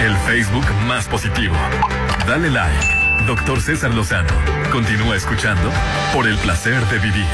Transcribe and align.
El 0.00 0.16
Facebook 0.26 0.64
más 0.86 1.06
positivo. 1.06 1.54
Dale 2.26 2.50
like. 2.50 3.26
Doctor 3.26 3.60
César 3.60 3.92
Lozano. 3.94 4.32
Continúa 4.72 5.16
escuchando 5.16 5.70
por 6.12 6.26
el 6.26 6.36
placer 6.38 6.84
de 6.86 6.98
vivir. 6.98 7.26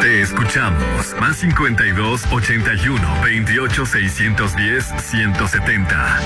Te 0.00 0.20
escuchamos. 0.20 1.14
Más 1.20 1.36
52 1.36 2.26
81 2.30 3.22
28 3.22 3.86
610 3.86 4.92
170. 4.98 6.20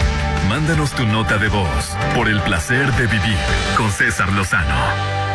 Mándanos 0.49 0.93
tu 0.93 1.07
nota 1.07 1.39
de 1.39 1.49
voz 1.49 1.97
por 2.15 2.29
el 2.29 2.41
placer 2.41 2.91
de 2.93 3.07
vivir 3.07 3.39
con 3.77 3.91
César 3.91 4.33
Lozano. 4.33 5.27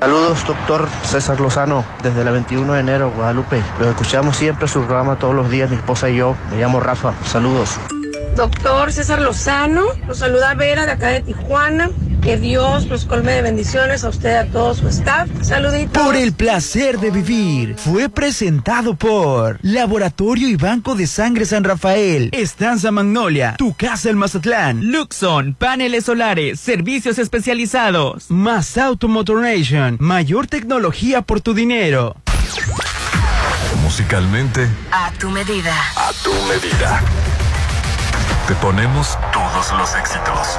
Saludos, 0.00 0.46
doctor 0.46 0.88
César 1.02 1.40
Lozano, 1.40 1.84
desde 2.04 2.24
la 2.24 2.30
21 2.30 2.72
de 2.72 2.80
enero, 2.80 3.10
Guadalupe. 3.16 3.60
Lo 3.80 3.90
escuchamos 3.90 4.36
siempre 4.36 4.68
su 4.68 4.80
programa 4.84 5.18
todos 5.18 5.34
los 5.34 5.50
días, 5.50 5.68
mi 5.70 5.76
esposa 5.76 6.08
y 6.08 6.16
yo. 6.16 6.36
Me 6.50 6.58
llamo 6.58 6.78
Rafa. 6.78 7.14
Saludos. 7.24 7.78
Doctor 8.36 8.92
César 8.92 9.20
Lozano, 9.20 9.86
los 10.06 10.18
saluda 10.18 10.54
Vera 10.54 10.86
de 10.86 10.92
acá 10.92 11.08
de 11.08 11.22
Tijuana. 11.22 11.90
Que 12.28 12.36
Dios 12.36 12.84
los 12.88 13.06
colme 13.06 13.32
de 13.32 13.40
bendiciones 13.40 14.04
a 14.04 14.10
usted, 14.10 14.36
a 14.36 14.44
todo 14.44 14.74
su 14.74 14.86
staff. 14.88 15.30
Saluditos. 15.40 16.04
Por 16.04 16.14
el 16.14 16.34
placer 16.34 16.98
de 17.00 17.10
vivir. 17.10 17.74
Fue 17.78 18.10
presentado 18.10 18.96
por 18.96 19.58
Laboratorio 19.62 20.46
y 20.46 20.56
Banco 20.56 20.94
de 20.94 21.06
Sangre 21.06 21.46
San 21.46 21.64
Rafael. 21.64 22.28
Estanza 22.34 22.90
Magnolia. 22.90 23.54
Tu 23.56 23.72
casa 23.72 24.10
el 24.10 24.16
Mazatlán. 24.16 24.92
Luxon. 24.92 25.54
Paneles 25.54 26.04
solares. 26.04 26.60
Servicios 26.60 27.18
especializados. 27.18 28.30
Más 28.30 28.76
Automotoration. 28.76 29.96
Mayor 29.98 30.48
tecnología 30.48 31.22
por 31.22 31.40
tu 31.40 31.54
dinero. 31.54 32.14
Musicalmente. 33.82 34.68
A 34.92 35.10
tu 35.12 35.30
medida. 35.30 35.74
A 35.96 36.12
tu 36.22 36.34
medida. 36.46 37.00
Te 38.46 38.54
ponemos 38.56 39.16
todos 39.32 39.72
los 39.78 39.94
éxitos. 39.94 40.58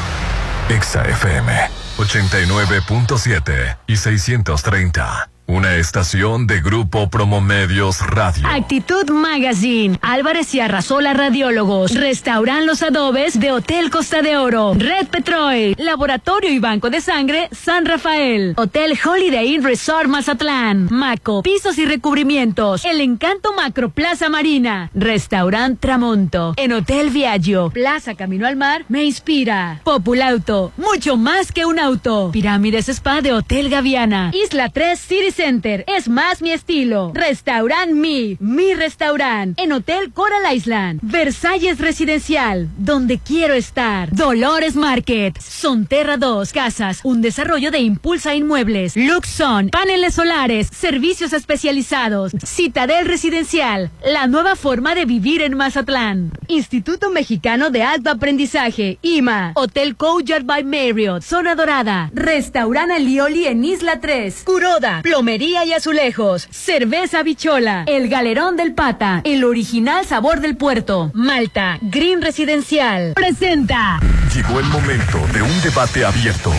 Exa 0.71 1.03
FM 1.03 1.51
89.7 1.97 3.77
y 3.87 3.97
630. 3.97 5.29
Una 5.51 5.75
estación 5.75 6.47
de 6.47 6.61
Grupo 6.61 7.09
Promomedios 7.09 7.99
Radio. 8.07 8.47
Actitud 8.47 9.09
Magazine. 9.09 9.99
Álvarez 10.01 10.55
y 10.55 10.61
Arrasola 10.61 11.13
Radiólogos. 11.13 11.93
Restauran 11.93 12.65
los 12.65 12.81
adobes 12.81 13.37
de 13.37 13.51
Hotel 13.51 13.89
Costa 13.89 14.21
de 14.21 14.37
Oro. 14.37 14.75
Red 14.77 15.07
Petrol. 15.07 15.75
Laboratorio 15.77 16.53
y 16.53 16.59
Banco 16.59 16.89
de 16.89 17.01
Sangre 17.01 17.49
San 17.51 17.85
Rafael. 17.85 18.53
Hotel 18.55 18.97
Holiday 19.03 19.53
Inn 19.53 19.61
Resort 19.61 20.07
Mazatlán. 20.07 20.87
Maco. 20.89 21.43
Pisos 21.43 21.77
y 21.77 21.85
recubrimientos. 21.85 22.85
El 22.85 23.01
Encanto 23.01 23.51
Macro 23.51 23.89
Plaza 23.89 24.29
Marina. 24.29 24.89
Restaurant 24.93 25.77
Tramonto. 25.81 26.53
En 26.55 26.71
Hotel 26.71 27.09
Viaggio. 27.09 27.71
Plaza 27.71 28.15
Camino 28.15 28.47
al 28.47 28.55
Mar. 28.55 28.85
Me 28.87 29.03
inspira. 29.03 29.81
Populauto. 29.83 30.71
Mucho 30.77 31.17
más 31.17 31.51
que 31.51 31.65
un 31.65 31.77
auto. 31.77 32.29
Pirámides 32.31 32.87
Spa 32.87 33.19
de 33.19 33.33
Hotel 33.33 33.69
Gaviana. 33.69 34.31
Isla 34.33 34.69
3 34.69 34.97
City 34.97 35.40
Es 35.41 36.07
más 36.07 36.43
mi 36.43 36.51
estilo. 36.51 37.11
Restaurant 37.15 37.93
Mi. 37.93 38.37
Mi 38.39 38.75
restaurant. 38.75 39.59
En 39.59 39.71
Hotel 39.71 40.11
Coral 40.13 40.55
Island. 40.55 40.99
Versalles 41.01 41.79
Residencial. 41.79 42.69
Donde 42.77 43.17
quiero 43.17 43.55
estar. 43.55 44.13
Dolores 44.15 44.75
Market. 44.75 45.39
Sonterra 45.41 46.17
2. 46.17 46.53
Casas. 46.53 46.99
Un 47.03 47.23
desarrollo 47.23 47.71
de 47.71 47.79
Impulsa 47.79 48.35
Inmuebles. 48.35 48.95
Luxon. 48.95 49.69
Paneles 49.69 50.13
solares. 50.13 50.67
Servicios 50.67 51.33
especializados. 51.33 52.33
Citadel 52.45 53.07
Residencial. 53.07 53.89
La 54.05 54.27
nueva 54.27 54.55
forma 54.55 54.93
de 54.93 55.05
vivir 55.05 55.41
en 55.41 55.57
Mazatlán. 55.57 56.33
Instituto 56.49 57.09
Mexicano 57.09 57.71
de 57.71 57.81
Alto 57.81 58.11
Aprendizaje. 58.11 58.99
IMA. 59.01 59.53
Hotel 59.55 59.95
Courtyard 59.95 60.45
by 60.45 60.63
Marriott. 60.63 61.23
Zona 61.23 61.55
Dorada. 61.55 62.11
Restaurant 62.13 62.91
Alioli 62.91 63.47
en 63.47 63.65
Isla 63.65 63.99
3. 63.99 64.43
Curoda. 64.43 65.01
Y 65.39 65.73
azulejos. 65.73 66.47
Cerveza 66.51 67.23
bichola. 67.23 67.85
El 67.87 68.09
galerón 68.09 68.57
del 68.57 68.73
pata. 68.73 69.21
El 69.23 69.45
original 69.45 70.05
sabor 70.05 70.41
del 70.41 70.57
puerto. 70.57 71.09
Malta. 71.13 71.77
Green 71.81 72.21
Residencial. 72.21 73.13
Presenta. 73.15 73.99
Llegó 74.35 74.59
el 74.59 74.65
momento 74.65 75.25
de 75.33 75.41
un 75.41 75.61
debate 75.61 76.03
abierto. 76.03 76.51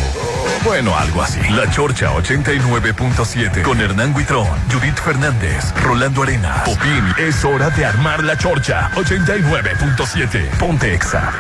Bueno, 0.64 0.96
algo 0.96 1.20
así. 1.22 1.40
La 1.50 1.70
Chorcha 1.70 2.12
89.7 2.14 3.62
con 3.62 3.80
Hernán 3.80 4.14
Guitrón, 4.14 4.46
Judith 4.70 4.96
Fernández, 4.96 5.74
Rolando 5.82 6.22
Arenas. 6.22 6.68
Popín, 6.68 7.04
es 7.18 7.44
hora 7.44 7.68
de 7.70 7.84
armar 7.84 8.24
la 8.24 8.38
Chorcha 8.38 8.90
89.7. 8.94 10.58
Ponte 10.58 10.94
Exa. 10.94 11.32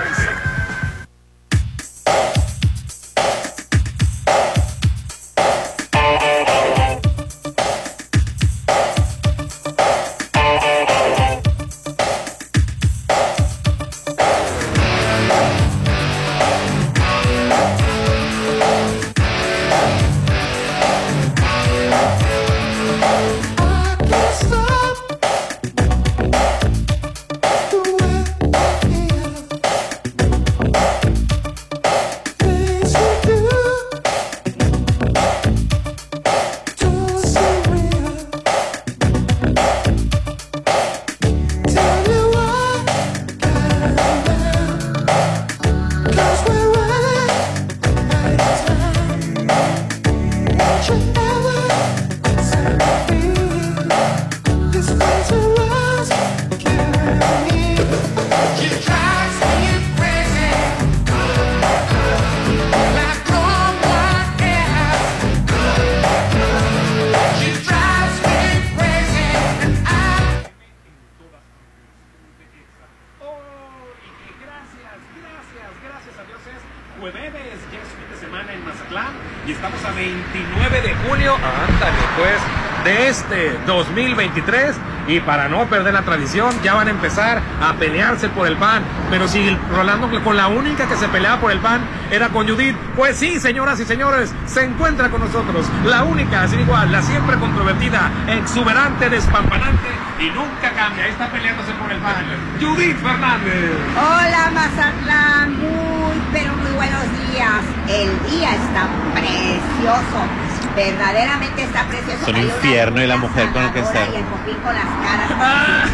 2023 83.74 84.76
y 85.08 85.20
para 85.20 85.48
no 85.48 85.66
perder 85.66 85.94
la 85.94 86.02
tradición 86.02 86.54
ya 86.62 86.74
van 86.74 86.88
a 86.88 86.90
empezar 86.90 87.40
a 87.60 87.72
pelearse 87.74 88.28
por 88.28 88.46
el 88.46 88.56
pan, 88.56 88.82
pero 89.10 89.26
si 89.26 89.56
Rolando 89.74 90.08
con 90.22 90.36
la 90.36 90.48
única 90.48 90.86
que 90.86 90.96
se 90.96 91.08
peleaba 91.08 91.40
por 91.40 91.50
el 91.50 91.58
pan 91.58 91.80
era 92.10 92.28
con 92.28 92.48
Judith, 92.48 92.76
pues 92.94 93.16
sí, 93.16 93.40
señoras 93.40 93.80
y 93.80 93.84
señores, 93.84 94.32
se 94.46 94.64
encuentra 94.64 95.10
con 95.10 95.20
nosotros 95.20 95.66
la 95.84 96.04
única, 96.04 96.46
sin 96.46 96.60
igual, 96.60 96.92
la 96.92 97.02
siempre 97.02 97.36
controvertida, 97.36 98.10
exuberante, 98.28 99.08
despampanante 99.10 99.88
y 100.20 100.30
nunca 100.30 100.70
cambia, 100.74 101.08
está 101.08 101.28
peleándose 101.30 101.72
por 101.72 101.90
el 101.90 101.98
pan, 101.98 102.24
Judith 102.60 102.96
Fernández. 102.98 103.70
Hola 103.96 104.50
Mazatlán, 104.54 105.58
muy 105.58 105.92
pero 106.32 106.54
muy 106.56 106.70
buenos 106.72 107.02
días. 107.30 107.62
El 107.88 108.08
día 108.30 108.54
está 108.54 108.88
precioso. 109.14 110.41
Verdaderamente 110.74 111.62
está 111.64 111.84
precioso. 111.86 112.22
Es 112.22 112.28
una 112.28 112.38
infierno 112.40 113.02
y 113.02 113.06
la 113.06 113.16
lluvia 113.16 113.28
mujer 113.28 113.52
con 113.52 113.62
el 113.64 113.72
que 113.72 113.80
sanadora 113.82 114.00
está. 114.04 114.12
Y 114.12 114.16
el 114.20 114.24
popín 114.24 114.56
con 114.56 114.74
las 114.74 114.84
caras. 114.84 115.90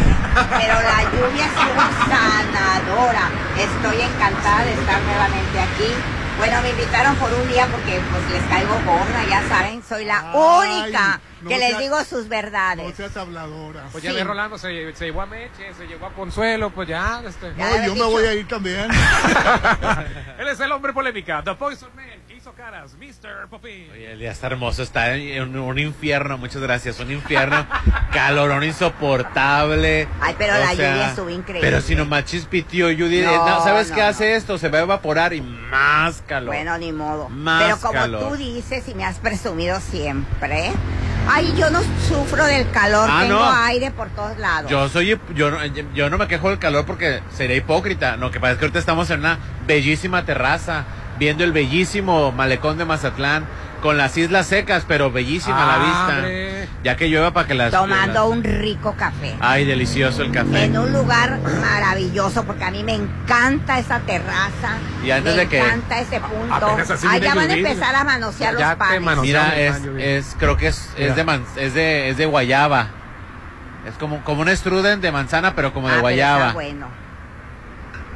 Pero 0.58 0.74
la 0.74 1.02
lluvia 1.10 1.44
estuvo 1.46 1.82
sanadora. 2.08 3.28
Estoy 3.58 4.00
encantada 4.02 4.64
de 4.64 4.72
estar 4.74 5.00
nuevamente 5.02 5.60
aquí. 5.60 5.92
Bueno, 6.38 6.62
me 6.62 6.70
invitaron 6.70 7.16
por 7.16 7.32
un 7.32 7.48
día 7.48 7.66
porque 7.66 8.00
pues 8.12 8.30
les 8.30 8.42
caigo 8.48 8.72
gorda, 8.86 9.24
ya 9.28 9.42
saben, 9.48 9.82
soy 9.82 10.04
la 10.04 10.20
Ay, 10.32 10.82
única 10.84 11.20
no 11.42 11.48
que 11.48 11.58
les 11.58 11.76
digo 11.78 12.04
sus 12.04 12.28
verdades. 12.28 12.88
No 12.88 12.94
seas 12.94 13.16
habladora. 13.16 13.82
Pues 13.90 14.04
ya 14.04 14.10
Sí. 14.12 14.16
ve 14.18 14.22
Rolando, 14.22 14.56
se, 14.56 14.94
se 14.94 15.06
llevó 15.06 15.22
a 15.22 15.26
Meche, 15.26 15.74
se 15.76 15.88
llevó 15.88 16.06
a 16.06 16.12
Consuelo, 16.12 16.70
pues 16.70 16.86
ya. 16.88 17.22
Este. 17.26 17.52
Ya 17.58 17.68
No, 17.78 17.86
yo 17.86 17.94
me 17.96 18.04
voy 18.04 18.24
a 18.24 18.34
ir 18.34 18.46
también. 18.46 18.88
Él 20.38 20.46
es 20.46 20.60
el 20.60 20.70
hombre 20.70 20.92
polémica, 20.92 21.42
The 21.42 21.54
Poison 21.56 21.90
Man, 21.96 22.06
caras, 22.56 22.92
Mr. 22.98 23.48
Popín. 23.48 23.88
Oye, 23.92 24.12
el 24.12 24.18
día 24.18 24.30
está 24.32 24.48
hermoso, 24.48 24.82
está 24.82 25.14
en 25.14 25.56
un, 25.58 25.78
infierno, 25.78 26.38
muchas 26.38 26.60
gracias, 26.62 26.98
un 27.00 27.10
infierno, 27.10 27.66
calorón 28.12 28.64
insoportable. 28.64 30.08
Ay, 30.20 30.34
pero 30.38 30.54
o 30.54 30.58
la 30.58 30.74
sea, 30.74 30.92
lluvia 30.92 31.08
estuvo 31.08 31.30
increíble. 31.30 31.68
Pero 31.68 31.80
si 31.82 31.94
nomás 31.94 32.24
chispitió, 32.24 32.86
Judy, 32.86 33.22
No, 33.22 33.46
no, 33.46 33.62
¿sabes 33.64 33.88
no, 33.90 33.94
qué 33.96 34.00
no. 34.02 34.06
hace 34.08 34.34
esto? 34.36 34.58
Se 34.58 34.68
va 34.68 34.78
a 34.78 34.82
evaporar 34.82 35.32
y 35.32 35.40
más 35.40 36.22
calor. 36.26 36.54
Bueno, 36.54 36.76
ni 36.78 36.92
modo. 36.92 37.28
Más 37.28 37.64
Pero 37.64 37.76
como 37.78 37.92
calor. 37.92 38.28
tú 38.28 38.36
dices 38.36 38.88
y 38.88 38.94
me 38.94 39.04
has 39.04 39.18
presumido 39.18 39.80
siempre, 39.80 40.72
ay, 41.28 41.54
yo 41.56 41.70
no 41.70 41.80
sufro 42.08 42.44
del 42.44 42.70
calor, 42.70 43.08
Ah, 43.10 43.20
tengo 43.22 43.38
no. 43.38 43.52
aire 43.64 43.90
por 43.90 44.08
todos 44.10 44.38
lados. 44.38 44.70
Yo 44.70 44.88
soy, 44.88 45.18
yo, 45.34 45.50
no- 45.50 45.64
yo 45.66 46.10
no 46.10 46.18
me 46.18 46.26
quejo 46.28 46.50
del 46.50 46.58
calor 46.58 46.86
porque 46.86 47.20
sería 47.34 47.56
hipócrita. 47.56 48.16
No, 48.16 48.30
que 48.30 48.40
pasa 48.40 48.52
es 48.52 48.58
que 48.58 48.64
ahorita 48.64 48.78
estamos 48.78 49.10
en 49.10 49.20
una 49.20 49.38
bellísima 49.66 50.24
terraza, 50.24 50.84
viendo 51.18 51.44
el 51.44 51.52
bellísimo 51.52 52.32
malecón 52.32 52.78
de 52.78 52.84
Mazatlán, 52.84 53.44
con 53.82 53.96
las 53.96 54.16
islas 54.16 54.46
secas, 54.48 54.84
pero 54.88 55.12
bellísima 55.12 55.64
la 55.66 55.78
vista. 55.78 56.16
Hombre. 56.16 56.68
Ya 56.82 56.96
que 56.96 57.08
llueva 57.08 57.32
para 57.32 57.46
que 57.46 57.54
las... 57.54 57.70
Tomando 57.72 58.12
las- 58.14 58.24
un 58.24 58.42
rico 58.44 58.94
café. 58.96 59.36
Ay, 59.40 59.64
delicioso 59.64 60.22
el 60.22 60.32
café. 60.32 60.64
En 60.64 60.76
un 60.78 60.92
lugar 60.92 61.38
maravilloso, 61.60 62.44
porque 62.44 62.64
a 62.64 62.70
mí 62.70 62.82
me 62.82 62.94
encanta 62.94 63.78
esa 63.78 64.00
terraza. 64.00 64.78
Y 65.04 65.10
antes 65.12 65.34
me 65.34 65.40
de 65.42 65.48
que- 65.48 65.58
encanta 65.60 66.00
ese 66.00 66.20
punto. 66.20 66.76
Ya 67.20 67.34
van 67.34 67.50
a 67.50 67.54
empezar 67.54 67.94
a 67.94 68.04
manosear 68.04 68.56
Ya 68.56 68.68
los 68.70 68.76
panes. 68.78 69.18
Mira, 69.20 69.58
es, 69.58 69.76
es, 69.98 70.36
creo 70.38 70.56
que 70.56 70.68
es, 70.68 70.90
es 70.96 71.14
de 71.14 71.24
man- 71.24 71.44
es 71.56 71.74
de, 71.74 72.10
es 72.10 72.16
de 72.16 72.26
guayaba. 72.26 72.88
Es 73.86 73.94
como, 73.94 74.22
como 74.24 74.42
un 74.42 74.48
strudel 74.56 75.00
de 75.00 75.12
manzana, 75.12 75.54
pero 75.54 75.72
como 75.72 75.86
de 75.88 75.92
Ah, 75.94 75.96
pero 75.96 76.02
guayaba. 76.02 76.40
está 76.48 76.52
bueno. 76.54 76.86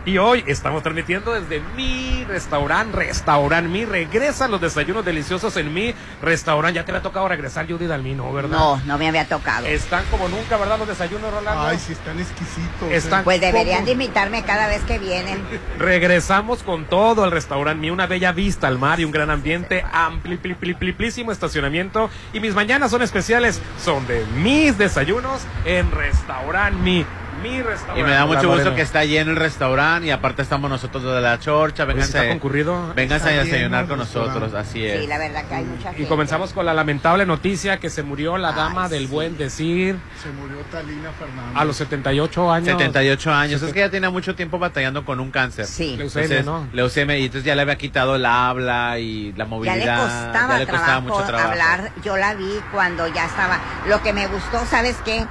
Y 0.05 0.19
hoy 0.19 0.43
estamos 0.49 0.83
transmitiendo 0.83 1.33
desde 1.33 1.61
mi 1.77 2.25
restaurante, 2.25 2.97
Restaurant 2.97 3.69
Mi. 3.69 3.85
Regresan 3.85 4.51
los 4.51 4.61
desayunos 4.61 5.05
deliciosos 5.05 5.57
en 5.57 5.73
mi 5.73 5.95
restaurante. 6.21 6.75
Ya 6.75 6.85
te 6.85 6.91
había 6.91 7.03
tocado 7.03 7.29
regresar, 7.29 7.69
Judith, 7.71 7.89
al 7.89 8.03
mí, 8.03 8.13
¿no? 8.13 8.33
¿Verdad? 8.33 8.59
No, 8.59 8.81
no 8.85 8.99
me 8.99 9.07
había 9.07 9.29
tocado. 9.29 9.65
Están 9.65 10.05
como 10.11 10.29
nunca, 10.29 10.57
¿verdad? 10.57 10.77
Los 10.81 10.89
desayunos, 10.89 11.33
Rolando. 11.33 11.63
Ay, 11.63 11.79
sí, 11.79 11.93
están 11.93 12.19
exquisitos. 12.19 12.91
¿eh? 12.91 12.97
Están 12.97 13.23
Pues 13.23 13.41
deberían 13.41 13.85
de 13.85 13.93
invitarme 13.93 14.43
cada 14.43 14.67
vez 14.67 14.83
que 14.83 14.99
vienen. 14.99 15.41
Regresamos 15.79 16.65
con 16.65 16.85
todo 16.87 17.23
al 17.23 17.31
restaurante 17.31 17.81
Mi, 17.81 17.91
una 17.91 18.09
bella 18.09 18.33
vista 18.33 18.67
al 18.67 18.81
mar 18.81 18.99
y 18.99 19.05
un 19.05 19.13
gran 19.13 19.31
ambiente, 19.31 19.85
amplísimo 19.93 21.31
estacionamiento. 21.31 22.11
Y 22.33 22.41
mis 22.41 22.57
mañanas 22.57 22.91
son 22.91 23.03
especiales, 23.03 23.61
son 23.81 24.05
de 24.09 24.27
mis 24.35 24.77
desayunos 24.77 25.43
en 25.65 25.93
restaurante 25.93 26.77
Mi. 26.83 27.07
Mi 27.43 27.61
restaurante. 27.63 28.01
Y 28.01 28.05
me 28.05 28.11
da 28.11 28.27
mucho 28.27 28.35
La 28.43 28.47
gusto 28.47 28.59
Morena. 28.59 28.77
que 28.77 28.83
está 28.83 29.05
lleno 29.05 29.31
el 29.33 29.37
restaurante 29.37 30.07
y 30.07 30.11
aparte 30.11 30.43
estamos 30.43 30.71
nosotros 30.71 31.03
de 31.03 31.21
la 31.21 31.39
chorcha. 31.41 31.85
Pues 31.85 31.97
Vénganse, 31.97 32.19
está 32.19 32.29
concurrido. 32.31 32.93
vénganse 32.95 33.29
Está 33.31 33.41
a 33.41 33.45
desayunar 33.45 33.87
con 33.87 33.99
nosotros, 33.99 34.35
restaurante. 34.43 34.59
así 34.71 34.87
es. 34.87 35.01
Sí, 35.01 35.07
la 35.07 35.19
verdad 35.19 35.45
que 35.49 35.55
hay 35.55 35.65
mucha 35.65 35.89
gente. 35.91 36.03
Y 36.03 36.07
comenzamos 36.07 36.53
con 36.53 36.65
la 36.67 36.75
lamentable 36.75 37.27
noticia 37.27 37.79
que 37.79 37.91
se 37.91 38.03
murió 38.03 38.37
la 38.39 38.51
Ay, 38.51 38.55
dama 38.57 38.89
del 38.89 39.07
sí. 39.07 39.13
buen 39.13 39.37
decir 39.37 39.97
Se 40.23 40.31
murió 40.31 40.57
Talina 40.71 41.11
Fernández. 41.19 41.57
a 41.57 41.65
los 41.65 41.77
78 41.77 42.53
años. 42.53 42.67
78 42.69 43.33
años. 43.33 43.63
Es 43.63 43.73
que 43.73 43.81
ya 43.81 43.91
tenía 43.91 44.11
mucho 44.11 44.35
tiempo 44.35 44.59
batallando 44.59 45.05
con 45.05 45.21
un 45.21 45.31
cáncer. 45.31 45.67
Sí. 45.67 45.97
Leucemia, 45.97 46.39
Entonces, 46.39 46.45
¿no? 46.47 46.67
leucemia, 46.73 47.19
y 47.19 47.25
entonces 47.27 47.45
ya 47.45 47.55
le 47.55 47.63
había 47.63 47.77
quitado 47.77 48.17
el 48.17 48.25
habla 48.27 48.99
y 48.99 49.33
la 49.33 49.45
Ya 49.45 49.51
movilidad. 49.51 49.79
le 49.79 50.03
costaba, 50.03 50.53
ya 50.55 50.59
le 50.59 50.67
costaba 50.67 50.85
trabajo, 50.87 51.03
mucho 51.09 51.27
trabajo. 51.27 51.49
hablar. 51.51 51.93
Yo 52.05 52.17
la 52.17 52.35
vi 52.35 52.61
cuando 52.73 53.07
ya 53.09 53.27
estaba. 53.27 53.59
Lo 53.89 54.03
que 54.03 54.13
me 54.13 54.27
gustó, 54.29 54.65
¿sabes 54.67 54.97
qué? 55.05 55.25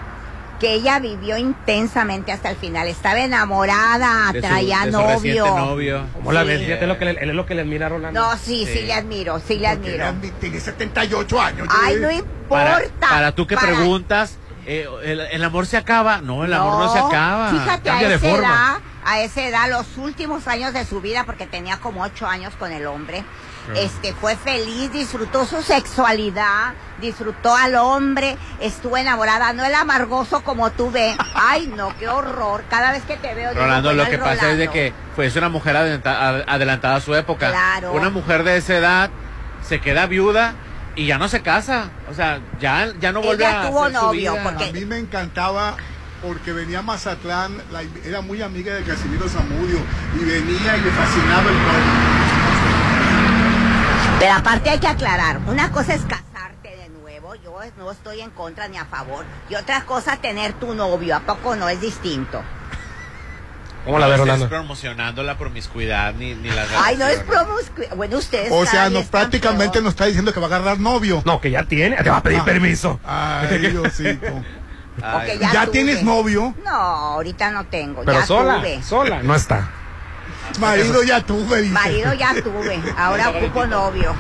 Que 0.61 0.73
ella 0.75 0.99
vivió 0.99 1.37
intensamente 1.37 2.31
hasta 2.31 2.49
el 2.51 2.55
final. 2.55 2.87
Estaba 2.87 3.19
enamorada, 3.19 4.31
De 4.31 4.41
su- 4.41 4.47
traía 4.47 4.85
de 4.85 4.91
su 4.91 4.99
novio. 4.99 6.05
¿Cómo 6.13 6.31
la 6.31 6.43
ves? 6.43 6.61
Fíjate 6.61 6.85
lo 6.87 6.97
que 6.99 7.05
le, 7.05 7.11
él 7.11 7.29
es 7.31 7.35
lo 7.35 7.45
que 7.45 7.55
le 7.55 7.61
admira 7.61 7.87
a 7.87 7.89
Rolando. 7.89 8.19
No, 8.21 8.37
sí, 8.37 8.65
sí, 8.67 8.73
Sí. 8.79 8.81
le 8.83 8.93
admiro, 8.93 9.39
sí 9.39 9.55
le 9.57 9.67
admiro. 9.67 10.05
Tiene 10.39 10.59
78 10.59 11.41
años. 11.41 11.67
Ay, 11.83 11.95
no 11.99 12.11
importa. 12.11 12.81
Para, 12.99 13.09
para 13.09 13.31
tú 13.33 13.47
que 13.47 13.55
Para- 13.55 13.69
preguntas, 13.69 14.37
eh, 14.67 14.87
el, 15.03 15.19
el 15.21 15.43
amor 15.43 15.65
se 15.65 15.77
acaba? 15.77 16.21
No, 16.21 16.45
el 16.45 16.53
amor 16.53 16.85
no 16.85 16.93
se 16.93 16.99
acaba. 16.99 17.49
Fíjate, 17.49 17.89
Cambia 17.89 18.07
a 18.09 18.13
esa 18.13 18.29
edad, 18.29 18.77
a 19.03 19.21
esa 19.21 19.41
edad, 19.47 19.69
los 19.69 19.97
últimos 19.97 20.47
años 20.47 20.73
de 20.73 20.85
su 20.85 21.01
vida, 21.01 21.23
porque 21.25 21.47
tenía 21.47 21.77
como 21.77 22.03
ocho 22.03 22.27
años 22.27 22.53
con 22.59 22.71
el 22.71 22.85
hombre, 22.85 23.23
este, 23.75 24.13
fue 24.13 24.35
feliz, 24.35 24.91
disfrutó 24.91 25.45
su 25.45 25.61
sexualidad, 25.61 26.73
disfrutó 26.99 27.55
al 27.55 27.75
hombre, 27.75 28.37
estuvo 28.59 28.97
enamorada, 28.97 29.53
no 29.53 29.63
el 29.63 29.73
amargoso 29.75 30.41
como 30.43 30.71
tú 30.71 30.91
ves. 30.91 31.15
Ay, 31.35 31.71
no, 31.75 31.95
qué 31.97 32.07
horror. 32.09 32.63
Cada 32.69 32.91
vez 32.91 33.03
que 33.03 33.17
te 33.17 33.33
veo, 33.33 33.51
digo, 33.51 33.61
Rolando, 33.63 33.93
lo 33.93 34.05
que 34.09 34.17
pasa 34.17 34.51
es 34.51 34.57
de 34.57 34.67
que 34.69 34.93
fue 35.15 35.25
es 35.27 35.35
una 35.35 35.49
mujer 35.49 35.75
adelanta- 35.77 36.27
ad- 36.29 36.43
adelantada 36.47 36.95
a 36.97 37.01
su 37.01 37.13
época. 37.15 37.49
Claro. 37.49 37.93
Una 37.93 38.09
mujer 38.09 38.43
de 38.43 38.57
esa 38.57 38.75
edad 38.77 39.09
se 39.67 39.79
queda 39.79 40.05
viuda 40.07 40.53
y 40.95 41.05
ya 41.07 41.17
no 41.17 41.27
se 41.29 41.41
casa. 41.41 41.89
O 42.09 42.13
sea, 42.13 42.39
ya, 42.59 42.91
ya 42.99 43.11
no 43.11 43.21
vuelve 43.21 43.45
Ella 43.45 43.61
a 43.63 43.67
tuvo 43.67 43.83
hacer 43.85 43.95
su 43.97 44.05
novio, 44.05 44.31
vida. 44.33 44.43
porque- 44.43 44.69
A 44.69 44.73
mí 44.73 44.85
me 44.85 44.97
encantaba 44.97 45.75
porque 46.21 46.51
venía 46.53 46.79
a 46.79 46.81
Mazatlán, 46.83 47.57
la- 47.71 47.81
era 48.05 48.21
muy 48.21 48.41
amiga 48.41 48.73
de 48.75 48.83
Casimiro 48.83 49.27
Zamudio 49.29 49.79
y 50.19 50.23
venía 50.25 50.77
y 50.77 50.81
le 50.81 50.91
fascinaba 50.91 51.49
el 51.49 51.55
pueblo. 51.57 52.10
Pero 54.19 54.33
aparte 54.33 54.69
hay 54.69 54.80
que 54.80 54.88
aclarar, 54.88 55.39
una 55.48 55.71
cosa 55.71 55.94
es 55.95 56.01
casarte 56.03 56.75
de 56.77 56.89
nuevo, 56.89 57.33
yo 57.36 57.57
no 57.77 57.92
estoy 57.92 58.21
en 58.21 58.30
contra 58.30 58.68
ni 58.68 58.77
a 58.77 58.86
favor, 58.86 59.25
y 59.50 59.56
otra 59.56 59.81
cosa 59.86 60.18
tener 60.18 60.53
tu 60.53 60.74
novio, 60.75 61.15
¿a 61.15 61.19
poco 61.21 61.56
no 61.56 61.68
es 61.69 61.81
distinto? 61.81 62.42
¿Cómo 63.83 63.98
la 63.98 64.06
ves, 64.06 64.19
No 64.19 64.25
Rolando? 64.25 64.48
promocionando 64.48 65.24
la 65.24 65.39
promiscuidad 65.39 66.13
ni, 66.13 66.36
ni 66.36 66.50
las 66.50 66.68
Ay, 66.77 66.98
no 66.98 67.07
es 67.07 67.25
relaciones. 67.25 67.69
promiscu... 67.71 67.95
Bueno, 67.95 68.18
ustedes 68.19 68.50
O 68.51 68.63
sea, 68.63 68.86
están 68.88 69.03
prácticamente 69.06 69.71
peor. 69.74 69.86
nos 69.86 69.94
está 69.94 70.06
diciendo 70.06 70.31
que 70.31 70.39
va 70.39 70.45
a 70.45 70.50
agarrar 70.56 70.80
novio. 70.80 71.24
No, 71.25 71.42
que 71.42 71.50
ya 71.50 71.63
tiene, 71.63 71.95
te 71.97 72.07
va 72.12 72.18
a 72.18 72.21
pedir 72.24 72.42
Ah. 72.42 72.45
permiso. 72.45 73.00
Ay, 73.04 73.57
Diosito. 73.71 74.44
Ay, 75.01 75.39
¿Ya 75.51 75.65
tienes 75.65 76.04
novio? 76.04 76.54
No, 76.63 76.69
ahorita 76.69 77.49
no 77.49 77.66
tengo, 77.66 78.04
Pero 78.06 78.19
ya 78.19 78.25
sola, 78.28 78.57
tuve. 78.59 78.83
sola, 78.83 79.23
no 79.23 79.33
está. 79.33 79.68
Marido 80.60 81.04
ya 81.04 81.21
tuve, 81.21 81.62
dice. 81.62 81.74
Marido 81.74 82.14
ya 82.14 82.33
tuve, 82.42 82.80
ahora 82.98 83.30
ocupo 83.30 83.66
novio. 83.66 84.14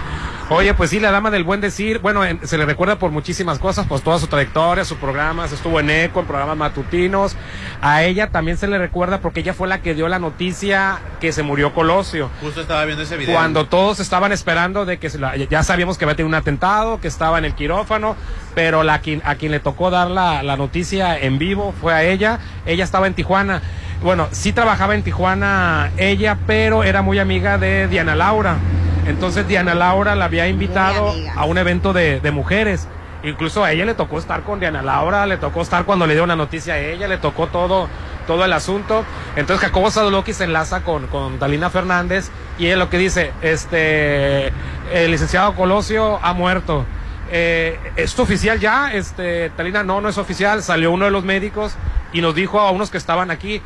Oye, 0.53 0.73
pues 0.73 0.89
sí, 0.89 0.99
la 0.99 1.11
dama 1.11 1.31
del 1.31 1.45
buen 1.45 1.61
decir, 1.61 1.99
bueno, 1.99 2.25
en- 2.25 2.45
se 2.45 2.57
le 2.57 2.65
recuerda 2.65 2.97
por 2.99 3.09
muchísimas 3.09 3.57
cosas, 3.57 3.85
pues 3.87 4.01
toda 4.01 4.19
su 4.19 4.27
trayectoria, 4.27 4.83
sus 4.83 4.97
programas, 4.97 5.53
estuvo 5.53 5.79
en 5.79 5.89
ECO, 5.89 6.19
en 6.19 6.25
programas 6.25 6.57
matutinos. 6.57 7.37
A 7.81 8.03
ella 8.03 8.31
también 8.31 8.57
se 8.57 8.67
le 8.67 8.77
recuerda 8.77 9.19
porque 9.21 9.39
ella 9.39 9.53
fue 9.53 9.69
la 9.69 9.81
que 9.81 9.93
dio 9.93 10.09
la 10.09 10.19
noticia 10.19 10.99
que 11.21 11.31
se 11.31 11.41
murió 11.41 11.73
Colosio. 11.73 12.29
Justo 12.41 12.59
estaba 12.59 12.83
viendo 12.83 13.03
ese 13.03 13.15
video. 13.15 13.33
Cuando 13.33 13.67
todos 13.67 14.01
estaban 14.01 14.33
esperando 14.33 14.83
de 14.83 14.97
que 14.99 15.09
se 15.09 15.19
la- 15.19 15.37
ya 15.37 15.63
sabíamos 15.63 15.97
que 15.97 16.03
había 16.03 16.17
tenido 16.17 16.27
un 16.27 16.35
atentado, 16.35 16.99
que 16.99 17.07
estaba 17.07 17.37
en 17.37 17.45
el 17.45 17.55
quirófano, 17.55 18.17
pero 18.53 18.83
la, 18.83 18.99
quien- 18.99 19.21
a 19.23 19.35
quien 19.35 19.53
le 19.53 19.61
tocó 19.61 19.89
dar 19.89 20.11
la, 20.11 20.43
la 20.43 20.57
noticia 20.57 21.17
en 21.17 21.37
vivo 21.37 21.73
fue 21.79 21.93
a 21.93 22.03
ella. 22.03 22.39
Ella 22.65 22.83
estaba 22.83 23.07
en 23.07 23.13
Tijuana. 23.13 23.61
Bueno, 24.01 24.27
sí 24.31 24.51
trabajaba 24.51 24.95
en 24.95 25.03
Tijuana 25.03 25.91
ella, 25.97 26.37
pero 26.47 26.83
era 26.83 27.03
muy 27.03 27.19
amiga 27.19 27.59
de 27.59 27.87
Diana 27.87 28.15
Laura. 28.15 28.55
Entonces 29.05 29.47
Diana 29.47 29.75
Laura 29.75 30.15
la 30.15 30.25
había 30.25 30.47
invitado 30.47 31.13
a 31.35 31.45
un 31.45 31.57
evento 31.59 31.93
de, 31.93 32.19
de 32.19 32.31
mujeres. 32.31 32.87
Incluso 33.23 33.63
a 33.63 33.71
ella 33.71 33.85
le 33.85 33.93
tocó 33.93 34.17
estar 34.17 34.41
con 34.41 34.59
Diana 34.59 34.81
Laura, 34.81 35.27
le 35.27 35.37
tocó 35.37 35.61
estar 35.61 35.85
cuando 35.85 36.07
le 36.07 36.15
dio 36.15 36.25
la 36.25 36.35
noticia 36.35 36.73
a 36.73 36.79
ella, 36.79 37.07
le 37.07 37.19
tocó 37.19 37.45
todo, 37.47 37.87
todo 38.25 38.43
el 38.43 38.53
asunto. 38.53 39.05
Entonces 39.35 39.67
Jacobo 39.67 39.91
Sadoloki 39.91 40.33
se 40.33 40.45
enlaza 40.45 40.81
con, 40.81 41.05
con 41.05 41.37
Dalina 41.37 41.69
Fernández 41.69 42.31
y 42.57 42.65
es 42.67 42.77
lo 42.77 42.89
que 42.89 42.97
dice, 42.97 43.31
este, 43.43 44.47
el 44.91 45.11
licenciado 45.11 45.53
Colosio 45.53 46.19
ha 46.23 46.33
muerto. 46.33 46.85
Eh, 47.31 47.79
¿Es 47.95 48.17
oficial 48.17 48.59
ya? 48.59 48.91
Este, 48.93 49.51
Talina, 49.51 49.83
no, 49.83 50.01
no 50.01 50.09
es 50.09 50.17
oficial. 50.17 50.63
Salió 50.63 50.91
uno 50.91 51.05
de 51.05 51.11
los 51.11 51.23
médicos 51.23 51.75
y 52.13 52.21
nos 52.21 52.33
dijo 52.33 52.59
a 52.59 52.71
unos 52.71 52.89
que 52.89 52.97
estaban 52.97 53.29
aquí, 53.31 53.61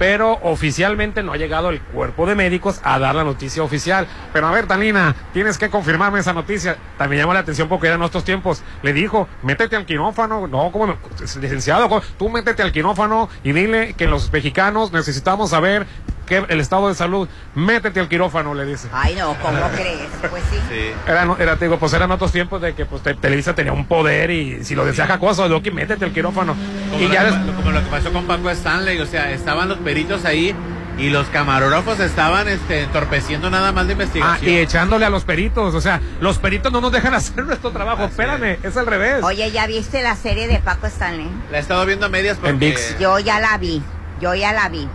pero 0.00 0.38
oficialmente 0.44 1.22
no 1.22 1.34
ha 1.34 1.36
llegado 1.36 1.68
el 1.68 1.78
cuerpo 1.78 2.24
de 2.24 2.34
médicos 2.34 2.80
a 2.84 2.98
dar 2.98 3.14
la 3.14 3.22
noticia 3.22 3.62
oficial. 3.62 4.06
Pero 4.32 4.46
a 4.46 4.50
ver, 4.50 4.66
Talina, 4.66 5.14
tienes 5.34 5.58
que 5.58 5.68
confirmarme 5.68 6.20
esa 6.20 6.32
noticia. 6.32 6.78
También 6.96 7.20
llama 7.20 7.34
la 7.34 7.40
atención 7.40 7.68
porque 7.68 7.88
era 7.88 7.96
en 7.96 8.00
nuestros 8.00 8.24
tiempos. 8.24 8.62
Le 8.82 8.94
dijo, 8.94 9.28
métete 9.42 9.76
al 9.76 9.84
quirófano. 9.84 10.46
No, 10.46 10.72
como 10.72 10.96
licenciado, 11.38 12.02
tú 12.18 12.30
métete 12.30 12.62
al 12.62 12.72
quirófano 12.72 13.28
y 13.44 13.52
dile 13.52 13.92
que 13.92 14.06
los 14.06 14.32
mexicanos 14.32 14.90
necesitamos 14.90 15.50
saber 15.50 15.86
que 16.30 16.44
el 16.48 16.60
estado 16.60 16.88
de 16.88 16.94
salud, 16.94 17.28
métete 17.54 18.00
al 18.00 18.08
quirófano, 18.08 18.54
le 18.54 18.64
dice. 18.64 18.88
Ay, 18.92 19.16
no, 19.16 19.34
¿cómo 19.42 19.58
crees? 19.74 20.08
Pues 20.30 20.42
sí. 20.70 20.92
Era, 21.06 21.56
te 21.56 21.64
digo, 21.66 21.78
pues 21.78 21.92
eran 21.92 22.10
otros 22.12 22.30
tiempos 22.32 22.62
de 22.62 22.74
que 22.74 22.86
pues 22.86 23.02
te- 23.02 23.14
Televisa 23.14 23.54
tenía 23.54 23.72
un 23.72 23.84
poder 23.86 24.30
y 24.30 24.64
si 24.64 24.74
lo 24.74 24.84
decía 24.86 25.06
Jacoso, 25.06 25.44
digo 25.48 25.60
que 25.62 25.72
métete 25.72 26.04
al 26.04 26.12
quirófano. 26.12 26.54
Como, 26.90 27.02
Y 27.02 27.08
lo 27.08 27.12
ya 27.12 27.24
que, 27.24 27.30
des- 27.32 27.54
como 27.56 27.70
lo 27.72 27.80
que 27.84 27.90
pasó 27.90 28.12
con 28.12 28.24
Paco 28.26 28.48
Stanley, 28.50 28.98
o 29.00 29.06
sea, 29.06 29.32
estaban 29.32 29.68
los 29.68 29.78
peritos 29.78 30.24
ahí 30.24 30.54
y 30.98 31.08
los 31.08 31.26
camarógrafos 31.28 31.98
estaban 31.98 32.46
este, 32.46 32.82
entorpeciendo 32.82 33.48
nada 33.50 33.72
más 33.72 33.86
de 33.86 33.92
Ah, 33.92 33.94
investigación. 33.94 34.50
y 34.50 34.56
echándole 34.58 35.06
a 35.06 35.10
los 35.10 35.24
peritos, 35.24 35.74
o 35.74 35.80
sea, 35.80 36.00
los 36.20 36.38
peritos 36.38 36.70
no 36.72 36.80
nos 36.80 36.92
dejan 36.92 37.14
hacer 37.14 37.44
nuestro 37.44 37.70
trabajo, 37.72 38.04
espérame, 38.04 38.58
es 38.62 38.76
al 38.76 38.86
revés. 38.86 39.22
Oye, 39.24 39.50
¿ya 39.50 39.66
viste 39.66 40.02
la 40.02 40.14
serie 40.14 40.46
de 40.46 40.58
Paco 40.60 40.86
Stanley? 40.86 41.28
La 41.50 41.58
he 41.58 41.60
estado 41.60 41.84
viendo 41.86 42.06
a 42.06 42.08
medias 42.08 42.36
porque... 42.36 42.50
En 42.50 42.58
ViX. 42.58 42.98
Yo 43.00 43.18
ya 43.18 43.40
la 43.40 43.56
vi, 43.58 43.82
yo 44.20 44.34
ya 44.34 44.52
la 44.52 44.68
vi. 44.68 44.86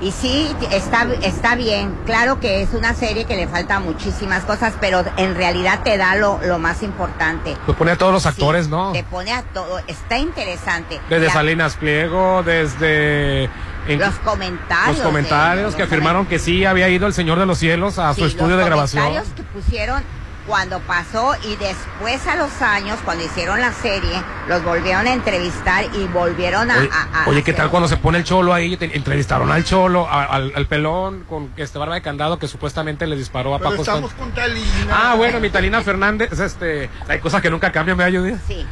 Y 0.00 0.10
sí, 0.10 0.54
está, 0.72 1.06
está 1.22 1.54
bien. 1.54 1.96
Claro 2.04 2.40
que 2.40 2.62
es 2.62 2.74
una 2.74 2.94
serie 2.94 3.24
que 3.24 3.36
le 3.36 3.46
falta 3.46 3.78
muchísimas 3.80 4.44
cosas, 4.44 4.74
pero 4.80 5.04
en 5.16 5.34
realidad 5.34 5.80
te 5.84 5.96
da 5.96 6.16
lo, 6.16 6.38
lo 6.44 6.58
más 6.58 6.82
importante. 6.82 7.56
Pues 7.64 7.78
pone 7.78 7.92
a 7.92 7.96
todos 7.96 8.12
los 8.12 8.26
actores, 8.26 8.66
Sí, 8.66 8.70
¿no? 8.70 8.92
Te 8.92 9.04
pone 9.04 9.32
a 9.32 9.42
todo. 9.42 9.78
Está 9.86 10.18
interesante. 10.18 11.00
Desde 11.08 11.26
La- 11.26 11.32
Salinas 11.32 11.76
Pliego, 11.76 12.42
desde... 12.42 13.44
en- 13.86 13.98
Los 14.00 14.14
comentarios. 14.16 14.98
los 14.98 15.06
comentarios 15.06 15.70
de- 15.72 15.76
que 15.76 15.82
los 15.84 15.92
afirmaron 15.92 16.26
que 16.26 16.38
sí 16.38 16.64
había 16.64 16.88
ido 16.88 17.06
el 17.06 17.14
Señor 17.14 17.38
de 17.38 17.46
los 17.46 17.58
Cielos 17.58 17.98
a 17.98 18.12
Sí, 18.14 18.20
su 18.22 18.26
estudio 18.26 18.56
los 18.56 18.58
de 18.58 18.64
grabación. 18.64 19.04
comentarios 19.04 19.34
que 19.36 19.42
pusieron 19.44 20.02
cuando 20.46 20.78
pasó 20.80 21.34
y 21.44 21.56
después 21.56 22.26
a 22.26 22.36
los 22.36 22.60
años, 22.60 22.98
cuando 23.04 23.24
hicieron 23.24 23.60
la 23.60 23.72
serie, 23.72 24.22
los 24.48 24.62
volvieron 24.62 25.06
a 25.06 25.12
entrevistar 25.12 25.84
y 25.94 26.04
volvieron 26.08 26.70
a... 26.70 26.78
Oye, 26.78 26.90
a- 26.92 27.22
a 27.24 27.28
oye, 27.28 27.42
¿qué 27.42 27.52
hacer- 27.52 27.56
tal 27.62 27.70
cuando 27.70 27.88
se 27.88 27.96
pone 27.96 28.18
el 28.18 28.24
cholo 28.24 28.52
ahí? 28.52 28.76
Te- 28.76 28.94
entrevistaron 28.96 29.50
al 29.50 29.64
cholo, 29.64 30.06
a- 30.08 30.24
al, 30.24 30.52
al 30.54 30.66
pelón 30.66 31.24
con 31.28 31.50
este 31.56 31.78
barba 31.78 31.94
de 31.94 32.02
candado 32.02 32.38
que 32.38 32.46
supuestamente 32.48 33.06
le 33.06 33.16
disparó 33.16 33.54
a 33.54 33.58
Pero 33.58 33.70
Paco 33.70 33.82
estamos 33.82 34.10
Stan- 34.10 34.24
con 34.26 34.34
Talina. 34.34 34.66
Ah, 34.92 35.14
bueno, 35.14 35.40
mi 35.40 35.48
Talina 35.50 35.80
Fernández, 35.82 36.38
este, 36.38 36.90
hay 37.08 37.18
cosas 37.20 37.40
que 37.40 37.50
nunca 37.50 37.72
cambian, 37.72 37.96
¿me 37.96 38.04
ayuda? 38.04 38.38
Sí. 38.46 38.66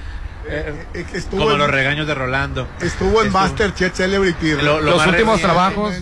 Eh, 0.48 0.86
eh, 0.94 1.06
estuvo 1.14 1.40
Como 1.42 1.52
en, 1.52 1.58
los 1.58 1.70
regaños 1.70 2.06
de 2.06 2.14
Rolando. 2.14 2.66
estuvo 2.80 3.20
en 3.22 3.28
Estuvo- 3.28 3.40
Masterchef 3.42 3.94
Celebrity. 3.94 4.52
Lo- 4.56 4.80
lo 4.80 4.90
Los 4.96 5.06
últimos 5.06 5.40
reciente- 5.40 5.42
trabajos. 5.42 5.94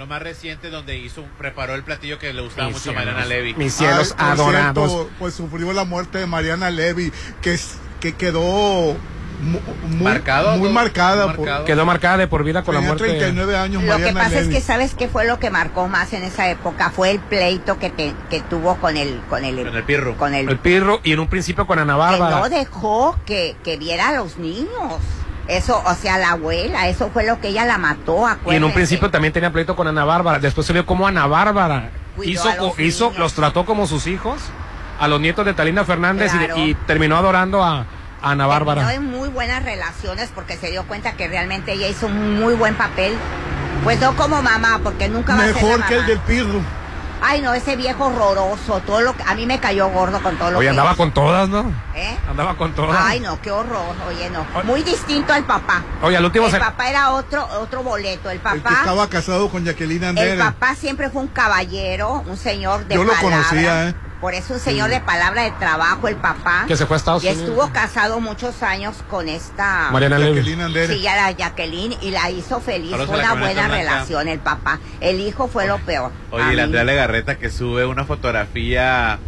Lo 0.00 0.06
más 0.06 0.22
reciente 0.22 0.70
donde 0.70 0.96
hizo, 0.96 1.26
preparó 1.36 1.74
el 1.74 1.82
platillo 1.82 2.18
que 2.18 2.32
le 2.32 2.40
gustaba 2.40 2.68
Mis 2.68 2.78
mucho 2.78 2.90
a 2.92 2.94
Mariana 2.94 3.26
Levy. 3.26 3.52
mis 3.52 3.74
cielos 3.74 4.14
Ay, 4.16 4.30
por 4.30 4.40
adorados. 4.40 4.90
cierto, 4.90 5.10
pues 5.18 5.34
sufrió 5.34 5.74
la 5.74 5.84
muerte 5.84 6.16
de 6.16 6.24
Mariana 6.24 6.70
Levy, 6.70 7.12
que, 7.42 7.52
es- 7.52 7.74
que 8.00 8.14
quedó 8.14 8.40
mu- 9.42 9.60
muy, 9.90 10.02
Marcado, 10.02 10.56
muy 10.56 10.68
¿no? 10.68 10.74
marcada. 10.74 11.34
Por-. 11.34 11.64
Quedó 11.66 11.84
marcada 11.84 12.16
de 12.16 12.28
por 12.28 12.44
vida 12.44 12.62
con 12.62 12.76
la 12.76 12.80
muerte. 12.80 13.04
39 13.04 13.58
años 13.58 13.82
Lo 13.82 13.98
que 13.98 14.12
pasa 14.14 14.38
es 14.40 14.48
que 14.48 14.62
sabes 14.62 14.94
qué 14.94 15.06
fue 15.06 15.26
lo 15.26 15.38
que 15.38 15.50
marcó 15.50 15.86
más 15.86 16.14
en 16.14 16.22
esa 16.24 16.48
época 16.48 16.88
fue 16.88 17.10
el 17.10 17.18
pleito 17.20 17.78
que 17.78 17.90
te- 17.90 18.14
que 18.30 18.40
tuvo 18.40 18.76
con 18.76 18.96
el 18.96 19.20
con 19.28 19.44
el 19.44 19.62
Con 19.66 19.76
el 19.76 19.84
pirro. 19.84 20.16
con 20.16 20.32
el, 20.32 20.48
El 20.48 20.58
pirro 20.60 21.00
y 21.04 21.12
en 21.12 21.20
un 21.20 21.28
principio 21.28 21.66
con 21.66 21.78
Ana 21.78 21.92
que 21.92 21.98
Bárbara. 21.98 22.38
no 22.38 22.48
dejó 22.48 23.18
que, 23.26 23.54
que 23.62 23.76
viera 23.76 24.08
a 24.08 24.12
los 24.14 24.38
niños. 24.38 24.94
Eso, 25.50 25.82
o 25.84 25.94
sea, 25.94 26.16
la 26.16 26.30
abuela, 26.32 26.88
eso 26.88 27.10
fue 27.12 27.24
lo 27.26 27.40
que 27.40 27.48
ella 27.48 27.64
la 27.64 27.76
mató, 27.76 28.24
Y 28.46 28.54
en 28.54 28.62
un 28.64 28.72
principio 28.72 29.10
también 29.10 29.32
tenía 29.32 29.50
pleito 29.52 29.74
con 29.74 29.86
Ana 29.88 30.04
Bárbara. 30.04 30.38
Después 30.38 30.66
se 30.66 30.72
vio 30.72 30.86
como 30.86 31.06
Ana 31.08 31.26
Bárbara 31.26 31.90
Cuidó 32.14 32.30
hizo, 32.30 32.54
los 32.56 32.78
hizo 32.78 33.04
niños. 33.06 33.18
los 33.18 33.34
trató 33.34 33.64
como 33.64 33.86
sus 33.88 34.06
hijos, 34.06 34.40
a 35.00 35.08
los 35.08 35.20
nietos 35.20 35.44
de 35.44 35.52
Talina 35.54 35.84
Fernández 35.84 36.32
y 36.34 36.38
de- 36.38 36.46
Claro. 36.46 36.60
y, 36.62 36.74
terminó 36.86 37.16
adorando 37.16 37.64
a, 37.64 37.80
a 37.80 38.30
Ana 38.30 38.46
Bárbara. 38.46 38.86
Terminó 38.86 39.08
en 39.12 39.18
muy 39.18 39.28
buenas 39.28 39.64
relaciones 39.64 40.30
porque 40.34 40.56
se 40.56 40.70
dio 40.70 40.84
cuenta 40.84 41.12
que 41.12 41.26
realmente 41.26 41.72
ella 41.72 41.88
hizo 41.88 42.06
un 42.06 42.38
muy 42.38 42.54
buen 42.54 42.74
papel. 42.76 43.14
Pues 43.82 43.98
no 44.00 44.14
como 44.14 44.42
mamá, 44.42 44.80
porque 44.84 45.08
nunca 45.08 45.34
va 45.34 45.42
a 45.42 45.46
ser 45.46 45.54
Mejor 45.54 45.84
que 45.86 45.96
el 45.96 46.06
del 46.06 46.18
Pirro. 46.20 46.60
Ay, 47.22 47.40
no, 47.42 47.52
ese 47.54 47.76
viejo 47.76 48.06
horroroso, 48.06 48.80
todo 48.80 49.00
lo 49.02 49.16
que 49.16 49.22
a 49.26 49.34
mí 49.34 49.44
me 49.46 49.58
cayó 49.60 49.88
gordo 49.90 50.22
con 50.22 50.36
todo 50.36 50.50
lo 50.52 50.58
Oye, 50.58 50.66
que 50.66 50.70
andaba 50.70 50.90
hizo. 50.90 50.96
con 50.98 51.12
todas, 51.12 51.48
¿no? 51.48 51.72
¿Eh? 51.94 52.16
Andaba 52.28 52.56
con 52.56 52.72
todas. 52.72 52.96
Ay, 52.98 53.20
no, 53.20 53.40
qué 53.42 53.50
horror, 53.50 53.94
oye, 54.08 54.30
no. 54.30 54.46
Muy 54.64 54.82
distinto 54.82 55.32
al 55.32 55.44
papá. 55.44 55.82
Oye, 56.02 56.16
al 56.16 56.24
último 56.24 56.46
El 56.46 56.52
se- 56.52 56.58
papá 56.58 56.88
era 56.88 57.10
otro 57.12 57.46
otro 57.60 57.82
boleto. 57.82 58.30
El 58.30 58.36
El 58.36 58.42
que 58.42 58.60
papá, 58.60 58.74
estaba 58.80 59.08
casado 59.08 59.48
con 59.50 59.64
Jacqueline 59.64 60.02
el 60.02 60.08
Andere. 60.10 60.38
papá 60.38 60.74
siempre 60.74 61.10
fue 61.10 61.22
un 61.22 61.28
caballero, 61.28 62.24
un 62.26 62.36
señor 62.36 62.86
de 62.86 62.94
Yo 62.94 63.04
lo 63.04 63.12
palabra. 63.12 63.36
conocía, 63.36 63.88
¿eh? 63.88 63.94
Por 64.20 64.34
eso 64.34 64.52
un 64.52 64.60
señor 64.60 64.90
de 64.90 65.00
palabra 65.00 65.44
de 65.44 65.50
trabajo, 65.52 66.06
el 66.06 66.16
papá. 66.16 66.64
Que 66.68 66.76
se 66.76 66.84
fue 66.84 66.96
a 66.96 66.98
Estados 66.98 67.24
y 67.24 67.28
Unidos. 67.28 67.48
estuvo 67.48 67.72
casado 67.72 68.20
muchos 68.20 68.62
años 68.62 68.96
con 69.08 69.28
esta 69.30 69.88
Mariana. 69.92 70.18
Jacqueline 70.18 70.60
Andere. 70.60 70.88
Sí, 70.94 71.00
ya 71.00 71.16
la 71.16 71.30
Jacqueline 71.32 71.96
y 72.02 72.10
la 72.10 72.30
hizo 72.30 72.60
feliz. 72.60 72.94
Fue 72.94 73.18
una 73.18 73.32
buena 73.34 73.66
relación 73.68 74.28
el 74.28 74.38
papá. 74.40 74.78
El 75.00 75.20
hijo 75.20 75.48
fue 75.48 75.66
lo 75.66 75.78
peor. 75.78 76.12
Oye, 76.32 76.44
A 76.44 76.52
y 76.52 76.56
la 76.56 76.64
Andrea 76.64 76.84
Legarreta 76.84 77.38
que 77.38 77.48
sube 77.50 77.86
una 77.86 78.04
fotografía 78.04 79.18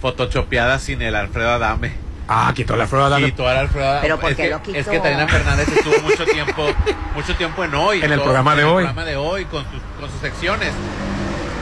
photoshopeada 0.00 0.78
sin 0.78 1.02
el 1.02 1.14
Alfredo 1.14 1.50
Adame. 1.50 1.92
Ah, 2.28 2.50
quitó 2.56 2.74
la 2.74 2.86
prueba 2.86 3.20
Y 3.20 3.32
toda 3.32 3.54
la 3.54 3.60
Alfredo 3.60 3.86
Adame. 3.86 4.00
Pero 4.02 4.18
¿por 4.18 4.30
es 4.30 4.36
qué 4.36 4.42
que, 4.44 4.50
lo 4.50 4.62
quitó? 4.62 4.78
Es 4.78 4.88
que 4.88 4.98
Talina 4.98 5.28
Fernández 5.28 5.68
estuvo 5.68 5.96
mucho 6.02 6.24
tiempo, 6.24 6.66
mucho 7.14 7.36
tiempo 7.36 7.64
en 7.64 7.74
hoy. 7.74 7.98
En 8.02 8.10
el 8.12 8.18
todo- 8.18 8.24
programa 8.24 8.56
de 8.56 8.62
en 8.62 8.68
el 8.68 8.74
hoy. 8.74 8.84
programa 8.84 9.04
de 9.10 9.16
hoy 9.16 9.44
con 9.44 9.62
sus, 9.64 9.80
con 10.00 10.10
sus 10.10 10.20
secciones. 10.20 10.72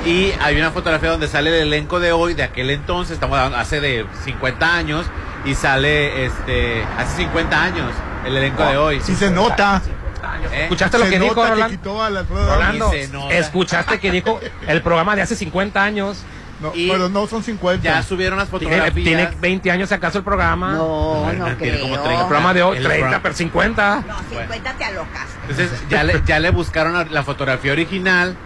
Y 0.05 0.33
hay 0.43 0.57
una 0.59 0.71
fotografía 0.71 1.11
donde 1.11 1.29
sale 1.29 1.49
el 1.51 1.67
elenco 1.69 1.99
de 1.99 2.13
hoy, 2.13 2.35
de 2.35 2.43
aquel 2.43 2.71
entonces, 2.71 3.15
estamos 3.15 3.39
hablando 3.39 3.59
hace 3.59 3.81
de 3.81 4.05
50 4.25 4.75
años, 4.77 5.07
y 5.47 5.55
sale 5.55 6.27
este 6.27 6.85
hace 6.99 7.17
50 7.25 7.63
años 7.63 7.91
el 8.27 8.37
elenco 8.37 8.65
de 8.65 8.77
hoy. 8.77 9.01
Sí 9.03 9.15
se 9.15 9.31
nota. 9.31 9.81
¿Eh? 10.53 10.63
¿Escuchaste 10.65 10.99
lo 10.99 11.05
Se 11.05 11.11
que 11.11 11.19
dijo 11.21 11.35
Rolando? 11.35 11.69
quitó 11.69 12.03
a 12.03 12.11
la 12.11 12.21
Alfredo 12.21 12.55
Rolando, 12.55 12.93
escuchaste 13.31 13.99
que 13.99 14.11
dijo 14.11 14.41
el 14.67 14.83
programa 14.83 15.17
de 15.17 15.23
hace 15.23 15.37
50 15.37 15.83
años. 15.83 16.19
No, 16.61 16.71
Y- 16.75 16.89
pero 16.89 17.09
no 17.09 17.27
son 17.27 17.43
50. 17.43 17.83
Ya 17.83 18.03
subieron 18.03 18.39
las 18.39 18.49
Tiene, 18.49 18.67
fotografías. 18.67 19.05
tiene 19.05 19.29
20 19.41 19.71
años 19.71 19.91
acaso 19.93 20.19
el 20.19 20.25
programa. 20.25 20.73
No, 20.75 21.33
no 21.33 21.45
Tiene 21.57 21.79
creo. 21.79 21.81
como 21.81 21.95
El 21.97 22.03
30. 22.03 22.27
programa 22.29 22.55
de 22.55 22.63
hoy, 22.63 22.77
El 22.79 22.85
30, 22.85 22.99
programa. 23.01 23.23
pero 23.23 23.35
50. 23.35 24.05
No, 24.07 24.19
50 24.31 24.73
te 24.75 24.85
alocas. 24.85 25.27
Entonces 25.43 25.71
ya 25.91 26.05
le, 26.05 26.23
ya 26.25 26.39
le 26.39 26.51
buscaron 26.51 26.93
la, 26.95 27.05
la 27.05 27.23
fotografía 27.23 27.73
original 27.73 28.37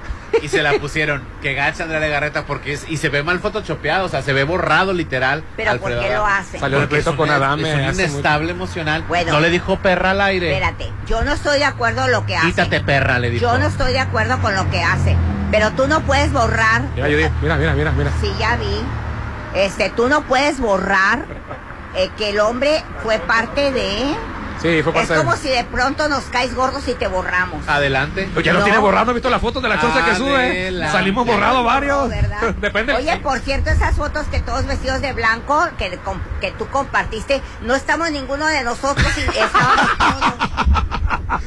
y 0.42 0.48
se 0.48 0.62
la 0.62 0.72
pusieron. 0.74 1.22
Que 1.42 1.54
gacha 1.54 1.84
Andrea 1.84 2.00
Legarreta 2.00 2.44
porque 2.44 2.72
es, 2.74 2.86
y 2.88 2.96
se 2.96 3.08
ve 3.08 3.22
mal 3.22 3.40
photoshopeado, 3.40 4.06
o 4.06 4.08
sea, 4.08 4.22
se 4.22 4.32
ve 4.32 4.44
borrado 4.44 4.92
literal. 4.92 5.44
Pero 5.56 5.78
¿por 5.78 5.90
qué 5.98 6.14
lo 6.14 6.26
hace? 6.26 6.58
Salió 6.58 6.78
Porque 6.78 6.96
pleito 6.96 7.16
con 7.16 7.30
Adame. 7.30 7.68
Es 7.68 7.74
un 7.76 7.94
inestable 8.00 8.52
emocional. 8.52 9.04
Bueno. 9.08 9.32
no 9.32 9.40
le 9.40 9.50
dijo 9.50 9.78
perra 9.78 10.10
al 10.10 10.20
aire. 10.20 10.52
Espérate, 10.52 10.90
yo 11.06 11.22
no 11.22 11.32
estoy 11.32 11.58
de 11.58 11.64
acuerdo 11.64 12.02
con 12.02 12.12
lo 12.12 12.26
que 12.26 12.36
hace. 12.36 12.46
Quítate 12.46 12.80
perra, 12.80 13.18
le 13.18 13.30
dijo. 13.30 13.42
Yo 13.42 13.58
no 13.58 13.66
estoy 13.66 13.92
de 13.92 14.00
acuerdo 14.00 14.40
con 14.40 14.54
lo 14.54 14.70
que 14.70 14.82
hace. 14.82 15.16
Pero 15.50 15.70
tú 15.72 15.86
no 15.86 16.00
puedes 16.02 16.32
borrar. 16.32 16.82
Mira, 16.94 17.08
Judith, 17.08 17.32
mira, 17.40 17.56
mira, 17.56 17.72
mira, 17.74 17.92
mira. 17.92 18.10
Sí, 18.20 18.30
ya 18.38 18.56
vi. 18.56 18.82
Este, 19.54 19.90
tú 19.90 20.08
no 20.08 20.22
puedes 20.22 20.60
borrar 20.60 21.24
eh, 21.96 22.10
que 22.18 22.30
el 22.30 22.40
hombre 22.40 22.82
fue 23.02 23.18
parte 23.18 23.72
de. 23.72 24.14
Sí, 24.60 24.82
fue 24.82 25.02
Es 25.02 25.08
como 25.08 25.32
de... 25.32 25.38
si 25.38 25.48
de 25.48 25.64
pronto 25.64 26.08
nos 26.08 26.24
caes 26.24 26.54
gordos 26.54 26.86
y 26.88 26.94
te 26.94 27.06
borramos. 27.06 27.66
Adelante. 27.68 28.28
Ya 28.42 28.52
lo 28.52 28.58
No. 28.60 28.64
tiene 28.64 28.78
borrado, 28.80 29.10
¿has 29.10 29.14
visto 29.14 29.30
la 29.30 29.38
foto 29.38 29.60
de 29.60 29.68
la 29.68 29.80
chorcha 29.80 30.04
que 30.04 30.14
sube? 30.16 30.34
Adelante. 30.36 30.92
Salimos 30.92 31.26
borrados 31.26 31.64
varios. 31.64 32.08
¿verdad? 32.08 32.54
Depende. 32.60 32.94
Oye, 32.94 33.16
por 33.18 33.38
cierto, 33.40 33.70
esas 33.70 33.94
fotos 33.96 34.26
que 34.26 34.40
todos 34.40 34.66
vestidos 34.66 35.00
de 35.00 35.12
blanco 35.12 35.68
que, 35.78 35.98
que 36.40 36.50
tú 36.52 36.66
compartiste, 36.68 37.40
no 37.62 37.74
estamos 37.74 38.10
ninguno 38.10 38.46
de 38.46 38.64
nosotros 38.64 39.06
y 39.16 39.38
estábamos 39.38 39.88
todos. 39.98 40.34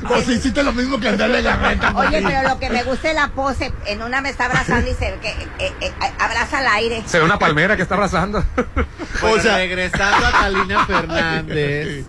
Pues 0.08 0.28
hiciste 0.30 0.64
lo 0.64 0.72
mismo 0.74 1.00
que 1.00 1.10
Andrea 1.10 1.28
Legarreta. 1.28 1.92
Oye, 1.96 2.22
pero 2.26 2.48
lo 2.48 2.60
que 2.60 2.70
me 2.70 2.84
gusta 2.84 3.10
es 3.10 3.16
la 3.16 3.28
pose. 3.30 3.74
En 3.86 4.02
una 4.02 4.22
me 4.22 4.30
está 4.30 4.46
abrazando 4.46 4.90
y 4.90 4.94
se 4.94 5.12
ve 5.12 5.20
que 5.22 5.30
eh, 5.30 5.48
eh, 5.60 5.72
eh, 5.82 6.12
abraza 6.20 6.60
al 6.60 6.68
aire. 6.68 7.04
Se 7.06 7.20
ve 7.20 7.26
una 7.26 7.38
palmera 7.40 7.76
que 7.76 7.82
está 7.84 7.96
abrazando. 7.96 8.44
Bueno, 9.22 9.36
O 9.36 9.40
sea- 9.40 9.58
regresando 9.58 10.26
a 10.28 10.32
Talina 10.32 10.86
Fernández. 10.86 12.06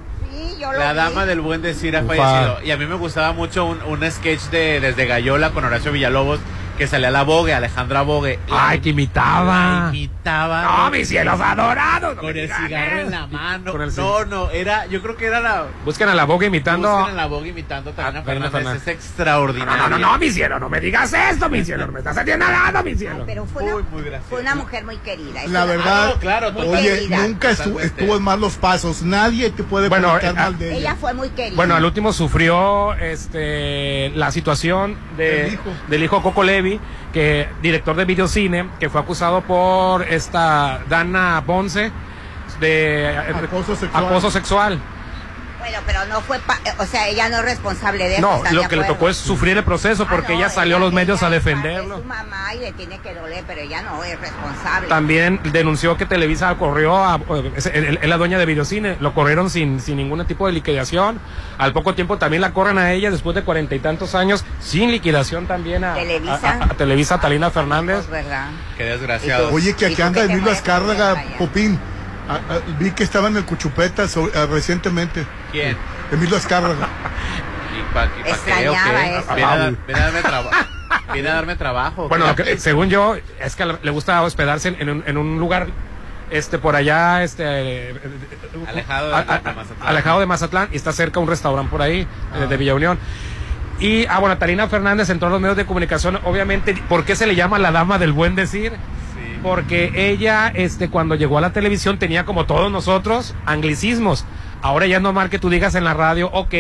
Sí, 0.51 0.57
yo 0.61 0.73
lo 0.73 0.79
La 0.79 0.91
vi. 0.93 0.97
dama 0.97 1.27
del 1.27 1.41
buen 1.41 1.63
decir 1.63 1.97
ha 1.97 2.03
Ufa. 2.03 2.15
fallecido. 2.17 2.59
Y 2.65 2.71
a 2.71 2.77
mí 2.77 2.87
me 2.87 2.95
gustaba 2.97 3.33
mucho 3.33 3.65
un, 3.65 3.81
un 3.83 4.11
sketch 4.11 4.43
de 4.51 4.81
Desde 4.81 5.07
Gallola 5.07 5.51
con 5.51 5.65
Horacio 5.65 5.93
Villalobos 5.93 6.41
que 6.79 6.87
salía 6.87 7.11
la 7.11 7.23
Bogue, 7.23 7.55
Alejandra 7.55 8.03
Bogue. 8.03 8.39
La- 8.49 8.69
Ay, 8.69 8.81
que 8.81 8.87
la 8.91 8.93
imitaba. 8.93 9.91
imitaba. 9.93 10.63
No, 10.63 10.91
mis 10.91 11.09
cielos 11.09 11.41
adorados. 11.41 12.17
no 12.17 12.21
Con 12.23 12.37
el 12.37 12.51
cigarro 12.53 13.01
en 13.01 13.11
la 13.11 13.27
mano. 13.27 13.73
Con 13.73 13.83
el 13.83 13.95
no, 13.97 14.25
no, 14.25 14.51
era, 14.51 14.87
yo 14.87 15.03
creo 15.03 15.17
que 15.17 15.27
era 15.27 15.41
la. 15.41 15.67
Busquen 15.85 16.09
a 16.09 16.15
la 16.15 16.25
boga 16.25 16.47
imitando. 16.47 16.89
Busquen 16.97 17.15
a 17.15 17.17
la 17.23 17.27
Bogue 17.27 17.49
imitando 17.49 17.91
a 17.91 17.93
Talina 17.93 18.21
a 18.21 18.25
Talina 18.25 18.51
Fernández. 18.51 18.83
Fernández. 18.83 18.89
Es 18.89 18.95
extraordinario. 19.07 19.77
No, 19.77 19.89
no, 19.89 19.99
no, 19.99 20.13
no, 20.13 20.19
mi 20.19 20.31
cielo, 20.31 20.59
no 20.59 20.69
me 20.69 20.81
digas 20.81 21.13
esto, 21.13 21.49
mi 21.49 21.65
cielo. 21.65 21.87
No 21.87 21.93
me 21.93 21.99
estás 22.01 22.17
haciendo 22.17 22.47
nada, 22.47 22.83
mi 22.83 22.91
Ay, 22.91 22.99
cielo. 22.99 23.25
pero 23.27 23.47
fue 23.47 23.63
una, 23.65 23.73
Muy, 23.75 23.83
muy 23.93 24.03
gracioso. 24.03 24.27
fue 24.31 24.41
una 24.41 24.55
mujer 24.55 24.85
muy 24.85 24.97
querida. 24.99 25.41
La 25.49 25.65
verdad, 25.65 26.15
claro, 26.21 26.53
muy 26.53 26.67
oye, 26.67 26.83
querida. 26.95 27.17
nunca 27.19 27.51
estu- 27.51 27.57
Totalmente. 27.65 27.87
estuvo 27.87 28.17
en 28.17 28.23
malos 28.23 28.55
pasos. 28.57 29.03
Nadie 29.03 29.51
te 29.51 29.63
puede 29.63 29.89
Bueno, 29.89 30.19
eh, 30.19 30.33
mal 30.33 30.59
de 30.59 30.71
ella. 30.71 30.79
Ella 30.79 30.97
fue 30.97 31.15
muy 31.15 31.29
querida. 31.31 31.57
Bueno, 31.57 31.75
al 31.75 31.85
último 31.85 32.13
sufrió 32.13 32.95
este 32.95 34.11
la 34.15 34.31
situación 34.31 34.97
de, 35.17 35.25
Del 35.45 35.53
hijo. 35.55 35.71
del 35.89 36.03
hijo 36.05 36.23
Coco 36.23 36.43
Levi, 36.43 36.62
que 37.13 37.49
director 37.61 37.97
de 37.97 38.05
videocine, 38.05 38.69
que 38.79 38.89
fue 38.89 39.01
acusado 39.01 39.41
por 39.43 40.03
esta 40.03 40.81
Dana 40.89 41.43
Ponce 41.47 41.91
de 42.61 43.05
eh, 43.05 43.19
Acoso 43.45 43.77
sexual. 43.77 44.07
acoso 44.07 44.31
sexual. 44.31 44.79
Bueno, 45.63 45.79
pero 45.87 46.05
no 46.07 46.21
fue, 46.23 46.41
pa- 46.41 46.59
o 46.79 46.85
sea, 46.87 47.07
ella 47.07 47.29
no 47.29 47.37
es 47.39 47.45
responsable 47.45 48.09
de 48.09 48.15
eso. 48.15 48.21
No, 48.23 48.37
¿estás 48.39 48.53
lo 48.53 48.69
que 48.69 48.75
le 48.77 48.85
tocó 48.85 49.09
es 49.09 49.17
sufrir 49.17 49.57
el 49.57 49.63
proceso 49.65 50.07
porque 50.09 50.33
Ah, 50.33 50.35
no, 50.35 50.39
ella 50.41 50.49
salió 50.51 50.77
a 50.77 50.81
los 50.81 50.93
medios 50.93 51.23
a 51.23 51.31
defenderlo. 51.31 51.97
Es 51.97 52.03
su 52.03 52.09
mamá 52.09 52.53
y 52.55 52.59
le 52.59 52.73
tiene 52.73 52.99
que 52.99 53.15
doler, 53.15 53.45
pero 53.47 53.61
ella 53.61 53.81
no 53.83 54.03
es 54.03 54.21
responsable. 54.21 54.89
También 54.89 55.39
denunció 55.53 55.97
que 55.97 56.05
Televisa 56.05 56.53
corrió 56.57 56.97
a. 56.97 57.21
Es, 57.57 57.67
es- 57.67 58.05
la 58.09 58.17
dueña 58.17 58.39
de 58.39 58.47
Videocine. 58.47 58.97
Lo 59.01 59.15
corrieron 59.15 59.51
sin, 59.51 59.81
sin 59.81 59.97
ningún 59.99 60.25
tipo 60.27 60.47
de 60.47 60.53
liquidación. 60.53 61.21
Al 61.59 61.73
poco 61.73 61.95
tiempo 61.95 62.19
también 62.19 62.41
la 62.41 62.53
corren 62.53 62.79
a 62.79 62.93
ella 62.93 63.11
después 63.13 63.37
de 63.37 63.43
cuarenta 63.45 63.75
y 63.77 63.79
tantos 63.79 64.15
años 64.17 64.45
sin 64.61 64.91
liquidación 64.91 65.47
también 65.47 65.85
a 65.85 65.95
Televisa. 65.95 66.41
a- 66.43 66.65
a- 66.65 66.65
a 66.65 66.69
Televisa 66.71 67.21
Talina 67.21 67.51
Fernández. 67.51 67.99
Es 68.01 68.11
verdad. 68.11 68.49
Qué 68.77 68.85
desgraciado. 68.85 69.51
Oye, 69.53 69.75
que 69.77 69.85
¿Y 69.85 69.87
aquí 69.93 69.97
tú 69.97 70.03
anda 70.03 70.25
Emilio 70.25 70.51
Azcárraga? 70.51 71.23
Popín. 71.39 71.79
Ah, 72.29 72.39
ah, 72.51 72.59
vi 72.79 72.91
que 72.93 73.03
estaba 73.03 73.29
en 73.29 73.37
el 73.37 73.45
Cuchupeta 73.45 74.07
so- 74.09 74.31
ah, 74.35 74.47
recientemente. 74.51 75.27
¿Quién? 75.51 75.77
Emilio 76.11 76.37
Azcárraga. 76.37 76.89
¿Y 77.79 77.95
pa- 77.95 78.05
y 78.07 78.23
pa' 78.23 78.31
eso. 78.31 78.43
Viene 79.35 79.45
a, 79.45 79.57
dar- 79.59 79.75
viene 79.87 80.01
a 80.01 80.05
darme 80.05 80.23
trabajo. 80.23 80.51
Viene 81.13 81.29
a 81.29 81.35
darme 81.35 81.57
trabajo. 81.57 82.09
Bueno, 82.09 82.35
que- 82.37 82.59
según 82.59 82.89
yo, 82.91 83.17
es 83.41 83.57
que 83.57 83.65
le 83.83 83.91
gusta 83.91 84.23
hospedarse 84.23 84.69
en, 84.69 84.77
en 84.81 84.89
un, 84.91 85.05
en 85.07 85.17
un 85.17 85.39
lugar 85.39 85.69
este 86.31 86.59
por 86.59 86.77
allá 86.77 87.23
este 87.25 87.43
eh, 87.91 87.95
Alejado 88.67 89.09
de- 89.09 89.15
a- 89.15 89.19
a- 89.19 89.39
de 89.39 89.53
Mazatlán. 89.53 89.89
alejado 89.89 90.21
de 90.21 90.27
Mazatlán 90.27 90.69
y 90.73 90.77
está 90.77 90.93
cerca 90.93 91.21
un 91.21 91.29
restaurante 91.29 91.71
por 91.71 91.83
ahí 91.83 92.07
eh, 92.37 92.47
de 92.49 92.57
Villa 92.57 92.75
Unión 92.75 92.99
y 93.79 94.07
ah 94.07 94.19
bueno 94.19 94.39
Tarina 94.39 94.67
Fernández 94.69 95.11
entró 95.11 95.29
a 95.29 95.31
los 95.31 95.41
medios 95.43 95.59
de 95.59 95.67
comunicación 95.67 96.19
obviamente 96.25 96.75
¿por 96.89 97.05
qué 97.05 97.17
se 97.17 97.27
le 97.27 97.35
llama 97.35 97.59
la 97.59 97.71
dama 97.71 97.99
del 97.99 98.13
buen 98.13 98.35
decir? 98.35 98.73
Porque 99.43 99.91
ella 99.95 100.49
este 100.55 100.89
cuando 100.89 101.15
llegó 101.15 101.39
a 101.39 101.41
la 101.41 101.53
televisión 101.53 101.99
tenía 101.99 102.25
como 102.25 102.47
todos 102.47 102.71
nosotros 102.71 103.35
anglicismos 103.47 104.25
ahora 104.63 104.87
ya 104.87 104.97
es 104.97 105.03
normal 105.03 105.31
que 105.31 105.39
tú 105.39 105.51
digas 105.51 105.75
en 105.75 105.85
la 105.85 105.95
radio 105.95 106.29
ok 106.33 106.55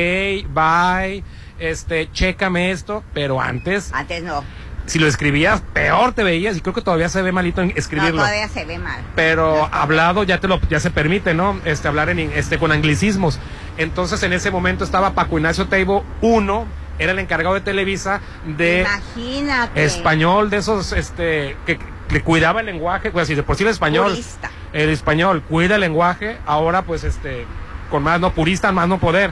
bye 0.52 1.22
este 1.58 2.10
chécame 2.12 2.70
esto 2.70 3.04
pero 3.14 3.40
antes 3.40 3.92
Antes 3.94 4.22
no. 4.24 4.42
si 4.86 4.98
lo 4.98 5.06
escribías, 5.06 5.62
peor 5.72 6.12
te 6.12 6.24
veías 6.24 6.56
y 6.56 6.60
creo 6.60 6.74
que 6.74 6.82
todavía 6.82 7.08
se 7.08 7.22
ve 7.22 7.30
malito 7.30 7.60
en 7.62 7.68
No, 7.68 7.74
escribirlo. 7.76 8.16
todavía 8.22 8.48
se 8.48 8.64
ve 8.64 8.78
mal. 8.78 9.00
pero 9.14 9.68
hablado 9.72 10.24
ya 10.24 10.40
te 10.40 10.48
lo 10.48 10.60
ya 10.68 10.80
se 10.80 10.90
permite, 10.90 11.34
¿no? 11.34 11.60
Este 11.64 11.86
hablar 11.86 12.08
en 12.10 12.18
este 12.34 12.58
con 12.58 12.72
anglicismos. 12.72 13.38
Entonces 13.78 14.22
en 14.24 14.32
ese 14.32 14.50
momento 14.50 14.82
estaba 14.84 15.12
Paco 15.14 15.36
Ignacio 15.38 15.66
Teibo 15.68 16.04
uno, 16.20 16.66
era 16.98 17.12
el 17.12 17.18
encargado 17.20 17.54
de 17.54 17.60
Televisa 17.60 18.20
de 18.44 18.80
Imagínate. 18.80 19.84
español 19.84 20.50
de 20.50 20.56
esos 20.58 20.92
este 20.92 21.56
que, 21.64 21.78
que 22.12 22.20
cuidaba 22.22 22.60
el 22.60 22.66
lenguaje, 22.66 23.10
pues 23.10 23.26
si 23.28 23.34
de 23.34 23.42
por 23.42 23.56
sí 23.56 23.64
el 23.64 23.70
español 23.70 24.10
Purista. 24.10 24.50
el 24.72 24.88
español 24.90 25.42
cuida 25.48 25.74
el 25.76 25.80
lenguaje, 25.80 26.38
ahora 26.46 26.82
pues 26.82 27.04
este 27.04 27.46
con 27.90 28.02
más 28.02 28.20
no 28.20 28.32
purista, 28.32 28.72
más 28.72 28.88
no 28.88 28.98
poder. 28.98 29.30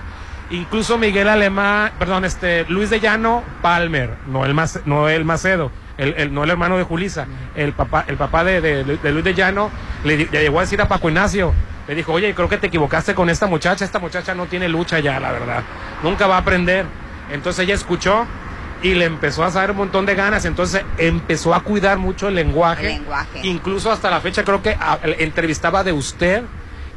Incluso 0.50 0.98
Miguel 0.98 1.28
Alemán, 1.28 1.92
perdón, 1.98 2.24
este 2.24 2.64
Luis 2.68 2.90
de 2.90 2.98
Llano 3.00 3.42
Palmer, 3.62 4.10
no 4.26 4.44
el 4.44 4.52
Mace- 4.54 4.82
no 4.84 5.08
el 5.08 5.24
Macedo, 5.24 5.70
el, 5.96 6.14
el- 6.16 6.34
no 6.34 6.42
el 6.44 6.50
hermano 6.50 6.76
de 6.76 6.82
Julisa, 6.84 7.26
el 7.54 7.72
papá 7.72 8.04
el 8.08 8.16
papá 8.16 8.42
de, 8.44 8.60
de- 8.60 8.84
de 8.84 9.12
Luis 9.12 9.24
de 9.24 9.34
Llano 9.34 9.70
le, 10.04 10.16
le 10.16 10.26
llegó 10.42 10.58
a 10.58 10.62
decir 10.62 10.80
a 10.82 10.88
Paco 10.88 11.08
Ignacio, 11.08 11.54
le 11.86 11.94
dijo, 11.94 12.12
"Oye, 12.12 12.34
creo 12.34 12.48
que 12.48 12.56
te 12.58 12.66
equivocaste 12.66 13.14
con 13.14 13.30
esta 13.30 13.46
muchacha, 13.46 13.84
esta 13.84 13.98
muchacha 14.00 14.34
no 14.34 14.46
tiene 14.46 14.68
lucha 14.68 14.98
ya, 14.98 15.20
la 15.20 15.30
verdad. 15.30 15.62
Nunca 16.02 16.26
va 16.26 16.36
a 16.36 16.38
aprender." 16.40 16.84
Entonces 17.32 17.64
ella 17.64 17.74
escuchó 17.74 18.26
y 18.82 18.94
le 18.94 19.04
empezó 19.04 19.44
a 19.44 19.50
saber 19.50 19.72
un 19.72 19.76
montón 19.78 20.06
de 20.06 20.14
ganas, 20.14 20.44
entonces 20.44 20.82
empezó 20.98 21.54
a 21.54 21.62
cuidar 21.62 21.98
mucho 21.98 22.28
el 22.28 22.34
lenguaje. 22.34 22.86
El 22.86 22.94
lenguaje. 23.00 23.40
Incluso 23.42 23.90
hasta 23.92 24.10
la 24.10 24.20
fecha 24.20 24.44
creo 24.44 24.62
que 24.62 24.70
a- 24.70 24.98
entrevistaba 25.18 25.84
de 25.84 25.92
usted 25.92 26.42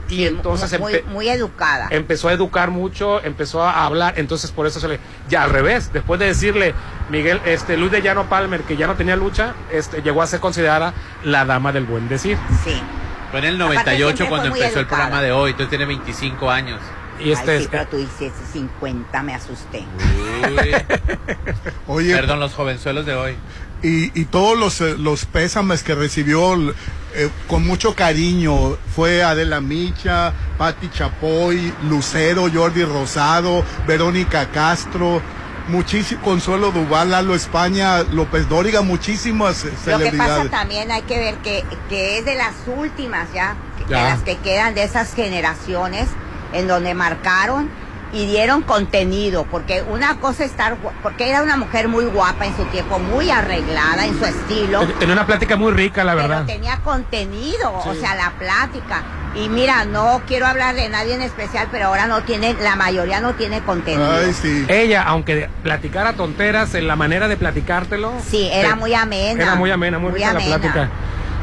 y 0.10 0.26
entonces 0.26 0.80
muy, 0.80 0.94
empe- 0.94 1.06
muy 1.06 1.30
educada. 1.30 1.88
empezó 1.90 2.28
a 2.30 2.34
educar 2.34 2.70
mucho, 2.72 3.24
empezó 3.24 3.64
a 3.64 3.86
hablar, 3.86 4.14
entonces 4.18 4.52
por 4.52 4.68
eso 4.68 4.80
se 4.80 4.88
le 4.88 5.00
ya 5.30 5.44
al 5.44 5.50
revés, 5.50 5.92
después 5.94 6.20
de 6.20 6.28
decirle 6.28 6.74
Miguel 7.10 7.40
este 7.46 7.78
Luis 7.78 7.92
de 7.92 8.02
Llano 8.02 8.26
Palmer 8.30 8.62
que 8.62 8.76
ya 8.78 8.88
no 8.88 8.96
tenía 8.96 9.16
lucha, 9.16 9.54
este 9.72 10.02
llegó 10.02 10.22
a 10.22 10.28
ser 10.28 10.40
considerada 10.40 10.94
la 11.24 11.46
dama 11.46 11.72
del 11.72 11.86
buen 11.86 12.08
decir. 12.10 12.38
Sí. 12.64 12.82
Fue 13.32 13.40
en 13.40 13.46
el 13.46 13.56
Aparte, 13.56 13.76
98 13.76 14.16
siempre 14.18 14.30
cuando 14.30 14.56
empezó 14.56 14.80
el 14.80 14.86
programa 14.88 15.22
de 15.22 15.32
hoy. 15.32 15.52
Entonces 15.52 15.70
tiene 15.70 15.86
25 15.86 16.52
años. 16.52 16.80
Y 17.20 17.32
este 17.32 17.52
Ay, 17.52 17.58
sí, 17.60 17.64
es- 17.66 17.70
pero 17.70 17.88
tú 17.88 17.98
dices 17.98 18.32
50, 18.54 19.24
me 19.24 19.34
asusté. 19.36 19.84
Uy, 20.50 20.76
Oye, 21.88 22.16
perdón, 22.16 22.40
los 22.40 22.54
jovenzuelos 22.54 23.06
de 23.06 23.14
hoy. 23.16 23.36
y, 23.82 24.20
y 24.20 24.26
todos 24.26 24.58
los, 24.58 24.82
eh, 24.82 24.96
los 24.98 25.26
pésames 25.26 25.84
que 25.84 25.94
recibió 25.96 26.56
eh, 27.16 27.30
con 27.48 27.66
mucho 27.66 27.96
cariño 27.96 28.78
fue 28.96 29.24
Adela 29.24 29.62
Micha, 29.62 30.34
Patti 30.58 30.90
Chapoy, 30.90 31.74
Lucero, 31.90 32.48
Jordi 32.54 32.84
Rosado, 32.86 33.64
Verónica 33.88 34.50
Castro, 34.52 35.22
muchísimo 35.68 36.22
Consuelo 36.24 36.72
Duval, 36.72 37.12
Lalo 37.12 37.36
España, 37.36 38.04
López 38.04 38.50
Dóriga, 38.50 38.82
muchísimas 38.82 39.64
eh, 39.66 39.72
Lo 39.86 39.98
que 40.00 40.06
pasa 40.06 40.08
celebridades. 40.08 40.52
también 40.52 40.92
hay 40.92 41.02
que 41.04 41.20
ver 41.20 41.36
que, 41.38 41.64
que 41.90 42.18
es 42.18 42.26
de 42.26 42.36
las 42.36 42.56
últimas 42.68 43.32
ya, 43.34 43.56
que- 43.78 43.92
Ya. 43.92 43.98
de 43.98 44.04
las 44.10 44.20
que 44.24 44.38
quedan 44.38 44.74
de 44.76 44.84
esas 44.84 45.14
generaciones 45.14 46.08
en 46.54 46.68
donde 46.68 46.94
marcaron 46.94 47.70
y 48.14 48.28
dieron 48.28 48.62
contenido, 48.62 49.46
porque 49.50 49.82
una 49.90 50.18
cosa 50.20 50.44
es 50.46 50.52
estar, 50.52 50.76
porque 51.02 51.30
era 51.30 51.42
una 51.42 51.58
mujer 51.58 51.88
muy 51.88 52.06
guapa 52.06 52.46
en 52.46 52.56
su 52.56 52.64
tiempo, 52.66 53.00
muy 53.00 53.32
arreglada 53.32 54.06
en 54.06 54.18
su 54.20 54.24
estilo, 54.26 54.82
Ten- 54.82 55.00
Tenía 55.00 55.14
una 55.16 55.26
plática 55.26 55.56
muy 55.58 55.72
rica, 55.74 56.04
la 56.04 56.14
pero 56.14 56.28
verdad. 56.28 56.46
tenía 56.46 56.78
contenido, 56.82 57.74
o 57.74 57.94
sea, 57.96 58.14
la 58.16 58.32
plática. 58.38 59.02
Y 59.36 59.50
mira, 59.50 59.84
no 59.86 60.22
quiero 60.28 60.46
hablar 60.46 60.76
de 60.76 60.90
nadie 60.90 61.16
en 61.16 61.24
especial, 61.24 61.68
pero 61.72 61.88
ahora 61.88 62.06
no 62.06 62.22
tiene, 62.22 62.54
la 62.62 62.76
mayoría 62.76 63.20
no 63.20 63.34
tiene 63.34 63.62
contenido. 63.64 64.12
Ay, 64.12 64.32
sí. 64.32 64.64
Ella, 64.68 65.02
aunque 65.02 65.50
platicara 65.64 66.14
tonteras 66.14 66.76
en 66.76 66.88
la 66.88 66.96
manera 66.96 67.28
de 67.28 67.36
platicártelo, 67.36 68.14
Sí, 68.30 68.48
era 68.54 68.70
te- 68.70 68.76
muy 68.76 68.94
amena. 68.94 69.42
Era 69.42 69.56
muy 69.56 69.72
amena, 69.72 69.98
muy, 69.98 70.12
rica 70.12 70.34
la 70.34 70.40
plática. 70.40 70.90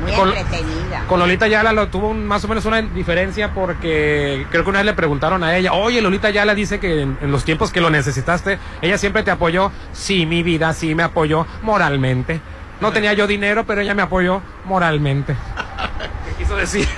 Muy 0.01 0.13
Con- 0.13 0.29
entretenida. 0.29 1.05
Con 1.09 1.19
Lolita 1.21 1.47
Yala 1.47 1.73
lo 1.73 1.89
tuvo 1.89 2.09
un- 2.09 2.27
más 2.27 2.45
o 2.45 2.49
menos 2.49 2.65
una 2.65 2.81
diferencia 2.83 3.53
porque 3.53 4.47
creo 4.51 4.65
que 4.65 4.71
una 4.71 4.79
vez 4.81 4.87
le 4.87 4.95
preguntaron 4.95 5.43
a 5.45 5.57
ella, 5.57 5.73
oye, 5.73 6.01
Lolita 6.01 6.31
Yala 6.31 6.55
dice 6.55 6.81
que 6.81 7.03
en, 7.03 7.19
en 7.21 7.31
los 7.33 7.45
tiempos 7.45 7.71
que 7.73 7.81
lo 7.81 7.91
necesitaste, 7.91 8.59
ella 8.83 8.97
siempre 8.99 9.23
te 9.23 9.31
apoyó. 9.31 9.71
Sí, 9.93 10.27
mi 10.27 10.43
vida, 10.43 10.73
sí 10.73 10.95
me 10.95 11.03
apoyó 11.03 11.47
moralmente. 11.63 12.41
No 12.81 12.93
tenía 12.93 13.13
yo 13.13 13.27
dinero, 13.27 13.65
pero 13.67 13.83
ella 13.83 13.95
me 13.95 14.03
apoyó 14.03 14.41
moralmente. 14.65 15.37
¿Qué 16.27 16.43
quiso 16.45 16.57
decir? 16.57 16.89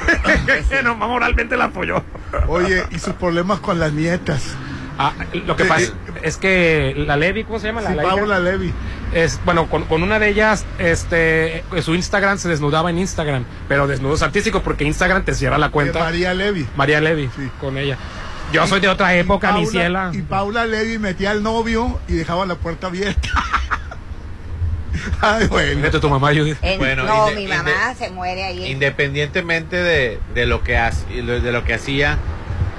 que 0.68 0.82
no, 0.84 0.94
moralmente 0.94 1.56
la 1.56 1.64
apoyó. 1.66 2.02
Oye, 2.46 2.84
y 2.90 2.98
sus 2.98 3.14
problemas 3.14 3.58
con 3.60 3.80
las 3.80 3.92
nietas. 3.92 4.54
Ah, 4.98 5.12
lo 5.46 5.56
que 5.56 5.64
pasa 5.64 5.84
eh, 5.86 6.20
es 6.22 6.36
que 6.36 6.94
la 6.96 7.16
Levi, 7.16 7.44
¿cómo 7.44 7.58
se 7.58 7.66
llama? 7.68 7.80
La, 7.80 7.90
Sí, 7.90 7.96
la 7.96 8.02
hija? 8.04 8.14
Paula 8.14 8.38
Levy. 8.40 8.72
Es, 9.14 9.40
bueno, 9.44 9.66
con, 9.68 9.84
con 9.84 10.02
una 10.02 10.18
de 10.18 10.28
ellas, 10.28 10.64
este, 10.78 11.64
su 11.82 11.94
Instagram 11.94 12.38
se 12.38 12.48
desnudaba 12.48 12.90
en 12.90 12.98
Instagram, 12.98 13.44
pero 13.68 13.86
desnudos 13.86 14.22
artísticos 14.22 14.62
porque 14.62 14.84
Instagram 14.84 15.24
te 15.24 15.34
cierra 15.34 15.58
la 15.58 15.66
Eh, 15.66 15.70
cuenta. 15.70 15.98
María 16.00 16.34
Levy. 16.34 16.66
María 16.76 17.00
Levi, 17.00 17.28
Sí. 17.36 17.50
con 17.60 17.76
ella. 17.78 17.96
Yo 18.52 18.66
soy 18.66 18.80
de 18.80 18.88
otra 18.88 19.14
época, 19.14 19.52
mi 19.52 19.66
ciela. 19.66 20.10
Y 20.12 20.20
Paula 20.22 20.66
Levy 20.66 20.98
metía 20.98 21.30
al 21.30 21.42
novio 21.42 21.98
y 22.06 22.12
dejaba 22.14 22.44
la 22.46 22.54
puerta 22.56 22.88
abierta. 22.88 23.28
Ay, 25.20 25.46
bueno. 25.48 25.90
Tu 25.90 26.08
mamá, 26.08 26.28
Judith. 26.28 26.58
En- 26.62 26.78
Bueno, 26.78 27.04
no, 27.04 27.30
mi 27.32 27.46
mamá 27.46 27.94
se 27.96 28.10
muere 28.10 28.44
ahí. 28.44 28.70
Independientemente 28.70 29.76
de, 29.76 30.20
de 30.34 30.46
lo 30.46 30.62
que 30.62 30.76
hace, 30.76 31.06
de 31.22 31.52
lo 31.52 31.64
que 31.64 31.74
hacía, 31.74 32.18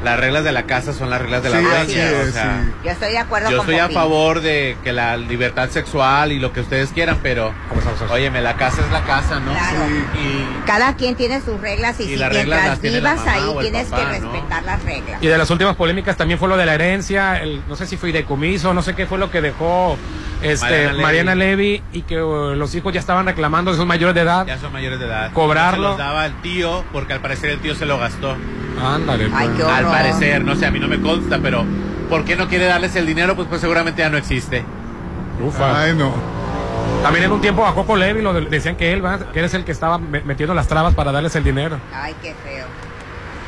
las 0.04 0.20
reglas 0.20 0.44
de 0.44 0.52
la 0.52 0.64
casa 0.64 0.94
son 0.94 1.10
las 1.10 1.22
reglas 1.22 1.44
de 1.44 1.50
la 1.50 1.60
Sí, 1.86 2.00
o 2.00 2.32
sea, 2.32 2.64
sí. 2.64 2.72
Yo 2.84 2.92
estoy 2.92 3.12
de 3.12 3.18
acuerdo 3.18 3.50
Yo 3.50 3.58
con 3.58 3.70
estoy 3.70 3.80
a 3.80 3.90
favor 3.90 4.42
de 4.42 4.78
que 4.84 4.92
la 4.92 5.18
libertad 5.18 5.70
sexual 5.70 6.32
y 6.32 6.40
lo 6.40 6.52
que 6.52 6.62
ustedes 6.62 6.92
quieran, 6.92 7.20
pero 7.24 7.54
óyeme, 8.12 8.42
la 8.42 8.56
casa 8.56 8.82
es 8.82 8.92
la 8.92 9.04
casa, 9.04 9.40
¿no? 9.40 9.54
Claro. 9.54 9.86
Y 10.16 10.66
Cada 10.66 10.96
quien 10.96 11.16
tiene 11.16 11.42
sus 11.42 11.60
reglas 11.60 12.00
y, 12.00 12.04
Y 12.04 12.08
si 12.10 12.16
las 12.18 12.34
reglas 12.34 12.66
las 12.66 12.80
tiene 12.80 12.98
vivas 12.98 13.26
ahí 13.28 13.42
tienes 13.62 13.88
papá, 13.88 14.12
que 14.12 14.20
¿no? 14.20 14.32
respetar 14.32 14.64
las 14.64 14.84
reglas. 14.84 15.24
Y 15.24 15.28
de 15.28 15.38
las 15.38 15.50
últimas 15.50 15.76
polémicas 15.76 16.18
también 16.18 16.40
fue 16.40 16.50
lo 16.50 16.58
de 16.58 16.66
la 16.66 16.74
herencia, 16.74 17.42
el, 17.42 17.64
no 17.68 17.76
sé 17.76 17.86
si 17.88 17.98
fue 17.98 18.12
decomiso, 18.12 18.74
no 18.74 18.82
sé 18.82 18.96
qué 18.96 19.06
fue 19.06 19.18
lo 19.18 19.32
que 19.32 19.42
dejó 19.42 19.98
este, 20.52 20.66
Mariana 20.88 21.02
Mariana, 21.02 21.36
Levy. 21.36 21.72
Levy 21.80 21.84
y 21.94 22.02
que 22.04 22.22
uh, 22.22 22.56
los 22.56 22.74
hijos 22.76 22.94
ya 22.94 23.00
estaban 23.00 23.26
reclamando, 23.26 23.74
son 23.74 23.88
mayores 23.88 24.16
de 24.16 24.22
edad. 24.22 24.46
ya 24.46 24.58
son 24.58 24.72
mayores 24.74 25.00
de 25.00 25.06
edad. 25.06 25.32
Cobrarlo. 25.34 25.84
Se 25.84 25.90
los 25.90 25.98
daba 25.98 26.24
al 26.24 26.42
tío, 26.42 26.84
porque 26.92 27.14
al 27.14 27.20
parecer 27.22 27.50
el 27.52 27.60
tío 27.60 27.76
se 27.76 27.86
lo 27.86 27.98
gastó. 27.98 28.36
Ándale. 28.82 29.30
Ay, 29.34 29.48
pues. 29.50 29.66
qué 29.66 29.72
Al 29.72 29.86
parecer, 29.86 30.44
no 30.44 30.56
sé, 30.56 30.66
a 30.66 30.72
mí 30.72 30.80
no 30.80 30.88
me 30.88 31.00
consta, 31.00 31.40
pero 31.42 31.64
¿por 32.10 32.26
qué 32.26 32.36
no 32.36 32.48
quiere 32.48 32.66
darles 32.66 32.96
el 32.96 33.06
dinero? 33.06 33.36
Pues, 33.36 33.48
pues 33.48 33.62
seguramente 33.62 34.02
ya 34.02 34.10
no 34.10 34.18
existe. 34.18 34.64
Ufa. 35.42 35.82
Ay, 35.84 35.96
no. 35.96 36.14
También 37.02 37.26
en 37.26 37.32
un 37.32 37.42
tiempo 37.42 37.66
a 37.66 37.74
Coco 37.76 37.96
Levy 37.96 38.22
lo 38.22 38.34
de- 38.34 38.42
decían 38.46 38.76
que 38.76 38.94
él, 38.94 39.02
¿verdad? 39.02 39.32
que 39.32 39.40
él 39.40 39.46
es 39.46 39.54
el 39.54 39.66
que 39.66 39.72
estaba 39.72 39.98
me- 39.98 40.22
metiendo 40.22 40.54
las 40.54 40.68
trabas 40.68 40.94
para 40.96 41.12
darles 41.12 41.36
el 41.36 41.44
dinero. 41.44 41.78
Ay, 41.94 42.16
qué 42.22 42.34
feo. 42.44 42.66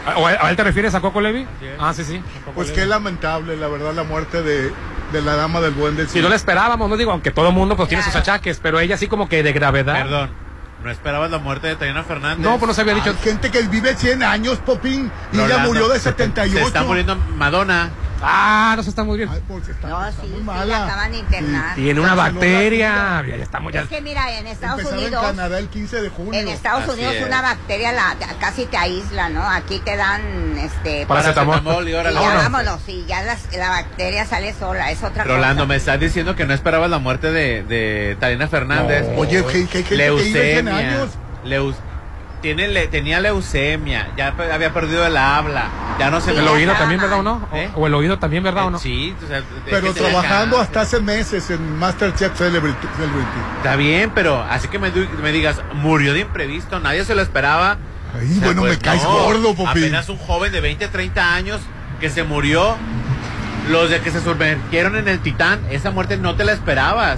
¿A, 0.05 0.17
o 0.19 0.27
a- 0.27 0.31
a 0.47 0.49
él 0.49 0.55
te 0.55 0.63
refieres 0.63 0.93
a 0.93 0.99
Coco 1.01 1.21
Levy? 1.21 1.47
Ah, 1.79 1.93
sí, 1.93 2.03
sí. 2.03 2.21
Coco 2.43 2.51
Pues 2.55 2.67
Levy. 2.69 2.81
qué 2.81 2.85
lamentable, 2.85 3.55
la 3.57 3.67
verdad, 3.67 3.93
la 3.93 4.03
muerte 4.03 4.41
de, 4.43 4.71
de 5.15 5.21
la 5.21 5.35
dama 5.35 5.61
del 5.61 5.71
buen 5.71 5.95
decir. 5.95 6.11
Si 6.13 6.21
no 6.21 6.29
la 6.29 6.35
esperábamos, 6.35 6.89
no 6.89 6.97
digo, 6.97 7.11
aunque 7.11 7.31
todo 7.31 7.51
mundo 7.51 7.75
pues 7.75 7.89
tiene 7.89 8.03
sus 8.03 8.15
achaques, 8.15 8.59
pero 8.61 8.79
ella 8.79 8.97
sí 8.97 9.07
como 9.07 9.27
que 9.29 9.41
de 9.43 9.53
gravedad. 9.53 9.93
Perdón. 10.03 10.29
¿No 10.83 10.91
esperabas 10.91 11.31
la 11.31 11.39
muerte 11.39 11.65
de 11.67 11.73
Tatiana 11.75 12.03
Fernández? 12.03 12.45
No, 12.45 12.59
pues 12.59 12.67
no 12.67 12.73
se 12.75 12.81
había 12.81 12.93
Hay 12.93 13.01
dicho. 13.01 13.15
gente 13.23 13.49
que 13.49 13.61
vive 13.63 13.95
100 13.95 14.21
años, 14.21 14.59
Popín, 14.59 15.11
y 15.33 15.37
Rolando, 15.37 15.67
murió 15.69 15.87
de 15.87 15.95
Se 15.97 16.09
78. 16.11 16.59
está 16.67 16.83
muriendo 16.83 17.15
Madonna. 17.15 17.89
Ah, 18.21 18.73
no 18.77 18.83
se 18.83 18.89
está 18.89 19.03
muy 19.03 19.17
bien. 19.17 19.29
Ay, 19.31 19.41
pues, 19.47 19.67
está, 19.67 19.87
No, 19.87 20.05
está 20.05 20.21
sí, 20.21 20.27
muy 20.29 20.39
sí, 20.39 20.43
mala. 20.45 20.65
la 20.65 20.85
acaban 20.85 21.11
de 21.11 21.17
internar. 21.19 21.75
Tiene 21.75 21.99
una 21.99 22.15
bacteria. 22.15 23.23
Ya 23.27 23.35
estamos 23.35 23.73
ya. 23.73 23.81
Es 23.81 23.89
que 23.89 24.01
mira, 24.01 24.37
en 24.39 24.47
Estados 24.47 24.83
Unidos, 24.85 25.23
en 25.23 25.35
Canadá 25.35 25.59
el 25.59 25.67
15 25.67 26.01
de 26.01 26.09
junio. 26.09 26.39
en 26.39 26.47
Estados 26.47 26.83
Así 26.83 26.91
Unidos 26.93 27.15
es. 27.15 27.25
una 27.27 27.41
bacteria 27.41 27.91
la, 27.91 28.15
casi 28.39 28.65
te 28.65 28.77
aísla, 28.77 29.29
¿no? 29.29 29.47
Aquí 29.47 29.79
te 29.79 29.95
dan, 29.97 30.21
este, 30.57 31.05
Paracetamol. 31.05 31.55
Paracetamol 31.61 31.87
y 31.87 31.91
y 31.91 31.93
órale. 31.93 32.15
ya 32.15 32.21
vámonos. 32.21 32.43
vámonos, 32.51 32.81
y 32.89 33.05
ya 33.05 33.21
las- 33.23 33.53
la 33.55 33.69
bacteria 33.69 34.25
sale 34.25 34.53
sola, 34.53 34.91
es 34.91 35.03
otra 35.03 35.23
Rolando, 35.23 35.63
cosa. 35.63 35.67
me 35.67 35.75
estás 35.75 35.99
diciendo 35.99 36.35
que 36.35 36.45
no 36.45 36.53
esperabas 36.53 36.89
la 36.89 36.99
muerte 36.99 37.31
de, 37.31 37.63
de 37.63 38.17
Tatiana 38.19 38.47
Fernández. 38.47 39.05
No. 39.09 39.19
Oye, 39.19 39.43
¿qué, 39.45 39.67
qué, 39.67 39.83
qué, 39.83 39.83
que 39.83 39.95
vive 39.95 40.23
100 40.23 40.65
leucemia. 40.65 41.07
Tiene, 42.45 42.67
le- 42.67 42.87
tenía 42.87 43.19
leucemia, 43.19 44.09
ya 44.15 44.33
pe- 44.37 44.51
había 44.51 44.71
perdido 44.71 45.03
el 45.03 45.17
habla, 45.17 45.63
ya 45.97 46.11
no 46.11 46.21
se 46.21 46.31
Sí, 46.31 46.37
El 46.37 46.47
oído 46.47 46.73
también, 46.73 47.01
¿verdad 47.01 47.17
o 47.19 47.23
no? 47.23 47.49
¿Eh? 47.51 47.71
O 47.73 47.87
el 47.87 47.93
oído 47.95 48.19
también, 48.19 48.43
¿verdad 48.43 48.67
o 48.67 48.69
no? 48.69 48.77
Sí, 48.77 49.15
o 49.23 49.27
sea, 49.27 49.41
Pero 49.67 49.91
trabajando 49.95 50.59
hasta 50.59 50.81
hace 50.81 50.99
meses 51.01 51.49
en 51.49 51.79
Masterchef 51.79 52.37
Celebrity. 52.37 52.87
Está 53.57 53.75
bien, 53.75 54.11
pero 54.13 54.43
así 54.47 54.67
que 54.67 54.77
me, 54.77 54.91
me 55.23 55.31
digas, 55.31 55.59
murió 55.73 56.13
de 56.13 56.19
imprevisto, 56.19 56.79
nadie 56.79 57.03
se 57.03 57.15
lo 57.15 57.23
esperaba. 57.23 57.77
Ay, 58.13 58.29
O 58.29 58.33
sea, 58.35 58.45
bueno, 58.45 58.61
pues, 58.61 58.73
me 58.73 58.79
caes 58.79 59.01
no, 59.03 59.09
gordo, 59.23 59.55
Popín. 59.55 59.67
Apenas 59.67 60.07
un 60.09 60.17
joven 60.17 60.51
de 60.51 60.61
20, 60.61 60.87
30 60.87 61.33
años 61.33 61.61
que 61.99 62.11
se 62.11 62.23
murió. 62.23 62.75
Los 63.71 63.89
de 63.89 63.99
que 64.01 64.11
se 64.11 64.21
sumergieron 64.21 64.95
en 64.97 65.07
el 65.07 65.17
Titán, 65.19 65.59
esa 65.71 65.89
muerte 65.89 66.17
no 66.17 66.35
te 66.35 66.43
la 66.45 66.51
esperabas. 66.51 67.17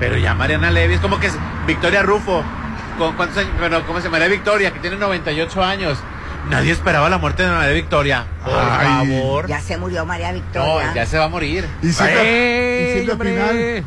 Pero 0.00 0.16
ya 0.16 0.32
Mariana 0.34 0.70
Levy 0.70 0.94
es 0.94 1.00
como 1.00 1.20
que 1.20 1.26
es 1.26 1.36
Victoria 1.66 2.02
Rufo. 2.02 2.42
¿Con 2.98 3.14
cuántos 3.14 3.38
años? 3.38 3.52
Bueno, 3.58 3.86
¿cómo 3.86 3.98
se 4.00 4.04
llama? 4.06 4.18
María 4.18 4.28
Victoria, 4.28 4.72
que 4.72 4.80
tiene 4.80 4.96
98 4.96 5.62
años. 5.62 5.98
Nadie 6.50 6.72
esperaba 6.72 7.08
la 7.08 7.18
muerte 7.18 7.42
de 7.44 7.50
María 7.50 7.72
Victoria. 7.74 8.26
Por 8.44 8.54
Ay. 8.54 8.86
favor. 9.08 9.46
Ya 9.46 9.60
se 9.60 9.76
murió 9.76 10.04
María 10.04 10.32
Victoria. 10.32 10.86
No, 10.86 10.94
ya 10.94 11.06
se 11.06 11.18
va 11.18 11.24
a 11.24 11.28
morir. 11.28 11.66
Y 11.82 11.92
Silvia, 11.92 12.22
¡Ey, 12.22 12.90
y 12.90 12.98
Silvia 12.98 13.12
hombre! 13.12 13.30
Pinal. 13.30 13.84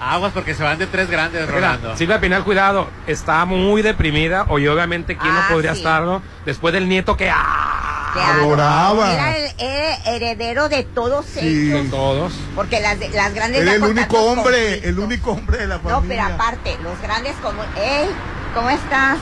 Aguas 0.00 0.32
porque 0.34 0.54
se 0.54 0.62
van 0.62 0.78
de 0.78 0.86
tres 0.86 1.08
grandes, 1.10 1.42
Mira, 1.42 1.52
Rolando. 1.54 1.96
Silvia 1.96 2.20
Pinal, 2.20 2.44
cuidado, 2.44 2.88
está 3.06 3.44
muy 3.46 3.80
deprimida. 3.82 4.44
Oye, 4.48 4.68
obviamente, 4.68 5.16
¿quién 5.16 5.32
Ah, 5.34 5.46
no 5.48 5.54
podría 5.54 5.72
sí. 5.72 5.78
estarlo? 5.78 6.20
Después 6.44 6.74
del 6.74 6.88
nieto 6.88 7.16
que. 7.16 7.30
¡Ah! 7.30 7.92
Adoraba. 8.18 9.12
Era 9.12 9.36
el 9.36 10.00
heredero 10.06 10.68
de 10.70 10.84
todos 10.84 11.26
Sí. 11.26 11.40
ellos. 11.70 11.84
De 11.84 11.90
todos. 11.90 12.32
Porque 12.54 12.80
las, 12.80 12.98
de- 12.98 13.10
las 13.10 13.34
grandes 13.34 13.60
Era 13.62 13.74
el 13.74 13.82
único 13.82 14.18
hombre, 14.22 14.42
conflictos. 14.44 14.84
el 14.88 14.98
único 14.98 15.30
hombre 15.32 15.58
de 15.58 15.66
la 15.66 15.74
No, 15.76 15.82
familia. 15.82 16.24
pero 16.24 16.34
aparte, 16.34 16.78
los 16.82 16.98
grandes 17.02 17.34
como, 17.42 17.62
¡Ey! 17.76 18.08
¿Cómo 18.54 18.70
estás? 18.70 19.18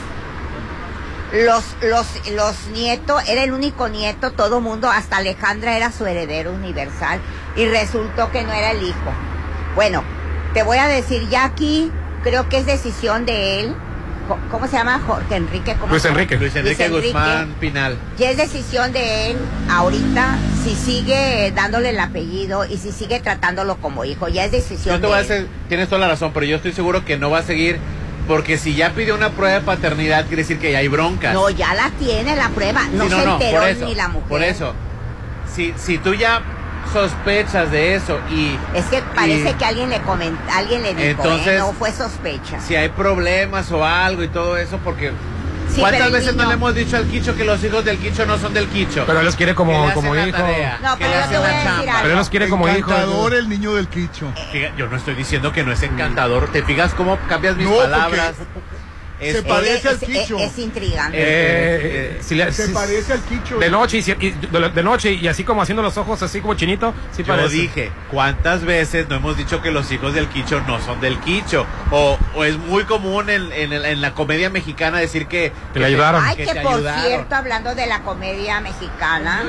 Los, 1.33 1.63
los, 1.81 2.05
los 2.31 2.67
nietos, 2.67 3.27
era 3.27 3.43
el 3.43 3.51
único 3.51 3.89
nieto, 3.89 4.31
todo 4.31 4.61
mundo, 4.61 4.89
hasta 4.89 5.17
Alejandra 5.17 5.75
era 5.75 5.91
su 5.91 6.05
heredero 6.05 6.51
universal 6.53 7.19
y 7.57 7.65
resultó 7.65 8.31
que 8.31 8.43
no 8.43 8.53
era 8.53 8.71
el 8.71 8.83
hijo. 8.83 9.11
Bueno, 9.75 10.03
te 10.55 10.63
voy 10.63 10.77
a 10.79 10.87
decir, 10.87 11.27
ya 11.29 11.43
aquí 11.43 11.91
creo 12.23 12.49
que 12.49 12.57
es 12.57 12.65
decisión 12.65 13.25
de 13.27 13.59
él. 13.59 13.75
¿Cómo 14.49 14.65
se 14.65 14.77
llama? 14.77 14.99
Jorge 15.05 15.35
Enrique. 15.35 15.75
¿cómo 15.79 15.91
Luis? 15.91 16.03
Enrique. 16.05 16.37
Luis 16.37 16.55
Enrique 16.55 16.89
Luis 16.89 17.03
Enrique. 17.05 17.13
Guzmán 17.13 17.53
Pinal. 17.59 17.95
Ya 18.17 18.31
es 18.31 18.37
decisión 18.37 18.91
de 18.91 19.31
él 19.31 19.37
ahorita 19.69 20.37
si 20.63 20.73
sigue 20.73 21.51
dándole 21.55 21.89
el 21.91 21.99
apellido 21.99 22.65
y 22.65 22.77
si 22.77 22.91
sigue 22.91 23.19
tratándolo 23.19 23.75
como 23.75 24.03
hijo. 24.05 24.27
Ya 24.27 24.45
es 24.45 24.51
decisión 24.51 24.95
Yo 24.95 25.01
te 25.01 25.01
de 25.01 25.07
voy 25.07 25.17
a 25.17 25.19
él. 25.19 25.25
hacer, 25.25 25.47
tienes 25.67 25.89
toda 25.89 26.01
la 26.01 26.07
razón, 26.07 26.31
pero 26.33 26.45
yo 26.47 26.55
estoy 26.55 26.71
seguro 26.73 27.05
que 27.05 27.17
no 27.19 27.29
va 27.29 27.39
a 27.39 27.43
seguir, 27.43 27.77
porque 28.27 28.57
si 28.57 28.73
ya 28.73 28.91
pidió 28.93 29.13
una 29.13 29.29
prueba 29.29 29.59
de 29.59 29.61
paternidad, 29.61 30.25
quiere 30.25 30.41
decir 30.41 30.57
que 30.57 30.71
ya 30.71 30.79
hay 30.79 30.87
broncas. 30.87 31.33
No, 31.35 31.51
ya 31.51 31.75
la 31.75 31.91
tiene 31.99 32.35
la 32.35 32.49
prueba. 32.49 32.81
No, 32.93 33.03
Sí, 33.03 33.09
se 33.11 33.23
enteró 33.23 33.59
por 33.59 33.67
eso, 33.69 33.85
ni 33.85 33.93
la 33.93 34.07
mujer. 34.07 34.27
Por 34.29 34.41
eso, 34.41 34.73
si, 35.53 35.73
si 35.77 35.99
tú 35.99 36.15
ya 36.15 36.41
sospechas 36.93 37.71
de 37.71 37.95
eso 37.95 38.19
y 38.29 38.57
Es 38.73 38.85
que 38.85 39.01
parece 39.15 39.49
Y- 39.49 39.53
que 39.53 39.65
alguien 39.65 39.89
le 39.89 40.01
comentó, 40.01 40.39
alguien 40.53 40.83
le 40.83 40.89
dijo, 40.95 41.01
Entonces- 41.23 41.47
¿eh? 41.55 41.57
no 41.59 41.73
fue 41.73 41.91
sospecha. 41.91 42.59
si 42.61 42.75
hay 42.75 42.89
problemas 42.89 43.71
o 43.71 43.83
algo 43.85 44.23
y 44.23 44.27
todo 44.27 44.57
eso, 44.57 44.79
porque 44.83 45.11
Sí, 45.73 45.81
¿cuántas 45.81 46.09
veces 46.11 46.35
no 46.35 46.45
le 46.45 46.53
hemos 46.53 46.73
dicho 46.73 46.95
al 46.95 47.05
Quicho 47.05 47.35
que 47.35 47.43
los 47.43 47.61
hijos 47.63 47.83
del 47.83 47.97
Quicho 47.97 48.25
no 48.25 48.37
son 48.37 48.53
del 48.53 48.67
Quicho? 48.67 49.03
Pero 49.05 49.19
él 49.19 49.25
los 49.25 49.35
quiere 49.35 49.55
como, 49.55 49.91
como 49.93 50.15
hijo. 50.15 50.37
tarea, 50.37 50.79
No, 50.81 50.95
pero 50.97 51.09
yo 51.11 51.27
te 51.29 51.37
voy 51.37 51.47
a 51.47 51.49
decir 51.49 51.63
chamba. 51.63 51.81
algo. 51.81 51.93
Pero 52.01 52.09
él 52.11 52.15
los 52.17 52.29
quiere 52.29 52.49
como 52.49 52.67
hijo. 52.69 52.77
Encantador 52.77 53.33
el 53.33 53.49
niño 53.49 53.73
del 53.73 53.87
quicho. 53.89 54.31
Yo 54.77 54.87
no 54.87 54.95
estoy 54.95 55.15
diciendo 55.15 55.51
que 55.51 55.63
no 55.63 55.73
es 55.73 55.81
encantador. 55.83 56.49
¿Te 56.51 56.63
fijas 56.63 56.93
cómo 56.93 57.17
cambias 57.27 57.57
mis 57.57 57.65
No, 57.65 57.73
porque 57.73 57.89
palabras? 57.91 58.35
Es- 59.19 59.37
se 59.37 59.43
parece 59.43 59.87
al 59.89 59.99
Quicho. 59.99 60.37
es- 60.37 60.51
es 60.51 60.59
intrigante. 60.59 61.17
Eh, 61.17 61.79
Eh, 61.85 62.17
si 62.21 62.35
le- 62.35 62.51
Se 62.51 62.67
si- 62.67 62.73
parece 62.73 63.13
al 63.13 63.21
quicho. 63.21 63.57
De 63.57 63.69
noche 63.69 63.97
y, 63.97 64.01
si- 64.01 64.11
y 64.11 64.31
de, 64.31 64.69
de 64.69 64.83
noche 64.83 65.13
y 65.13 65.27
así 65.27 65.43
como 65.43 65.61
haciendo 65.61 65.81
los 65.81 65.97
ojos 65.97 66.21
así 66.21 66.41
como 66.41 66.53
chinito, 66.55 66.93
sí 67.15 67.23
Yo 67.23 67.27
parece. 67.35 67.55
dije, 67.55 67.91
¿cuántas 68.11 68.63
veces 68.65 69.07
no 69.07 69.15
hemos 69.15 69.37
dicho 69.37 69.61
que 69.61 69.71
los 69.71 69.89
hijos 69.91 70.13
del 70.13 70.27
Quicho 70.27 70.59
no 70.67 70.81
son 70.81 70.99
del 70.99 71.17
Quicho? 71.19 71.65
O, 71.91 72.17
o 72.35 72.43
es 72.43 72.57
muy 72.57 72.83
común 72.83 73.29
en, 73.29 73.51
en 73.53 73.71
el- 73.73 73.85
en 73.85 74.01
la 74.01 74.13
comedia 74.13 74.49
mexicana 74.49 74.99
decir 74.99 75.27
que... 75.27 75.53
Que 75.73 75.79
le 75.79 75.85
ayudaron. 75.85 76.21
Ay, 76.23 76.35
que 76.35 76.45
que, 76.45 76.53
te 76.53 76.61
por 76.61 76.73
ayudaron. 76.75 77.03
cierto, 77.05 77.35
hablando 77.35 77.73
de 77.75 77.85
la 77.87 78.01
comedia 78.01 78.59
mexicana, 78.61 79.43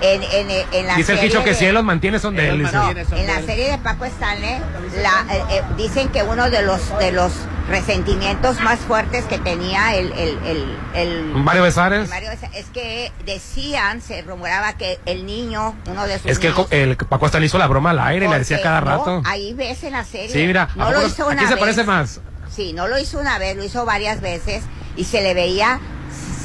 en, 0.00 0.22
en, 0.22 0.50
en 0.72 0.86
la 0.86 0.96
Dice 0.96 1.12
el 1.12 1.18
serie 1.18 1.30
Quicho 1.30 1.44
que 1.44 1.50
de- 1.50 1.56
si 1.56 1.66
él 1.66 1.74
los 1.74 1.84
mantiene 1.84 2.18
son 2.18 2.34
de 2.34 2.48
Él. 2.48 2.62
No, 2.62 2.70
son 2.70 2.88
en 2.88 2.94
de 2.96 3.26
la 3.26 3.38
él. 3.38 3.46
serie 3.46 3.70
de 3.70 3.78
Paco 3.78 4.04
Stanley 4.06 4.58
la, 5.02 5.34
eh, 5.34 5.42
eh, 5.50 5.62
dicen 5.76 6.08
que 6.08 6.22
uno 6.22 6.50
de 6.50 6.62
los 6.62 6.98
de 6.98 7.12
los 7.12 7.32
resentimientos 7.68 8.60
más 8.60 8.78
fuertes 8.80 9.24
que 9.24 9.38
tenía 9.38 9.94
el 9.96 10.12
el 10.12 10.38
el, 10.44 10.78
el- 10.94 11.24
Mario 11.34 11.62
Besares. 11.62 12.04
el 12.04 12.08
Mario 12.10 12.30
Besares 12.30 12.56
es 12.56 12.66
que 12.70 13.10
decían, 13.24 14.00
se 14.02 14.22
rumoraba 14.22 14.74
que 14.74 14.98
el 15.06 15.24
niño, 15.26 15.74
uno 15.86 16.06
de 16.06 16.18
sus 16.18 16.30
Es 16.30 16.38
que 16.38 16.48
el, 16.48 16.52
niños, 16.54 16.68
co- 16.68 16.74
el 16.74 16.96
Paco 16.96 17.26
hasta 17.26 17.40
le 17.40 17.46
hizo 17.46 17.58
la 17.58 17.66
broma 17.66 17.90
al 17.90 17.98
aire 18.00 18.26
y 18.26 18.28
le 18.28 18.38
decía 18.38 18.60
cada 18.62 18.80
no, 18.80 18.86
rato. 18.86 19.22
ahí 19.24 19.54
ves 19.54 19.82
en 19.84 19.92
la 19.92 20.04
serie. 20.04 20.28
Sí, 20.30 20.46
mira, 20.46 20.68
¿a 20.72 20.76
no 20.76 20.92
lo 20.92 21.06
hizo 21.06 21.24
¿a 21.24 21.26
una 21.28 21.36
quién 21.36 21.48
se 21.48 21.54
vez. 21.54 21.60
parece 21.60 21.84
más? 21.84 22.20
Sí, 22.50 22.72
no 22.72 22.86
lo 22.86 22.98
hizo 22.98 23.18
una 23.18 23.38
vez, 23.38 23.56
lo 23.56 23.64
hizo 23.64 23.84
varias 23.84 24.20
veces 24.20 24.62
y 24.96 25.04
se 25.04 25.22
le 25.22 25.34
veía 25.34 25.80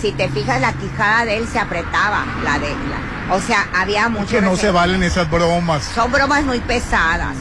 si 0.01 0.11
te 0.13 0.29
fijas 0.29 0.61
la 0.61 0.71
quijada 0.73 1.25
de 1.25 1.37
él 1.37 1.47
se 1.47 1.59
apretaba, 1.59 2.25
la 2.43 2.57
de 2.57 2.69
la, 2.69 3.35
o 3.35 3.41
sea, 3.41 3.67
había 3.75 4.05
Es 4.05 4.09
mucho 4.09 4.27
que 4.27 4.41
no 4.41 4.55
se 4.55 4.71
valen 4.71 5.03
esas 5.03 5.29
bromas. 5.29 5.83
Son 5.93 6.09
bromas 6.11 6.43
muy 6.45 6.59
pesadas. 6.61 7.35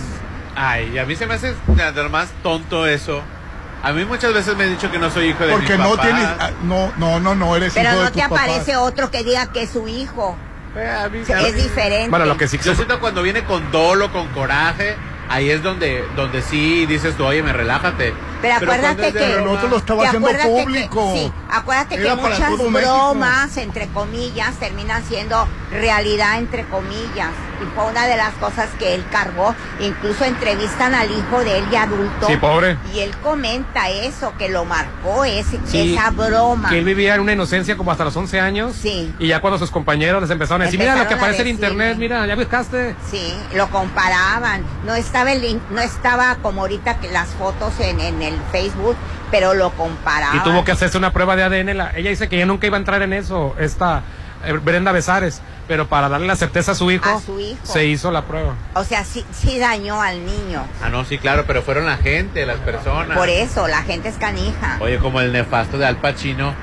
Ay, 0.57 0.99
a 0.99 1.07
mí 1.07 1.15
se 1.15 1.27
me 1.27 1.35
hace 1.35 1.55
nada 1.69 2.09
más 2.09 2.29
tonto 2.43 2.85
eso. 2.87 3.23
A 3.83 3.93
mí 3.93 4.05
muchas 4.05 4.35
veces 4.35 4.57
me 4.57 4.65
han 4.65 4.71
dicho 4.71 4.91
que 4.91 4.99
no 4.99 5.09
soy 5.11 5.29
hijo 5.31 5.45
de 5.45 5.53
Porque 5.53 5.77
mis 5.77 5.79
no 5.87 5.91
papás. 5.91 6.07
tienes. 6.07 6.25
ah, 6.25 6.51
No, 6.65 6.93
no, 6.97 7.21
no, 7.21 7.35
no 7.35 7.55
eres 7.57 7.73
Pero 7.75 7.91
hijo 7.91 7.99
de 7.99 8.05
no 8.05 8.11
tus 8.13 8.23
te 8.23 8.29
papás. 8.29 8.45
aparece 8.49 8.77
otro 8.77 9.11
que 9.11 9.23
diga 9.23 9.47
que 9.53 9.63
es 9.63 9.71
su 9.71 9.87
hijo. 9.89 10.37
Eh, 10.77 10.87
a 10.89 11.09
mí- 11.09 11.21
es 11.21 11.55
diferente. 11.55 12.11
Bueno, 12.11 12.25
lo 12.27 12.37
que 12.37 12.47
sí 12.49 12.59
Yo 12.63 12.75
siento 12.75 12.99
cuando 13.01 13.23
viene 13.23 13.45
con 13.45 13.71
dolo, 13.71 14.13
con 14.13 14.27
coraje, 14.29 14.97
ahí 15.29 15.51
es 15.51 15.63
donde, 15.63 16.05
donde 16.17 16.43
sí 16.43 16.87
dices 16.87 17.17
tú, 17.17 17.25
oye, 17.25 17.43
me 17.43 17.53
relájate. 17.53 18.13
Pero 18.41 18.55
acuérdate 18.55 19.13
que- 19.13 19.19
Pero 19.19 19.25
el 19.39 19.43
broma- 19.43 19.57
otro 19.59 19.69
lo 19.69 19.77
estaba 19.79 20.05
haciendo 20.07 20.29
acuérdate 20.29 20.55
que- 20.55 20.63
público. 20.63 21.13
sí, 21.15 21.33
acuérdate 21.51 21.95
Era 21.97 22.05
que 22.17 22.23
muchas 22.23 22.51
México. 22.51 22.71
bromas, 22.71 23.57
entre 23.57 23.89
comillas, 23.89 24.55
terminan 24.57 25.03
siendo 25.05 25.49
realidad, 25.71 26.39
entre 26.39 26.65
comillas. 26.67 27.31
Y 27.61 27.65
fue 27.75 27.87
una 27.91 28.07
de 28.07 28.17
las 28.17 28.33
cosas 28.35 28.69
que 28.79 28.95
él 28.95 29.05
cargó. 29.11 29.53
Incluso 29.81 30.25
entrevistan 30.25 30.95
al 30.95 31.11
hijo 31.11 31.41
de 31.43 31.59
él 31.59 31.65
ya 31.73 31.83
adulto. 31.83 32.29
Sí, 32.29 32.37
pobre. 32.37 32.79
Y 32.95 33.01
él 33.01 33.11
comenta 33.23 33.89
eso, 33.89 34.33
que 34.39 34.49
lo 34.49 34.65
marcó 34.65 35.25
ese, 35.25 35.59
Sí, 35.67 35.95
esa 35.95 36.11
broma. 36.11 36.69
Que 36.69 36.79
él 36.79 36.85
vivía 36.85 37.17
en 37.17 37.21
una 37.23 37.33
inocencia 37.33 37.77
como 37.77 37.91
hasta 37.91 38.05
los 38.05 38.17
11 38.17 38.39
años. 38.41 38.77
Sí. 38.81 39.13
Y 39.19 39.27
ya 39.27 39.41
cuando 39.41 39.59
sus 39.59 39.73
compañeros 39.73 40.23
les 40.23 40.31
empezaron 40.31 40.63
a 40.63 40.67
decir, 40.67 40.79
mira 40.79 40.95
lo 40.95 41.09
que 41.09 41.15
aparece 41.15 41.43
en 41.43 41.49
internet, 41.49 41.97
mira, 41.99 42.25
ya 42.27 42.37
buscaste. 42.37 42.95
Sí, 43.11 43.35
lo 43.55 43.69
comparaban. 43.71 44.63
No 44.87 44.95
estaba 44.95 45.33
el 45.33 45.61
no 45.71 45.81
estaba 45.81 46.37
como 46.43 46.61
ahorita 46.63 47.01
que 47.01 47.11
las 47.11 47.29
fotos 47.31 47.73
en, 47.81 47.99
en 48.01 48.23
el 48.23 48.28
Facebook, 48.53 48.97
pero 49.31 49.55
lo 49.55 49.71
comparaban. 49.71 50.37
Y 50.37 50.41
tuvo 50.41 50.65
que 50.65 50.73
hacerse 50.73 50.99
una 50.99 51.13
prueba 51.13 51.37
de 51.37 51.43
ADN. 51.45 51.75
La- 51.77 51.93
ella 51.97 52.11
dice 52.11 52.29
que 52.29 52.37
ella 52.37 52.47
nunca 52.47 52.67
iba 52.67 52.77
a 52.77 52.81
entrar 52.81 53.03
en 53.03 53.13
eso, 53.13 53.55
esta 53.59 54.03
eh, 54.45 54.53
Brenda 54.53 54.93
Besares. 54.93 55.41
Pero 55.67 55.87
para 55.87 56.09
darle 56.09 56.27
la 56.27 56.35
certeza 56.37 56.73
a 56.73 56.75
su 56.75 56.91
hijo, 56.91 57.07
A 57.07 57.21
su 57.21 57.39
hijo. 57.39 57.59
se 57.63 57.85
hizo 57.85 58.11
la 58.11 58.23
prueba. 58.23 58.55
O 58.75 58.85
sea, 58.85 59.05
sí, 59.05 59.23
sí 59.33 59.59
dañó 59.59 60.01
al 60.01 60.25
niño. 60.25 60.65
Ah, 60.83 60.89
no, 60.89 61.05
sí, 61.05 61.19
claro, 61.19 61.45
pero 61.47 61.61
fueron 61.61 61.85
la 61.85 61.99
gente, 61.99 62.47
las 62.47 62.57
personas. 62.61 63.19
Por 63.19 63.29
eso, 63.29 63.69
la 63.69 63.83
gente 63.83 64.09
es 64.09 64.17
canija. 64.17 64.79
Oye, 64.81 64.97
como 64.99 65.21
el 65.21 65.31
nefasto 65.31 65.77
de 65.77 65.85
Al 65.85 65.97
Pacino, 65.99 66.55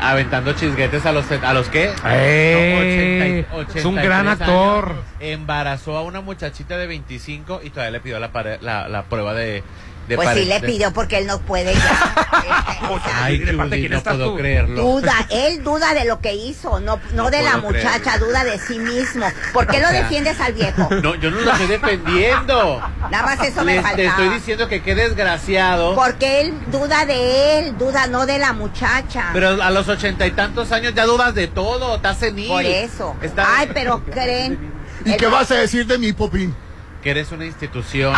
aventando 0.00 0.54
chisguetes 0.54 1.06
a 1.06 1.12
los, 1.12 1.24
a 1.30 1.54
los 1.54 1.68
qué? 1.68 1.92
¡Ey! 2.04 3.46
No, 3.50 3.58
80 3.58 3.78
es 3.78 3.84
un 3.84 3.94
gran 3.94 4.26
83 4.26 4.40
actor. 4.48 4.88
años. 4.90 5.04
Embarazó 5.20 5.96
a 5.96 6.02
una 6.02 6.20
muchachita 6.20 6.76
de 6.76 6.86
25 6.88 7.60
y 7.62 7.70
todavía 7.70 7.92
le 7.92 8.00
pidió 8.00 8.18
la, 8.18 8.32
pare- 8.32 8.58
la, 8.60 8.88
la 8.88 9.04
prueba 9.04 9.34
de, 9.34 9.62
de 10.08 10.16
Pues 10.16 10.28
pare- 10.28 10.42
sí 10.42 10.48
le 10.48 10.60
pidió 10.60 10.92
porque 10.92 11.18
él 11.18 11.26
no 11.26 11.38
puede 11.40 11.74
ya. 11.74 12.14
Este, 12.88 13.10
Ay, 13.22 13.38
de 13.38 13.52
parte 13.52 13.76
de 13.76 13.82
Judy, 13.82 13.88
no 13.96 14.02
puedo 14.02 14.30
tú. 14.30 14.36
creerlo. 14.36 14.82
Duda, 14.82 15.12
él 15.30 15.62
duda 15.62 15.92
de 15.92 16.04
lo 16.06 16.20
que 16.20 16.34
hizo, 16.34 16.80
no, 16.80 16.96
no, 17.12 17.24
No 17.24 17.30
de 17.30 17.42
la 17.42 17.52
creerlo. 17.60 17.70
muchacha, 17.70 18.18
duda 18.18 18.44
de 18.44 18.58
sí 18.58 18.78
mismo. 18.78 19.26
¿Por 19.52 19.66
qué 19.66 19.78
lo 19.80 19.86
O 19.88 19.90
sea, 19.90 20.02
defiendes 20.02 20.40
al 20.40 20.54
viejo? 20.54 20.88
No, 21.02 21.14
yo 21.16 21.30
no 21.30 21.40
lo 21.40 21.50
estoy 21.52 21.66
defendiendo. 21.66 22.80
Nada 23.10 23.24
más 23.24 23.42
eso 23.46 23.64
me 23.64 23.74
faltaba. 23.76 23.96
le 23.96 24.06
estoy 24.06 24.28
diciendo 24.30 24.68
que 24.68 24.82
qué 24.82 24.94
desgraciado. 24.94 25.94
Porque 25.94 26.40
él 26.40 26.54
duda 26.72 27.04
de 27.04 27.58
él, 27.58 27.76
duda 27.78 28.06
no 28.06 28.24
de 28.26 28.38
la 28.38 28.52
muchacha. 28.54 29.26
Pero 29.34 29.62
a 29.62 29.70
los 29.70 29.86
ochenta 29.88 30.26
y 30.26 30.30
tantos 30.30 30.72
años 30.72 30.94
ya 30.94 31.04
dudas 31.04 31.34
de 31.34 31.46
todo, 31.48 31.96
estás 31.96 32.18
senil. 32.18 32.48
Por 32.48 32.64
eso. 32.64 33.16
Está- 33.22 33.46
Ay, 33.58 33.68
pero 33.74 34.02
creen. 34.04 34.72
¿Y 35.04 35.10
el- 35.12 35.16
qué 35.18 35.26
vas 35.26 35.50
a 35.50 35.56
decir 35.56 35.86
de 35.86 35.98
mi 35.98 36.12
Popín? 36.12 36.54
Que 37.02 37.10
eres 37.10 37.30
una 37.30 37.44
institución, 37.46 38.12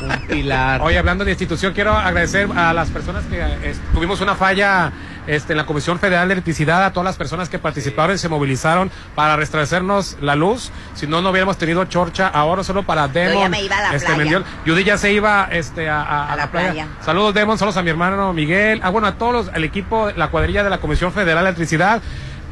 un 0.00 0.26
pilar. 0.28 0.80
Oye, 0.82 0.96
hablando 0.96 1.24
de 1.24 1.32
institución, 1.32 1.72
quiero 1.72 1.92
agradecer 1.92 2.48
a 2.56 2.72
las 2.72 2.88
personas 2.90 3.24
que 3.24 3.40
eh, 3.40 3.74
tuvimos 3.92 4.20
una 4.20 4.36
falla 4.36 4.92
este, 5.26 5.54
en 5.54 5.56
la 5.56 5.66
Comisión 5.66 5.98
Federal 5.98 6.28
de 6.28 6.34
Electricidad, 6.34 6.84
a 6.84 6.92
todas 6.92 7.04
las 7.04 7.16
personas 7.16 7.48
que 7.48 7.58
participaron 7.58 8.14
y 8.14 8.18
se 8.18 8.28
movilizaron 8.28 8.92
para 9.16 9.34
restablecernos 9.36 10.18
la 10.20 10.36
luz. 10.36 10.70
Si 10.94 11.08
no, 11.08 11.20
no 11.20 11.30
hubiéramos 11.30 11.58
tenido 11.58 11.84
chorcha 11.86 12.28
ahora 12.28 12.62
solo 12.62 12.84
para 12.84 13.08
Demon. 13.08 13.42
ya 13.42 13.48
me 13.48 13.62
iba 13.64 13.76
a 13.76 13.82
la 13.82 13.88
este, 13.96 14.06
playa. 14.06 14.18
Mendiol. 14.18 14.44
Judy 14.66 14.84
ya 14.84 14.96
se 14.98 15.12
iba 15.12 15.48
este, 15.50 15.88
a, 15.90 16.00
a- 16.02 16.32
a 16.32 16.36
la, 16.36 16.46
playa. 16.50 16.86
Saludos, 17.04 17.34
Demon, 17.34 17.58
saludos 17.58 17.76
a 17.76 17.82
mi 17.82 17.90
hermano 17.90 18.32
Miguel. 18.32 18.80
Ah, 18.84 18.90
bueno, 18.90 19.08
a 19.08 19.14
todos 19.14 19.32
los, 19.32 19.54
el 19.56 19.64
equipo, 19.64 20.12
la 20.14 20.28
cuadrilla 20.28 20.62
de 20.62 20.70
la 20.70 20.78
Comisión 20.78 21.12
Federal 21.12 21.42
de 21.42 21.50
Electricidad. 21.50 22.00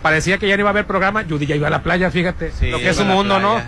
Parecía 0.02 0.38
que 0.38 0.48
ya 0.48 0.56
no 0.56 0.62
iba 0.62 0.70
a 0.70 0.72
haber 0.72 0.86
programa. 0.86 1.22
Judy 1.28 1.46
ya 1.46 1.54
iba 1.54 1.68
a 1.68 1.70
la 1.70 1.82
playa, 1.82 2.10
fíjate. 2.10 2.50
Sí, 2.58 2.70
lo 2.70 2.78
que 2.78 2.88
es 2.88 2.98
un 2.98 3.06
mundo, 3.08 3.38
¿no? 3.38 3.60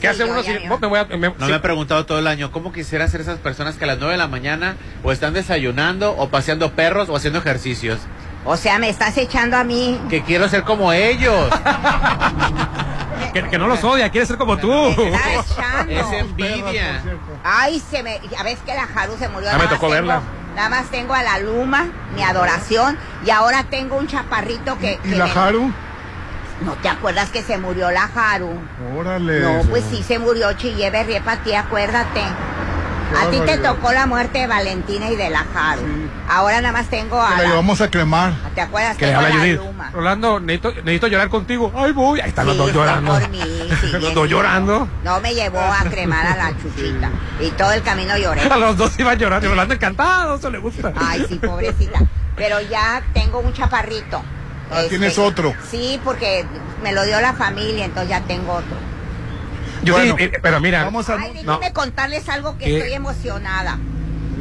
¿Qué 0.00 0.06
Sí, 0.06 0.06
hace 0.08 0.18
yo 0.20 0.32
uno 0.32 0.40
ya 0.42 0.58
si 0.60 0.66
me 0.68 0.86
voy 0.86 0.98
a- 0.98 1.04
me- 1.04 1.28
No 1.28 1.34
sí. 1.38 1.44
me 1.50 1.54
he 1.56 1.60
preguntado 1.60 2.06
todo 2.06 2.18
el 2.18 2.26
año 2.26 2.50
cómo 2.52 2.72
quisiera 2.72 3.06
ser 3.08 3.20
esas 3.20 3.38
personas 3.38 3.76
que 3.76 3.84
a 3.84 3.86
las 3.86 3.98
9 3.98 4.12
de 4.12 4.18
la 4.18 4.28
mañana 4.28 4.76
o 5.02 5.12
están 5.12 5.34
desayunando 5.34 6.12
o 6.16 6.28
paseando 6.30 6.72
perros 6.72 7.08
o 7.08 7.16
haciendo 7.16 7.38
ejercicios. 7.40 7.98
O 8.44 8.56
sea, 8.56 8.78
me 8.78 8.88
estás 8.88 9.16
echando 9.18 9.56
a 9.58 9.64
mí. 9.64 10.00
Que 10.08 10.22
quiero 10.22 10.48
ser 10.48 10.62
como 10.62 10.92
ellos. 10.94 11.50
que, 13.32 13.42
que 13.48 13.58
no 13.58 13.66
los 13.68 13.82
odia, 13.84 14.08
quiere 14.10 14.26
ser 14.26 14.36
como 14.38 14.56
tú. 14.56 14.68
Me 14.72 15.08
estás 15.14 15.50
echando. 15.52 15.92
Es 15.92 16.12
envidia. 16.12 17.02
Ay, 17.44 17.80
se 17.90 18.02
me. 18.02 18.20
Ya 18.30 18.42
ves 18.42 18.58
que 18.64 18.74
la 18.74 18.88
Haru 18.94 19.16
se 19.18 19.28
murió. 19.28 19.50
Ah, 19.52 19.58
me 19.58 19.66
tocó 19.66 19.88
verla. 19.90 20.20
Nada 20.56 20.68
más 20.70 20.90
tengo 20.90 21.14
a 21.14 21.22
la 21.22 21.38
Luma, 21.38 21.86
mi 22.16 22.22
adoración, 22.22 22.98
y 23.24 23.30
ahora 23.30 23.64
tengo 23.64 23.96
un 23.96 24.06
chaparrito 24.08 24.78
que. 24.78 24.98
¿Y 25.04 25.10
que 25.10 25.16
la 25.16 25.26
me- 25.26 25.32
Haru? 25.32 25.72
¿No 26.60 26.72
te 26.74 26.88
acuerdas 26.88 27.30
que 27.30 27.42
se 27.42 27.56
murió 27.58 27.90
la 27.90 28.10
Haru? 28.14 28.50
Órale. 28.96 29.40
No, 29.40 29.62
pues 29.70 29.84
sí 29.90 30.02
se 30.02 30.18
murió 30.18 30.52
Chille 30.54 30.90
Berrie 30.90 31.20
para 31.20 31.42
ti, 31.42 31.54
acuérdate. 31.54 32.20
A 33.18 33.28
ti 33.28 33.40
te 33.40 33.58
tocó 33.58 33.90
la 33.92 34.06
muerte 34.06 34.38
de 34.40 34.46
Valentina 34.46 35.10
y 35.10 35.16
de 35.16 35.30
la 35.30 35.44
Haru. 35.54 35.82
Ahora 36.28 36.60
nada 36.60 36.72
más 36.72 36.88
tengo 36.88 37.20
a 37.20 37.30
Que 37.34 37.42
la 37.42 37.48
llevamos 37.48 37.80
a 37.80 37.90
cremar. 37.90 38.32
¿Te 38.54 38.60
acuerdas? 38.60 38.96
Que 38.96 39.06
la 39.10 39.32
Judith. 39.32 39.56
Luma. 39.56 39.90
Rolando, 39.92 40.38
necesito, 40.38 40.72
necesito 40.82 41.06
llorar 41.08 41.28
contigo. 41.28 41.72
Ay, 41.74 41.90
voy. 41.92 42.20
Ahí 42.20 42.28
están 42.28 42.46
los 42.46 42.56
dos 42.56 42.72
llorando. 42.72 43.12
por 43.12 43.28
mí, 43.30 43.40
sí, 43.80 43.88
los 43.92 44.14
dos 44.14 44.28
llorando. 44.28 44.86
No 45.02 45.20
me 45.20 45.34
llevó 45.34 45.58
a 45.58 45.82
cremar 45.90 46.24
a 46.26 46.36
la 46.36 46.52
chuchita. 46.62 47.10
Y 47.40 47.50
todo 47.50 47.72
el 47.72 47.82
camino 47.82 48.16
lloré. 48.16 48.42
A 48.42 48.56
los 48.58 48.76
dos 48.76 48.96
iban 49.00 49.18
llorando. 49.18 49.48
Rolando 49.48 49.74
encantado, 49.74 50.36
eso 50.36 50.50
le 50.50 50.58
gusta. 50.58 50.92
Ay, 50.94 51.24
sí, 51.28 51.36
pobrecita. 51.36 52.00
Pero 52.36 52.60
ya 52.60 53.02
tengo 53.12 53.40
un 53.40 53.52
chaparrito. 53.52 54.22
Ah, 54.70 54.82
¿tienes 54.88 55.18
otro? 55.18 55.52
Sí, 55.70 56.00
porque 56.04 56.44
me 56.82 56.92
lo 56.92 57.04
dio 57.04 57.20
la 57.20 57.32
familia, 57.34 57.84
entonces 57.84 58.10
ya 58.10 58.20
tengo 58.22 58.52
otro. 58.52 58.76
Yo 59.82 59.94
Bueno, 59.94 60.14
sí, 60.18 60.24
eh, 60.24 60.32
pero 60.42 60.60
mira. 60.60 60.84
Vamos 60.84 61.08
a... 61.08 61.14
Ay, 61.14 61.32
no. 61.44 61.54
déjenme 61.54 61.72
contarles 61.72 62.28
algo 62.28 62.56
que 62.58 62.66
¿Qué? 62.66 62.76
estoy 62.78 62.92
emocionada. 62.92 63.78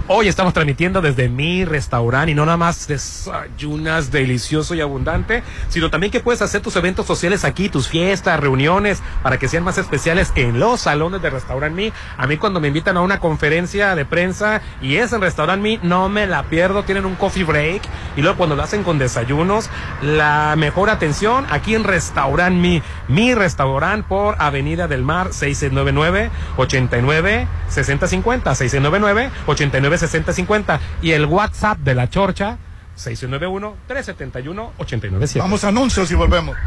Hoy 0.07 0.27
estamos 0.27 0.53
transmitiendo 0.53 0.99
desde 0.99 1.29
mi 1.29 1.63
restaurante 1.63 2.31
y 2.31 2.35
no 2.35 2.43
nada 2.45 2.57
más 2.57 2.87
desayunas 2.87 4.11
delicioso 4.11 4.73
y 4.73 4.81
abundante, 4.81 5.43
sino 5.69 5.89
también 5.89 6.11
que 6.11 6.19
puedes 6.19 6.41
hacer 6.41 6.61
tus 6.61 6.75
eventos 6.75 7.05
sociales 7.05 7.45
aquí, 7.45 7.69
tus 7.69 7.87
fiestas, 7.87 8.39
reuniones, 8.39 9.01
para 9.21 9.37
que 9.37 9.47
sean 9.47 9.63
más 9.63 9.77
especiales 9.77 10.33
en 10.35 10.59
los 10.59 10.81
salones 10.81 11.21
de 11.21 11.29
Restaurant 11.29 11.75
Me. 11.75 11.93
A 12.17 12.25
mí 12.25 12.37
cuando 12.37 12.59
me 12.59 12.69
invitan 12.69 12.97
a 12.97 13.01
una 13.01 13.19
conferencia 13.19 13.95
de 13.95 14.03
prensa 14.03 14.61
y 14.81 14.95
es 14.95 15.13
en 15.13 15.21
Restaurant 15.21 15.61
Me, 15.61 15.79
no 15.83 16.09
me 16.09 16.25
la 16.25 16.43
pierdo, 16.43 16.83
tienen 16.83 17.05
un 17.05 17.15
coffee 17.15 17.43
break 17.43 17.83
y 18.17 18.21
luego 18.21 18.37
cuando 18.37 18.55
lo 18.55 18.63
hacen 18.63 18.83
con 18.83 18.97
desayunos, 18.97 19.69
la 20.01 20.55
mejor 20.57 20.89
atención 20.89 21.45
aquí 21.49 21.75
en 21.75 21.83
Restaurant 21.83 22.57
Me, 22.57 22.81
mi 23.07 23.35
restaurante 23.35 24.07
por 24.09 24.35
Avenida 24.39 24.87
del 24.87 25.03
Mar 25.03 25.27
6699 25.31 26.31
89 26.57 27.47
6050 27.69 28.55
6699 28.55 29.31
89 29.45 29.90
6050 29.97 30.80
y 31.01 31.12
el 31.12 31.25
WhatsApp 31.25 31.80
de 31.80 31.95
la 31.95 32.10
Chorcha 32.10 32.58
691 32.95 33.75
371 33.88 34.71
897. 34.77 35.39
Vamos 35.39 35.63
a 35.63 35.69
anuncios 35.69 36.12
y 36.12 36.15
volvemos. 36.15 36.58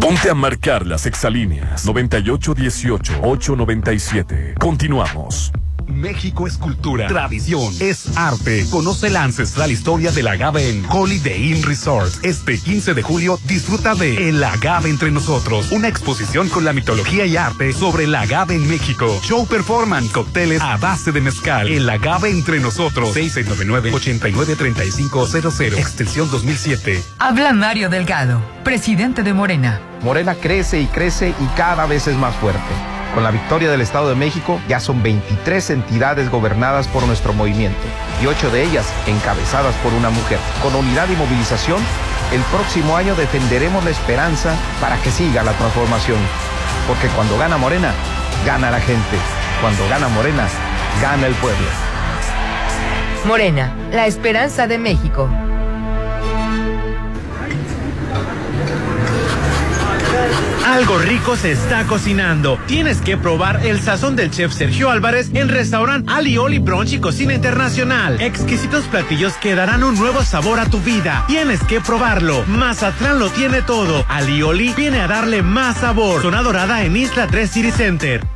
Ponte 0.00 0.30
a 0.30 0.34
marcar 0.34 0.86
las 0.86 1.04
exalíneas 1.06 1.86
9818-897. 1.86 4.58
Continuamos. 4.58 5.52
México 5.88 6.46
es 6.46 6.58
cultura, 6.58 7.06
tradición, 7.06 7.72
es 7.80 8.16
arte. 8.16 8.66
Conoce 8.70 9.10
la 9.10 9.24
ancestral 9.24 9.70
historia 9.70 10.12
del 10.12 10.28
agave 10.28 10.70
en 10.70 10.84
Holiday 10.88 11.52
Inn 11.52 11.62
Resort. 11.62 12.24
Este 12.24 12.58
15 12.58 12.94
de 12.94 13.02
julio 13.02 13.38
disfruta 13.44 13.94
de 13.94 14.28
El 14.28 14.42
agave 14.42 14.90
entre 14.90 15.10
nosotros, 15.10 15.70
una 15.72 15.88
exposición 15.88 16.48
con 16.48 16.64
la 16.64 16.72
mitología 16.72 17.26
y 17.26 17.36
arte 17.36 17.72
sobre 17.72 18.04
el 18.04 18.14
agave 18.14 18.54
en 18.54 18.68
México. 18.68 19.20
Show 19.22 19.46
performance, 19.46 20.12
cócteles 20.12 20.60
a 20.60 20.76
base 20.76 21.12
de 21.12 21.20
mezcal. 21.20 21.68
El 21.68 21.88
agave 21.88 22.30
entre 22.30 22.60
nosotros. 22.60 23.16
699-893500, 23.16 25.78
extensión 25.78 26.30
2007. 26.30 27.02
Habla 27.18 27.52
Mario 27.52 27.88
Delgado, 27.88 28.42
presidente 28.64 29.22
de 29.22 29.32
Morena. 29.32 29.80
Morena 30.02 30.34
crece 30.34 30.80
y 30.80 30.86
crece 30.86 31.34
y 31.40 31.46
cada 31.56 31.86
vez 31.86 32.06
es 32.06 32.16
más 32.16 32.34
fuerte. 32.36 32.95
Con 33.14 33.22
la 33.22 33.30
victoria 33.30 33.70
del 33.70 33.80
Estado 33.80 34.08
de 34.08 34.14
México 34.14 34.60
ya 34.68 34.80
son 34.80 35.02
23 35.02 35.70
entidades 35.70 36.30
gobernadas 36.30 36.86
por 36.88 37.06
nuestro 37.06 37.32
movimiento 37.32 37.80
y 38.22 38.26
8 38.26 38.50
de 38.50 38.62
ellas 38.62 38.92
encabezadas 39.06 39.74
por 39.76 39.92
una 39.94 40.10
mujer. 40.10 40.38
Con 40.62 40.74
unidad 40.74 41.08
y 41.08 41.16
movilización, 41.16 41.80
el 42.32 42.40
próximo 42.42 42.96
año 42.96 43.14
defenderemos 43.14 43.84
la 43.84 43.90
esperanza 43.90 44.54
para 44.80 44.96
que 44.98 45.10
siga 45.10 45.42
la 45.42 45.52
transformación. 45.52 46.18
Porque 46.86 47.08
cuando 47.08 47.38
gana 47.38 47.56
Morena, 47.56 47.92
gana 48.44 48.70
la 48.70 48.80
gente. 48.80 49.16
Cuando 49.60 49.88
gana 49.88 50.08
Morena, 50.08 50.46
gana 51.00 51.26
el 51.26 51.34
pueblo. 51.34 51.66
Morena, 53.24 53.74
la 53.92 54.06
esperanza 54.06 54.66
de 54.66 54.78
México. 54.78 55.28
Algo 60.66 60.98
rico 60.98 61.36
se 61.36 61.52
está 61.52 61.86
cocinando. 61.86 62.58
Tienes 62.66 63.00
que 63.00 63.16
probar 63.16 63.64
el 63.64 63.80
sazón 63.80 64.16
del 64.16 64.32
chef 64.32 64.52
Sergio 64.52 64.90
Álvarez 64.90 65.30
en 65.32 65.48
restaurante 65.48 66.12
Alioli 66.12 66.58
Brunch 66.58 66.92
y 66.92 66.98
Cocina 66.98 67.34
Internacional. 67.34 68.20
Exquisitos 68.20 68.84
platillos 68.86 69.34
que 69.34 69.54
darán 69.54 69.84
un 69.84 69.96
nuevo 69.96 70.24
sabor 70.24 70.58
a 70.58 70.66
tu 70.66 70.80
vida. 70.80 71.24
Tienes 71.28 71.62
que 71.62 71.80
probarlo. 71.80 72.42
Mazatlán 72.48 73.20
lo 73.20 73.30
tiene 73.30 73.62
todo. 73.62 74.04
Alioli 74.08 74.74
viene 74.76 75.00
a 75.00 75.06
darle 75.06 75.40
más 75.44 75.76
sabor. 75.76 76.20
Zona 76.20 76.42
Dorada 76.42 76.82
en 76.82 76.96
Isla 76.96 77.28
3 77.28 77.48
City 77.48 77.70
Center. 77.70 78.35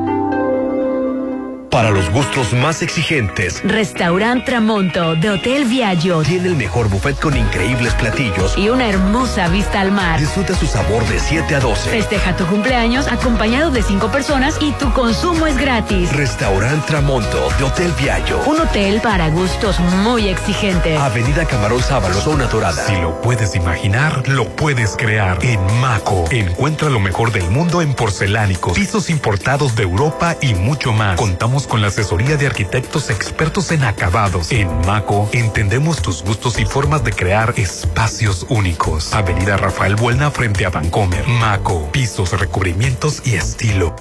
Para 1.71 1.89
los 1.89 2.09
gustos 2.09 2.51
más 2.51 2.81
exigentes, 2.81 3.61
Restaurant 3.63 4.43
Tramonto 4.43 5.15
de 5.15 5.29
Hotel 5.29 5.63
Viaggio 5.63 6.21
tiene 6.21 6.49
el 6.49 6.55
mejor 6.57 6.89
buffet 6.89 7.17
con 7.17 7.37
increíbles 7.37 7.93
platillos. 7.93 8.57
y 8.57 8.67
una 8.67 8.89
hermosa 8.89 9.47
vista 9.47 9.79
al 9.79 9.93
mar. 9.93 10.19
Disfruta 10.19 10.53
su 10.53 10.67
sabor 10.67 11.07
de 11.07 11.17
7 11.17 11.55
a 11.55 11.61
12. 11.61 11.89
Festeja 11.89 12.35
tu 12.35 12.45
cumpleaños 12.47 13.07
acompañado 13.07 13.71
de 13.71 13.81
cinco 13.83 14.11
personas 14.11 14.57
y 14.59 14.73
tu 14.73 14.91
consumo 14.91 15.47
es 15.47 15.57
gratis. 15.57 16.11
Restaurant 16.13 16.85
Tramonto 16.85 17.47
de 17.57 17.63
Hotel 17.63 17.93
Viallo. 17.97 18.41
Un 18.47 18.59
hotel 18.59 18.99
para 18.99 19.29
gustos 19.29 19.79
muy 19.79 20.27
exigentes. 20.27 20.99
Avenida 20.99 21.45
Camarón 21.45 21.81
Sábalo, 21.81 22.15
zona 22.15 22.47
dorada. 22.47 22.85
Si 22.85 22.97
lo 22.97 23.21
puedes 23.21 23.55
imaginar, 23.55 24.27
lo 24.27 24.45
puedes 24.57 24.97
crear. 24.97 25.37
En 25.41 25.61
Maco, 25.79 26.25
encuentra 26.31 26.89
lo 26.89 26.99
mejor 26.99 27.31
del 27.31 27.49
mundo 27.49 27.81
en 27.81 27.93
porcelánicos, 27.93 28.73
pisos 28.73 29.09
importados 29.09 29.73
de 29.77 29.83
Europa 29.83 30.35
y 30.41 30.53
mucho 30.53 30.91
más. 30.91 31.15
Contamos 31.15 31.60
con 31.67 31.81
la 31.81 31.87
asesoría 31.87 32.37
de 32.37 32.47
arquitectos 32.47 33.09
expertos 33.09 33.71
en 33.71 33.83
acabados. 33.83 34.51
En 34.51 34.67
Maco, 34.85 35.29
entendemos 35.33 36.01
tus 36.01 36.23
gustos 36.23 36.59
y 36.59 36.65
formas 36.65 37.03
de 37.03 37.11
crear 37.11 37.53
espacios 37.57 38.45
únicos. 38.49 39.13
Avenida 39.13 39.57
Rafael 39.57 39.95
Buelna 39.95 40.31
frente 40.31 40.65
a 40.65 40.69
Vancomer. 40.69 41.27
Maco, 41.27 41.89
pisos, 41.91 42.37
recubrimientos 42.39 43.21
y 43.25 43.35
estilo. 43.35 43.95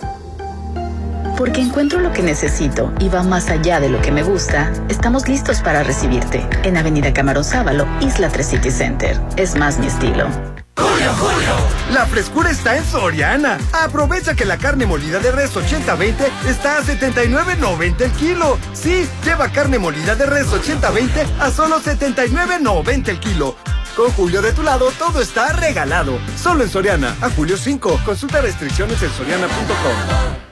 Porque 1.37 1.63
encuentro 1.63 2.01
lo 2.01 2.13
que 2.13 2.23
necesito 2.23 2.93
y 3.01 3.09
va 3.09 3.23
más 3.23 3.49
allá 3.49 3.81
de 3.81 3.89
lo 3.89 4.03
que 4.03 4.13
me 4.13 4.23
gusta, 4.23 4.73
estamos 4.91 5.27
listos 5.27 5.61
para 5.61 5.83
recibirte 5.83 6.47
en 6.65 6.77
Avenida 6.77 7.15
Camarón 7.15 7.45
Sábalo, 7.45 7.87
Isla 8.03 8.29
3 8.29 8.47
City 8.47 8.71
Center. 8.71 9.19
Es 9.37 9.57
más 9.57 9.79
mi 9.79 9.87
estilo. 9.87 10.50
La 11.93 12.07
frescura 12.07 12.51
está 12.51 12.77
en 12.77 12.85
Soriana. 12.85 13.59
Aprovecha 13.73 14.35
que 14.35 14.45
la 14.45 14.57
carne 14.57 14.87
molida 14.87 15.19
de 15.19 15.33
res 15.33 15.55
80-20 15.55 16.15
está 16.49 16.79
a 16.79 16.83
79.90 16.83 18.01
el 18.01 18.13
kilo. 18.13 18.59
Sí, 18.73 19.09
lleva 19.25 19.49
carne 19.49 19.79
molida 19.79 20.15
de 20.15 20.27
res 20.27 20.47
80-20 20.47 21.27
a 21.41 21.51
solo 21.51 21.81
79.90 21.81 23.09
el 23.09 23.21
kilo. 23.21 23.57
Con 23.97 24.11
Julio 24.13 24.41
de 24.41 24.53
tu 24.53 24.63
lado, 24.63 24.93
todo 24.99 25.21
está 25.21 25.53
regalado. 25.53 26.19
Solo 26.41 26.63
en 26.63 26.71
Soriana. 26.71 27.17
A 27.21 27.31
julio 27.31 27.57
5. 27.57 28.01
Consulta 28.05 28.41
restricciones 28.41 29.03
en 29.03 29.11
soriana.com. 29.11 30.50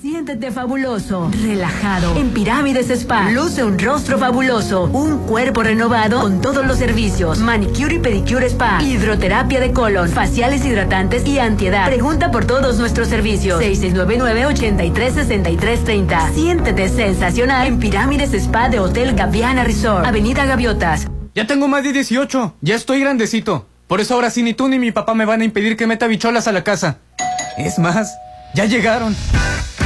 Siéntete 0.00 0.50
fabuloso, 0.50 1.30
relajado. 1.42 2.16
En 2.16 2.30
Pirámides 2.30 2.88
Spa, 2.88 3.30
luce 3.32 3.62
un 3.62 3.78
rostro 3.78 4.16
fabuloso, 4.16 4.84
un 4.84 5.26
cuerpo 5.26 5.62
renovado 5.62 6.22
con 6.22 6.40
todos 6.40 6.64
los 6.64 6.78
servicios. 6.78 7.38
Manicure 7.38 7.96
y 7.96 7.98
pedicure 7.98 8.46
spa, 8.46 8.82
hidroterapia 8.82 9.60
de 9.60 9.72
colon, 9.72 10.08
faciales 10.08 10.64
hidratantes 10.64 11.26
y 11.26 11.38
antiedad. 11.38 11.84
Pregunta 11.84 12.30
por 12.30 12.46
todos 12.46 12.78
nuestros 12.78 13.08
servicios. 13.08 13.60
6699-836330. 13.60 16.32
Siéntete 16.32 16.88
sensacional 16.88 17.66
en 17.66 17.78
Pirámides 17.78 18.32
Spa 18.32 18.70
de 18.70 18.80
Hotel 18.80 19.14
Gaviana 19.14 19.64
Resort, 19.64 20.06
Avenida 20.06 20.46
Gaviotas. 20.46 21.08
Ya 21.34 21.46
tengo 21.46 21.68
más 21.68 21.84
de 21.84 21.92
18. 21.92 22.54
Ya 22.62 22.74
estoy 22.74 23.00
grandecito. 23.00 23.66
Por 23.86 24.00
eso 24.00 24.14
ahora 24.14 24.30
sí 24.30 24.42
ni 24.42 24.54
tú 24.54 24.66
ni 24.66 24.78
mi 24.78 24.92
papá 24.92 25.12
me 25.12 25.26
van 25.26 25.42
a 25.42 25.44
impedir 25.44 25.76
que 25.76 25.86
meta 25.86 26.06
bicholas 26.06 26.48
a 26.48 26.52
la 26.52 26.64
casa. 26.64 26.96
Es 27.58 27.78
más, 27.78 28.10
ya 28.54 28.64
llegaron. 28.64 29.14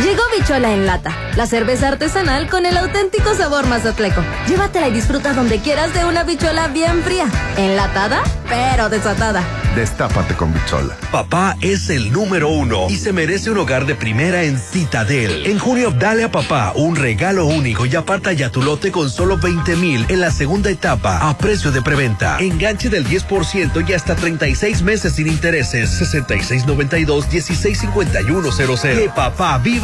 Llegó 0.03 0.23
Bichola 0.37 0.73
en 0.73 0.87
lata, 0.87 1.13
la 1.37 1.47
cerveza 1.47 1.89
artesanal 1.89 2.49
con 2.51 2.67
el 2.67 2.77
auténtico 2.77 3.35
sabor 3.35 3.67
mazatleco. 3.67 4.23
Llévatela 4.49 4.89
y 4.89 4.93
disfruta 4.93 5.33
donde 5.33 5.61
quieras 5.61 5.95
de 5.95 6.05
una 6.05 6.25
bichola 6.25 6.69
bien 6.69 7.03
fría, 7.03 7.27
enlatada, 7.57 8.23
pero 8.49 8.89
desatada. 8.89 9.43
Destápate 9.75 10.35
con 10.35 10.55
Bichola. 10.55 10.97
Papá 11.11 11.57
es 11.61 11.91
el 11.91 12.13
número 12.13 12.49
uno 12.49 12.87
y 12.89 12.97
se 12.97 13.13
merece 13.13 13.51
un 13.51 13.59
hogar 13.59 13.87
de 13.87 13.97
primera 13.97 14.45
en 14.45 14.57
Citadel. 14.57 15.45
En 15.47 15.59
junio, 15.59 15.91
dale 15.91 16.23
a 16.23 16.31
papá 16.31 16.73
un 16.77 16.95
regalo 16.95 17.47
único 17.47 17.85
y 17.85 17.97
aparta 17.97 18.33
ya 18.33 18.51
tu 18.51 18.63
lote 18.63 18.93
con 18.93 19.11
solo 19.11 19.37
20 19.37 19.75
mil 19.75 20.07
en 20.09 20.21
la 20.21 20.31
segunda 20.31 20.71
etapa 20.71 21.29
a 21.29 21.37
precio 21.37 21.73
de 21.73 21.83
preventa. 21.83 22.39
Enganche 22.39 22.89
del 22.89 23.05
10% 23.05 23.89
y 23.89 23.93
hasta 23.95 24.15
36 24.15 24.83
meses 24.83 25.15
sin 25.15 25.27
intereses. 25.27 25.91
6692-165100. 26.15 28.95
Que 28.95 29.09
papá 29.09 29.59
viva 29.59 29.84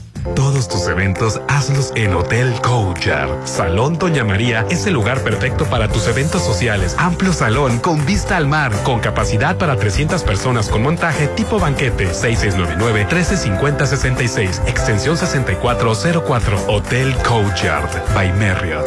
Todos 0.35 0.67
tus 0.67 0.87
eventos 0.87 1.41
hazlos 1.47 1.91
en 1.95 2.13
Hotel 2.13 2.53
Coachard. 2.61 3.31
Salón 3.45 3.97
Doña 3.97 4.23
María 4.23 4.67
es 4.69 4.85
el 4.85 4.93
lugar 4.93 5.23
perfecto 5.23 5.65
para 5.65 5.87
tus 5.87 6.05
eventos 6.07 6.43
sociales. 6.43 6.95
Amplio 6.99 7.33
salón 7.33 7.79
con 7.79 8.05
vista 8.05 8.37
al 8.37 8.45
mar, 8.47 8.71
con 8.83 8.99
capacidad 8.99 9.57
para 9.57 9.77
300 9.77 10.21
personas 10.23 10.69
con 10.69 10.83
montaje 10.83 11.25
tipo 11.27 11.57
banquete. 11.59 12.11
6699-135066, 12.11 14.67
extensión 14.67 15.17
6404. 15.17 16.65
Hotel 16.67 17.15
Coachard 17.23 17.89
by 18.13 18.31
Marriott. 18.33 18.85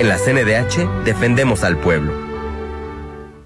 En 0.00 0.08
la 0.08 0.16
CNDH 0.16 1.04
defendemos 1.04 1.64
al 1.64 1.76
pueblo. 1.76 2.27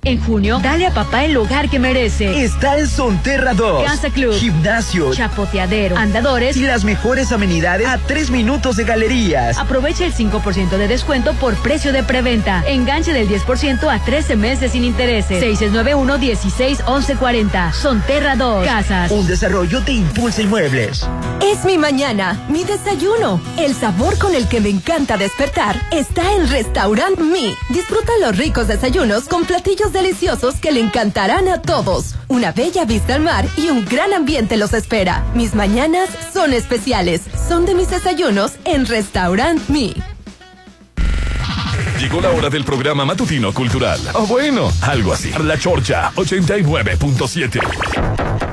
En 0.05 0.21
junio, 0.21 0.59
dale 0.61 0.85
a 0.85 0.93
papá 0.93 1.25
el 1.25 1.37
hogar 1.37 1.71
que 1.71 1.79
merece. 1.79 2.43
Está 2.43 2.77
en 2.77 2.89
Sonterra 2.89 3.55
2. 3.55 3.85
Casa 3.85 4.11
Club. 4.11 4.35
Gimnasio. 4.35 5.15
Chapoteadero. 5.15 5.97
Andadores. 5.97 6.57
Y 6.57 6.63
las 6.63 6.83
mejores 6.83 7.31
amenidades 7.31 7.87
a 7.87 7.99
tres 7.99 8.29
minutos 8.29 8.75
de 8.75 8.83
galerías. 8.83 9.59
Aprovecha 9.59 10.05
el 10.05 10.13
5% 10.13 10.71
de 10.71 10.89
descuento 10.89 11.35
por 11.35 11.55
precio 11.55 11.93
de 11.93 12.03
preventa. 12.03 12.65
Enganche 12.67 13.13
del 13.13 13.29
10% 13.29 13.89
a 13.89 14.05
13 14.05 14.35
meses 14.35 14.73
sin 14.73 14.83
intereses. 14.83 15.41
691-16-1140. 15.61 17.73
Sonterra 17.73 18.35
2. 18.35 18.67
Casas. 18.67 19.09
Un 19.13 19.29
desarrollo 19.29 19.83
de 19.83 19.93
Impulsa 19.93 20.43
Inmuebles. 20.43 21.07
Es 21.41 21.65
mi 21.65 21.79
mañana, 21.79 22.45
mi 22.49 22.65
desayuno. 22.65 23.41
El 23.57 23.73
sabor 23.73 24.19
con 24.19 24.35
el 24.35 24.49
que 24.49 24.61
me 24.61 24.71
encanta 24.71 25.17
despertar 25.17 25.81
está 25.93 26.35
en 26.35 26.49
Restaurant 26.49 27.21
Mi. 27.21 27.55
Disfruta 27.69 28.11
los 28.21 28.37
ricos 28.37 28.67
desayunos 28.67 29.29
con 29.29 29.45
platillos 29.45 29.92
deliciosos 29.93 30.57
que 30.57 30.73
le 30.73 30.81
encantarán 30.81 31.49
a 31.49 31.63
todos. 31.63 32.15
Una 32.29 32.53
bella 32.53 32.85
vista 32.85 33.15
al 33.15 33.23
mar 33.23 33.47
y 33.57 33.69
un 33.69 33.85
gran 33.85 34.13
ambiente 34.13 34.57
los 34.57 34.73
espera. 34.73 35.25
Mis 35.35 35.55
mañanas 35.55 36.09
son 36.33 36.53
especiales. 36.53 37.23
Son 37.49 37.67
de 37.67 37.75
mis 37.75 37.91
desayunos 37.91 38.53
en 38.65 38.87
Restaurant 38.87 39.69
Mi. 39.69 39.95
Llegó 41.99 42.21
la 42.21 42.31
hora 42.31 42.51
del 42.51 42.65
programa 42.65 43.05
matutino 43.05 43.55
cultural. 43.55 44.01
O 44.15 44.27
bueno, 44.27 44.73
algo 44.83 45.13
así. 45.13 45.31
La 45.45 45.57
Chorcha 45.57 46.11
89.7. 46.17 48.52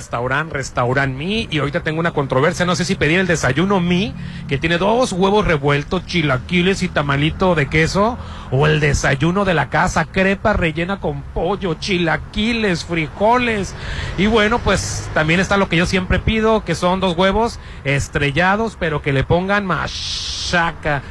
restaurante, 0.00 0.54
restaurant 0.54 1.14
mi, 1.14 1.46
y 1.50 1.58
ahorita 1.58 1.82
tengo 1.82 2.00
una 2.00 2.12
controversia. 2.12 2.64
No 2.64 2.74
sé 2.74 2.86
si 2.86 2.94
pedir 2.94 3.20
el 3.20 3.26
desayuno 3.26 3.80
mi, 3.80 4.14
que 4.48 4.56
tiene 4.56 4.78
dos 4.78 5.12
huevos 5.12 5.46
revueltos, 5.46 6.06
chilaquiles 6.06 6.82
y 6.82 6.88
tamalito 6.88 7.54
de 7.54 7.68
queso, 7.68 8.16
o 8.50 8.66
el 8.66 8.80
desayuno 8.80 9.44
de 9.44 9.52
la 9.52 9.68
casa, 9.68 10.06
crepa 10.06 10.54
rellena 10.54 11.00
con 11.00 11.20
pollo, 11.20 11.74
chilaquiles, 11.74 12.84
frijoles. 12.84 13.74
Y 14.16 14.26
bueno, 14.26 14.58
pues 14.58 15.08
también 15.12 15.38
está 15.38 15.58
lo 15.58 15.68
que 15.68 15.76
yo 15.76 15.84
siempre 15.84 16.18
pido, 16.18 16.64
que 16.64 16.74
son 16.74 17.00
dos 17.00 17.16
huevos 17.16 17.60
estrellados, 17.84 18.76
pero 18.80 19.02
que 19.02 19.12
le 19.12 19.22
pongan 19.22 19.66
machaca. 19.66 21.02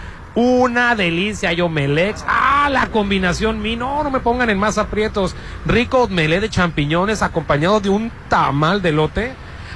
Una 0.41 0.95
delicia, 0.95 1.51
y 1.51 1.59
omelex. 1.59 2.23
Ah, 2.25 2.69
la 2.71 2.87
combinación 2.87 3.61
mi. 3.61 3.75
No, 3.75 4.05
no 4.05 4.09
me 4.09 4.21
pongan 4.21 4.49
en 4.49 4.57
más 4.57 4.77
aprietos. 4.77 5.35
Rico 5.65 6.03
omelé 6.03 6.39
de 6.39 6.49
champiñones 6.49 7.21
acompañado 7.21 7.81
de 7.81 7.89
un 7.89 8.09
tamal 8.29 8.81
de 8.81 8.93
lote 8.93 9.33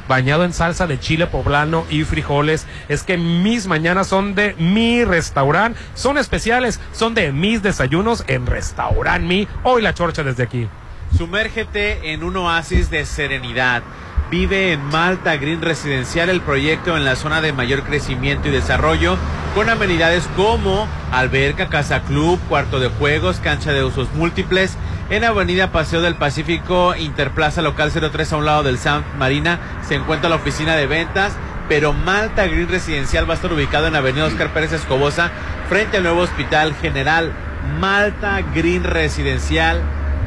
bañado 0.07 0.45
en 0.45 0.53
salsa 0.53 0.88
de 0.88 1.01
chile 1.01 1.28
poblano 1.28 1.84
y 1.89 2.05
frijoles. 2.05 2.66
Es 2.88 3.03
que 3.03 3.18
mis 3.18 3.68
mañanas 3.68 4.07
son 4.07 4.36
de 4.36 4.55
mi 4.57 5.03
restaurante. 5.03 5.78
Son 5.95 6.18
especiales, 6.18 6.80
son 6.93 7.14
de 7.14 7.34
mis 7.34 7.61
desayunos 7.61 8.24
en 8.28 8.45
Restaurant 8.45 9.26
Mi. 9.26 9.49
Hoy 9.64 9.82
la 9.82 9.93
chorcha 9.93 10.24
desde 10.24 10.43
aquí. 10.43 10.70
Sumérgete 11.18 12.14
en 12.14 12.24
un 12.24 12.38
oasis 12.38 12.89
de 12.89 13.05
serenidad. 13.05 13.84
Vive 14.32 14.72
en 14.72 14.82
Malta 14.86 15.36
Green 15.36 15.61
Residencial, 15.61 16.30
el 16.30 16.39
proyecto 16.39 16.95
en 16.95 17.03
la 17.03 17.18
zona 17.18 17.41
de 17.41 17.51
mayor 17.51 17.84
crecimiento 17.84 18.47
y 18.47 18.51
desarrollo, 18.51 19.18
con 19.54 19.70
amenidades 19.70 20.28
como 20.36 20.88
alberca, 21.12 21.70
casa 21.70 22.01
club, 22.01 22.39
cuarto 22.49 22.80
de 22.80 22.89
juegos, 22.89 23.39
cancha 23.39 23.72
de 23.72 23.84
usos 23.84 24.12
múltiples. 24.14 24.78
En 25.10 25.24
Avenida 25.24 25.72
Paseo 25.72 26.01
del 26.01 26.16
Pacífico, 26.16 26.95
Interplaza 26.95 27.62
Local 27.62 27.91
03 27.91 28.34
a 28.34 28.38
un 28.38 28.45
lado 28.45 28.64
del 28.64 28.80
Sound 28.80 29.06
Marina, 29.18 29.60
se 29.88 29.95
encuentra 29.95 30.30
la 30.30 30.38
oficina 30.38 30.76
de 30.76 30.88
ventas, 30.88 31.34
pero 31.70 31.93
Malta 31.93 32.47
Green 32.47 32.68
Residencial 32.68 33.30
va 33.30 33.34
a 33.34 33.36
estar 33.36 33.54
ubicado 33.54 33.88
en 33.88 33.95
Avenida 33.95 34.26
Oscar 34.26 34.51
Pérez 34.54 34.72
Escobosa, 34.72 35.30
frente 35.70 35.97
al 35.97 36.04
nuevo 36.04 36.22
Hospital 36.22 36.74
General. 36.82 37.32
Malta 37.80 38.41
Green 38.56 38.84
Residencial 38.84 39.82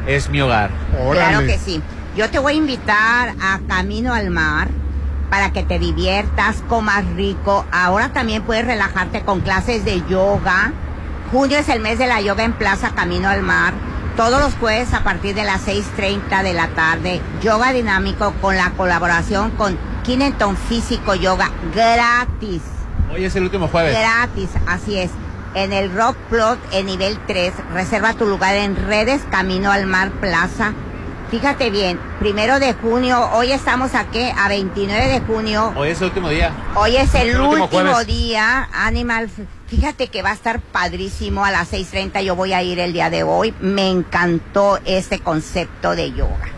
es 0.07 0.29
mi 0.29 0.39
hogar. 0.41 0.69
Claro 1.11 1.45
que 1.45 1.57
sí. 1.57 1.81
Yo 2.15 2.29
te 2.29 2.39
voy 2.39 2.53
a 2.53 2.55
invitar 2.55 3.33
a 3.41 3.59
Camino 3.67 4.13
al 4.13 4.29
Mar 4.29 4.69
para 5.29 5.51
que 5.51 5.63
te 5.63 5.79
diviertas, 5.79 6.63
comas 6.67 7.05
rico. 7.15 7.65
Ahora 7.71 8.09
también 8.09 8.43
puedes 8.43 8.65
relajarte 8.65 9.21
con 9.21 9.41
clases 9.41 9.85
de 9.85 10.03
yoga. 10.09 10.73
Junio 11.31 11.57
es 11.57 11.69
el 11.69 11.81
mes 11.81 11.99
de 11.99 12.07
la 12.07 12.21
yoga 12.21 12.43
en 12.43 12.53
Plaza 12.53 12.91
Camino 12.95 13.29
al 13.29 13.43
Mar. 13.43 13.73
Todos 14.15 14.41
los 14.41 14.55
jueves 14.55 14.93
a 14.93 15.03
partir 15.03 15.35
de 15.35 15.43
las 15.43 15.67
6.30 15.67 16.41
de 16.41 16.53
la 16.53 16.69
tarde. 16.69 17.21
Yoga 17.41 17.71
dinámico 17.73 18.33
con 18.41 18.55
la 18.55 18.71
colaboración 18.71 19.51
con 19.51 19.77
Kineton 20.03 20.57
Físico 20.57 21.13
Yoga 21.15 21.51
gratis. 21.75 22.61
Hoy 23.13 23.25
es 23.25 23.35
el 23.35 23.43
último 23.43 23.67
jueves. 23.67 23.95
Gratis, 23.97 24.49
así 24.65 24.97
es. 24.97 25.11
En 25.53 25.73
el 25.73 25.93
Rock 25.93 26.15
Plot 26.29 26.59
en 26.71 26.85
nivel 26.85 27.19
3. 27.27 27.53
Reserva 27.73 28.13
tu 28.13 28.25
lugar 28.25 28.55
en 28.55 28.75
redes 28.75 29.21
Camino 29.29 29.71
al 29.71 29.85
Mar 29.85 30.11
Plaza. 30.11 30.73
Fíjate 31.29 31.69
bien, 31.69 31.99
primero 32.19 32.59
de 32.59 32.73
junio, 32.73 33.29
hoy 33.33 33.51
estamos 33.51 33.93
aquí 33.95 34.23
a 34.35 34.47
29 34.47 35.07
de 35.07 35.19
junio. 35.21 35.73
Hoy 35.75 35.89
es 35.89 35.99
el 36.01 36.05
último 36.07 36.29
día. 36.29 36.51
Hoy 36.75 36.95
es 36.97 37.13
el, 37.15 37.29
El 37.29 37.41
último 37.41 38.03
día, 38.05 38.67
Animal. 38.73 39.29
Fíjate 39.67 40.07
que 40.07 40.21
va 40.21 40.29
a 40.29 40.33
estar 40.33 40.59
padrísimo 40.61 41.43
a 41.45 41.51
las 41.51 41.71
6.30. 41.73 42.21
Yo 42.23 42.35
voy 42.35 42.53
a 42.53 42.63
ir 42.63 42.79
el 42.79 42.93
día 42.93 43.09
de 43.09 43.23
hoy. 43.23 43.53
Me 43.59 43.89
encantó 43.89 44.79
este 44.85 45.19
concepto 45.19 45.95
de 45.95 46.11
yoga. 46.13 46.49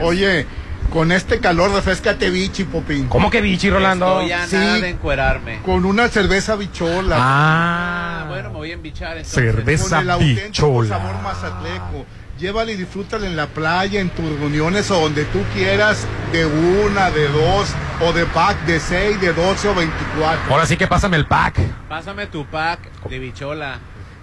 Oye, 0.00 0.46
con 0.90 1.12
este 1.12 1.38
calor 1.38 1.70
refrescate 1.72 2.30
bichi, 2.30 2.64
Popín. 2.64 3.08
¿Cómo 3.08 3.30
que 3.30 3.42
bichi, 3.42 3.68
Rolando? 3.68 4.20
Estoy 4.22 4.32
a 4.32 4.46
Sí. 4.46 4.56
nada 4.56 4.78
de 4.80 4.88
encuerarme. 4.88 5.60
Con 5.62 5.84
una 5.84 6.08
cerveza 6.08 6.56
bichola. 6.56 7.16
Ah. 7.18 8.24
bueno, 8.28 8.48
me 8.50 8.56
voy 8.56 8.70
a 8.70 8.74
embichar 8.74 9.18
entonces. 9.18 9.34
Cerveza 9.34 9.96
Con 9.96 10.04
el 10.04 10.10
auténtico 10.10 10.46
bichola. 10.46 10.88
sabor 10.88 11.22
mazatleco. 11.22 12.06
Llévala 12.38 12.70
y 12.70 12.76
disfrútala 12.76 13.26
en 13.26 13.34
la 13.34 13.46
playa, 13.46 13.98
en 13.98 14.10
tus 14.10 14.38
reuniones 14.38 14.90
o 14.90 15.00
donde 15.00 15.24
tú 15.24 15.42
quieras, 15.54 16.06
de 16.32 16.44
una, 16.44 17.10
de 17.10 17.28
dos, 17.28 17.68
o 18.02 18.12
de 18.12 18.26
pack 18.26 18.60
de 18.66 18.78
seis, 18.78 19.18
de 19.22 19.32
doce 19.32 19.68
o 19.68 19.74
veinticuatro. 19.74 20.52
Ahora 20.52 20.66
sí 20.66 20.76
que 20.76 20.86
pásame 20.86 21.16
el 21.16 21.26
pack. 21.26 21.58
Pásame 21.88 22.26
tu 22.26 22.44
pack 22.44 23.08
de 23.08 23.18
bichola. 23.18 23.78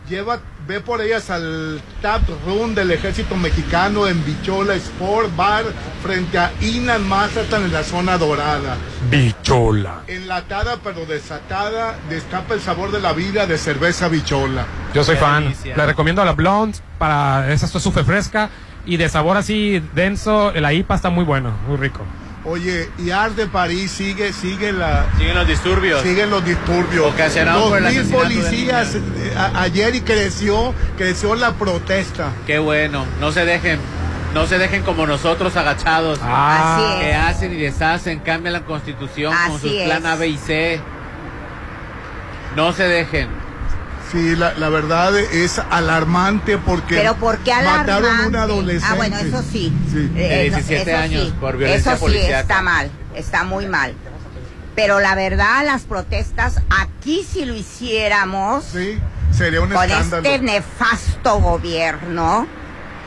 Lleva, 0.07 0.41
ve 0.68 0.80
por 0.80 1.01
ellas 1.01 1.30
al 1.30 1.82
Tap 2.01 2.22
Room 2.45 2.76
del 2.76 2.91
ejército 2.91 3.36
mexicano 3.36 4.07
en 4.07 4.24
Bichola 4.26 4.76
Sport 4.76 5.36
Bar 5.36 5.66
frente 6.01 6.38
a 6.38 6.51
Inan 6.61 7.07
Mazatlán 7.07 7.64
en 7.64 7.74
la 7.74 7.84
zona 7.84 8.18
dorada. 8.18 8.78
Bichola. 9.09 10.03
Enlatada 10.07 10.78
pero 10.84 11.05
desatada, 11.05 11.97
destapa 12.09 12.53
el 12.53 12.61
sabor 12.61 12.91
de 12.91 13.01
la 13.01 13.14
vida 13.14 13.45
de 13.45 13.57
cerveza 13.57 14.07
Bichola. 14.07 14.66
Yo 14.93 15.03
soy 15.03 15.18
fan. 15.18 15.53
Le 15.64 15.86
recomiendo 15.86 16.22
a 16.22 16.26
la 16.26 16.34
Blonde 16.34 16.78
para 16.97 17.51
esa 17.51 17.66
es 17.66 17.72
súper 17.84 18.05
fresca 18.05 18.49
y 18.86 18.97
de 18.97 19.09
sabor 19.09 19.38
así 19.38 19.82
denso. 19.93 20.51
La 20.53 20.74
IPA 20.74 20.95
está 20.95 21.09
muy 21.09 21.26
bueno, 21.26 21.53
muy 21.68 21.78
rico. 21.78 22.01
Oye, 22.45 22.89
y 22.99 23.11
Art 23.11 23.35
de 23.35 23.47
París 23.47 23.89
sigue, 23.91 24.33
sigue 24.33 24.73
la... 24.73 25.05
Siguen 25.17 25.35
los 25.35 25.47
disturbios. 25.47 26.01
Siguen 26.01 26.29
los 26.29 26.43
disturbios. 26.43 27.13
Ocasionados 27.13 27.69
por 27.69 27.81
mil 27.81 28.03
policías 28.05 28.95
eh, 28.95 29.33
a- 29.37 29.61
ayer 29.61 29.95
y 29.95 30.01
creció, 30.01 30.73
creció 30.97 31.35
la 31.35 31.53
protesta. 31.53 32.31
Qué 32.45 32.59
bueno, 32.59 33.05
no 33.21 33.31
se 33.31 33.45
dejen, 33.45 33.79
no 34.33 34.45
se 34.45 34.57
dejen 34.57 34.83
como 34.83 35.07
nosotros 35.07 35.55
agachados. 35.55 36.19
Ah. 36.21 36.75
Así 36.79 36.99
Que 36.99 37.11
es. 37.11 37.17
hacen 37.17 37.53
y 37.53 37.55
deshacen, 37.61 38.19
cambian 38.19 38.51
la 38.53 38.61
constitución 38.65 39.33
con 39.33 39.55
Así 39.55 39.69
sus 39.69 39.71
es. 39.71 39.85
plan 39.85 40.05
A, 40.05 40.15
B 40.17 40.27
y 40.27 40.37
C. 40.37 40.81
No 42.57 42.73
se 42.73 42.83
dejen. 42.83 43.29
Sí, 44.12 44.36
la, 44.36 44.54
la 44.54 44.70
verdad 44.70 45.18
es 45.18 45.60
alarmante 45.72 46.58
porque 46.60 46.95
Pero 46.97 47.16
¿por 47.16 47.39
qué 47.39 47.51
mataron 47.56 47.88
a 47.88 47.88
alarmante? 47.88 48.28
un 48.28 48.36
adolescente. 48.36 48.88
Ah, 48.91 48.95
bueno, 48.95 49.18
eso 49.18 49.41
sí. 49.41 49.74
Sí. 49.91 50.12
Eh, 50.16 50.28
De 50.43 50.49
no, 50.51 50.58
17 50.58 50.91
eso 50.91 50.99
años 50.99 51.26
sí. 51.28 51.34
por 51.39 51.58
violencia 51.58 51.93
Eso 51.93 52.08
sí 52.10 52.18
está 52.18 52.62
mal, 52.62 52.91
está 53.16 53.43
muy 53.43 53.66
mal. 53.68 53.93
Pero 54.76 54.99
la 54.99 55.16
verdad, 55.16 55.64
las 55.66 55.84
protestas, 55.84 56.60
aquí 56.70 57.24
si 57.24 57.45
lo 57.45 57.56
hiciéramos, 57.56 58.66
sería 59.32 59.62
un 59.62 59.70
con 59.70 59.84
escándalo. 59.89 60.24
este 60.28 60.39
nefasto 60.43 61.39
gobierno, 61.39 62.47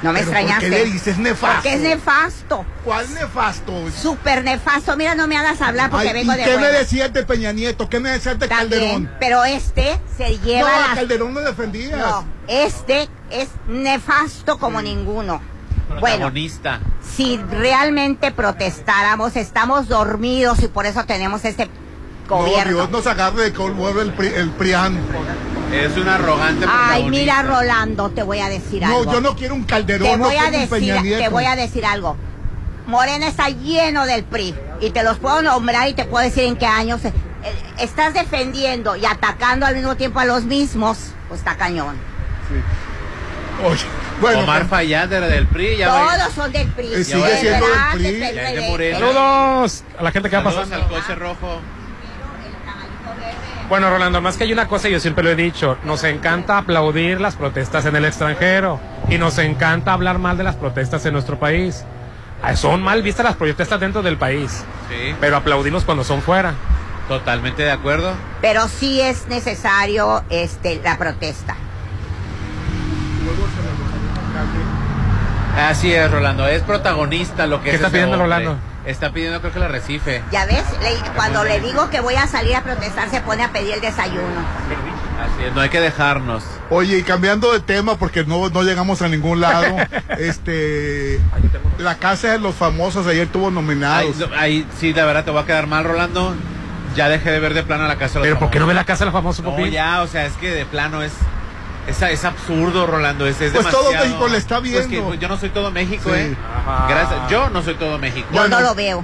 no 0.03 0.13
me 0.13 0.19
Pero 0.21 0.31
¿por 0.31 0.37
extrañaste. 0.41 0.65
qué 0.65 0.71
le 0.71 0.85
dices 0.85 1.19
nefasto? 1.19 1.55
Porque 1.55 1.75
es 1.75 1.81
nefasto. 1.81 2.65
¿Cuál 2.85 3.15
nefasto? 3.15 3.73
Súper 3.91 4.45
nefasto. 4.45 4.97
Mira, 4.97 5.15
no 5.15 5.27
me 5.27 5.37
hagas 5.37 5.61
hablar 5.61 5.91
porque 5.91 6.09
Ay, 6.09 6.15
vengo 6.15 6.33
¿Y 6.35 6.37
de 6.37 6.45
qué 6.45 6.59
me 6.59 6.67
decías 6.69 7.13
de 7.13 7.23
Peña 7.25 7.53
Nieto? 7.53 7.89
¿Qué 7.89 7.99
me 8.01 8.11
decías 8.11 8.39
de 8.39 8.49
Calderón? 8.49 9.11
Pero 9.19 9.45
este 9.45 9.99
se 10.17 10.39
lleva 10.39 10.69
no, 10.71 10.77
a 10.77 10.81
las- 10.81 10.95
Calderón 10.97 11.35
no 11.35 11.41
defendías. 11.41 11.99
No, 11.99 12.25
este 12.47 13.09
es 13.31 13.49
nefasto 13.69 14.59
como 14.59 14.83
ninguno. 14.83 15.41
Bueno, 16.01 16.33
si 17.17 17.39
realmente 17.39 18.33
protestáramos, 18.33 19.37
estamos 19.37 19.89
dormidos 19.89 20.61
y 20.63 20.69
por 20.69 20.85
eso 20.85 21.05
tenemos 21.05 21.45
este 21.45 21.67
No, 22.29 22.37
gobierno. 22.39 22.73
Dios 22.75 22.91
nos 22.91 23.07
agarre 23.07 23.45
de 23.45 23.53
mueve 23.73 24.03
el, 24.03 24.13
pri- 24.13 24.33
el 24.35 24.51
PRIAN. 24.51 24.99
Es 25.73 25.97
un 25.97 26.09
arrogante 26.09 26.67
Ay, 26.69 27.05
mira, 27.11 27.43
Rolando, 27.43 28.11
te 28.11 28.23
voy 28.23 28.39
a 28.39 28.49
decir 28.49 28.85
algo. 28.85 29.05
No, 29.05 29.12
yo 29.12 29.21
no 29.21 29.37
quiero 29.37 29.55
un 29.55 29.64
Calderón, 29.64 30.09
Te 30.09 30.17
no 30.17 30.25
voy 30.25 30.37
a 30.37 30.51
decir, 30.51 30.95
te 31.19 31.29
voy 31.29 31.45
a 31.45 31.57
decir 31.57 31.85
algo. 31.85 32.17
Morena 32.87 33.27
está 33.27 33.49
lleno 33.49 34.07
del 34.07 34.23
PRI 34.25 34.55
y 34.81 34.91
te 34.91 35.03
los 35.03 35.19
puedo 35.19 35.43
nombrar 35.43 35.89
y 35.89 35.95
te 35.95 36.05
puedo 36.05 36.25
decir 36.25 36.45
en 36.45 36.57
qué 36.57 36.67
años 36.67 37.05
eh, 37.05 37.12
estás 37.81 38.14
defendiendo 38.14 38.95
y 38.95 39.05
atacando 39.07 39.67
al 39.67 39.75
mismo 39.75 39.97
tiempo 39.97 40.21
a 40.21 40.25
los 40.25 40.45
mismos, 40.45 40.99
pues 41.29 41.41
está 41.41 41.57
cañón. 41.57 41.97
Oye, 43.64 43.85
bueno, 44.21 44.41
Omar 44.41 44.67
Fayad 44.69 45.12
era 45.12 45.27
del 45.27 45.47
PRI. 45.49 45.79
Ya 45.79 45.89
va- 45.89 46.17
Todos 46.17 46.33
son 46.35 46.53
del 46.53 46.69
PRI. 46.69 46.95
Eh, 46.95 47.05
sigue 47.05 47.37
siendo 47.41 47.67
del 47.67 48.75
PRI. 48.77 48.93
Saludos 48.93 49.83
a 49.99 50.03
la 50.03 50.12
gente 50.12 50.31
que 50.31 50.37
va 50.37 50.43
Saludos 50.45 50.69
pasando. 50.69 50.85
al 50.85 51.01
coche 51.03 51.14
rojo. 51.17 51.61
Bueno, 53.69 53.91
Rolando, 53.91 54.21
más 54.21 54.37
que 54.37 54.45
hay 54.45 54.53
una 54.53 54.69
cosa, 54.69 54.89
yo 54.89 55.01
siempre 55.01 55.25
lo 55.25 55.31
he 55.31 55.35
dicho, 55.37 55.77
nos 55.83 56.05
encanta 56.05 56.59
aplaudir 56.59 57.21
las 57.21 57.35
protestas 57.35 57.85
en 57.87 57.97
el 57.97 58.05
extranjero 58.05 58.79
y 59.09 59.19
nos 59.19 59.39
encanta 59.39 59.93
hablar 59.93 60.19
mal 60.19 60.37
de 60.37 60.45
las 60.45 60.55
protestas 60.55 61.05
en 61.07 61.12
nuestro 61.14 61.39
país. 61.39 61.85
Ah, 62.43 62.55
Son 62.55 62.81
mal 62.83 63.03
vistas 63.03 63.25
las 63.27 63.35
protestas 63.35 63.81
dentro 63.81 64.03
del 64.03 64.19
país, 64.19 64.62
Sí, 64.89 65.14
pero 65.21 65.37
aplaudimos 65.37 65.85
cuando 65.85 66.05
son 66.05 66.23
fuera. 66.23 66.55
totalmente 67.09 67.62
de 67.64 67.73
acuerdo. 67.73 68.12
Pero 68.41 68.69
sí 68.69 69.01
es 69.01 69.27
necesario 69.27 70.23
este 70.31 70.81
la 70.85 70.97
protesta. 70.97 71.57
Así 75.59 75.93
es, 75.93 76.11
Rolando. 76.11 76.47
Es 76.47 76.62
protagonista 76.62 77.47
lo 77.47 77.59
que 77.62 77.71
¿Qué 77.71 77.71
es 77.71 77.77
está 77.77 77.89
pidiendo 77.89 78.12
hombre. 78.17 78.25
Rolando? 78.29 78.59
Está 78.87 79.11
pidiendo, 79.12 79.41
creo 79.41 79.53
que 79.53 79.59
la 79.59 79.66
recife. 79.68 80.22
Ya 80.30 80.47
ves, 80.47 80.62
Le- 80.80 81.11
cuando 81.16 81.43
le 81.45 81.61
digo 81.61 81.91
que 81.91 82.01
voy 82.01 82.14
a 82.14 82.26
salir 82.28 82.55
a 82.55 82.62
protestar 82.62 83.11
se 83.11 83.20
pone 83.20 83.43
a 83.43 83.51
pedir 83.53 83.74
el 83.74 83.80
desayuno. 83.80 84.22
Así 85.20 85.45
es, 85.45 85.53
no 85.55 85.61
hay 85.61 85.68
que 85.70 85.80
dejarnos. 85.80 86.45
Oye, 86.70 86.99
y 86.99 87.03
cambiando 87.03 87.53
de 87.53 87.59
tema, 87.61 87.97
porque 87.97 88.24
no, 88.24 88.49
no 88.49 88.62
llegamos 88.62 89.03
a 89.03 89.09
ningún 89.09 89.41
lado, 89.41 89.76
este, 90.18 91.20
la 91.78 91.97
Casa 91.97 92.28
de 92.32 92.39
los 92.39 92.55
Famosos 92.55 93.07
ayer 93.07 93.26
tuvo 93.26 93.49
Ay, 93.49 93.53
nominados. 93.55 94.16
no, 94.18 94.28
ahí 94.37 94.66
sí, 94.78 94.93
de 94.93 95.03
verdad 95.03 95.24
te 95.24 95.30
voy 95.32 95.43
a 95.43 95.47
quedar 95.47 95.66
mal, 95.66 95.84
Rolando. 95.84 96.34
Ya 96.95 97.09
dejé 97.11 97.30
de 97.30 97.41
ver 97.41 97.53
de 97.55 97.62
plano 97.62 97.87
la 97.89 97.97
casa 97.97 98.14
de 98.14 98.20
los 98.20 98.26
Pero 98.26 98.39
¿por 98.39 98.51
qué 98.51 98.59
no 98.59 98.66
ve 98.66 98.72
la 98.72 98.84
casa 98.84 99.01
de 99.01 99.07
los 99.07 99.12
famosos, 99.12 99.45
No, 99.45 99.66
ya, 99.66 100.01
o 100.03 100.07
sea, 100.07 100.24
es 100.26 100.32
que 100.34 100.51
de 100.51 100.64
plano 100.64 101.03
es. 101.03 101.12
Es, 101.87 102.03
es 102.03 102.24
absurdo, 102.24 102.87
Rolando. 102.87 103.26
Es, 103.26 103.41
es 103.41 103.53
Pues 103.53 103.68
todo 103.70 103.93
México 103.93 104.26
le 104.28 104.39
está 104.39 104.59
Pues 104.59 104.72
que, 104.72 104.87
viendo. 104.89 105.07
pues, 105.07 105.20
yo 105.20 105.28
no 105.28 105.37
soy 105.39 105.51
todo 105.51 105.70
México, 105.70 106.11
Sí. 106.12 106.18
¿eh? 106.20 106.37
Gracias. 106.89 107.30
Yo 107.30 107.49
no 107.51 107.62
soy 107.62 107.74
todo 107.74 107.99
México. 107.99 108.26
Bueno, 108.32 108.59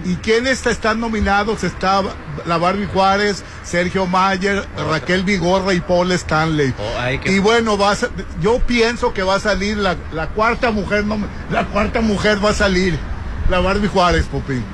¿Y 0.04 0.16
quiénes 0.16 0.66
están 0.66 0.98
nominados? 0.98 1.62
Está 1.62 2.02
la 2.44 2.58
Barbie 2.58 2.86
Juárez, 2.86 3.44
Sergio 3.62 4.06
Mayer, 4.06 4.66
Raquel 4.90 5.22
Vigorra 5.22 5.74
y 5.74 5.80
Paul 5.80 6.10
Stanley. 6.12 6.74
Oh, 6.78 7.28
Y 7.30 7.38
bueno, 7.38 7.78
va 7.78 7.92
a 7.92 7.96
yo 8.40 8.58
pienso 8.60 9.12
que 9.14 9.22
va 9.22 9.36
a 9.36 9.40
salir 9.40 9.76
la, 9.76 9.96
la 10.12 10.28
cuarta 10.28 10.70
mujer, 10.72 11.04
no, 11.04 11.18
la 11.50 11.64
cuarta 11.66 12.00
mujer 12.00 12.44
va 12.44 12.50
a 12.50 12.54
salir, 12.54 12.98
la 13.48 13.60
Barbie 13.60 13.88
Juárez, 13.88 14.26
Popín. 14.26 14.64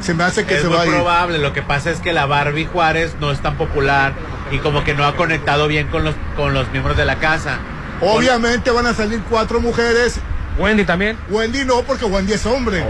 Se 0.00 0.14
me 0.14 0.24
hace 0.24 0.44
que 0.44 0.54
es 0.56 0.62
se 0.62 0.66
muy 0.66 0.76
va 0.76 0.82
a 0.82 0.86
ir. 0.86 0.92
probable. 0.92 1.38
Lo 1.38 1.52
que 1.52 1.62
pasa 1.62 1.90
es 1.92 2.00
que 2.00 2.12
la 2.12 2.26
Barbie 2.26 2.66
Juárez 2.66 3.14
no 3.20 3.30
es 3.30 3.38
tan 3.40 3.56
popular 3.56 4.14
y 4.52 4.58
como 4.58 4.84
que 4.84 4.94
no 4.94 5.04
ha 5.04 5.16
conectado 5.16 5.66
bien 5.66 5.88
con 5.88 6.04
los, 6.04 6.14
con 6.36 6.54
los 6.54 6.70
miembros 6.70 6.96
de 6.96 7.04
la 7.04 7.16
casa. 7.16 7.58
Obviamente 8.00 8.70
van 8.70 8.86
a 8.86 8.94
salir 8.94 9.20
cuatro 9.28 9.60
mujeres. 9.60 10.20
Wendy 10.58 10.84
también. 10.84 11.16
Wendy 11.30 11.64
no, 11.64 11.82
porque 11.82 12.04
Wendy 12.04 12.34
es 12.34 12.44
hombre. 12.46 12.84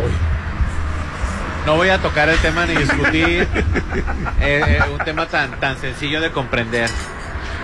No 1.64 1.76
voy 1.76 1.90
a 1.90 1.98
tocar 1.98 2.28
el 2.28 2.38
tema 2.38 2.66
ni 2.66 2.74
discutir 2.74 3.46
eh, 4.40 4.62
eh, 4.80 4.80
un 4.92 4.98
tema 5.04 5.26
tan, 5.26 5.52
tan 5.60 5.78
sencillo 5.78 6.20
de 6.20 6.32
comprender. 6.32 6.90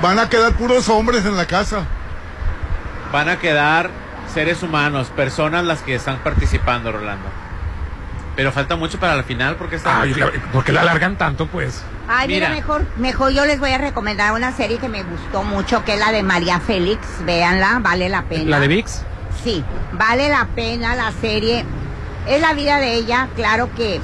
Van 0.01 0.19
a 0.21 0.29
quedar 0.29 0.53
puros 0.53 0.89
hombres 0.89 1.27
en 1.27 1.37
la 1.37 1.47
casa. 1.47 1.81
Van 3.13 3.29
a 3.29 3.39
quedar 3.39 3.91
seres 4.33 4.63
humanos, 4.63 5.09
personas 5.17 5.65
las 5.65 5.81
que 5.83 5.97
están 5.97 6.19
participando, 6.19 6.93
Rolando. 6.93 7.27
Pero 8.37 8.53
falta 8.53 8.77
mucho 8.77 9.01
para 9.01 9.17
la 9.17 9.25
final 9.25 9.57
porque 9.57 9.75
está... 9.77 10.03
Ay, 10.03 10.15
la- 10.15 10.31
¿Por 10.53 10.63
qué 10.63 10.71
la 10.73 10.83
alargan 10.83 11.17
tanto, 11.17 11.47
pues? 11.47 11.83
Ay, 12.09 12.29
mira, 12.29 12.49
Mira. 12.49 12.61
mejor, 12.61 12.87
mejor 12.97 13.33
yo 13.33 13.45
les 13.45 13.61
voy 13.61 13.71
a 13.71 13.79
recomendar 13.79 14.33
una 14.33 14.53
serie 14.53 14.79
que 14.79 14.89
me 14.89 15.03
gustó 15.03 15.43
mucho, 15.43 15.85
que 15.85 15.93
es 15.93 15.99
la 15.99 16.11
de 16.11 16.23
María 16.23 16.59
Félix. 16.59 17.01
Véanla, 17.27 17.81
vale 17.83 18.09
la 18.09 18.23
pena. 18.23 18.45
¿La 18.51 18.61
de 18.61 18.69
VIX? 18.69 19.03
Sí, 19.45 19.63
vale 19.93 20.29
la 20.29 20.47
pena 20.55 20.97
la 20.97 21.13
serie. 21.21 21.65
Es 22.27 22.41
la 22.41 22.55
vida 22.55 22.79
de 22.79 22.95
ella, 22.95 23.29
claro 23.37 23.71
que. 23.75 24.01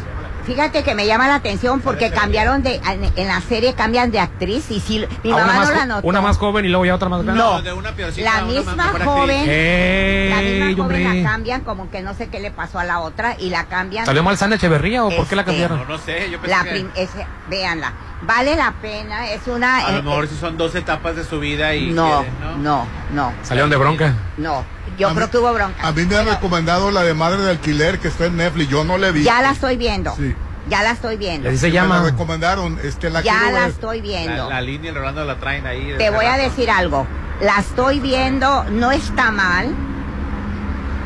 Fíjate 0.47 0.83
que 0.83 0.95
me 0.95 1.07
llama 1.07 1.27
la 1.29 1.37
atención 1.37 1.81
porque 1.81 2.11
cambiaron 2.11 2.63
de. 2.63 2.81
En, 3.17 3.29
la 3.29 3.41
serie 3.41 3.75
cambian 3.75 4.11
de 4.11 4.21
actriz 4.21 4.71
y 4.71 4.81
sí, 4.81 5.05
mi 5.23 5.31
mamá 5.31 5.65
no 5.65 5.71
la 5.71 5.87
notó. 5.87 6.07
una 6.07 6.21
más 6.21 6.37
joven 6.39 6.65
y 6.65 6.69
luego 6.69 6.85
ya 6.85 6.95
otra 6.95 7.09
más 7.09 7.23
grande. 7.23 7.43
No, 7.43 7.63
de 7.63 7.73
una 7.73 7.91
la 8.17 8.43
misma 8.43 8.93
joven, 9.05 10.31
la 10.31 10.37
misma 10.37 10.67
joven 10.67 10.81
hombre. 10.81 11.23
la 11.23 11.31
cambian 11.31 11.61
como 11.63 11.91
que 11.91 12.03
no 12.03 12.15
sé 12.15 12.29
qué 12.29 12.41
le 12.41 12.51
pasó 12.51 12.79
a 12.79 12.85
la 12.85 13.01
otra 13.01 13.37
y 13.39 13.51
la 13.51 13.65
cambian. 13.65 14.05
¿Salió 14.05 14.23
mal 14.23 14.37
Sana 14.37 14.57
Echeverría 14.57 15.05
o 15.05 15.11
por 15.11 15.27
qué 15.27 15.37
la 15.37 15.43
Este, 15.43 15.53
cambiaron? 15.53 15.79
No, 15.81 15.85
no 15.87 15.99
sé, 15.99 16.31
yo 16.31 16.39
pensé 16.41 16.57
La 16.57 16.65
que 16.65 16.71
prim- 16.71 16.91
ese- 16.95 17.27
véanla, 17.49 17.93
vale 18.23 18.57
la 18.57 18.73
pena, 18.83 19.31
es 19.31 19.47
una. 19.47 19.87
a 19.87 19.91
eh, 19.91 19.97
lo 19.97 20.03
mejor 20.03 20.29
si 20.29 20.37
son 20.37 20.57
dos 20.57 20.75
etapas 20.75 21.17
de 21.17 21.25
su 21.25 21.41
vida 21.41 21.75
y... 21.75 21.91
no, 21.91 22.21
quieren, 22.21 22.63
no, 22.63 22.87
no, 23.13 23.33
Salieron 23.43 23.71
de 23.71 23.77
bronca. 23.77 24.15
no. 24.37 24.65
Yo 24.99 25.15
creo 25.15 25.31
que 25.31 25.39
hubo 25.39 25.53
bronca. 25.53 25.87
A 25.87 25.93
mí 25.93 26.05
me 26.05 26.17
han 26.17 26.27
recomendado 26.27 26.91
la 26.91 27.03
de 27.03 27.15
Madre 27.15 27.43
de 27.43 27.51
Alquiler 27.51 27.99
que 27.99 28.09
está 28.09 28.27
en 28.27 28.37
Netflix. 28.37 28.69
Yo 28.71 28.85
no 28.85 28.97
la 28.99 29.09
he 29.09 29.13
visto. 29.13 29.31
Ya 29.31 29.43
la 29.43 29.51
estoy 29.51 29.77
viendo. 29.77 30.15
Sí. 30.17 30.35
Ya 30.69 30.83
la 30.83 30.93
estoy 30.93 31.17
viendo. 31.17 31.51
Sí, 31.57 31.67
Me 31.67 31.73
la 31.73 32.03
recomendaron. 32.03 32.79
Este, 32.83 33.11
la 33.11 33.21
Ya 33.23 33.51
la 33.51 33.61
ver. 33.61 33.71
estoy 33.71 34.01
viendo. 34.01 34.49
La, 34.49 34.55
la 34.57 34.61
línea 34.63 34.87
y 34.87 34.89
el 34.89 34.95
Rolando 34.95 35.25
la 35.25 35.37
traen 35.37 35.67
ahí. 35.67 35.91
de 35.91 35.99
Te 35.99 36.11
voy 36.11 36.25
a 36.27 36.37
decir 36.39 36.71
algo. 36.71 37.07
La 37.43 37.59
estoy 37.59 38.01
viendo, 38.01 38.65
no 38.71 38.93
está 38.93 39.31
mal, 39.33 39.75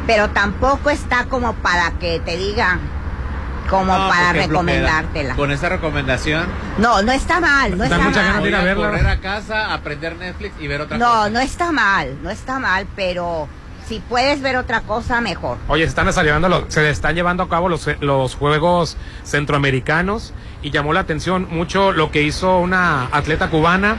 pero 0.07 0.29
tampoco 0.31 0.91
está 0.91 1.25
como 1.25 1.55
para 1.55 1.91
que 1.93 2.21
te 2.21 2.37
diga, 2.37 2.79
como 3.69 3.97
No, 3.97 4.09
para 4.09 4.33
recomendártela. 4.33 5.35
Con 5.37 5.51
esa 5.51 5.69
recomendación. 5.71 6.47
No, 6.79 7.03
no 7.03 7.13
está 7.13 7.41
mal, 7.41 7.77
no 7.77 7.85
está 7.85 7.99
mal. 7.99 8.41
Voy 8.41 8.53
a 8.55 8.75
correr 8.75 9.07
a 9.07 9.21
casa, 9.21 9.73
aprender 9.75 10.17
Netflix 10.17 10.55
y 10.61 10.67
ver 10.69 10.83
otra 10.83 10.99
No, 10.99 11.07
cosa. 11.07 11.31
no 11.31 11.41
está 11.41 11.73
mal, 11.73 12.17
no 12.23 12.31
está 12.31 12.59
mal, 12.59 12.87
pero 12.95 13.49
si 13.89 14.01
puedes 14.01 14.41
ver 14.43 14.57
otra 14.57 14.83
cosa, 14.83 15.21
mejor. 15.21 15.57
Oye, 15.69 15.85
se 15.85 15.89
están 15.89 16.07
desarrollando 16.07 16.49
los- 16.49 16.65
se 16.69 16.89
están 16.91 17.15
llevando 17.15 17.43
a 17.43 17.49
cabo 17.49 17.69
los, 17.69 17.89
los 18.01 18.35
Juegos 18.35 18.97
Centroamericanos 19.25 20.35
y 20.63 20.71
llamó 20.71 20.93
la 20.93 21.01
atención 21.01 21.49
mucho 21.51 21.93
lo 21.93 22.11
que 22.11 22.23
hizo 22.23 22.59
una 22.59 23.07
atleta 23.13 23.49
cubana 23.51 23.97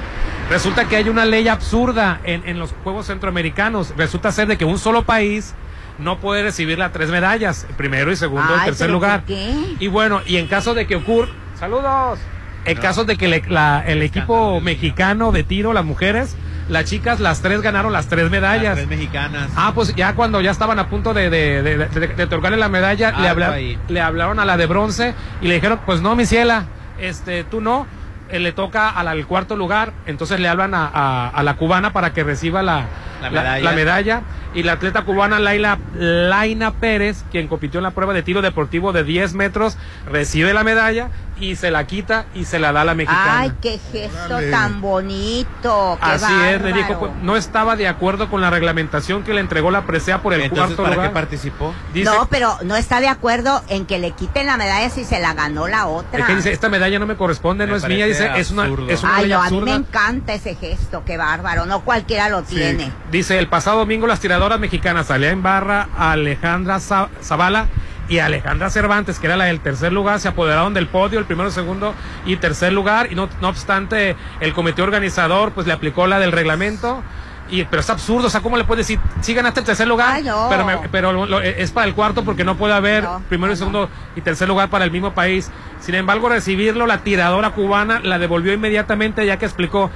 Resulta 0.50 0.86
que 0.86 0.96
hay 0.96 1.08
una 1.10 1.26
ley 1.26 1.48
absurda 1.48 2.22
en, 2.24 2.42
en 2.48 2.58
los 2.58 2.74
Juegos 2.84 3.06
Centroamericanos. 3.06 3.94
Resulta 3.96 4.32
ser 4.32 4.48
de 4.48 4.58
que 4.58 4.66
un 4.66 4.80
solo 4.80 5.04
país 5.04 5.54
no 6.00 6.20
puede 6.20 6.42
recibir 6.42 6.80
las 6.80 6.92
tres 6.92 7.12
medallas, 7.12 7.68
primero 7.78 8.12
y 8.12 8.16
segundo 8.16 8.48
y 8.60 8.66
tercer 8.66 8.88
¿pero 8.88 8.94
lugar. 8.94 9.20
por 9.20 9.28
qué? 9.28 9.54
Y 9.80 9.88
bueno, 9.90 10.22
y 10.26 10.38
en 10.38 10.48
caso 10.48 10.74
de 10.74 10.88
que 10.88 10.96
ocurra, 10.96 11.30
saludos. 11.60 12.18
En 12.66 12.78
caso 12.80 13.06
de 13.06 13.16
que 13.16 13.28
le- 13.28 13.44
la- 13.48 13.84
el 13.86 14.02
equipo 14.02 14.60
mexicano 14.60 15.32
de 15.32 15.44
tiro, 15.44 15.72
las 15.72 15.86
mujeres, 15.86 16.36
las 16.70 16.86
chicas, 16.86 17.20
las 17.20 17.42
tres 17.42 17.62
ganaron 17.62 17.92
las 17.92 18.08
tres 18.08 18.30
medallas. 18.32 18.64
Las 18.64 18.76
tres 18.76 18.88
mexicanas. 18.88 19.50
Ah, 19.56 19.72
pues 19.76 19.94
ya 19.96 20.14
cuando 20.16 20.40
ya 20.42 20.52
estaban 20.52 20.80
a 20.80 20.88
punto 20.88 21.14
de, 21.14 21.30
de, 21.30 21.62
de, 21.64 21.78
de- 21.88 22.24
otorgarle 22.24 22.58
la 22.58 22.70
medalla, 22.70 23.12
Ah, 23.16 23.22
le, 23.22 23.28
habla- 23.30 23.58
le 23.88 24.02
hablaron 24.02 24.40
a 24.40 24.46
la 24.46 24.56
de 24.58 24.66
bronce 24.68 25.14
y 25.42 25.48
le 25.48 25.56
dijeron, 25.56 25.80
pues 25.86 26.02
no, 26.02 26.16
mi 26.16 26.26
ciela, 26.26 26.66
este, 27.00 27.44
tú 27.44 27.60
no, 27.62 27.88
eh, 28.30 28.40
le 28.40 28.52
toca 28.52 28.90
al, 28.90 29.08
al 29.08 29.26
cuarto 29.26 29.56
lugar, 29.56 29.94
entonces 30.06 30.40
le 30.40 30.48
hablan 30.48 30.74
a, 30.76 30.88
a- 30.94 31.30
a 31.30 31.44
la 31.44 31.56
cubana 31.56 31.92
para 31.92 32.14
que 32.14 32.24
reciba 32.24 32.62
la, 32.62 32.86
La 33.22 33.30
la- 33.30 33.42
medalla. 33.42 33.64
la 33.64 33.72
medalla. 33.72 34.22
Y 34.54 34.64
la 34.64 34.74
atleta 34.74 35.04
cubana 35.04 35.40
Laila, 35.40 35.80
Laina 35.96 36.72
Pérez, 36.72 37.24
quien 37.32 37.48
compitió 37.48 37.80
en 37.80 37.84
la 37.84 37.92
prueba 37.92 38.14
de 38.14 38.24
tiro 38.24 38.42
deportivo 38.42 38.92
de 38.94 39.04
10 39.04 39.34
metros, 39.34 39.78
recibe 40.06 40.54
la 40.54 40.64
medalla 40.64 41.10
y 41.40 41.56
se 41.56 41.72
la 41.72 41.88
quita 41.88 42.26
y 42.36 42.46
se 42.46 42.60
la 42.60 42.72
da 42.72 42.82
a 42.82 42.86
la 42.86 42.96
mexicana. 42.96 43.40
Ay, 43.40 43.54
qué 43.62 43.80
gesto 43.92 44.40
tan 44.52 44.82
bonito. 44.82 45.98
Qué 46.04 46.10
Así 46.10 46.34
es, 46.52 46.62
le 46.62 46.74
dijo, 46.74 47.00
pues, 47.00 47.12
no 47.22 47.38
estaba 47.38 47.76
de 47.76 47.88
acuerdo 47.88 48.30
con 48.30 48.42
la 48.42 48.50
reglamentación 48.50 49.24
que 49.24 49.34
le 49.34 49.42
entregó 49.42 49.72
la 49.72 49.86
presea 49.86 50.22
por 50.22 50.34
el 50.34 50.42
Entonces, 50.42 50.76
cuarto 50.76 50.84
¿para 50.84 50.96
lugar. 50.96 51.10
qué 51.10 51.14
participó? 51.14 51.74
Dice, 51.94 52.10
no, 52.10 52.28
pero 52.30 52.58
no 52.64 52.76
está 52.76 53.00
de 53.00 53.08
acuerdo 53.08 53.64
en 53.70 53.86
que 53.86 54.00
le 54.00 54.12
quiten 54.12 54.48
la 54.48 54.58
medalla 54.58 54.90
si 54.90 55.06
se 55.06 55.20
la 55.20 55.34
ganó 55.34 55.68
la 55.68 55.88
otra. 55.88 56.20
es 56.20 56.26
que 56.26 56.36
dice, 56.36 56.52
esta 56.52 56.70
medalla 56.70 57.00
no 57.00 57.06
me 57.06 57.16
corresponde, 57.16 57.66
no 57.66 57.72
Me 57.72 57.78
es 57.78 57.88
mía, 57.88 58.06
dice, 58.06 58.32
es 58.36 58.52
una, 58.52 58.68
es 58.90 59.04
una 59.04 59.16
Ay, 59.16 59.30
no, 59.30 59.42
a 59.42 59.50
mí 59.50 59.62
me 59.62 59.74
encanta 59.74 60.34
ese 60.34 60.56
gesto, 60.56 61.04
qué 61.06 61.18
bárbaro. 61.18 61.66
No 61.66 61.82
cualquiera 61.82 62.30
lo 62.30 62.44
tiene. 62.44 62.92
Dice, 63.12 63.40
el 63.40 63.48
pasado 63.48 63.80
domingo 63.80 64.08
las 64.08 64.20
tiradoras 64.40 64.60
mexicanas 64.62 65.10
en 65.10 65.44
barra 65.44 65.90
Alejandra 65.98 66.80
Za- 66.80 67.10
Zavala 67.22 67.66
y 68.08 68.20
Alejandra 68.20 68.70
Cervantes, 68.70 69.20
que 69.20 69.28
era 69.28 69.36
la 69.36 69.44
del 69.46 69.60
tercer 69.60 69.92
lugar, 69.92 70.22
se 70.22 70.30
apoderaron 70.30 70.74
del 70.74 70.88
podio, 70.88 71.20
el 71.20 71.26
primero, 71.26 71.52
segundo 71.52 71.94
y 72.26 72.38
tercer 72.38 72.72
lugar, 72.72 73.12
y 73.12 73.16
no, 73.16 73.28
no 73.42 73.50
obstante, 73.50 74.16
el 74.40 74.54
comité 74.54 74.82
organizador 74.82 75.52
pues 75.52 75.68
le 75.68 75.74
aplicó 75.74 76.08
la 76.08 76.20
del 76.20 76.32
reglamento. 76.32 77.04
Y, 77.52 77.64
pero 77.66 77.80
es 77.82 77.90
absurdo, 77.90 78.28
o 78.28 78.30
sea, 78.30 78.42
¿cómo 78.42 78.58
le 78.58 78.64
puedes 78.64 78.86
decir, 78.88 79.00
sí 79.22 79.34
ganaste 79.34 79.62
el 79.62 79.66
tercer 79.66 79.88
lugar, 79.88 80.12
Ay, 80.18 80.24
no. 80.24 80.46
pero, 80.52 80.64
me- 80.66 80.78
pero 80.92 81.12
lo- 81.12 81.26
lo- 81.26 81.42
es 81.42 81.72
para 81.72 81.88
el 81.88 81.96
cuarto 81.96 82.24
porque 82.24 82.44
no 82.44 82.56
puede 82.56 82.76
haber 82.76 83.06
primero 83.28 83.52
y 83.52 83.56
segundo 83.56 83.90
y 84.16 84.22
tercer 84.22 84.48
lugar 84.48 84.70
para 84.70 84.86
el 84.86 84.92
mismo 84.92 85.14
país. 85.16 85.50
Sin 85.80 85.96
embargo, 85.96 86.30
recibirlo, 86.30 86.86
la 86.86 87.00
tiradora 87.00 87.50
cubana 87.50 88.02
la 88.02 88.20
devolvió 88.20 88.54
inmediatamente 88.54 89.26
ya 89.26 89.38
que 89.38 89.46
explicó 89.46 89.90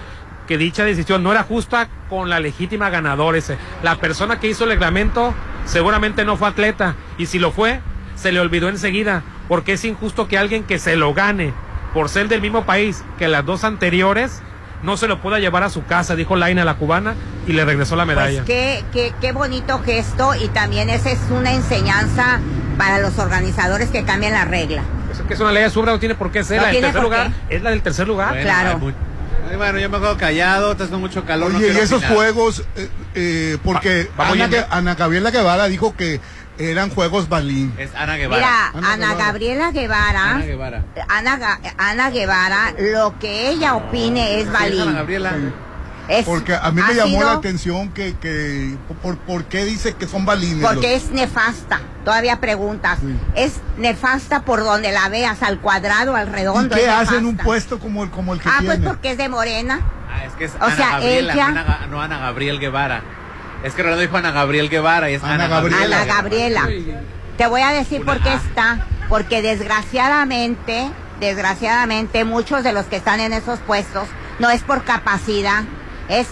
que 0.48 0.58
dicha 0.58 0.84
decisión 0.84 1.24
no 1.24 1.32
era 1.32 1.44
justa 1.44 1.88
con 2.10 2.30
la 2.30 2.40
legítima 2.40 2.90
ganadora. 2.90 3.38
Ese. 3.38 3.58
La 3.82 3.96
persona 3.96 4.40
que 4.40 4.48
hizo 4.48 4.64
el 4.66 4.72
reglamento 4.72 5.34
seguramente 5.66 6.26
no 6.26 6.38
fue 6.38 6.50
atleta 6.50 6.96
y 7.18 7.26
si 7.28 7.40
lo 7.40 7.52
fue, 7.52 7.80
se 8.16 8.32
le 8.32 8.40
olvidó 8.40 8.70
enseguida 8.70 9.24
porque 9.48 9.74
es 9.74 9.86
injusto 9.86 10.28
que 10.28 10.38
alguien 10.38 10.64
que 10.64 10.80
se 10.80 10.96
lo 10.96 11.14
gane 11.14 11.54
por 11.94 12.10
ser 12.10 12.28
del 12.28 12.42
mismo 12.42 12.66
país 12.66 13.04
que 13.18 13.28
las 13.28 13.46
dos 13.46 13.64
anteriores 13.64 14.42
no 14.82 14.98
se 14.98 15.08
lo 15.08 15.22
pueda 15.22 15.40
llevar 15.40 15.64
a 15.64 15.70
su 15.70 15.86
casa, 15.86 16.16
dijo 16.16 16.36
Laina 16.36 16.66
la 16.66 16.76
cubana 16.76 17.16
y 17.48 17.54
le 17.54 17.64
regresó 17.64 17.96
la 17.96 18.06
medalla. 18.06 18.44
Pues 18.44 18.48
qué, 18.48 18.84
qué, 18.92 19.14
qué 19.22 19.32
bonito 19.32 19.80
gesto 19.80 20.36
y 20.36 20.50
también 20.50 20.90
esa 20.90 21.10
es 21.12 21.20
una 21.30 21.54
enseñanza 21.54 22.42
para 22.78 23.00
los 23.00 23.18
organizadores 23.18 23.90
que 23.90 24.04
cambian 24.04 24.34
la 24.34 24.46
regla. 24.46 24.84
Es 25.12 25.22
que 25.22 25.36
es 25.36 25.40
una 25.40 25.52
ley 25.52 25.64
absurda, 25.64 25.92
no 25.92 26.00
tiene 26.00 26.16
por 26.16 26.32
qué 26.32 26.44
ser. 26.44 26.58
No 26.58 26.64
la 26.64 26.72
del 26.72 26.82
tercer 26.82 27.02
lugar 27.04 27.32
es 27.50 27.62
la 27.62 27.70
del 27.70 27.82
tercer 27.82 28.08
lugar. 28.08 28.30
Bueno, 28.30 28.44
Claro. 28.44 28.94
Bueno, 29.58 29.80
yo 29.80 29.90
me 29.90 30.00
quedo 30.00 30.18
callado, 30.18 30.72
estás 30.72 30.90
con 30.90 31.00
mucho 31.00 31.26
calor. 31.26 31.52
no 31.52 31.58
Oye, 31.58 31.68
y 31.68 31.70
quiero 31.72 31.84
esos 31.84 31.98
opinar. 32.00 32.16
juegos, 32.16 32.64
eh, 32.76 32.90
eh, 33.16 33.58
porque 33.64 34.10
Va- 34.20 34.30
Ana. 34.30 34.48
Gue- 34.50 34.68
Ana 34.70 34.96
Gabriela 34.96 35.32
Guevara 35.32 35.68
dijo 35.68 35.96
que 35.96 36.20
eran 36.58 36.90
juegos 36.92 37.30
Balín. 37.30 37.74
Es 37.78 37.90
Ana 37.96 38.14
Mira, 38.14 38.18
Guevara. 38.18 38.72
Ana, 38.84 39.14
Gabriela 39.16 39.72
Guevara, 39.72 40.30
Ana 40.32 40.46
Guevara. 40.46 40.86
Ana, 41.10 41.60
Ana 41.78 42.10
Guevara, 42.12 42.74
lo 42.78 43.18
que 43.20 43.50
ella 43.50 43.76
opine 43.76 44.40
es 44.40 44.48
Sí, 44.48 44.66
es 44.74 44.80
Ana. 44.82 44.92
Gabriela. 44.94 45.34
Es- 46.08 46.26
Porque 46.26 46.54
a 46.54 46.70
mí 46.72 46.82
me 46.86 46.94
llamó 46.96 47.18
sido- 47.20 47.26
la 47.26 47.32
atención 47.34 47.90
que, 47.90 48.16
que 48.18 48.76
por, 49.02 49.18
por 49.18 49.46
qué 49.46 49.64
dice 49.66 49.94
que 49.94 50.08
son 50.08 50.26
balines. 50.26 50.66
Porque 50.68 50.96
es 50.96 51.10
nefasta. 51.12 51.80
Todavía 52.04 52.42
preguntas. 52.42 53.00
Es 53.36 53.54
nefasta 53.78 54.42
por 54.42 54.64
donde 54.64 54.92
la 54.92 55.08
veas, 55.10 55.42
al 55.44 55.60
cuadrado, 55.60 56.16
al 56.18 56.28
¿Y 56.28 56.32
redondo. 56.32 56.76
qué 56.76 56.84
es 56.84 56.90
hacen 56.90 57.26
un 57.26 57.38
puesto 57.38 57.80
como 57.80 58.04
el, 58.04 58.10
como 58.10 58.34
el 58.34 58.42
que 58.42 58.50
Ah, 58.50 58.56
pues 58.60 58.72
tiene? 58.78 58.88
porque 58.88 59.12
es 59.12 59.18
de 59.18 59.30
morena. 59.30 59.80
Ah, 60.12 60.26
es 60.26 60.34
que 60.34 60.46
es 60.46 60.52
O 60.60 60.64
Ana 60.66 60.76
sea, 60.76 60.90
Gabriela, 60.92 61.34
ella- 61.34 61.48
no, 61.50 61.60
Ana, 61.62 61.88
no 61.90 62.02
Ana 62.02 62.20
Gabriel 62.20 62.60
Guevara. 62.60 63.02
Es 63.64 63.74
que 63.74 63.82
Rolando 63.82 64.02
dijo 64.02 64.18
Ana 64.18 64.32
Gabriel 64.32 64.70
Guevara 64.70 65.10
y 65.10 65.14
es 65.14 65.24
Ana, 65.24 65.48
Gabriela. 65.48 66.02
Ana 66.02 66.06
Gabriela. 66.16 66.68
Te 67.38 67.48
voy 67.48 67.62
a 67.62 67.70
decir 67.70 68.04
por 68.04 68.20
qué 68.22 68.34
está. 68.34 68.86
Porque 69.08 69.42
desgraciadamente, 69.42 70.90
desgraciadamente, 71.20 72.26
muchos 72.26 72.64
de 72.64 72.74
los 72.74 72.86
que 72.86 72.96
están 72.98 73.20
en 73.20 73.34
esos 73.34 73.60
puestos 73.60 74.08
no 74.40 74.50
es 74.50 74.62
por 74.64 74.84
capacidad, 74.84 75.64
es 76.10 76.28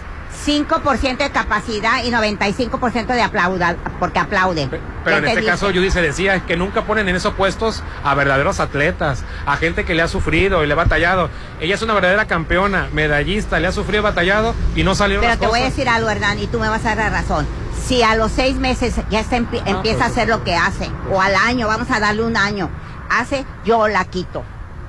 5% 0.45 1.17
de 1.17 1.30
capacidad 1.30 2.03
y 2.03 2.09
95% 2.11 3.07
de 3.07 3.22
aplauda, 3.22 3.76
porque 3.99 4.19
aplauden. 4.19 4.69
Pero 4.69 5.17
en 5.17 5.24
¿Qué 5.24 5.30
te 5.34 5.39
este 5.39 5.45
caso? 5.45 5.67
Judy 5.67 5.91
se 5.91 6.01
decía 6.01 6.39
que 6.45 6.55
nunca 6.57 6.84
ponen 6.84 7.07
en 7.09 7.15
esos 7.15 7.34
puestos 7.34 7.84
a 8.03 8.15
verdaderos 8.15 8.59
atletas, 8.59 9.24
a 9.45 9.57
gente 9.57 9.84
que 9.86 9.93
le 9.93 10.01
ha 10.01 10.07
sufrido 10.07 10.63
y 10.63 10.67
le 10.67 10.74
ha 10.74 10.78
batallado. 10.78 11.30
Ella 11.59 11.76
es 11.76 11.82
una 11.82 11.93
verdadera 11.93 12.26
campeona, 12.26 12.88
medallista, 12.93 13.59
le 13.59 13.67
ha 13.67 13.72
sufrido 13.72 14.01
y 14.01 14.03
batallado 14.03 14.55
y 14.76 14.84
no 14.84 14.95
salió 14.95 15.19
Pero 15.19 15.32
las 15.32 15.39
te 15.39 15.47
voy 15.47 15.59
a 15.59 15.63
decir 15.65 15.88
algo, 15.89 16.09
Hernán, 16.09 16.39
y 16.39 16.47
tú 16.47 16.59
me 16.59 16.69
vas 16.69 16.86
a 16.86 16.95
dar 16.95 17.11
la 17.11 17.22
razón. 17.22 17.45
Si 17.86 18.01
a 18.01 18.15
los 18.15 18.32
seis 18.32 18.55
meses 18.55 18.95
ya 19.09 19.19
está 19.19 19.38
empie- 19.38 19.61
empieza 19.65 20.05
a 20.05 20.07
hacer 20.07 20.28
lo 20.28 20.43
que 20.43 20.55
hace, 20.55 20.89
o 21.11 21.22
al 21.22 21.36
año, 21.36 21.67
vamos 21.67 21.91
a 21.91 21.99
darle 21.99 22.24
un 22.24 22.38
año, 22.38 22.69
hace, 23.09 23.45
yo 23.65 23.88
la 23.89 24.05
quito. 24.05 24.43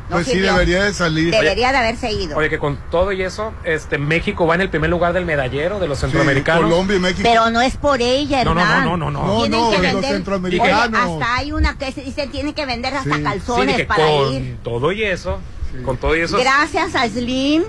No 0.09 0.17
Pues 0.17 0.27
sí, 0.27 0.33
sirvió. 0.33 0.53
debería 0.53 0.83
de 0.85 0.93
salir. 0.93 1.31
Debería 1.31 1.73
de 1.73 1.79
haberse 1.79 2.13
ido. 2.13 2.37
Oye, 2.37 2.51
que 2.51 2.59
con 2.59 2.77
todo 2.91 3.13
y 3.13 3.23
eso, 3.23 3.53
este 3.65 3.97
México 3.99 4.47
va 4.47 4.57
en 4.57 4.61
el 4.63 4.69
primer 4.69 4.91
lugar 4.91 5.13
del 5.15 5.25
medallero 5.25 5.79
de 5.79 5.89
los 5.89 6.01
centroamericanos. 6.01 6.65
Colombia 6.65 6.97
y 6.97 7.01
México. 7.01 7.21
Pero 7.23 7.49
no 7.51 7.63
es 7.63 7.77
por 7.79 8.03
ella, 8.03 8.45
No, 8.45 8.53
no, 8.55 8.61
Hernán. 8.61 8.85
no, 8.85 8.97
no, 8.97 9.11
no, 9.11 9.27
no. 9.27 9.37
Tienen 9.41 9.61
No, 9.61 9.71
que 9.71 9.79
los 9.79 9.93
vender. 9.93 10.13
centroamericanos. 10.13 11.01
Oye, 11.11 11.23
hasta 11.23 11.37
hay 11.37 11.53
una 11.53 11.79
que 11.79 11.93
se 11.93 12.03
dice 12.03 12.27
tiene 12.27 12.53
que 12.53 12.67
vender 12.67 12.95
hasta 12.95 13.17
Sí, 13.17 13.23
calzones 13.23 13.77
que 13.77 13.85
para 13.85 14.05
con 14.07 14.33
ir. 14.35 14.57
todo 14.63 14.93
y 14.93 15.03
eso, 15.05 15.39
con 15.85 15.97
todo 15.97 16.15
y 16.17 16.21
eso. 16.21 16.37
Gracias 16.37 16.95
a 16.95 17.09
Slim 17.09 17.63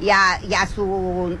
y 0.00 0.08
a, 0.10 0.40
y 0.48 0.54
a 0.54 0.66
su 0.66 1.36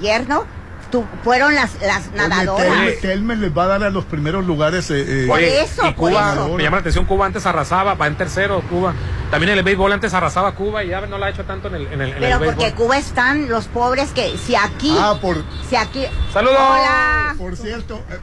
yerno, 0.00 0.44
tu- 0.90 1.04
fueron 1.24 1.54
las, 1.54 1.80
las 1.82 2.10
nadadoras. 2.12 2.66
Oye, 2.68 2.98
Telme- 2.98 3.00
Telme 3.00 3.36
les 3.36 3.56
va 3.56 3.64
a 3.64 3.66
dar 3.68 3.82
a 3.84 3.90
los 3.90 4.04
primeros 4.04 4.44
lugares. 4.46 4.90
eh, 4.90 5.24
eh, 5.24 5.28
Oye, 5.30 5.62
eso, 5.62 5.82
y 5.86 5.92
por 5.92 6.10
Cuba, 6.10 6.32
eso. 6.34 6.54
me 6.56 6.62
llama 6.62 6.76
la 6.76 6.80
atención, 6.80 7.04
Cuba 7.04 7.26
antes 7.26 7.44
arrasaba, 7.46 7.94
va 7.94 8.06
en 8.06 8.16
tercero, 8.16 8.60
Cuba. 8.70 8.94
También 9.30 9.52
en 9.52 9.58
el 9.58 9.64
béisbol 9.64 9.92
antes 9.92 10.14
arrasaba 10.14 10.52
Cuba 10.54 10.82
y 10.84 10.88
ya 10.88 11.00
no 11.02 11.18
la 11.18 11.26
ha 11.26 11.30
hecho 11.30 11.44
tanto 11.44 11.68
en 11.68 11.74
el, 11.74 11.86
en 11.88 11.92
el, 12.00 12.00
en 12.00 12.14
el 12.14 12.14
Pero 12.14 12.38
béisbol. 12.38 12.54
porque 12.56 12.72
Cuba 12.74 12.96
están 12.98 13.48
los 13.48 13.66
pobres 13.66 14.10
que 14.12 14.36
si 14.38 14.54
aquí, 14.56 14.96
Ah, 14.98 15.16
por, 15.20 15.36
si 15.68 15.76
aquí. 15.76 16.04
¡Saludos! 16.32 16.56
Hola. 16.58 17.34
por 17.36 17.56
cierto, 17.56 18.02
eh, 18.10 18.18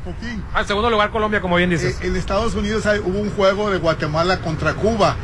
Ah, 0.53 0.61
en 0.61 0.67
segundo 0.67 0.89
lugar 0.89 1.11
Colombia, 1.11 1.41
como 1.41 1.57
bien 1.57 1.69
dices. 1.69 1.99
eh, 2.01 2.07
en 2.07 2.15
Estados 2.15 2.55
Unidos 2.55 2.85
hay- 2.87 2.99
hubo 2.99 3.19
un 3.19 3.29
juego 3.31 3.69
de 3.69 3.77
Guatemala 3.77 4.39
contra 4.39 4.73
Cuba. 4.73 5.15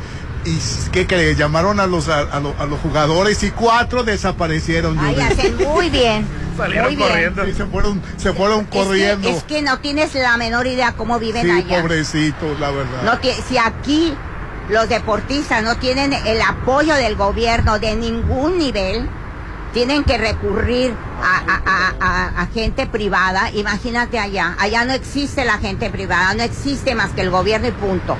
¿Y 0.44 0.58
que 0.90 1.06
que 1.06 1.34
llamaron 1.36 1.78
a 1.80 1.86
los, 1.86 2.08
a, 2.08 2.20
a 2.20 2.40
lo- 2.40 2.54
a 2.58 2.66
los 2.66 2.80
jugadores 2.80 3.42
y 3.44 3.50
cuatro 3.50 4.02
desaparecieron. 4.02 4.98
Ay, 4.98 5.20
hacen 5.20 5.56
muy 5.56 5.88
bien. 5.90 6.26
Salieron 6.56 6.88
muy 6.88 6.96
bien. 6.96 7.08
corriendo. 7.08 7.44
Sí, 7.46 7.52
se 7.54 7.64
fueron, 7.66 8.02
se 8.16 8.32
fueron 8.32 8.60
Es 8.60 8.66
que- 8.66 8.78
corriendo. 8.78 9.28
Es 9.28 9.42
que, 9.44 9.62
no 9.62 9.78
tienes 9.78 10.14
la 10.14 10.36
menor 10.36 10.66
idea 10.66 10.92
cómo 10.92 11.18
viven 11.18 11.44
sí, 11.44 11.50
allá. 11.50 11.80
pobrecitos, 11.80 12.58
la 12.60 12.70
verdad. 12.70 13.02
No 13.04 13.18
si 13.48 13.56
aquí 13.58 14.14
los 14.68 14.88
deportistas 14.88 15.62
no 15.62 15.76
tienen 15.76 16.12
el 16.12 16.40
apoyo 16.42 16.94
del 16.94 17.14
gobierno 17.16 17.78
de 17.78 17.94
ningún 17.96 18.58
nivel, 18.58 19.08
tienen 19.72 20.04
que 20.04 20.18
recurrir 20.18 20.92
a, 21.22 21.38
a- 21.38 21.62
a- 21.64 21.94
a- 22.00 22.42
a 22.42 22.46
gente 22.48 22.86
privada. 22.86 23.50
Imagínate 23.52 24.18
allá. 24.18 24.56
Allá 24.58 24.84
no 24.84 24.92
existe 24.92 25.44
la 25.44 25.58
gente 25.58 25.88
privada, 25.88 26.34
no 26.34 26.42
existe 26.42 26.94
más 26.94 27.10
que 27.12 27.22
el 27.22 27.30
gobierno 27.30 27.68
y 27.68 27.72
punto. 27.72 28.16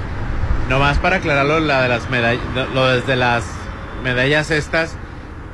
Nomás 0.68 0.98
para 0.98 1.16
aclararlo, 1.16 1.60
la 1.60 1.82
de 1.82 1.88
las 1.88 2.08
medallas, 2.08 2.42
lo 2.74 2.88
desde 2.88 3.16
las 3.16 3.44
medallas 4.02 4.50
estas, 4.50 4.96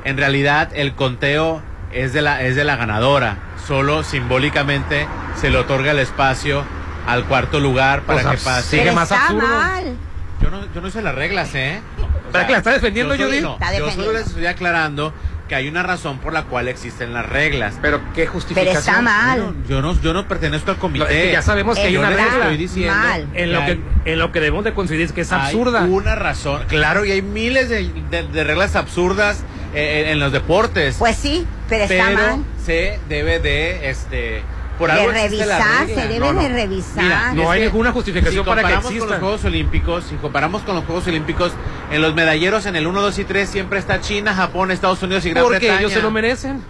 en 0.03 0.17
realidad 0.17 0.69
el 0.73 0.95
conteo 0.95 1.61
es 1.91 2.13
de 2.13 2.21
la 2.21 2.43
es 2.43 2.55
de 2.55 2.63
la 2.63 2.75
ganadora. 2.75 3.37
Solo 3.67 4.03
simbólicamente 4.03 5.07
se 5.35 5.49
le 5.49 5.57
otorga 5.57 5.91
el 5.91 5.99
espacio 5.99 6.63
al 7.07 7.25
cuarto 7.25 7.59
lugar 7.59 8.01
para 8.01 8.31
que 8.31 8.37
pase. 8.37 8.77
sigue 8.77 8.91
más 8.91 9.11
está 9.11 9.27
absurdo. 9.27 9.47
mal. 9.47 9.97
Yo 10.41 10.49
no, 10.49 10.61
yo 10.73 10.81
no 10.81 10.87
hice 10.87 11.01
las 11.01 11.15
reglas, 11.15 11.53
¿eh? 11.53 11.81
O 12.27 12.31
¿Para 12.31 12.45
qué 12.45 12.53
la 12.53 12.57
está 12.59 12.71
defendiendo, 12.71 13.15
yo 13.15 13.27
no, 13.27 13.53
Está 13.53 13.77
yo 13.77 13.91
solo 13.91 14.13
les 14.13 14.27
estoy 14.27 14.45
aclarando 14.45 15.13
que 15.49 15.55
hay 15.55 15.67
una 15.67 15.83
razón 15.83 16.19
por 16.19 16.31
la 16.31 16.43
cual 16.43 16.69
existen 16.69 17.13
las 17.13 17.25
reglas. 17.27 17.75
Pero 17.81 17.99
qué 18.15 18.25
justificación. 18.27 18.73
Pero 18.75 18.79
está 18.79 19.01
mal. 19.01 19.53
Yo 19.67 19.81
no, 19.81 19.99
yo 20.01 20.13
no 20.13 20.25
pertenezco 20.29 20.71
al 20.71 20.77
comité. 20.77 21.03
Es 21.05 21.25
que 21.25 21.31
ya 21.33 21.41
sabemos 21.41 21.75
que 21.77 21.87
hay 21.87 21.93
Yo 21.93 21.99
una 21.99 22.09
regla. 22.11 22.23
estoy 22.43 22.57
diciendo 22.57 22.93
mal. 22.95 23.27
En 23.33 23.51
lo, 23.51 23.65
que, 23.65 23.79
en 24.05 24.19
lo 24.19 24.31
que 24.31 24.39
debemos 24.39 24.63
de 24.63 24.73
coincidir 24.73 25.01
es 25.01 25.11
que 25.11 25.21
es 25.21 25.31
hay 25.33 25.41
absurda. 25.47 25.81
una 25.83 26.15
razón. 26.15 26.61
Claro, 26.69 27.03
y 27.03 27.11
hay 27.11 27.21
miles 27.21 27.67
de, 27.67 27.89
de- 28.09 28.23
de 28.23 28.43
reglas 28.45 28.77
absurdas 28.77 29.43
eh, 29.73 30.03
en, 30.05 30.11
en 30.13 30.19
los 30.19 30.31
deportes. 30.31 30.95
Pues 30.99 31.17
sí, 31.17 31.45
Pero 31.67 31.83
está 31.83 32.11
mal. 32.11 32.43
se 32.65 32.99
debe 33.09 33.39
de 33.39 33.89
este 33.89 34.43
por 34.79 34.89
De 34.91 34.99
algo 34.99 35.11
la 35.11 35.21
revisar, 35.23 35.85
se 35.87 36.07
debe 36.07 36.33
de 36.33 36.49
revisar. 36.49 37.03
Mira, 37.03 37.33
No 37.33 37.43
es 37.43 37.49
hay 37.49 37.59
que 37.59 37.65
ninguna 37.67 37.91
justificación 37.91 38.43
si 38.43 38.49
para 38.49 38.61
que 38.61 38.73
comparamos 38.73 38.83
con 38.85 38.93
existan. 38.93 39.09
los 39.11 39.19
Juegos 39.19 39.45
Olímpicos, 39.45 40.03
si 40.05 40.15
comparamos 40.15 40.61
con 40.63 40.75
los 40.75 40.85
Juegos 40.85 41.05
Olímpicos, 41.07 41.51
en 41.91 42.01
los 42.01 42.15
medalleros 42.15 42.65
en 42.65 42.75
el 42.77 42.87
1, 42.87 43.01
2 43.01 43.19
y 43.19 43.23
3 43.25 43.49
siempre 43.49 43.77
está 43.77 43.99
China, 44.01 44.33
Japón, 44.33 44.71
Estados 44.71 45.03
Unidos 45.03 45.25
y 45.25 45.31
Gran 45.31 45.43
Porque 45.43 45.59
Bretaña. 45.59 45.79
ellos 45.81 45.91
se 45.91 46.01
lo 46.01 46.09
merecen. 46.11 46.63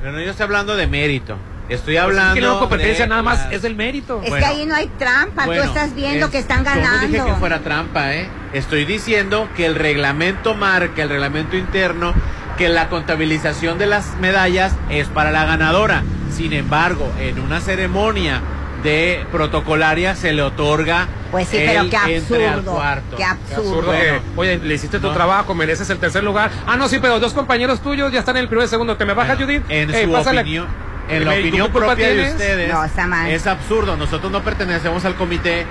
Pero 0.00 0.12
no 0.12 0.20
yo 0.20 0.30
estoy 0.30 0.44
hablando 0.44 0.74
de 0.74 0.86
mérito. 0.86 1.36
Estoy 1.68 1.94
Pues 1.94 2.04
hablando 2.04 2.34
es 2.34 2.40
que 2.40 2.46
no 2.46 2.58
competencia 2.58 3.04
de 3.04 3.08
nada 3.08 3.22
más 3.22 3.46
es 3.50 3.64
el 3.64 3.74
mérito. 3.74 4.20
Es 4.22 4.28
Bueno. 4.30 4.46
que 4.46 4.52
ahí 4.52 4.66
no 4.66 4.74
hay 4.74 4.86
trampa, 4.98 5.46
Bueno, 5.46 5.62
tú 5.62 5.68
estás 5.68 5.94
viendo 5.94 6.26
es- 6.26 6.32
que 6.32 6.38
están 6.38 6.64
Yo 6.64 6.70
no 6.74 6.80
ganando. 6.80 7.06
dije 7.08 7.24
que 7.24 7.32
fuera 7.36 7.60
trampa, 7.60 8.12
¿eh? 8.14 8.28
Estoy 8.52 8.84
diciendo 8.84 9.48
que 9.56 9.64
el 9.64 9.74
reglamento 9.74 10.54
marca, 10.54 11.02
el 11.02 11.08
reglamento 11.08 11.56
interno, 11.56 12.12
que 12.58 12.68
la 12.68 12.88
contabilización 12.90 13.78
de 13.78 13.86
las 13.86 14.14
medallas 14.20 14.74
es 14.90 15.08
para 15.08 15.30
la 15.30 15.44
ganadora. 15.46 16.02
Sin 16.32 16.52
embargo, 16.52 17.10
en 17.20 17.38
una 17.40 17.60
ceremonia 17.60 18.40
de 18.82 19.24
protocolaria 19.32 20.14
se 20.14 20.32
le 20.32 20.42
otorga 20.42 21.06
Pues 21.30 21.48
sí, 21.48 21.56
el 21.56 21.66
pero 21.70 21.90
qué 21.90 21.96
absurdo, 21.96 22.72
cuarto. 22.74 23.16
qué 23.16 23.24
absurdo. 23.24 23.90
Que, 23.92 24.20
oye, 24.36 24.58
le 24.58 24.74
hiciste 24.74 24.98
tu 24.98 25.06
No. 25.08 25.14
trabajo, 25.14 25.54
mereces 25.54 25.88
el 25.90 25.98
tercer 25.98 26.22
lugar. 26.22 26.50
Ah, 26.66 26.76
no, 26.76 26.88
sí, 26.88 26.98
pero 27.00 27.18
dos 27.18 27.32
compañeros 27.32 27.80
tuyos 27.80 28.12
ya 28.12 28.18
están 28.20 28.36
en 28.36 28.42
el 28.42 28.48
primer 28.48 28.66
y 28.66 28.68
segundo. 28.68 28.96
¿Te 28.96 29.04
me 29.06 29.14
bajas, 29.14 29.38
Judith? 29.38 29.62
En 29.68 29.92
Ey, 29.94 30.04
su 30.04 30.12
pásale. 30.12 30.40
opinión, 30.42 30.66
en 31.08 31.16
Eh, 31.22 31.24
la 31.24 31.30
¿tú 31.30 31.36
qué 31.36 31.42
opinión 31.42 31.70
culpa 31.70 31.86
propia 31.88 32.08
de 32.08 32.30
ustedes, 32.30 32.72
No, 32.72 32.84
está 32.84 33.06
mal. 33.06 33.30
es 33.30 33.46
absurdo. 33.46 33.96
Nosotros 33.96 34.30
no 34.30 34.42
pertenecemos 34.42 35.04
al 35.06 35.14
comité. 35.14 35.64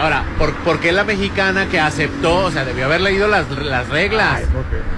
Ahora, 0.00 0.24
¿por, 0.38 0.54
por 0.56 0.80
qué 0.80 0.92
la 0.92 1.04
mexicana 1.04 1.66
que 1.68 1.78
aceptó? 1.78 2.36
O 2.46 2.50
sea, 2.50 2.64
debió 2.64 2.86
haber 2.86 3.02
leído 3.02 3.28
las, 3.28 3.48
las 3.50 3.86
reglas. 3.88 4.40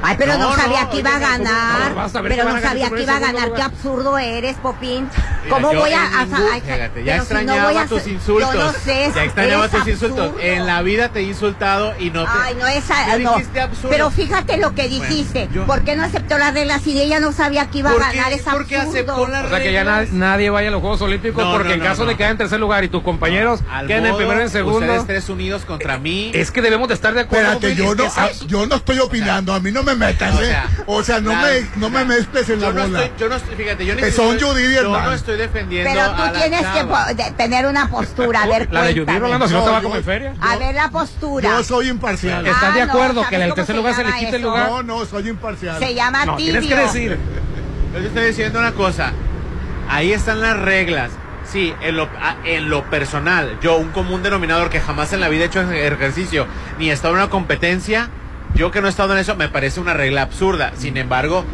Ay, 0.02 0.14
pero 0.16 0.34
no, 0.38 0.50
No, 0.50 0.56
sabía 0.56 0.82
no, 0.84 0.90
que 0.90 0.98
iba 1.00 1.10
a 1.10 1.16
oye, 1.16 1.24
¿cómo- 1.26 1.44
ganar. 1.44 1.92
a 1.92 2.22
pero 2.22 2.44
no 2.44 2.60
sabía 2.60 2.90
que 2.90 3.02
iba 3.02 3.16
a 3.16 3.18
ganar. 3.18 3.52
Qué 3.54 3.62
absurdo 3.62 4.18
eres, 4.18 4.56
Popín. 4.58 5.08
Mira, 5.44 5.56
¿Cómo 5.56 5.74
voy 5.74 5.92
a, 5.92 6.06
en 6.06 6.14
a- 6.14 6.24
ningún- 6.24 6.52
a- 6.52 6.60
fíjate, 6.60 7.04
ya 7.04 7.12
si 7.14 7.18
extrañaba 7.18 7.80
a 7.80 7.86
tus 7.86 8.06
insultos. 8.06 8.54
Yo 8.54 8.64
no 8.64 8.72
sé. 8.72 9.10
ya 9.14 9.24
extrañaba 9.24 9.68
tus 9.68 9.88
insultos. 9.88 10.32
En 10.40 10.66
la 10.66 10.82
vida 10.82 11.08
te 11.08 11.18
he 11.20 11.22
insultado 11.24 11.94
y 11.98 12.10
no 12.10 12.22
te. 12.24 12.30
Ay, 12.40 12.54
no 12.60 12.66
es 12.68 12.84
Me 13.18 13.18
no. 13.24 13.30
dijiste 13.32 13.60
absurdo. 13.60 13.88
Pero 13.90 14.10
fíjate 14.12 14.56
lo 14.58 14.74
que 14.74 14.86
Bueno, 14.88 15.04
dijiste. 15.08 15.48
yo- 15.52 15.66
¿Por 15.66 15.82
qué 15.82 15.96
no 15.96 16.04
aceptó 16.04 16.38
las 16.38 16.54
reglas 16.54 16.80
si 16.82 17.00
ella 17.00 17.18
no 17.18 17.32
sabía 17.32 17.68
que 17.70 17.78
iba 17.78 17.90
a 17.90 17.94
ganar? 17.94 18.32
Es 18.32 18.42
Porque 18.42 18.76
absurdo. 18.76 18.92
aceptó 18.92 19.26
las 19.26 19.46
O 19.46 19.48
sea 19.48 19.60
que 19.62 19.72
ya 19.72 19.82
na- 19.84 20.04
nadie 20.12 20.48
vaya 20.50 20.68
a 20.68 20.70
los 20.70 20.80
Juegos 20.80 21.00
Olímpicos 21.02 21.44
porque 21.56 21.72
en 21.74 21.80
caso 21.80 22.06
de 22.06 22.16
quedar 22.16 22.30
en 22.30 22.38
tercer 22.38 22.60
lugar 22.60 22.84
y 22.84 22.88
tus 22.88 23.02
compañeros 23.02 23.60
queden 23.88 24.06
en 24.06 24.16
primero 24.16 24.38
y 24.38 24.42
en 24.44 24.50
segundo. 24.50 24.91
Ustedes 25.00 25.06
tres 25.06 25.28
unidos 25.28 25.64
contra 25.64 25.98
mí. 25.98 26.30
Es 26.34 26.50
que 26.50 26.62
debemos 26.62 26.88
de 26.88 26.94
estar 26.94 27.14
de 27.14 27.20
acuerdo. 27.20 27.52
Espérate, 27.52 27.74
yo 27.76 27.94
no, 27.94 28.04
ah, 28.16 28.28
yo 28.46 28.66
no 28.66 28.76
estoy 28.76 28.98
opinando, 28.98 29.52
a 29.54 29.60
mí 29.60 29.70
no 29.72 29.82
me 29.82 29.94
metas, 29.94 30.34
O 30.34 30.42
¿eh? 30.42 30.46
sea, 30.46 30.66
O 30.86 31.02
sea, 31.02 31.20
no 31.20 31.32
la- 31.32 31.42
me, 31.42 31.66
no 31.76 31.90
me 31.90 32.04
mezcles 32.04 32.48
en 32.50 32.60
la 32.60 32.68
yo 32.68 32.72
no 32.74 32.82
bola. 32.82 33.04
estoy, 33.04 33.18
yo 33.20 33.28
no 33.28 33.36
estoy, 33.36 33.54
fíjate, 33.56 33.86
yo 33.86 33.94
son 34.12 34.40
Judy 34.40 34.74
Yo 34.74 34.82
no 34.90 35.12
estoy 35.12 35.36
defendiendo 35.36 35.90
Pero 35.90 36.02
a 36.04 36.16
tú 36.16 36.22
la 36.22 36.32
tienes 36.32 36.66
que 36.66 37.32
tener 37.32 37.66
una 37.66 37.88
postura. 37.90 38.42
A 38.42 38.46
ver, 38.46 38.68
La 38.72 38.82
de 38.82 38.86
Judith 38.92 39.04
cuéntame. 39.04 39.18
Rolando, 39.20 39.46
si 39.48 39.52
no 39.54 39.58
No, 39.60 39.64
te 39.66 39.70
va 39.70 39.82
como 39.82 39.96
en 39.96 40.04
feria. 40.04 40.34
A 40.40 40.56
ver 40.56 40.74
la 40.74 40.90
postura. 40.90 41.48
Yo 41.50 41.64
soy 41.64 41.88
imparcial. 41.88 42.46
¿Estás 42.46 42.74
de 42.74 42.82
Ah, 42.82 42.86
no, 42.86 42.92
acuerdo 42.92 43.14
¿sabes 43.22 43.28
que 43.28 43.36
en 43.36 43.42
el 43.42 43.54
tercer 43.54 43.76
lugar 43.76 43.94
se 43.94 44.04
le 44.04 44.12
quite 44.12 44.36
el 44.36 44.42
lugar? 44.42 44.68
No, 44.68 44.82
no, 44.82 45.04
soy 45.06 45.28
imparcial. 45.28 45.78
Se 45.78 45.94
llama 45.94 46.24
No, 46.26 46.36
tibio. 46.36 46.60
tienes 46.60 46.68
que 46.68 46.82
decir. 46.86 47.18
Yo 47.94 48.00
te 48.00 48.06
estoy 48.06 48.24
diciendo 48.26 48.58
una 48.58 48.72
cosa. 48.72 49.12
Ahí 49.88 50.12
están 50.12 50.40
las 50.40 50.58
reglas. 50.58 51.10
Sí, 51.52 51.74
en 51.82 51.96
lo, 51.96 52.04
a- 52.04 52.36
en 52.46 52.70
lo 52.70 52.84
personal, 52.84 53.58
yo, 53.60 53.76
un 53.76 53.90
común 53.90 54.22
denominador 54.22 54.70
que 54.70 54.80
jamás 54.80 55.12
en 55.12 55.20
la 55.20 55.28
vida 55.28 55.42
he 55.44 55.46
hecho 55.48 55.60
ejercicio, 55.70 56.46
ni 56.78 56.88
he 56.88 56.92
estado 56.94 57.12
en 57.12 57.20
una 57.20 57.28
competencia, 57.28 58.08
yo 58.54 58.70
que 58.70 58.80
no 58.80 58.86
he 58.86 58.90
estado 58.90 59.12
en 59.12 59.18
eso, 59.18 59.36
me 59.36 59.48
parece 59.50 59.78
una 59.78 59.92
regla 59.92 60.22
absurda. 60.22 60.72
Sin 60.76 60.96
embargo, 60.96 61.44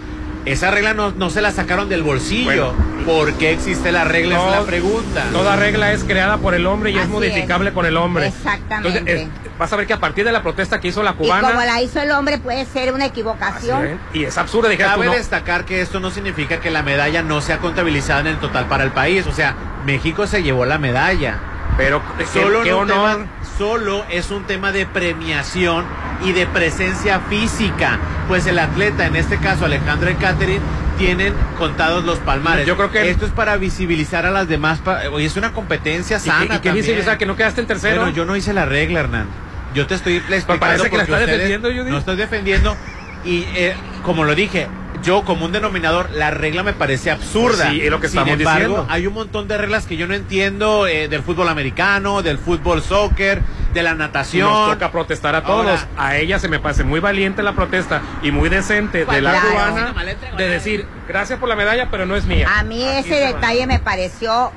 esa 0.53 0.71
regla 0.71 0.95
no, 0.95 1.11
no 1.13 1.31
se 1.31 1.41
la 1.41 1.53
sacaron 1.53 1.89
del 1.89 2.03
bolsillo. 2.03 2.73
¿Por 3.05 3.35
qué 3.35 3.53
existe 3.53 3.93
la 3.93 4.05
regla? 4.05 4.37
es 4.37 4.51
la 4.59 4.63
pregunta. 4.63 5.25
Toda 5.33 5.57
regla 5.57 5.93
es 5.93 6.05
creada 6.05 6.39
por 6.39 6.55
el 6.55 6.67
hombre 6.67 6.91
y 6.91 6.99
es 6.99 7.09
modificable 7.09 7.71
es. 7.71 7.75
por 7.75 7.87
el 7.87 7.97
hombre. 7.97 8.29
Exactamente. 8.29 8.99
Entonces, 8.99 9.29
vas 9.59 9.73
a 9.73 9.77
ver 9.77 9.87
que 9.87 9.93
a 9.95 10.01
partir 10.01 10.25
de 10.25 10.33
la 10.33 10.43
protesta 10.43 10.81
que 10.81 10.89
hizo 10.89 11.03
la 11.03 11.13
Y 11.13 11.15
como 11.15 11.29
cubana. 11.29 11.65
la 11.65 11.81
hizo 11.83 12.01
el 12.01 12.11
hombre, 12.11 12.39
puede 12.39 12.67
ser 12.67 12.93
una 12.93 13.07
equivocación. 13.07 13.87
es, 13.87 13.97
y 14.13 14.25
es 14.25 14.37
absurdo. 14.37 14.69
Cabe 14.77 15.07
no, 15.07 15.13
destacar 15.13 15.65
que 15.65 15.81
esto 15.81 16.01
no 16.01 16.11
significa 16.11 16.61
que 16.61 16.71
la 16.71 16.83
medalla 16.83 17.23
no 17.23 17.41
sea 17.41 17.59
contabilizada 17.59 18.21
en 18.21 18.27
el 18.29 18.39
total 18.39 18.67
para 18.67 18.85
el 18.85 18.91
país. 18.91 19.27
O 19.27 19.33
sea, 19.33 19.55
México 19.87 20.27
se 20.27 20.43
llevó 20.43 20.67
la 20.67 20.79
medalla. 20.79 21.39
Pero 21.79 22.03
qué, 22.19 22.27
Solo, 22.27 22.63
qué 22.63 22.73
honor. 22.75 23.13
tema- 23.19 23.27
solo 23.57 24.05
es 24.11 24.31
un 24.31 24.45
tema 24.45 24.71
de 24.73 24.85
premiación 24.85 25.87
y 26.23 26.33
de 26.33 26.47
presencia 26.47 27.21
física. 27.31 27.99
Pues 28.29 28.47
el 28.47 28.59
atleta, 28.59 29.07
en 29.07 29.17
este 29.17 29.39
caso 29.39 29.65
Alejandro 29.65 30.11
y 30.11 30.15
Catherine, 30.17 30.61
tienen 30.99 31.33
contados 31.57 32.05
los 32.05 32.19
palmares. 32.19 32.67
Yo 32.67 32.77
creo 32.77 32.91
que- 32.91 33.09
esto 33.09 33.25
es 33.25 33.33
para 33.33 33.57
visibilizar 33.57 34.27
a 34.27 34.31
las 34.31 34.49
demás. 34.49 34.81
Oye, 35.13 35.25
es 35.27 35.37
una 35.37 35.53
competencia 35.53 36.19
¿Y, 36.19 36.21
sana. 36.21 36.55
y, 36.55 36.57
y 36.57 36.83
qué. 36.83 37.01
O 37.01 37.05
sea, 37.05 37.17
que 37.17 37.25
no 37.27 37.37
quedaste 37.37 37.61
en 37.63 37.67
tercero. 37.69 38.01
Bueno, 38.03 38.15
yo 38.15 38.25
no 38.27 38.37
hice 38.37 38.53
la 38.53 38.67
regla, 38.67 39.01
Hernán. 39.01 39.27
Yo 39.75 39.87
te 39.87 39.95
estoy 39.95 40.17
explicando 40.17 40.59
parece 40.61 40.91
que 40.91 40.97
la 40.97 41.19
defendiendo, 41.21 41.69
Judith. 41.69 41.85
No 41.89 41.99
estoy 41.99 42.17
defendiendo. 42.17 42.77
Y 43.25 43.45
eh, 43.55 43.75
como 44.05 44.25
lo 44.25 44.35
dije, 44.35 44.67
yo 45.03 45.25
como 45.25 45.45
un 45.47 45.53
denominador, 45.53 46.11
la 46.13 46.31
regla 46.31 46.63
me 46.63 46.73
parece 46.73 47.11
absurda. 47.11 47.71
Sí, 47.71 47.81
es 47.83 47.91
lo 47.91 48.01
que 48.01 48.09
Sin 48.09 48.19
estamos 48.21 48.39
embargo, 48.41 48.61
diciendo. 48.69 48.87
hay 48.91 49.07
un 49.07 49.15
montón 49.15 49.49
de 49.49 49.59
reglas 49.59 49.87
que 49.87 49.97
yo 49.97 50.07
no 50.07 50.15
entiendo 50.15 50.87
eh, 50.87 51.09
del 51.09 51.23
fútbol 51.23 51.49
americano, 51.49 52.23
del 52.23 52.39
fútbol 52.39 52.83
soccer, 52.83 53.43
de 53.75 53.83
la 53.83 53.95
natación. 53.95 54.51
Nos 54.51 54.73
toca 54.73 54.91
protestar 54.91 55.35
a 55.35 55.43
todos. 55.45 55.67
Ahora- 55.67 55.89
a 55.97 56.17
ella 56.17 56.39
se 56.39 56.49
me 56.49 56.59
parece 56.59 56.85
muy 56.85 57.01
valiente 57.01 57.43
la 57.43 57.53
protesta 57.53 58.01
y 58.23 58.31
muy 58.33 58.49
decente 58.49 59.05
de 59.05 59.21
la 59.21 59.33
Claro. 59.33 59.49
cubana 59.51 59.95
de 60.37 60.49
decir 60.49 60.87
gracias 61.07 61.39
por 61.39 61.49
la 61.49 61.57
medalla, 61.57 61.89
pero 61.91 62.07
no 62.07 62.17
es 62.17 62.25
mía. 62.25 62.49
A 62.59 62.63
mí 62.65 62.83
ese 62.83 63.15
detalle 63.15 63.67
me 63.67 63.79
pareció 63.79 64.51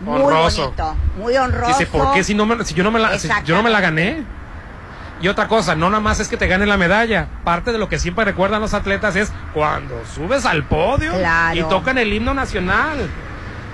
muy 0.00 0.20
Honroso. 0.22 0.62
bonito, 0.64 0.96
muy 1.18 1.36
honroso. 1.36 1.68
Dice, 1.78 1.86
¿por 1.86 2.12
qué 2.12 2.22
si, 2.24 2.34
no 2.34 2.46
me, 2.46 2.64
si 2.64 2.74
yo, 2.74 2.84
no 2.84 2.90
me 2.90 3.00
la, 3.00 3.18
si 3.18 3.28
yo 3.44 3.54
no 3.56 3.62
me 3.62 3.70
la 3.70 3.80
gané? 3.80 4.22
Y 5.20 5.28
otra 5.28 5.48
cosa, 5.48 5.74
no 5.74 5.88
nada 5.90 6.00
más 6.02 6.20
es 6.20 6.28
que 6.28 6.36
te 6.36 6.46
gane 6.48 6.66
la 6.66 6.76
medalla. 6.76 7.28
Parte 7.44 7.72
de 7.72 7.78
lo 7.78 7.88
que 7.88 7.98
siempre 7.98 8.24
recuerdan 8.24 8.60
los 8.60 8.74
atletas 8.74 9.16
es 9.16 9.32
cuando 9.54 9.94
subes 10.14 10.44
al 10.44 10.64
podio 10.64 11.12
Claro. 11.14 11.58
y 11.58 11.62
tocan 11.64 11.98
el 11.98 12.12
himno 12.12 12.34
nacional. 12.34 12.98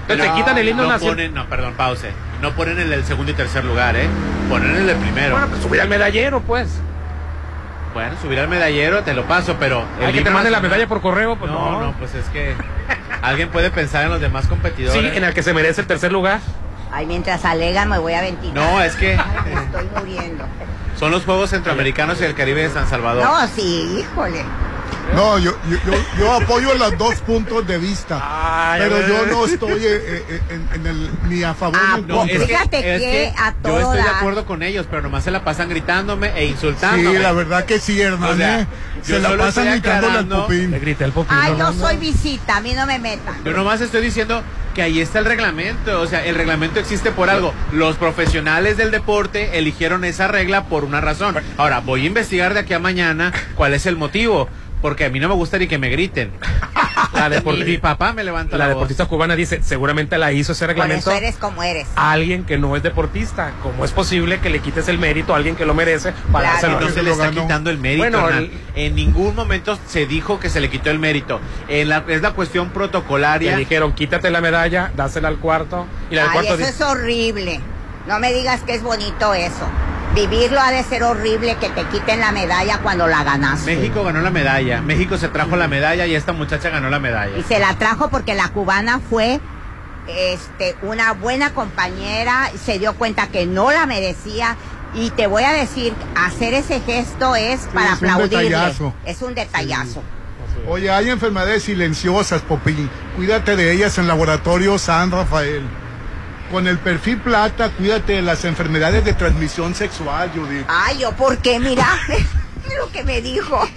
No, 0.08 0.16
te 0.16 0.32
quitan 0.32 0.58
el 0.58 0.68
himno 0.68 0.82
no 0.84 0.88
nacional. 0.90 1.16
ponen- 1.16 1.32
no, 1.34 1.46
perdón, 1.46 1.74
pause. 1.74 2.10
No 2.42 2.52
ponen 2.52 2.78
el 2.80 3.04
segundo 3.04 3.32
y 3.32 3.34
tercer 3.34 3.64
lugar, 3.64 3.96
¿eh? 3.96 4.08
Ponen 4.48 4.74
el 4.74 4.86
del 4.86 4.96
primero. 4.96 5.32
Bueno, 5.32 5.48
pues 5.48 5.62
subir 5.62 5.80
al 5.80 5.88
medallero, 5.88 6.40
pues. 6.40 6.68
Bueno, 7.94 8.14
subir 8.22 8.38
al 8.38 8.48
medallero 8.48 9.02
te 9.02 9.14
lo 9.14 9.24
paso, 9.24 9.56
pero. 9.58 9.84
Hay 10.00 10.06
el 10.06 10.12
que 10.12 10.22
te 10.22 10.30
mande 10.30 10.50
la 10.50 10.60
medalla 10.60 10.86
por 10.86 11.00
correo, 11.00 11.36
pues 11.36 11.50
no, 11.50 11.72
no. 11.72 11.80
no, 11.86 11.92
pues 11.94 12.14
es 12.14 12.24
que 12.26 12.54
alguien 13.22 13.48
puede 13.50 13.70
pensar 13.70 14.04
en 14.04 14.10
los 14.10 14.20
demás 14.20 14.46
competidores. 14.46 15.00
Sí, 15.00 15.16
en 15.16 15.24
el 15.24 15.34
que 15.34 15.42
se 15.42 15.52
merece 15.54 15.80
el 15.80 15.86
tercer 15.86 16.12
lugar. 16.12 16.40
Ay, 16.92 17.06
mientras 17.06 17.44
alegan 17.44 17.88
me 17.88 17.98
voy 17.98 18.12
a 18.14 18.20
ventilar. 18.20 18.54
No, 18.54 18.80
es 18.82 18.94
que 18.96 19.14
Ay, 19.16 19.54
me 19.54 19.60
estoy 19.64 19.88
muriendo. 19.96 20.44
Son 21.00 21.12
los 21.12 21.24
Juegos 21.24 21.48
Centroamericanos 21.48 22.20
y 22.20 22.24
el 22.24 22.34
Caribe 22.34 22.60
de 22.60 22.68
San 22.68 22.86
Salvador. 22.86 23.24
No, 23.24 23.48
sí, 23.48 24.00
híjole. 24.00 24.44
No, 25.14 25.38
yo, 25.38 25.52
yo, 25.68 25.76
yo, 25.86 25.92
yo 26.18 26.32
apoyo 26.32 26.74
los 26.74 26.96
dos 26.96 27.16
puntos 27.16 27.66
de 27.66 27.78
vista. 27.78 28.20
Ay, 28.22 28.80
pero 28.82 29.06
yo 29.08 29.26
no 29.26 29.44
estoy 29.44 29.72
eh, 29.84 30.24
eh, 30.28 30.40
en, 30.50 30.68
en 30.80 30.86
el, 30.86 31.10
ni 31.28 31.42
a 31.42 31.52
favor 31.52 31.78
Ah, 31.82 31.94
ni 31.96 32.02
en 32.02 32.08
No, 32.08 32.16
contra. 32.18 32.36
es 32.36 32.40
que, 32.42 32.46
Fíjate 32.46 32.94
es 32.94 33.02
que 33.02 33.34
a 33.36 33.54
yo 33.64 33.78
estoy 33.80 34.02
de 34.02 34.08
acuerdo 34.08 34.46
con 34.46 34.62
ellos, 34.62 34.86
pero 34.88 35.02
nomás 35.02 35.24
se 35.24 35.30
la 35.32 35.42
pasan 35.44 35.68
gritándome 35.68 36.32
e 36.36 36.46
insultándome. 36.46 37.16
Sí, 37.16 37.22
la 37.22 37.32
verdad 37.32 37.64
que 37.64 37.80
sí, 37.80 38.00
Hernán. 38.00 38.30
O 38.30 38.36
sea, 38.36 38.60
¿eh? 38.60 38.66
yo 39.06 39.16
Se 39.16 39.20
la 39.20 39.36
pasan 39.36 39.66
gritándole 39.72 40.18
al. 40.18 40.70
Le 40.70 40.78
grité 40.78 41.04
al 41.04 41.12
popín. 41.12 41.36
Ay, 41.38 41.50
yo 41.52 41.58
Rolando. 41.58 41.86
soy 41.86 41.96
visita, 41.96 42.56
a 42.56 42.60
mí 42.60 42.72
no 42.74 42.86
me 42.86 42.98
metan. 43.00 43.34
Yo 43.44 43.52
nomás 43.52 43.80
estoy 43.80 44.02
diciendo 44.02 44.42
que 44.74 44.82
ahí 44.82 45.00
está 45.00 45.18
el 45.18 45.24
reglamento, 45.24 46.00
o 46.00 46.06
sea, 46.06 46.24
el 46.24 46.36
reglamento 46.36 46.78
existe 46.78 47.10
por 47.10 47.28
algo. 47.30 47.52
Los 47.72 47.96
profesionales 47.96 48.76
del 48.76 48.92
deporte 48.92 49.58
eligieron 49.58 50.04
esa 50.04 50.28
regla 50.28 50.66
por 50.66 50.84
una 50.84 51.00
razón. 51.00 51.36
Ahora, 51.58 51.80
voy 51.80 52.04
a 52.04 52.06
investigar 52.06 52.54
de 52.54 52.60
aquí 52.60 52.74
a 52.74 52.78
mañana 52.78 53.32
cuál 53.56 53.74
es 53.74 53.86
el 53.86 53.96
motivo, 53.96 54.48
porque 54.82 55.04
a 55.04 55.10
mí 55.10 55.20
no 55.20 55.28
me 55.28 55.34
gusta 55.34 55.58
ni 55.58 55.66
que 55.66 55.78
me 55.78 55.88
griten. 55.90 56.30
La, 57.12 57.28
Y 57.30 57.32
depor- 57.32 57.64
mi 57.64 57.78
papá 57.78 58.12
me 58.12 58.24
levanta 58.24 58.56
la 58.56 58.64
la, 58.64 58.68
voz. 58.68 58.80
deportista 58.80 59.06
cubana 59.06 59.36
dice, 59.36 59.62
seguramente 59.62 60.16
la 60.18 60.32
hizo 60.32 60.52
ese 60.52 60.64
Por 60.64 60.68
reglamento 60.74 61.10
eso 61.10 61.18
eres 61.18 61.36
como 61.36 61.62
eres. 61.62 61.86
a 61.96 62.12
alguien 62.12 62.44
que 62.44 62.58
no 62.58 62.76
es 62.76 62.82
deportista. 62.82 63.52
¿Cómo 63.62 63.84
es 63.84 63.92
posible 63.92 64.38
que 64.40 64.50
le 64.50 64.60
quites 64.60 64.88
el 64.88 64.98
mérito 64.98 65.32
a 65.34 65.36
alguien 65.36 65.56
que 65.56 65.64
lo 65.66 65.74
merece 65.74 66.12
para 66.32 66.58
Claro. 66.58 66.78
dárselo? 66.78 66.80
No 66.80 66.86
que 66.86 66.92
se 66.92 67.02
le 67.02 67.10
está 67.10 67.30
quitando 67.30 67.70
el 67.70 67.78
mérito. 67.78 68.00
Bueno, 68.20 68.28
el- 68.28 68.50
En 68.74 68.94
ningún 68.94 69.34
momento 69.34 69.78
se 69.86 70.06
dijo 70.06 70.38
que 70.40 70.48
se 70.48 70.60
le 70.60 70.70
quitó 70.70 70.90
el 70.90 70.98
mérito. 70.98 71.40
En 71.68 71.88
la, 71.88 72.04
es 72.08 72.22
la 72.22 72.32
cuestión 72.32 72.68
Le 72.68 72.74
protocolaria. 72.74 73.56
dijeron, 73.56 73.92
quítate 73.92 74.30
la 74.30 74.40
medalla, 74.40 74.92
dásela 74.96 75.28
al 75.28 75.38
cuarto. 75.38 75.86
Y 76.10 76.14
la 76.14 76.22
del 76.22 76.30
Ay, 76.30 76.34
cuarto 76.34 76.54
eso 76.54 76.58
dice, 76.58 76.70
es 76.70 76.80
horrible. 76.80 77.60
No 78.06 78.18
me 78.18 78.32
digas 78.32 78.62
que 78.62 78.74
es 78.74 78.82
bonito 78.82 79.34
eso. 79.34 79.66
Vivirlo 80.14 80.60
ha 80.60 80.72
de 80.72 80.82
ser 80.82 81.04
horrible 81.04 81.56
que 81.56 81.68
te 81.70 81.84
quiten 81.84 82.20
la 82.20 82.32
medalla 82.32 82.78
cuando 82.78 83.06
la 83.06 83.22
ganaste. 83.22 83.76
México 83.76 84.02
ganó 84.02 84.20
la 84.20 84.30
medalla. 84.30 84.80
México 84.82 85.16
se 85.16 85.28
trajo 85.28 85.56
la 85.56 85.68
medalla 85.68 86.06
y 86.06 86.14
esta 86.14 86.32
muchacha 86.32 86.68
ganó 86.70 86.90
la 86.90 86.98
medalla. 86.98 87.36
Y 87.38 87.42
se 87.44 87.60
la 87.60 87.74
trajo 87.74 88.10
porque 88.10 88.34
la 88.34 88.48
cubana 88.48 88.98
fue 88.98 89.40
este, 90.08 90.74
una 90.82 91.12
buena 91.12 91.54
compañera, 91.54 92.50
se 92.64 92.78
dio 92.80 92.94
cuenta 92.94 93.28
que 93.28 93.46
no 93.46 93.70
la 93.70 93.86
merecía. 93.86 94.56
Y 94.94 95.10
te 95.10 95.28
voy 95.28 95.44
a 95.44 95.52
decir, 95.52 95.94
hacer 96.16 96.54
ese 96.54 96.80
gesto 96.80 97.36
es 97.36 97.60
para 97.72 97.92
es 97.92 98.02
un 98.02 98.10
aplaudirle. 98.10 98.44
detallazo. 98.46 98.94
Es 99.06 99.22
un 99.22 99.34
detallazo. 99.36 100.02
Oye, 100.68 100.90
hay 100.90 101.08
enfermedades 101.10 101.62
silenciosas, 101.62 102.42
Popín. 102.42 102.90
Cuídate 103.14 103.54
de 103.54 103.72
ellas 103.72 103.96
en 103.98 104.08
Laboratorio 104.08 104.76
San 104.78 105.12
Rafael. 105.12 105.62
Con 106.50 106.66
el 106.66 106.78
perfil 106.78 107.18
plata, 107.18 107.70
cuídate 107.70 108.14
de 108.14 108.22
las 108.22 108.44
enfermedades 108.44 109.04
de 109.04 109.12
transmisión 109.12 109.74
sexual, 109.74 110.32
Judith. 110.34 110.66
Ay, 110.68 110.98
yo, 110.98 111.12
¿por 111.12 111.38
qué? 111.38 111.60
Mira, 111.60 111.86
lo 112.78 112.90
que 112.90 113.04
me 113.04 113.20
dijo. 113.20 113.68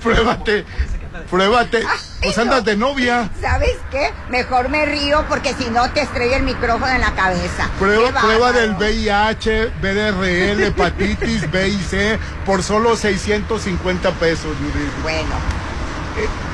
Pruébate, 0.00 0.64
pruébate. 1.28 1.82
Pues 2.22 2.38
andas 2.38 2.64
de 2.64 2.76
novia. 2.76 3.28
¿Sabes 3.40 3.76
qué? 3.90 4.12
Mejor 4.30 4.68
me 4.68 4.86
río 4.86 5.24
porque 5.28 5.52
si 5.54 5.68
no 5.70 5.90
te 5.90 6.02
estrella 6.02 6.36
el 6.36 6.44
micrófono 6.44 6.92
en 6.92 7.00
la 7.00 7.12
cabeza. 7.14 7.68
Prueba, 7.78 8.20
prueba 8.20 8.52
del 8.52 8.76
VIH, 8.76 9.72
BDRL, 9.82 10.62
hepatitis 10.66 11.50
B 11.50 11.68
y 11.68 11.78
C 11.78 12.18
por 12.46 12.62
solo 12.62 12.96
650 12.96 14.12
pesos, 14.12 14.56
Judith. 14.58 14.92
Bueno. 15.02 15.34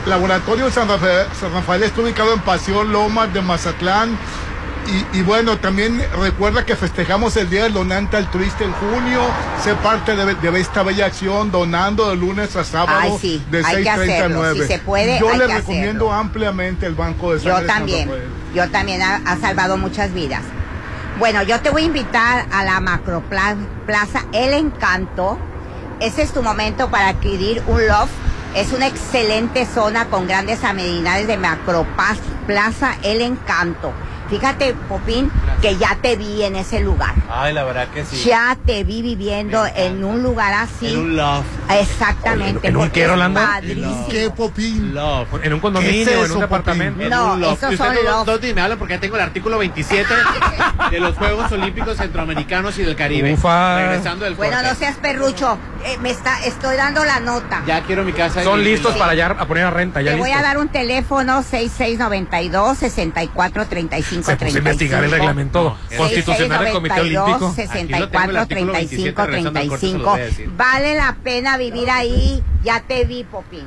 Laboratorio 0.07 0.70
San 0.70 0.89
Rafael, 0.89 1.26
San 1.39 1.53
Rafael 1.53 1.82
está 1.82 2.01
ubicado 2.01 2.32
en 2.32 2.41
Pasión 2.41 2.93
Lomas 2.93 3.32
de 3.34 3.43
Mazatlán. 3.43 4.16
Y, 4.87 5.18
y 5.18 5.22
bueno, 5.22 5.59
también 5.59 6.01
recuerda 6.20 6.64
que 6.64 6.76
festejamos 6.76 7.37
el 7.37 7.51
Día 7.51 7.64
del 7.64 7.72
Donante 7.72 8.16
Altruista 8.16 8.64
en 8.64 8.72
junio. 8.72 9.20
Sé 9.62 9.74
parte 9.74 10.14
de, 10.14 10.34
de 10.34 10.61
esta 10.61 10.82
bella 10.82 11.07
acción 11.07 11.51
donando 11.51 12.09
de 12.09 12.16
lunes 12.16 12.55
a 12.55 12.64
sábado 12.64 12.99
Ay, 13.01 13.12
sí, 13.20 13.45
de 13.51 13.64
hay 13.64 13.82
que 13.82 13.91
6.30 13.91 13.91
a 13.91 13.93
hacerlo. 13.95 14.39
9. 14.39 14.61
Si 14.61 14.66
se 14.66 14.78
puede, 14.78 15.18
Yo 15.18 15.32
le 15.37 15.47
recomiendo 15.47 16.12
ampliamente 16.12 16.87
el 16.87 16.95
Banco 16.95 17.32
de 17.32 17.41
Sangre 17.41 17.62
Yo 17.62 17.66
también. 17.66 18.11
Yo 18.55 18.70
también 18.70 19.03
ha, 19.03 19.16
ha 19.26 19.37
salvado 19.39 19.76
muchas 19.76 20.14
vidas. 20.14 20.43
Bueno, 21.18 21.43
yo 21.43 21.61
te 21.61 21.70
voy 21.70 21.82
a 21.82 21.87
invitar 21.87 22.47
a 22.53 22.62
la 22.64 22.78
Macroplaza 22.80 24.24
El 24.32 24.53
Encanto. 24.53 25.39
Ese 25.99 26.22
es 26.22 26.32
tu 26.32 26.43
momento 26.43 26.91
para 26.91 27.09
adquirir 27.09 27.62
un 27.66 27.87
loft. 27.87 28.12
Es 28.55 28.72
una 28.72 28.87
excelente 28.87 29.66
zona 29.66 30.07
con 30.07 30.26
grandes 30.26 30.62
amenidades 30.62 31.26
de 31.26 31.39
Macroplaza 31.39 32.97
El 33.03 33.22
Encanto. 33.22 33.93
Fíjate, 34.29 34.74
Popín, 34.89 35.31
que 35.62 35.77
ya 35.77 35.97
te 36.03 36.16
vi 36.16 36.43
en 36.43 36.57
ese 36.57 36.81
lugar. 36.81 37.14
Ay, 37.31 37.53
la 37.55 37.64
verdad 37.64 37.89
que 37.89 38.05
sí. 38.05 38.24
Ya 38.29 38.57
te 38.66 38.83
vi 38.85 39.03
viviendo 39.03 39.64
en 39.74 40.03
un 40.05 40.22
lugar 40.22 40.53
así. 40.53 40.89
En 40.95 40.99
un 40.99 41.16
loft. 41.16 41.47
Exactamente. 41.70 42.66
¿En 42.68 42.77
un 42.77 42.91
qué, 42.91 43.03
es 43.05 43.09
Rolando? 43.09 43.41
¿Qué, 44.11 44.31
Popín? 44.31 44.95
Loft. 44.95 45.35
En 45.45 45.53
un 45.55 45.61
condominio, 45.61 46.24
en 46.24 46.33
un 46.33 46.41
departamento. 46.41 47.03
En 47.03 47.11
No, 47.11 47.35
un 47.35 47.41
loft. 47.41 47.59
esos 47.59 47.70
Y 47.70 47.74
usted 47.74 47.87
son 47.87 48.05
no, 48.05 48.24
no, 48.24 48.39
ni 48.39 48.55
me 48.55 48.61
habla 48.61 48.77
porque 48.77 48.95
ya 48.95 49.01
tengo 49.01 49.16
el 49.16 49.22
artículo 49.22 49.59
27 49.59 50.12
de 50.91 51.01
los 51.01 51.16
Juegos 51.16 51.51
Olímpicos 51.53 51.97
Centroamericanos 51.97 52.79
y 52.79 52.83
del 52.83 52.97
Caribe. 52.97 53.33
Ufa. 53.35 53.79
Regresando 53.79 54.24
del 54.24 54.35
Bueno, 54.35 54.55
corte. 54.57 54.68
no 54.68 54.74
seas 54.74 54.97
perrucho. 54.97 55.59
Eh, 55.85 55.99
me 56.03 56.11
está, 56.11 56.45
estoy 56.45 56.77
dando 56.77 57.05
la 57.05 57.20
nota. 57.20 57.62
Ya 57.66 57.83
quiero 57.83 58.03
mi 58.05 58.12
casa. 58.12 58.43
Son 58.43 58.62
listos 58.64 58.97
para 58.97 59.14
ya 59.14 59.27
a 59.27 59.47
poner 59.47 59.64
a 59.64 59.70
renta, 59.70 60.03
ya 60.03 60.12
Te 60.12 60.16
voy 60.18 60.33
a 60.33 60.43
dar 60.43 60.59
un 60.59 60.68
teléfono 60.68 61.43
6692 61.43 62.79
6435 62.79 64.16
Se 64.23 64.37
puso 64.37 64.57
a 64.57 64.59
investigar 64.59 65.05
el 65.05 65.11
reglamento 65.11 65.77
constitucional 65.97 66.64
del 66.64 66.73
Comité 66.73 67.01
Olímpico. 67.01 67.53
64 67.53 68.47
35 68.47 69.27
35 69.27 70.19
Vale 70.57 70.95
la 70.95 71.17
pena 71.23 71.57
vivir 71.57 71.91
ahí. 71.91 72.43
Ya 72.62 72.81
te 72.81 73.05
vi, 73.05 73.25
Popín. 73.25 73.67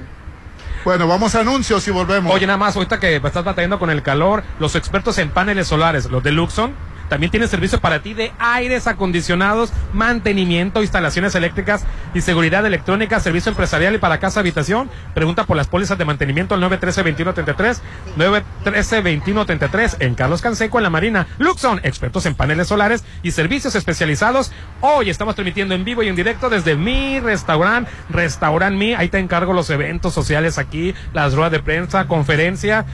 Bueno, 0.86 1.08
vamos 1.08 1.36
a 1.36 1.42
anuncios 1.42 1.88
y 1.88 1.92
volvemos. 1.92 2.34
Oye, 2.34 2.48
nada 2.48 2.58
más, 2.58 2.76
ahorita 2.76 3.00
que 3.00 3.18
estás 3.18 3.44
batallando 3.44 3.80
con 3.80 3.90
el 3.90 4.02
calor, 4.02 4.44
los 4.60 4.76
expertos 4.76 5.18
en 5.18 5.30
paneles 5.30 5.68
solares, 5.68 6.06
los 6.06 6.24
de 6.24 6.32
Luxon, 6.32 6.74
también 7.10 7.32
tienen 7.32 7.50
servicio 7.50 7.80
para 7.80 8.02
ti 8.02 8.14
de 8.14 8.32
aires 8.40 8.88
acondicionados, 8.88 9.72
mantenimiento, 9.94 10.82
instalaciones 10.82 11.36
eléctricas 11.36 11.84
y 12.14 12.22
seguridad 12.22 12.66
electrónica, 12.66 13.20
servicio 13.20 13.50
empresarial 13.50 13.96
y 13.96 13.98
para 13.98 14.20
casa 14.20 14.40
habitación. 14.40 14.90
Pregunta 15.14 15.46
por 15.46 15.58
las 15.58 15.68
pólizas 15.68 15.98
de 15.98 16.06
mantenimiento 16.06 16.56
al 16.56 16.62
913-2133, 16.62 17.80
913-2133 18.18 19.98
en 20.00 20.16
Carlos 20.16 20.42
Canseco, 20.42 20.78
en 20.78 20.84
la 20.84 20.90
Marina. 20.90 21.28
Luxon, 21.40 21.82
expertos 21.84 22.26
en 22.26 22.36
paneles 22.36 22.68
solares 22.68 23.04
y 23.24 23.32
servicios 23.32 23.76
especializados. 23.76 24.52
Hoy 24.82 25.10
estamos 25.10 25.36
transmitiendo 25.36 25.76
en 25.76 25.84
vivo 25.84 26.04
y 26.04 26.08
en 26.08 26.16
directo 26.16 26.50
desde 26.50 26.76
mi 26.76 27.20
restaurante, 27.20 27.92
Restaurant 28.10 28.78
Mi. 28.78 28.94
Ahí 28.94 29.10
te 29.10 29.18
encargo 29.20 29.54
los 29.54 29.70
eventos 29.70 30.14
sociales 30.14 30.58
aquí, 30.58 30.94
las 31.14 31.34
ruedas 31.34 31.52
de 31.52 31.60
prensa, 31.60 32.08
conferencia, 32.08 32.86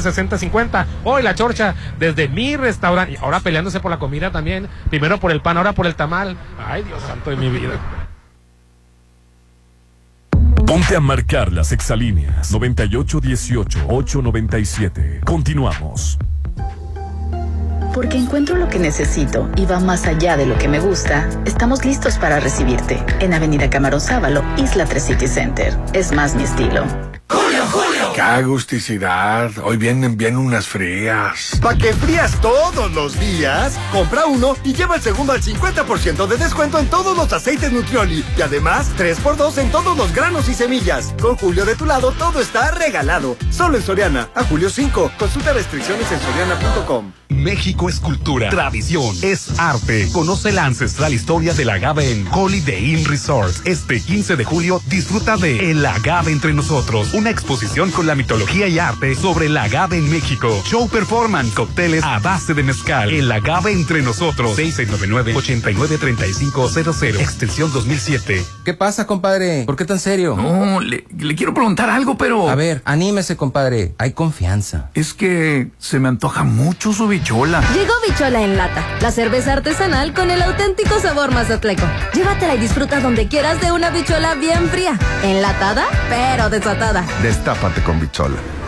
699-896050. 0.00 0.86
Hoy 1.04 1.22
la 1.22 1.34
chorcha 1.34 1.74
desde 1.98 2.28
mi 2.28 2.56
restaurante. 2.56 3.12
Y 3.12 3.16
ahora 3.16 3.40
peleándose 3.40 3.80
por 3.80 3.90
la 3.90 3.98
comida 3.98 4.30
también. 4.30 4.68
Primero 4.88 5.18
por 5.18 5.32
el 5.32 5.40
pan, 5.40 5.56
ahora 5.56 5.72
por 5.72 5.86
el 5.86 5.94
tamal. 5.94 6.36
Ay, 6.66 6.82
Dios 6.82 7.00
santo 7.02 7.30
de 7.30 7.36
mi 7.36 7.48
vida. 7.48 7.78
Ponte 10.66 10.94
a 10.94 11.00
marcar 11.00 11.50
las 11.52 11.72
exalíneas 11.72 12.52
9818-897. 12.52 15.24
Continuamos. 15.24 16.18
Porque 17.92 18.16
encuentro 18.16 18.56
lo 18.56 18.68
que 18.68 18.78
necesito 18.78 19.50
y 19.56 19.66
va 19.66 19.80
más 19.80 20.06
allá 20.06 20.36
de 20.36 20.46
lo 20.46 20.56
que 20.58 20.68
me 20.68 20.78
gusta, 20.78 21.28
estamos 21.44 21.84
listos 21.84 22.18
para 22.18 22.38
recibirte 22.38 23.04
en 23.18 23.34
Avenida 23.34 23.68
Camarón 23.68 24.00
Sábalo, 24.00 24.44
Isla 24.58 24.86
3 24.86 25.04
City 25.04 25.26
Center. 25.26 25.76
Es 25.92 26.12
más 26.12 26.36
mi 26.36 26.44
estilo. 26.44 26.84
¡Qué 28.14 28.20
agusticidad! 28.20 29.52
Hoy 29.62 29.76
vienen 29.76 30.16
bien 30.16 30.36
unas 30.36 30.66
frías. 30.66 31.58
¿Pa' 31.62 31.76
que 31.76 31.92
frías 31.92 32.40
todos 32.40 32.90
los 32.92 33.18
días? 33.20 33.78
Compra 33.92 34.26
uno 34.26 34.56
y 34.64 34.74
lleva 34.74 34.96
el 34.96 35.02
segundo 35.02 35.32
al 35.32 35.42
50% 35.42 36.26
de 36.26 36.36
descuento 36.36 36.78
en 36.78 36.86
todos 36.86 37.16
los 37.16 37.32
aceites 37.32 37.72
Nutrioli. 37.72 38.24
Y 38.36 38.42
además, 38.42 38.90
3x2 38.98 39.58
en 39.58 39.70
todos 39.70 39.96
los 39.96 40.12
granos 40.12 40.48
y 40.48 40.54
semillas. 40.54 41.14
Con 41.20 41.36
Julio 41.36 41.64
de 41.64 41.76
tu 41.76 41.86
lado, 41.86 42.12
todo 42.12 42.40
está 42.40 42.72
regalado. 42.72 43.36
Solo 43.50 43.76
en 43.76 43.82
Soriana. 43.82 44.28
A 44.34 44.44
julio 44.44 44.70
5. 44.70 45.12
Consulta 45.18 45.52
restricciones 45.52 46.10
en 46.10 46.20
soriana.com. 46.20 47.12
México 47.30 47.88
es 47.88 48.00
cultura, 48.00 48.50
tradición, 48.50 49.14
es 49.22 49.58
arte. 49.58 50.08
Conoce 50.12 50.52
la 50.52 50.66
ancestral 50.66 51.14
historia 51.14 51.54
del 51.54 51.70
agave 51.70 52.10
en 52.10 52.26
Holiday 52.30 52.92
Inn 52.92 53.04
Resort. 53.04 53.54
Este 53.64 54.00
15 54.00 54.36
de 54.36 54.44
julio 54.44 54.82
disfruta 54.88 55.36
de 55.36 55.70
El 55.70 55.86
Agave 55.86 56.32
entre 56.32 56.52
nosotros, 56.52 57.14
una 57.14 57.30
exposición 57.30 57.92
con 57.92 57.99
la 58.02 58.14
mitología 58.14 58.68
y 58.68 58.78
arte 58.78 59.14
sobre 59.14 59.46
el 59.46 59.56
agave 59.56 59.98
en 59.98 60.10
México. 60.10 60.62
Show 60.64 60.88
performance, 60.88 61.52
cócteles 61.54 62.04
a 62.04 62.18
base 62.18 62.54
de 62.54 62.62
mezcal. 62.62 63.10
El 63.10 63.30
Agave 63.30 63.72
entre 63.72 64.02
nosotros. 64.02 64.58
6699-893500, 64.58 67.20
extensión 67.20 67.72
2007. 67.72 68.44
¿Qué 68.64 68.74
pasa, 68.74 69.06
compadre? 69.06 69.64
¿Por 69.64 69.76
qué 69.76 69.84
tan 69.84 69.98
serio? 69.98 70.36
No, 70.36 70.80
le, 70.80 71.04
le 71.18 71.34
quiero 71.34 71.54
preguntar 71.54 71.90
algo, 71.90 72.16
pero... 72.16 72.50
A 72.50 72.54
ver, 72.54 72.82
anímese, 72.84 73.36
compadre. 73.36 73.94
Hay 73.98 74.12
confianza. 74.12 74.90
Es 74.94 75.14
que 75.14 75.68
se 75.78 75.98
me 75.98 76.08
antoja 76.08 76.44
mucho 76.44 76.92
su 76.92 77.08
bichola. 77.08 77.60
Llegó 77.74 77.92
Bichola 78.06 78.42
en 78.42 78.56
lata, 78.56 78.84
la 79.00 79.10
cerveza 79.10 79.52
artesanal 79.52 80.14
con 80.14 80.30
el 80.30 80.42
auténtico 80.42 80.98
sabor 81.00 81.32
mazatleco. 81.32 81.84
Llévatela 82.14 82.54
y 82.54 82.58
disfruta 82.58 83.00
donde 83.00 83.28
quieras 83.28 83.60
de 83.60 83.72
una 83.72 83.90
bichola 83.90 84.34
bien 84.34 84.68
fría, 84.68 84.98
enlatada 85.22 85.86
pero 86.08 86.50
desatada. 86.50 87.04
Destápate 87.22 87.82
con 87.82 87.89
bichola. 87.98 88.59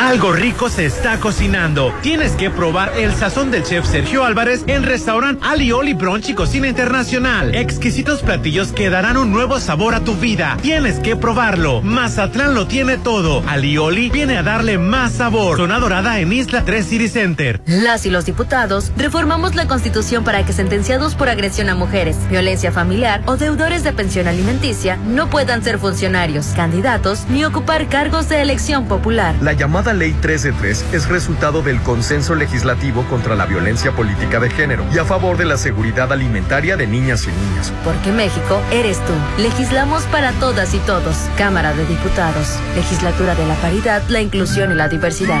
Algo 0.00 0.32
rico 0.32 0.70
se 0.70 0.86
está 0.86 1.20
cocinando. 1.20 1.92
Tienes 2.00 2.32
que 2.32 2.48
probar 2.48 2.90
el 2.96 3.14
sazón 3.14 3.50
del 3.50 3.64
chef 3.64 3.84
Sergio 3.86 4.24
Álvarez 4.24 4.64
en 4.66 4.82
restaurant 4.82 5.38
Alioli 5.44 5.92
Brunch 5.92 6.30
y 6.30 6.34
Cocina 6.34 6.68
Internacional. 6.68 7.54
Exquisitos 7.54 8.22
platillos 8.22 8.72
que 8.72 8.88
darán 8.88 9.18
un 9.18 9.30
nuevo 9.30 9.60
sabor 9.60 9.94
a 9.94 10.00
tu 10.00 10.14
vida. 10.14 10.56
Tienes 10.62 10.98
que 11.00 11.16
probarlo. 11.16 11.82
Mazatlán 11.82 12.54
lo 12.54 12.66
tiene 12.66 12.96
todo. 12.96 13.44
Alioli 13.46 14.08
viene 14.08 14.38
a 14.38 14.42
darle 14.42 14.78
más 14.78 15.12
sabor. 15.12 15.58
Zona 15.58 15.78
dorada 15.78 16.18
en 16.18 16.32
Isla 16.32 16.64
3 16.64 16.86
City 16.86 17.08
Center. 17.08 17.60
Las 17.66 18.06
y 18.06 18.10
los 18.10 18.24
diputados 18.24 18.92
reformamos 18.96 19.54
la 19.54 19.68
constitución 19.68 20.24
para 20.24 20.46
que 20.46 20.54
sentenciados 20.54 21.14
por 21.14 21.28
agresión 21.28 21.68
a 21.68 21.74
mujeres, 21.74 22.16
violencia 22.30 22.72
familiar 22.72 23.20
o 23.26 23.36
deudores 23.36 23.84
de 23.84 23.92
pensión 23.92 24.28
alimenticia 24.28 24.96
no 24.96 25.28
puedan 25.28 25.62
ser 25.62 25.78
funcionarios, 25.78 26.46
candidatos 26.56 27.26
ni 27.28 27.44
ocupar 27.44 27.90
cargos 27.90 28.30
de 28.30 28.40
elección 28.40 28.88
popular. 28.88 29.34
La 29.42 29.52
llamada 29.52 29.89
Ley 29.92 30.12
133 30.12 30.84
es 30.92 31.08
resultado 31.08 31.62
del 31.62 31.80
consenso 31.82 32.34
legislativo 32.34 33.04
contra 33.04 33.34
la 33.34 33.46
violencia 33.46 33.92
política 33.92 34.40
de 34.40 34.50
género 34.50 34.84
y 34.92 34.98
a 34.98 35.04
favor 35.04 35.36
de 35.36 35.44
la 35.44 35.56
seguridad 35.56 36.12
alimentaria 36.12 36.76
de 36.76 36.86
niñas 36.86 37.24
y 37.24 37.28
niños. 37.28 37.72
Porque 37.84 38.12
México 38.12 38.60
eres 38.70 38.98
tú. 39.04 39.12
Legislamos 39.42 40.04
para 40.04 40.32
todas 40.32 40.74
y 40.74 40.78
todos. 40.80 41.16
Cámara 41.36 41.72
de 41.72 41.86
Diputados. 41.86 42.58
Legislatura 42.74 43.34
de 43.34 43.46
la 43.46 43.54
Paridad, 43.56 44.02
la 44.08 44.20
Inclusión 44.20 44.72
y 44.72 44.74
la 44.74 44.88
Diversidad. 44.88 45.40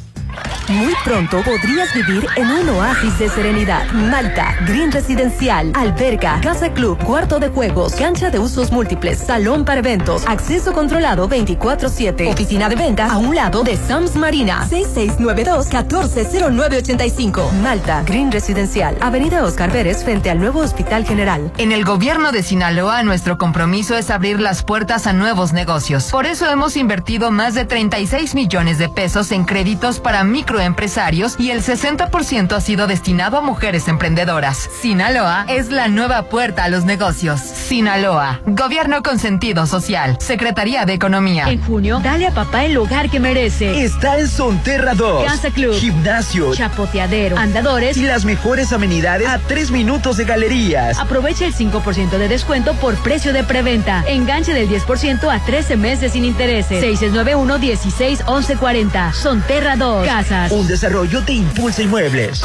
Muy 0.69 0.93
pronto 1.03 1.41
podrías 1.43 1.93
vivir 1.93 2.25
en 2.37 2.49
un 2.49 2.69
oasis 2.69 3.19
de 3.19 3.27
serenidad. 3.29 3.85
Malta, 3.91 4.55
Green 4.65 4.89
Residencial, 4.91 5.73
alberga, 5.75 6.39
casa 6.41 6.71
club, 6.71 6.97
cuarto 7.03 7.39
de 7.39 7.49
juegos, 7.49 7.93
cancha 7.95 8.29
de 8.29 8.39
usos 8.39 8.71
múltiples, 8.71 9.19
salón 9.19 9.65
para 9.65 9.79
eventos, 9.79 10.23
acceso 10.27 10.71
controlado 10.71 11.27
24-7, 11.27 12.31
oficina 12.31 12.69
de 12.69 12.75
venta 12.75 13.11
a 13.11 13.17
un 13.17 13.35
lado 13.35 13.63
de 13.63 13.75
Sams 13.75 14.15
Marina, 14.15 14.65
6692-140985. 14.69 17.51
Malta, 17.61 18.03
Green 18.03 18.31
Residencial, 18.31 18.95
Avenida 19.01 19.43
Oscar 19.43 19.69
Pérez 19.71 20.05
frente 20.05 20.29
al 20.29 20.39
nuevo 20.39 20.61
Hospital 20.61 21.05
General. 21.05 21.51
En 21.57 21.73
el 21.73 21.83
gobierno 21.83 22.31
de 22.31 22.43
Sinaloa, 22.43 23.03
nuestro 23.03 23.37
compromiso 23.37 23.97
es 23.97 24.09
abrir 24.09 24.39
las 24.39 24.63
puertas 24.63 25.05
a 25.05 25.11
nuevos 25.11 25.51
negocios. 25.51 26.05
Por 26.11 26.25
eso 26.25 26.49
hemos 26.49 26.77
invertido 26.77 27.29
más 27.31 27.55
de 27.55 27.65
36 27.65 28.35
millones 28.35 28.77
de 28.77 28.87
pesos 28.87 29.33
en 29.33 29.43
créditos 29.43 29.99
para 29.99 30.20
microempresarios 30.23 31.35
y 31.39 31.51
el 31.51 31.63
60% 31.63 32.53
ha 32.53 32.61
sido 32.61 32.87
destinado 32.87 33.37
a 33.37 33.41
mujeres 33.41 33.87
emprendedoras. 33.87 34.69
Sinaloa 34.81 35.45
es 35.47 35.69
la 35.69 35.87
nueva 35.87 36.23
puerta 36.23 36.63
a 36.63 36.69
los 36.69 36.85
negocios. 36.85 37.41
Sinaloa, 37.41 38.41
gobierno 38.45 39.03
con 39.03 39.19
sentido 39.19 39.67
social, 39.67 40.17
Secretaría 40.19 40.85
de 40.85 40.93
Economía. 40.93 41.49
En 41.49 41.61
junio, 41.61 41.99
dale 42.03 42.27
a 42.27 42.31
papá 42.31 42.65
el 42.65 42.73
lugar 42.73 43.09
que 43.09 43.19
merece. 43.19 43.83
Está 43.83 44.19
en 44.19 44.27
Sonterra 44.27 44.93
2. 44.93 45.25
Casa 45.25 45.49
Club. 45.49 45.73
Gimnasio. 45.73 46.53
Chapoteadero. 46.53 47.37
Andadores. 47.37 47.97
Y 47.97 48.03
las 48.03 48.25
mejores 48.25 48.73
amenidades 48.73 49.27
a 49.27 49.39
tres 49.39 49.71
minutos 49.71 50.17
de 50.17 50.25
galerías. 50.25 50.99
Aprovecha 50.99 51.45
el 51.45 51.53
5% 51.53 52.17
de 52.17 52.27
descuento 52.27 52.73
por 52.75 52.95
precio 52.95 53.33
de 53.33 53.43
preventa. 53.43 54.03
Enganche 54.07 54.53
del 54.53 54.69
10% 54.69 55.33
a 55.33 55.39
13 55.39 55.77
meses 55.77 56.13
sin 56.13 56.25
intereses. 56.25 56.83
691-16-1140. 57.01 59.13
Sonterra 59.13 59.75
2. 59.75 60.05
Casas. 60.11 60.51
Un 60.51 60.67
desarrollo 60.67 61.21
de 61.21 61.31
Impulsa 61.31 61.81
Inmuebles. 61.83 62.41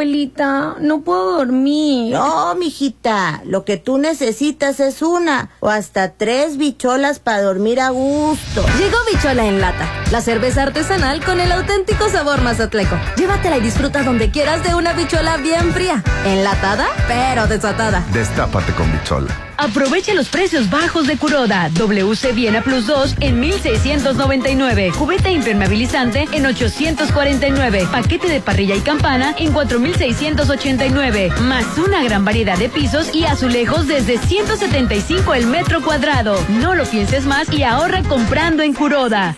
Abuelita. 0.00 0.76
No 0.80 1.02
puedo 1.02 1.36
dormir. 1.36 2.14
No, 2.14 2.54
mijita. 2.54 3.42
Lo 3.44 3.64
que 3.64 3.76
tú 3.76 3.98
necesitas 3.98 4.80
es 4.80 5.02
una 5.02 5.50
o 5.60 5.68
hasta 5.68 6.14
tres 6.14 6.56
bicholas 6.56 7.18
para 7.18 7.42
dormir 7.42 7.80
a 7.80 7.90
gusto. 7.90 8.64
Llegó 8.78 8.96
Bichola 9.12 9.46
en 9.46 9.60
lata, 9.60 9.99
la 10.10 10.20
cerveza 10.20 10.62
artesanal 10.62 11.24
con 11.24 11.40
el 11.40 11.52
auténtico 11.52 12.08
sabor 12.08 12.42
mazatleco. 12.42 12.98
Llévatela 13.16 13.58
y 13.58 13.60
disfruta 13.60 14.02
donde 14.02 14.30
quieras 14.30 14.62
de 14.62 14.74
una 14.74 14.92
bichola 14.92 15.36
bien 15.36 15.72
fría, 15.72 16.02
enlatada 16.24 16.88
pero 17.08 17.46
desatada. 17.46 18.04
Destápate 18.12 18.72
con 18.72 18.90
bichola. 18.92 19.50
Aprovecha 19.56 20.14
los 20.14 20.28
precios 20.30 20.70
bajos 20.70 21.06
de 21.06 21.18
Curoda. 21.18 21.68
WC 21.74 22.32
Viena 22.32 22.62
Plus 22.62 22.86
2 22.86 23.16
en 23.20 23.40
1699. 23.40 24.92
Cubeta 24.96 25.30
impermeabilizante 25.30 26.26
en 26.32 26.46
849. 26.46 27.86
Paquete 27.92 28.28
de 28.28 28.40
parrilla 28.40 28.74
y 28.74 28.80
campana 28.80 29.34
en 29.38 29.52
4689. 29.52 31.30
Más 31.42 31.76
una 31.76 32.02
gran 32.02 32.24
variedad 32.24 32.56
de 32.56 32.70
pisos 32.70 33.14
y 33.14 33.26
azulejos 33.26 33.86
desde 33.86 34.16
175 34.16 35.34
el 35.34 35.46
metro 35.46 35.82
cuadrado. 35.82 36.42
No 36.48 36.74
lo 36.74 36.84
pienses 36.84 37.26
más 37.26 37.52
y 37.52 37.62
ahorra 37.62 38.02
comprando 38.02 38.62
en 38.62 38.72
Curoda. 38.72 39.36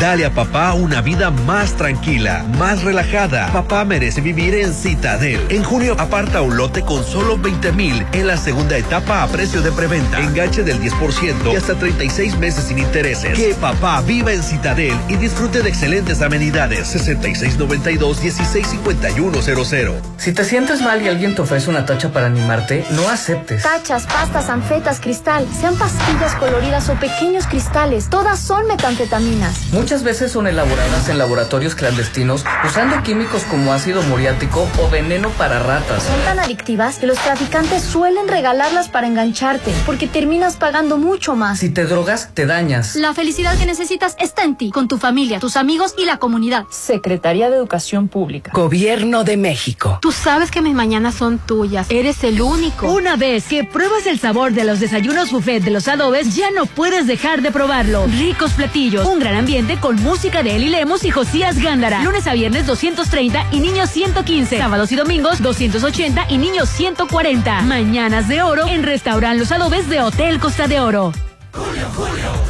Dale 0.00 0.24
a 0.24 0.30
papá 0.30 0.72
una 0.72 1.02
vida 1.02 1.30
más 1.30 1.74
tranquila, 1.74 2.42
más 2.58 2.82
relajada. 2.82 3.52
Papá 3.52 3.84
merece 3.84 4.22
vivir 4.22 4.54
en 4.54 4.72
Citadel. 4.72 5.38
En 5.50 5.62
junio 5.62 5.94
aparta 5.98 6.40
un 6.40 6.56
lote 6.56 6.80
con 6.80 7.04
solo 7.04 7.36
20 7.36 7.72
mil 7.72 8.06
en 8.14 8.26
la 8.26 8.38
segunda 8.38 8.78
etapa 8.78 9.22
a 9.22 9.26
precio 9.26 9.60
de 9.60 9.70
preventa. 9.72 10.18
Enganche 10.18 10.62
del 10.62 10.80
10% 10.80 11.52
y 11.52 11.56
hasta 11.56 11.74
36 11.74 12.38
meses 12.38 12.64
sin 12.64 12.78
intereses. 12.78 13.36
Que 13.36 13.54
papá 13.54 14.00
viva 14.00 14.32
en 14.32 14.42
Citadel 14.42 14.96
y 15.10 15.16
disfrute 15.16 15.62
de 15.62 15.68
excelentes 15.68 16.22
amenidades. 16.22 16.96
6692-165100. 16.96 19.92
Si 20.16 20.32
te 20.32 20.46
sientes 20.46 20.80
mal 20.80 21.02
y 21.02 21.08
alguien 21.08 21.34
te 21.34 21.42
ofrece 21.42 21.68
una 21.68 21.84
tacha 21.84 22.10
para 22.10 22.28
animarte, 22.28 22.86
no 22.92 23.06
aceptes. 23.10 23.64
Tachas, 23.64 24.06
pastas, 24.06 24.48
anfetas, 24.48 24.98
cristal, 24.98 25.46
sean 25.60 25.76
pastillas 25.76 26.34
coloridas 26.36 26.88
o 26.88 26.94
pequeños 26.94 27.46
cristales, 27.46 28.08
todas 28.08 28.38
son 28.38 28.66
metanfetaminas. 28.66 29.70
Muchas 29.72 29.89
veces 29.90 30.30
son 30.30 30.46
elaboradas 30.46 31.08
en 31.08 31.18
laboratorios 31.18 31.74
clandestinos 31.74 32.44
usando 32.64 33.02
químicos 33.02 33.42
como 33.42 33.72
ácido 33.72 34.02
muriático 34.02 34.68
o 34.78 34.88
veneno 34.88 35.30
para 35.30 35.58
ratas. 35.58 36.04
Son 36.04 36.20
tan 36.20 36.38
adictivas 36.38 36.98
que 36.98 37.08
los 37.08 37.18
traficantes 37.18 37.82
suelen 37.82 38.28
regalarlas 38.28 38.88
para 38.88 39.08
engancharte, 39.08 39.72
porque 39.86 40.06
terminas 40.06 40.56
pagando 40.56 40.96
mucho 40.96 41.34
más. 41.34 41.58
Si 41.58 41.70
te 41.70 41.86
drogas, 41.86 42.30
te 42.34 42.46
dañas. 42.46 42.94
La 42.94 43.14
felicidad 43.14 43.58
que 43.58 43.66
necesitas 43.66 44.14
está 44.20 44.44
en 44.44 44.56
ti, 44.56 44.70
con 44.70 44.86
tu 44.86 44.96
familia, 44.96 45.40
tus 45.40 45.56
amigos 45.56 45.94
y 45.98 46.04
la 46.04 46.18
comunidad. 46.18 46.66
Secretaría 46.70 47.50
de 47.50 47.56
Educación 47.56 48.06
Pública. 48.06 48.52
Gobierno 48.54 49.24
de 49.24 49.36
México. 49.36 49.98
Tú 50.00 50.12
sabes 50.12 50.52
que 50.52 50.62
mis 50.62 50.74
mañanas 50.74 51.16
son 51.16 51.38
tuyas. 51.38 51.88
Eres 51.90 52.22
el 52.22 52.40
único. 52.40 52.92
Una 52.92 53.16
vez 53.16 53.48
que 53.48 53.64
pruebas 53.64 54.06
el 54.06 54.20
sabor 54.20 54.52
de 54.52 54.64
los 54.64 54.78
desayunos 54.78 55.32
buffet 55.32 55.64
de 55.64 55.72
los 55.72 55.88
adobes, 55.88 56.36
ya 56.36 56.52
no 56.52 56.66
puedes 56.66 57.08
dejar 57.08 57.42
de 57.42 57.50
probarlo. 57.50 58.06
Ricos 58.06 58.52
platillos, 58.52 59.04
un 59.04 59.18
gran 59.18 59.34
ambiente 59.34 59.79
con 59.80 59.96
música 60.02 60.42
de 60.42 60.56
Eli 60.56 60.68
Lemos 60.68 61.04
y 61.04 61.10
Josías 61.10 61.58
Gándara. 61.58 62.02
Lunes 62.02 62.26
a 62.26 62.34
viernes 62.34 62.66
230 62.66 63.46
y 63.50 63.60
niños 63.60 63.90
115. 63.90 64.58
Sábados 64.58 64.92
y 64.92 64.96
domingos 64.96 65.42
280 65.42 66.26
y 66.28 66.38
niños 66.38 66.68
140. 66.68 67.62
Mañanas 67.62 68.28
de 68.28 68.42
oro 68.42 68.66
en 68.66 68.82
Restaurant 68.82 69.38
Los 69.38 69.52
Adobes 69.52 69.88
de 69.88 70.00
Hotel 70.00 70.38
Costa 70.38 70.68
de 70.68 70.80
Oro. 70.80 71.12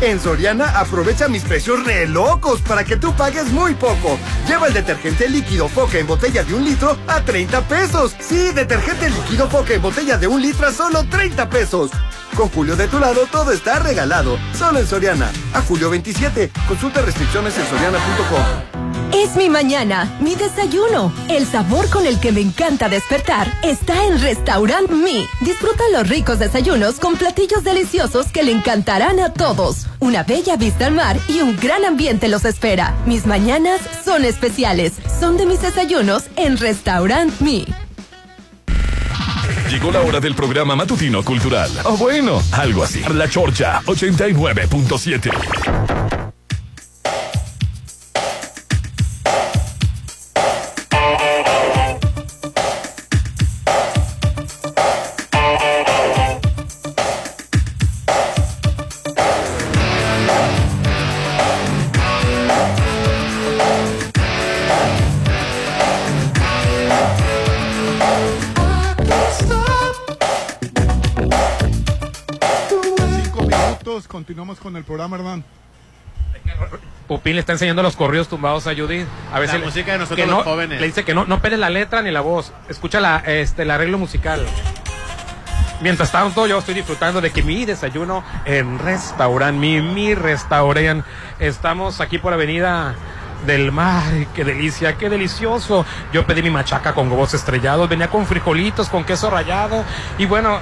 En 0.01 0.21
Soriana 0.21 0.79
aprovecha 0.79 1.29
mis 1.29 1.43
precios 1.43 1.85
re 1.85 2.07
locos 2.07 2.61
para 2.63 2.85
que 2.85 2.97
tú 2.97 3.15
pagues 3.15 3.51
muy 3.53 3.75
poco. 3.75 4.19
Lleva 4.47 4.69
el 4.69 4.75
detergente 4.75 5.29
líquido 5.29 5.69
Foca 5.69 5.99
en 5.99 6.07
botella 6.07 6.43
de 6.45 6.55
un 6.55 6.65
litro 6.65 6.97
a 7.07 7.21
30 7.21 7.61
pesos. 7.69 8.15
Sí, 8.21 8.53
detergente 8.53 9.11
líquido 9.11 9.49
Foca 9.49 9.75
en 9.75 9.83
botella 9.83 10.17
de 10.17 10.27
un 10.27 10.41
litro 10.41 10.67
a 10.67 10.73
solo 10.73 11.05
30 11.05 11.51
pesos. 11.51 11.91
Con 12.37 12.49
Julio 12.49 12.77
de 12.77 12.89
tu 12.89 12.99
lado 12.99 13.27
todo 13.31 13.53
está 13.53 13.79
regalado. 13.79 14.39
Solo 14.57 14.79
en 14.79 14.87
Soriana. 14.87 15.31
A 15.53 15.61
julio 15.61 15.91
27. 15.91 16.51
Consulta 16.69 17.03
restricciones 17.03 17.57
en 17.59 17.67
soriana.com. 17.67 18.80
Es 19.13 19.37
mi 19.37 19.51
mañana, 19.51 20.17
mi 20.21 20.35
desayuno. 20.35 21.13
El 21.29 21.47
sabor 21.47 21.89
con 21.91 22.07
el 22.07 22.19
que 22.21 22.33
me 22.33 22.41
encanta 22.41 22.89
despertar 22.89 23.53
está 23.63 24.07
en 24.07 24.21
Restaurant 24.21 24.91
Mi. 24.91 25.27
Disfruta 25.41 25.83
los 25.93 26.09
ricos 26.09 26.39
desayunos 26.39 27.01
con 27.01 27.17
platillos 27.17 27.63
deliciosos 27.63 28.27
que 28.33 28.43
le 28.43 28.53
encantarán 28.53 29.21
a 29.21 29.33
todos. 29.33 29.87
Una 29.99 30.23
bella 30.23 30.57
vista 30.57 30.87
al 30.87 30.95
mar 30.95 31.19
y 31.29 31.41
un 31.41 31.57
gran 31.57 31.85
ambiente 31.85 32.29
los 32.29 32.45
espera. 32.45 32.95
Mis 33.07 33.27
mañanas 33.27 33.81
son 34.05 34.25
especiales. 34.25 34.93
Son 35.21 35.37
de 35.37 35.47
mis 35.47 35.61
desayunos 35.61 36.25
en 36.37 36.57
Restaurant 36.57 37.41
Mi. 37.41 37.67
Llegó 39.71 39.93
la 39.93 40.01
hora 40.01 40.19
del 40.19 40.35
programa 40.35 40.75
matutino 40.75 41.23
cultural. 41.23 41.71
O 41.85 41.97
bueno, 41.97 42.43
algo 42.53 42.85
así. 42.85 43.03
La 43.13 43.29
Chorcha 43.29 43.83
89.7. 43.87 46.31
continuamos 74.31 74.61
con 74.61 74.77
el 74.77 74.85
programa, 74.85 75.17
hermano. 75.17 75.43
Pupín 77.09 77.35
le 77.35 77.41
está 77.41 77.51
enseñando 77.51 77.83
los 77.83 77.97
corridos 77.97 78.29
tumbados 78.29 78.69
a 78.69 78.77
Judith. 78.77 79.09
A 79.33 79.41
ver 79.41 79.49
La 79.49 79.55
si 79.55 79.59
le- 79.59 79.65
música 79.67 79.91
de 79.91 79.99
nosotros 79.99 80.17
que 80.25 80.31
los 80.31 80.39
no- 80.39 80.45
jóvenes. 80.45 80.81
Le 80.81 80.87
dice 80.87 81.05
que 81.05 81.15
no, 81.15 81.25
no 81.25 81.41
peles 81.41 81.59
la 81.59 81.69
letra 81.69 82.01
ni 82.01 82.13
la 82.13 82.21
voz. 82.21 82.53
Escucha 82.69 83.01
la, 83.01 83.17
este, 83.27 83.63
el 83.63 83.73
arreglo 83.73 83.99
musical. 83.99 84.47
Mientras 85.81 86.13
tanto, 86.13 86.47
yo 86.47 86.59
estoy 86.59 86.75
disfrutando 86.75 87.21
de 87.21 87.33
que 87.33 87.43
mi 87.43 87.65
desayuno 87.65 88.23
en 88.45 88.79
restaurante, 88.79 89.59
mi, 89.59 89.81
mi 89.83 90.15
restaurante. 90.15 91.03
Estamos 91.41 92.01
aquí 92.01 92.19
por 92.19 92.33
Avenida 92.33 92.95
del 93.47 93.73
Mar. 93.73 94.05
¡Qué 94.33 94.45
delicia, 94.45 94.97
qué 94.97 95.11
delicioso! 95.11 95.85
Yo 96.13 96.25
pedí 96.25 96.41
mi 96.41 96.51
machaca 96.51 96.95
con 96.95 97.11
huevos 97.11 97.35
estrellados, 97.35 97.89
venía 97.89 98.07
con 98.09 98.25
frijolitos, 98.27 98.89
con 98.91 99.03
queso 99.03 99.29
rallado. 99.29 99.85
Y 100.19 100.27
bueno, 100.27 100.61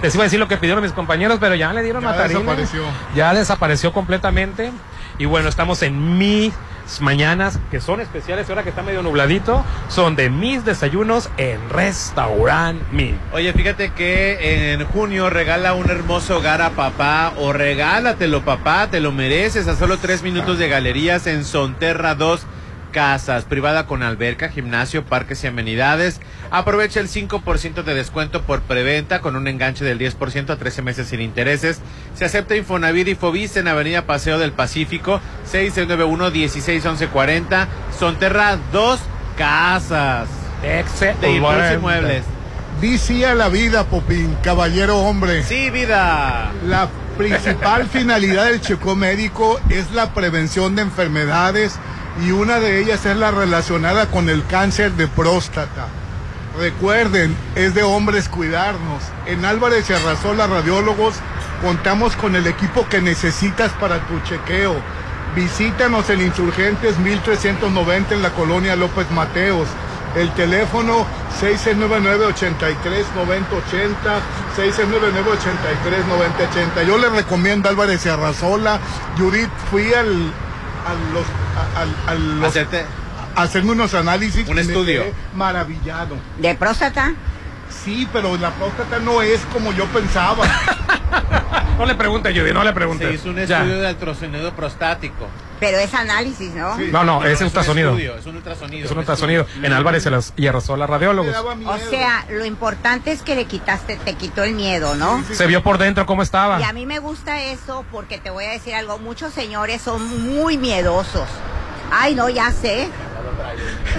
les 0.00 0.14
iba 0.14 0.24
a 0.24 0.26
decir 0.26 0.38
lo 0.38 0.48
que 0.48 0.56
pidieron 0.56 0.82
mis 0.82 0.92
compañeros, 0.92 1.38
pero 1.40 1.54
ya 1.54 1.72
le 1.72 1.82
dieron 1.82 2.02
Ya 2.02 2.28
desapareció. 2.28 2.82
Ya 3.14 3.34
desapareció 3.34 3.92
completamente. 3.92 4.72
Y 5.18 5.26
bueno, 5.26 5.48
estamos 5.48 5.82
en 5.82 6.18
mis 6.18 6.52
mañanas, 7.00 7.58
que 7.70 7.80
son 7.80 8.00
especiales, 8.00 8.48
ahora 8.48 8.62
que 8.62 8.70
está 8.70 8.82
medio 8.82 9.02
nubladito, 9.02 9.64
son 9.88 10.16
de 10.16 10.30
mis 10.30 10.64
desayunos 10.64 11.30
en 11.36 11.58
Restaurant 11.70 12.80
Mi. 12.90 13.14
Oye, 13.32 13.52
fíjate 13.52 13.92
que 13.92 14.72
en 14.72 14.84
junio 14.86 15.30
regala 15.30 15.74
un 15.74 15.88
hermoso 15.90 16.38
hogar 16.38 16.60
a 16.60 16.70
papá 16.70 17.32
o 17.38 17.52
regálatelo 17.52 18.42
papá, 18.42 18.88
te 18.90 19.00
lo 19.00 19.12
mereces 19.12 19.68
a 19.68 19.76
solo 19.76 19.98
tres 19.98 20.22
minutos 20.22 20.58
de 20.58 20.68
galerías 20.68 21.26
en 21.26 21.44
Sonterra 21.44 22.14
2 22.14 22.46
Casas, 22.92 23.44
privada 23.44 23.86
con 23.86 24.02
alberca, 24.02 24.50
gimnasio, 24.50 25.04
parques 25.04 25.42
y 25.42 25.46
amenidades. 25.48 26.20
Aprovecha 26.50 27.00
el 27.00 27.08
5% 27.08 27.82
de 27.82 27.94
descuento 27.94 28.42
por 28.42 28.60
preventa 28.62 29.20
con 29.20 29.34
un 29.34 29.48
enganche 29.48 29.84
del 29.84 29.98
10% 29.98 30.50
a 30.50 30.56
13 30.56 30.82
meses 30.82 31.08
sin 31.08 31.20
intereses. 31.20 31.80
Se 32.14 32.24
acepta 32.24 32.54
Infonavit 32.54 33.08
y 33.08 33.16
Fobis 33.16 33.56
en 33.56 33.66
Avenida 33.66 34.06
Paseo 34.06 34.38
del 34.38 34.52
Pacífico, 34.52 35.20
691-161140, 35.50 37.66
Sonterra 37.98 38.56
2 38.70 39.00
Casas. 39.36 40.28
Excelente. 40.62 41.26
De 41.26 41.32
Impulso 41.32 41.74
Inmuebles. 41.74 42.22
Di 42.80 42.98
sí 42.98 43.24
a 43.24 43.34
la 43.34 43.48
vida, 43.48 43.84
Popín, 43.84 44.36
caballero 44.42 44.98
hombre. 44.98 45.42
Sí, 45.42 45.70
vida. 45.70 46.52
La 46.66 46.88
principal 47.16 47.86
finalidad 47.88 48.46
del 48.46 48.60
checo 48.60 48.96
médico 48.96 49.60
es 49.68 49.92
la 49.92 50.14
prevención 50.14 50.74
de 50.74 50.82
enfermedades 50.82 51.78
y 52.20 52.30
una 52.30 52.60
de 52.60 52.80
ellas 52.80 53.06
es 53.06 53.16
la 53.16 53.30
relacionada 53.30 54.10
con 54.10 54.28
el 54.28 54.44
cáncer 54.46 54.92
de 54.92 55.08
próstata. 55.08 55.88
Recuerden, 56.58 57.34
es 57.54 57.74
de 57.74 57.82
hombres 57.82 58.28
cuidarnos. 58.28 59.02
En 59.26 59.44
Álvarez 59.44 59.88
y 59.88 59.94
Arrasola 59.94 60.46
Radiólogos 60.46 61.14
contamos 61.62 62.14
con 62.16 62.36
el 62.36 62.46
equipo 62.46 62.86
que 62.88 63.00
necesitas 63.00 63.72
para 63.72 64.06
tu 64.06 64.20
chequeo. 64.20 64.74
Visítanos 65.34 66.10
en 66.10 66.20
Insurgentes 66.20 66.98
1390 66.98 68.14
en 68.14 68.22
la 68.22 68.30
colonia 68.30 68.76
López 68.76 69.10
Mateos. 69.12 69.66
El 70.14 70.30
teléfono 70.34 71.06
699-83-9080, 71.40 74.20
699-83-9080. 74.58 76.86
Yo 76.86 76.98
le 76.98 77.08
recomiendo 77.08 77.70
Álvarez 77.70 78.04
y 78.04 78.10
Arrasola. 78.10 78.78
Judith, 79.16 79.48
fui 79.70 79.94
al, 79.94 80.30
a 80.86 81.12
los, 81.14 81.24
a, 81.76 81.80
al- 81.80 82.08
a 82.08 82.14
los- 82.20 82.54
Hacerte- 82.54 82.84
hacerme 83.36 83.72
unos 83.72 83.94
análisis. 83.94 84.46
Un 84.48 84.58
estudio. 84.58 85.04
maravillado. 85.34 86.16
¿De 86.38 86.54
próstata? 86.54 87.12
Sí, 87.84 88.06
pero 88.12 88.36
la 88.36 88.50
próstata 88.50 88.98
no 88.98 89.22
es 89.22 89.40
como 89.52 89.72
yo 89.72 89.86
pensaba. 89.86 90.44
No 91.78 91.86
le 91.86 91.94
pregunte, 91.94 92.32
Judy, 92.38 92.52
no 92.52 92.62
le 92.62 92.72
pregunte. 92.72 93.06
Se 93.08 93.14
hizo 93.14 93.30
un 93.30 93.36
Ya. 93.36 93.58
estudio 93.60 93.80
de 93.80 93.88
ultrasonido 93.90 94.52
prostático. 94.54 95.26
Pero 95.62 95.78
es 95.78 95.94
análisis, 95.94 96.52
¿no? 96.54 96.76
No, 96.76 97.04
no, 97.04 97.24
es 97.24 97.38
un 97.40 97.46
ultrasonido. 97.46 97.90
estudio, 97.90 98.16
Es 98.16 98.26
un 98.26 98.34
ultrasonido. 98.34 98.84
Es 98.84 98.90
un 98.90 98.98
ultrasonido. 98.98 99.46
En 99.62 99.72
Álvarez 99.72 100.02
se 100.02 100.10
las 100.10 100.32
y 100.36 100.48
Arrasola 100.48 100.88
radiólogos. 100.88 101.34
O 101.36 101.78
sea, 101.88 102.26
lo 102.30 102.44
importante 102.44 103.12
es 103.12 103.22
que 103.22 103.36
le 103.36 103.44
quitaste, 103.44 103.96
te 103.96 104.14
quitó 104.14 104.42
el 104.42 104.54
miedo, 104.54 104.96
¿no? 104.96 105.22
Se 105.32 105.46
vio 105.46 105.62
por 105.62 105.78
dentro 105.78 106.04
cómo 106.04 106.24
estaba. 106.24 106.60
Y 106.60 106.64
a 106.64 106.72
mí 106.72 106.84
me 106.84 106.98
gusta 106.98 107.42
eso 107.44 107.84
porque 107.92 108.18
te 108.18 108.30
voy 108.30 108.44
a 108.46 108.50
decir 108.50 108.74
algo, 108.74 108.98
muchos 108.98 109.32
señores 109.32 109.82
son 109.82 110.34
muy 110.34 110.58
miedosos. 110.58 111.28
Ay, 111.92 112.14
no, 112.14 112.28
ya 112.28 112.50
sé. 112.50 112.88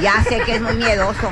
Ya 0.02 0.24
sé 0.24 0.40
que 0.46 0.56
es 0.56 0.62
muy 0.62 0.76
miedoso. 0.76 1.32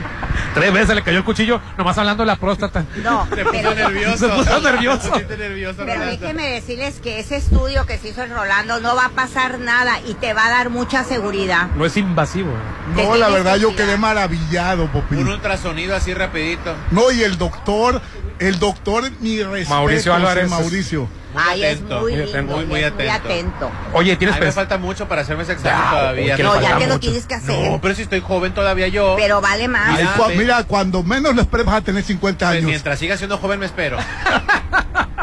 Tres 0.53 0.73
veces 0.73 0.95
le 0.95 1.01
cayó 1.01 1.17
el 1.19 1.23
cuchillo, 1.23 1.61
nomás 1.77 1.97
hablando 1.97 2.23
de 2.23 2.27
la 2.27 2.35
próstata. 2.35 2.85
No, 3.03 3.25
Se 3.33 3.43
puso 3.43 3.51
pero- 3.51 3.73
nervioso. 3.73 4.17
Se 4.17 4.27
puso 4.27 4.61
nervioso. 4.61 5.15
Se 5.15 5.37
nervioso, 5.37 5.83
Pero 5.85 6.05
déjeme 6.05 6.49
decirles 6.49 6.99
que 6.99 7.19
ese 7.19 7.37
estudio 7.37 7.85
que 7.85 7.97
se 7.97 8.09
hizo 8.09 8.23
el 8.23 8.31
Rolando 8.31 8.79
no 8.81 8.95
va 8.95 9.05
a 9.05 9.09
pasar 9.09 9.59
nada 9.59 9.99
y 10.05 10.13
te 10.15 10.33
va 10.33 10.47
a 10.47 10.49
dar 10.49 10.69
mucha 10.69 11.03
seguridad. 11.03 11.67
No 11.75 11.85
es 11.85 11.95
invasivo. 11.97 12.51
No, 12.95 13.15
la 13.15 13.29
verdad 13.29 13.55
yo 13.57 13.75
quedé 13.75 13.97
maravillado, 13.97 14.87
Popi. 14.87 15.15
Un 15.15 15.29
ultrasonido 15.29 15.95
así 15.95 16.13
rapidito. 16.13 16.75
No, 16.91 17.11
y 17.11 17.23
el 17.23 17.37
doctor, 17.37 18.01
el 18.39 18.59
doctor, 18.59 19.09
mi 19.21 19.41
respeto. 19.41 19.69
Mauricio 19.69 20.13
Álvarez. 20.13 20.49
Mauricio. 20.49 21.07
Ay, 21.35 21.63
es 21.63 21.75
atento, 21.77 22.01
muy 22.01 22.11
muy 22.11 22.21
lindo, 22.21 22.31
atento, 22.31 22.51
y 22.51 22.55
muy 22.55 22.63
es 22.63 22.67
muy 22.69 23.07
atento. 23.09 23.13
atento. 23.29 23.71
Oye, 23.93 24.15
tienes 24.17 24.35
A 24.35 24.39
mí 24.39 24.45
me 24.45 24.51
falta 24.51 24.77
mucho 24.77 25.07
para 25.07 25.21
hacerme 25.21 25.43
ese 25.43 25.53
examen 25.53 25.79
Ya, 25.83 25.89
todavía. 25.91 26.35
¿qué 26.35 26.43
le 26.43 26.49
No, 26.49 26.61
ya 26.61 26.77
te 26.77 26.87
lo 26.87 26.93
mucho? 26.93 26.99
tienes 26.99 27.25
que 27.25 27.35
hacer. 27.35 27.71
No, 27.71 27.79
pero 27.81 27.95
si 27.95 28.01
estoy 28.01 28.19
joven 28.21 28.53
todavía 28.53 28.87
yo. 28.89 29.15
Pero 29.17 29.39
vale 29.41 29.67
más. 29.67 29.99
Cua- 30.17 30.27
ve. 30.29 30.35
mira, 30.37 30.63
cuando 30.65 31.03
menos 31.03 31.35
lo 31.35 31.41
esperes 31.41 31.65
vas 31.65 31.75
a 31.75 31.81
tener 31.81 32.03
50 32.03 32.45
Pues 32.47 32.57
años. 32.57 32.65
mientras 32.69 32.99
siga 32.99 33.17
siendo 33.17 33.37
joven 33.37 33.59
me 33.59 33.65
espero. 33.65 33.97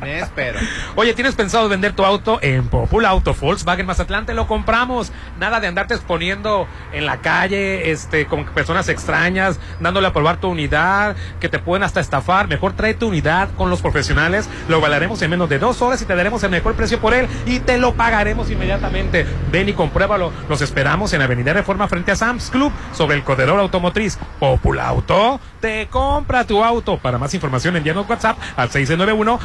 me 0.00 0.18
espero. 0.18 0.58
Oye, 0.94 1.14
¿tienes 1.14 1.34
pensado 1.34 1.68
vender 1.68 1.92
tu 1.92 2.04
auto 2.04 2.38
en 2.42 2.68
Popul 2.68 3.04
Auto 3.04 3.34
Volkswagen 3.34 3.86
Mazatlán? 3.86 4.26
Te 4.26 4.34
lo 4.34 4.46
compramos. 4.46 5.12
Nada 5.38 5.60
de 5.60 5.66
andarte 5.66 5.94
exponiendo 5.94 6.66
en 6.92 7.06
la 7.06 7.18
calle, 7.18 7.90
este, 7.90 8.26
con 8.26 8.44
personas 8.46 8.88
extrañas, 8.88 9.58
dándole 9.80 10.08
a 10.08 10.12
probar 10.12 10.38
tu 10.38 10.48
unidad, 10.48 11.16
que 11.40 11.48
te 11.48 11.58
pueden 11.58 11.82
hasta 11.82 12.00
estafar. 12.00 12.48
Mejor 12.48 12.74
trae 12.74 12.94
tu 12.94 13.08
unidad 13.08 13.48
con 13.56 13.70
los 13.70 13.82
profesionales. 13.82 14.48
Lo 14.68 14.80
valaremos 14.80 15.20
en 15.22 15.30
menos 15.30 15.48
de 15.48 15.58
dos 15.58 15.80
horas 15.82 16.00
y 16.02 16.04
te 16.04 16.14
daremos 16.14 16.42
el 16.42 16.50
mejor 16.50 16.74
precio 16.74 17.00
por 17.00 17.14
él 17.14 17.28
y 17.46 17.60
te 17.60 17.78
lo 17.78 17.94
pagaremos 17.94 18.50
inmediatamente. 18.50 19.26
Ven 19.50 19.68
y 19.68 19.72
compruébalo. 19.72 20.32
Los 20.48 20.60
esperamos 20.60 21.12
en 21.12 21.22
Avenida 21.22 21.52
Reforma 21.52 21.88
frente 21.88 22.12
a 22.12 22.16
Sam's 22.16 22.50
Club 22.50 22.72
sobre 22.92 23.16
el 23.16 23.24
corredor 23.24 23.58
automotriz. 23.60 24.18
Popul 24.38 24.80
Auto 24.80 25.40
te 25.60 25.88
compra 25.88 26.44
tu 26.44 26.62
auto. 26.62 26.98
Para 26.98 27.18
más 27.18 27.34
información 27.34 27.76
envíanos 27.76 28.08
WhatsApp 28.08 28.38
al 28.56 28.70
691 28.70 29.40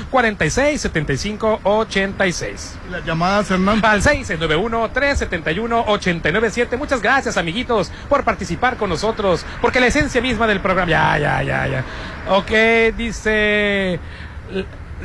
46 0.50 0.82
75 0.82 1.60
86. 1.64 2.78
Y 2.88 2.92
Las 2.92 3.06
llamadas, 3.06 3.52
Hernán. 3.52 3.84
Al 3.86 4.02
691-371-897. 4.02 6.78
Muchas 6.78 7.02
gracias, 7.02 7.38
amiguitos, 7.38 7.92
por 8.10 8.24
participar 8.24 8.78
con 8.78 8.90
nosotros. 8.90 9.46
Porque 9.62 9.80
la 9.80 9.86
esencia 9.88 10.20
misma 10.22 10.48
del 10.48 10.60
programa. 10.60 10.90
Ya, 10.90 11.18
ya, 11.20 11.44
ya, 11.44 11.68
ya. 11.68 11.84
Ok, 12.30 12.52
dice. 12.98 14.00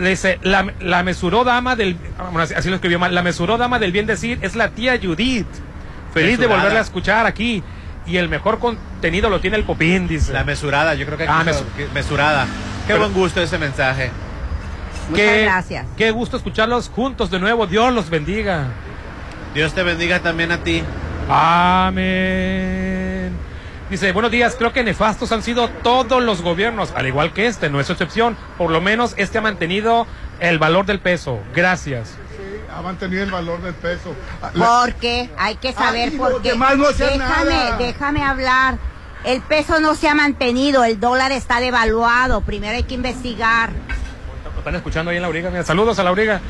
Dice, 0.01 0.39
la, 0.43 0.73
la 0.81 1.03
mesuró 1.03 1.45
dama 1.45 1.77
del. 1.77 1.97
bueno, 2.19 2.41
así- 2.41 2.55
así 2.55 2.69
lo 2.71 2.77
escribió 2.77 2.99
mal. 2.99 3.15
La 3.15 3.23
mesuró 3.23 3.59
dama 3.59 3.79
del 3.79 3.93
bien 3.93 4.07
decir 4.07 4.39
es 4.43 4.57
la 4.57 4.71
tía 4.71 4.99
Judith. 5.03 5.47
Feliz 6.15 6.31
de 6.33 6.37
Mesurada. 6.39 6.57
volverla 6.63 6.81
a 6.81 6.83
escuchar 6.83 7.27
aquí. 7.27 7.63
Y 8.07 8.17
el 8.19 8.29
mejor 8.31 8.59
contenido 8.59 9.29
lo 9.29 9.41
tiene 9.41 9.57
el 9.59 9.65
Popín, 9.65 10.07
dice. 10.09 10.33
La 10.33 10.45
mesurada, 10.45 10.95
yo 10.95 11.05
creo 11.07 11.19
que 11.19 11.27
Ah, 11.29 11.43
mesu- 11.45 11.65
mesurada. 11.93 12.45
Qué 12.87 12.95
Pero- 12.95 13.01
buen 13.01 13.13
gusto 13.13 13.43
ese 13.43 13.59
mensaje. 13.59 14.11
Muchas 15.09 15.27
Qué- 15.27 15.43
gracias. 15.43 15.87
Qué 15.97 16.11
gusto 16.11 16.37
escucharlos 16.37 16.89
juntos 16.89 17.31
de 17.31 17.39
nuevo. 17.39 17.67
Dios 17.67 17.93
los 17.93 18.11
bendiga. 18.11 18.67
Dios 19.55 19.73
te 19.73 19.83
bendiga 19.83 20.21
también 20.21 20.53
a 20.53 20.59
ti. 20.59 20.83
Amén. 21.29 23.33
Dice, 23.91 24.11
buenos 24.13 24.33
días, 24.33 24.57
creo 24.59 24.73
que 24.73 24.83
nefastos 24.83 25.31
han 25.33 25.43
sido 25.45 25.69
todos 25.69 26.21
los 26.23 26.43
gobiernos, 26.43 26.93
al 26.97 27.07
igual 27.07 27.33
que 27.33 27.47
este, 27.47 27.71
no 27.71 27.79
es 27.81 27.89
excepción. 27.89 28.37
Por 28.59 28.71
lo 28.71 28.81
menos 28.81 29.15
este 29.17 29.39
ha 29.39 29.41
mantenido 29.41 30.07
el 30.41 30.59
valor 30.59 30.87
del 30.87 30.99
peso. 30.99 31.39
Gracias. 31.55 32.15
Ha 32.77 32.83
mantenido 32.83 33.23
el 33.23 33.31
valor 33.31 33.63
del 33.63 33.75
peso. 33.75 34.15
Porque 34.55 35.31
hay 35.39 35.55
que 35.57 35.73
saber 35.73 36.11
Ay, 36.13 36.19
por 36.19 36.43
qué. 36.43 36.55
no 36.57 36.93
déjame, 36.93 37.19
nada. 37.19 37.77
déjame 37.79 38.23
hablar. 38.25 38.79
El 39.25 39.41
peso 39.41 39.81
no 39.81 39.95
se 39.95 40.09
ha 40.09 40.15
mantenido, 40.15 40.85
el 40.85 41.01
dólar 41.01 41.33
está 41.33 41.61
devaluado. 41.61 42.43
Primero 42.43 42.77
hay 42.77 42.83
que 42.83 42.95
investigar. 42.95 43.71
Están 44.67 44.79
escuchando 44.79 45.13
ahí 45.13 45.17
en 45.17 45.23
la 45.23 45.29
Auriga. 45.29 45.49
Mira, 45.49 45.63
saludos 45.63 46.01
a 46.01 46.03
la 46.03 46.11
Auriga. 46.11 46.41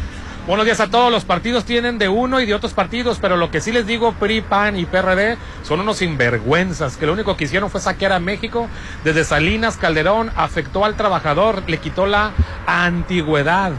Buenos 0.47 0.65
días 0.65 0.81
a 0.81 0.87
todos. 0.87 1.13
Los 1.13 1.27
partidos 1.27 1.67
tienen 1.67 1.99
de 1.99 2.09
uno 2.09 2.41
y 2.41 2.47
de 2.47 2.55
otros 2.55 2.73
partidos, 2.73 3.19
pero 3.21 3.37
lo 3.37 3.51
que 3.51 3.61
sí 3.61 3.73
les 3.73 3.87
digo, 3.87 4.13
PRI, 4.13 4.41
PAN 4.41 4.79
y 4.79 4.87
PRD 4.87 5.37
son 5.63 5.81
unos 5.81 5.99
sinvergüenzas, 5.99 6.97
que 6.97 7.05
lo 7.05 7.13
único 7.13 7.37
que 7.37 7.45
hicieron 7.45 7.69
fue 7.69 7.79
saquear 7.79 8.13
a 8.13 8.19
México. 8.19 8.71
Desde 9.05 9.23
Salinas, 9.23 9.77
Calderón, 9.77 10.33
afectó 10.35 10.87
al 10.87 10.97
trabajador, 10.97 11.63
le 11.67 11.77
quitó 11.77 12.07
la 12.07 12.31
antigüedad. 12.67 13.73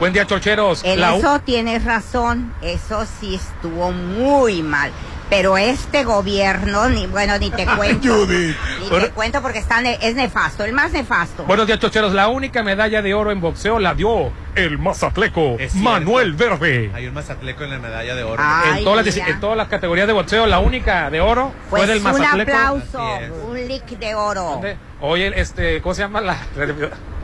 Buen 0.00 0.12
día, 0.12 0.26
chorcheros. 0.26 0.82
En 0.82 1.00
La 1.00 1.14
eso 1.14 1.38
tienes 1.38 1.84
razón, 1.84 2.52
eso 2.62 3.06
sí 3.20 3.36
estuvo 3.36 3.92
muy 3.92 4.64
mal. 4.64 4.90
Pero 5.30 5.56
este 5.56 6.02
gobierno, 6.02 6.88
ni 6.88 7.06
bueno, 7.06 7.38
ni 7.38 7.50
te 7.50 7.64
cuento. 7.76 8.12
Judith. 8.12 8.56
Ni 8.82 8.88
Bueno. 8.88 9.06
te 9.06 9.12
cuento 9.12 9.40
porque 9.42 9.58
está 9.60 9.80
ne- 9.80 9.96
es 10.02 10.14
nefasto, 10.16 10.64
el 10.64 10.72
más 10.72 10.90
nefasto. 10.90 11.44
Buenos 11.44 11.68
días, 11.68 11.78
chocheros. 11.78 12.12
La 12.12 12.26
única 12.28 12.62
medalla 12.64 13.00
de 13.00 13.14
oro 13.14 13.30
en 13.30 13.40
boxeo 13.40 13.78
la 13.78 13.94
dio 13.94 14.32
el 14.56 14.78
mazatleco. 14.78 15.56
Manuel 15.74 16.32
Verde. 16.32 16.90
Hay 16.92 17.06
un 17.06 17.14
mazatleco 17.14 17.62
en 17.62 17.70
la 17.70 17.78
medalla 17.78 18.14
de 18.16 18.24
oro. 18.24 18.42
Ay, 18.44 18.78
en, 18.80 18.84
todas 18.84 19.06
las, 19.06 19.14
mira. 19.14 19.28
en 19.28 19.40
todas 19.40 19.56
las 19.56 19.68
categorías 19.68 20.08
de 20.08 20.12
boxeo, 20.12 20.46
la 20.48 20.58
única 20.58 21.08
de 21.10 21.20
oro 21.20 21.52
pues 21.70 21.84
fue 21.84 21.86
del 21.86 21.98
un 21.98 22.04
mazatleco. 22.04 22.50
aplauso, 22.50 23.00
Así 23.14 23.24
es. 23.24 23.30
un 23.48 23.68
lick 23.68 23.86
de 24.00 24.14
oro. 24.16 24.60
Oye, 25.00 25.32
este, 25.40 25.80
¿cómo 25.80 25.94
se 25.94 26.02
llama 26.02 26.20
la? 26.20 26.36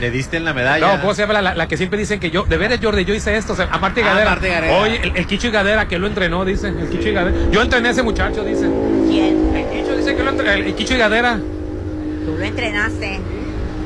Le 0.00 0.10
diste 0.10 0.36
en 0.36 0.44
la 0.44 0.54
medalla. 0.54 0.94
No, 0.96 1.00
¿cómo 1.00 1.14
se 1.14 1.22
llama 1.22 1.34
la, 1.34 1.42
la- 1.42 1.54
la 1.54 1.66
que 1.68 1.76
siempre 1.76 1.98
dicen 1.98 2.20
que 2.20 2.30
yo, 2.30 2.44
de 2.44 2.56
veras 2.56 2.78
Jordi, 2.82 3.04
yo 3.04 3.14
hice 3.14 3.36
esto, 3.36 3.52
o 3.54 3.56
sea, 3.56 3.68
a 3.70 3.78
Marta 3.78 4.00
y 4.00 4.02
Ah, 4.04 4.06
Gadera. 4.10 4.30
Marta 4.30 4.46
Gadera. 4.46 4.76
Oye, 4.78 5.00
el, 5.02 5.16
el 5.16 5.26
Kicho 5.26 5.48
y 5.48 5.50
Gadera 5.50 5.88
que 5.88 5.98
lo 5.98 6.06
entrenó, 6.06 6.44
dice, 6.44 6.68
el 6.68 6.88
Kicho 6.88 7.08
y 7.08 7.12
Gadera. 7.12 7.36
Yo 7.50 7.62
entrené 7.62 7.88
a 7.88 7.90
ese 7.90 8.02
muchacho, 8.02 8.44
dice. 8.44 8.68
¿Quién? 9.08 9.56
El 9.56 9.66
Kicho 9.70 9.96
dice 9.96 10.14
que 10.14 10.22
lo 10.22 10.30
entrenó, 10.30 10.52
el, 10.52 10.62
el 10.66 10.74
Kicho 10.74 10.94
y 10.94 10.98
Gadera. 10.98 11.36
Tú 11.36 12.36
lo 12.38 12.44
entrenaste. 12.44 13.20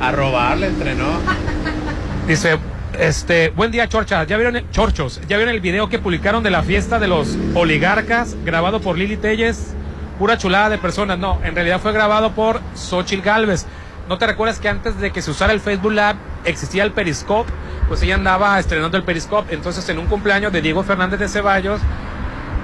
A 0.00 0.10
robar 0.12 0.58
le 0.58 0.66
entrenó. 0.66 1.06
Dice, 2.26 2.56
este, 2.98 3.50
buen 3.50 3.70
día, 3.70 3.88
Chorcha. 3.88 4.24
¿Ya 4.24 4.36
vieron 4.36 4.56
el, 4.56 4.70
Chorchos? 4.70 5.20
¿Ya 5.28 5.36
vieron 5.36 5.54
el 5.54 5.60
video 5.60 5.88
que 5.88 5.98
publicaron 5.98 6.42
de 6.42 6.50
la 6.50 6.62
fiesta 6.62 6.98
de 6.98 7.08
los 7.08 7.36
oligarcas 7.54 8.36
grabado 8.44 8.80
por 8.80 8.96
Lili 8.98 9.16
Telles? 9.16 9.74
Pura 10.18 10.38
chulada 10.38 10.70
de 10.70 10.78
personas. 10.78 11.18
No, 11.18 11.40
en 11.44 11.54
realidad 11.54 11.80
fue 11.80 11.92
grabado 11.92 12.32
por 12.32 12.60
Xochitl 12.74 13.22
Galvez. 13.22 13.66
¿No 14.08 14.18
te 14.18 14.26
recuerdas 14.26 14.58
que 14.58 14.68
antes 14.68 14.98
de 14.98 15.10
que 15.10 15.22
se 15.22 15.30
usara 15.30 15.52
el 15.52 15.60
Facebook 15.60 15.92
Lab 15.92 16.16
existía 16.44 16.82
el 16.82 16.92
Periscope? 16.92 17.50
Pues 17.88 18.02
ella 18.02 18.14
andaba 18.14 18.58
estrenando 18.58 18.96
el 18.96 19.04
Periscope. 19.04 19.54
Entonces, 19.54 19.88
en 19.88 19.98
un 19.98 20.06
cumpleaños 20.06 20.52
de 20.52 20.60
Diego 20.60 20.82
Fernández 20.82 21.20
de 21.20 21.28
Ceballos, 21.28 21.80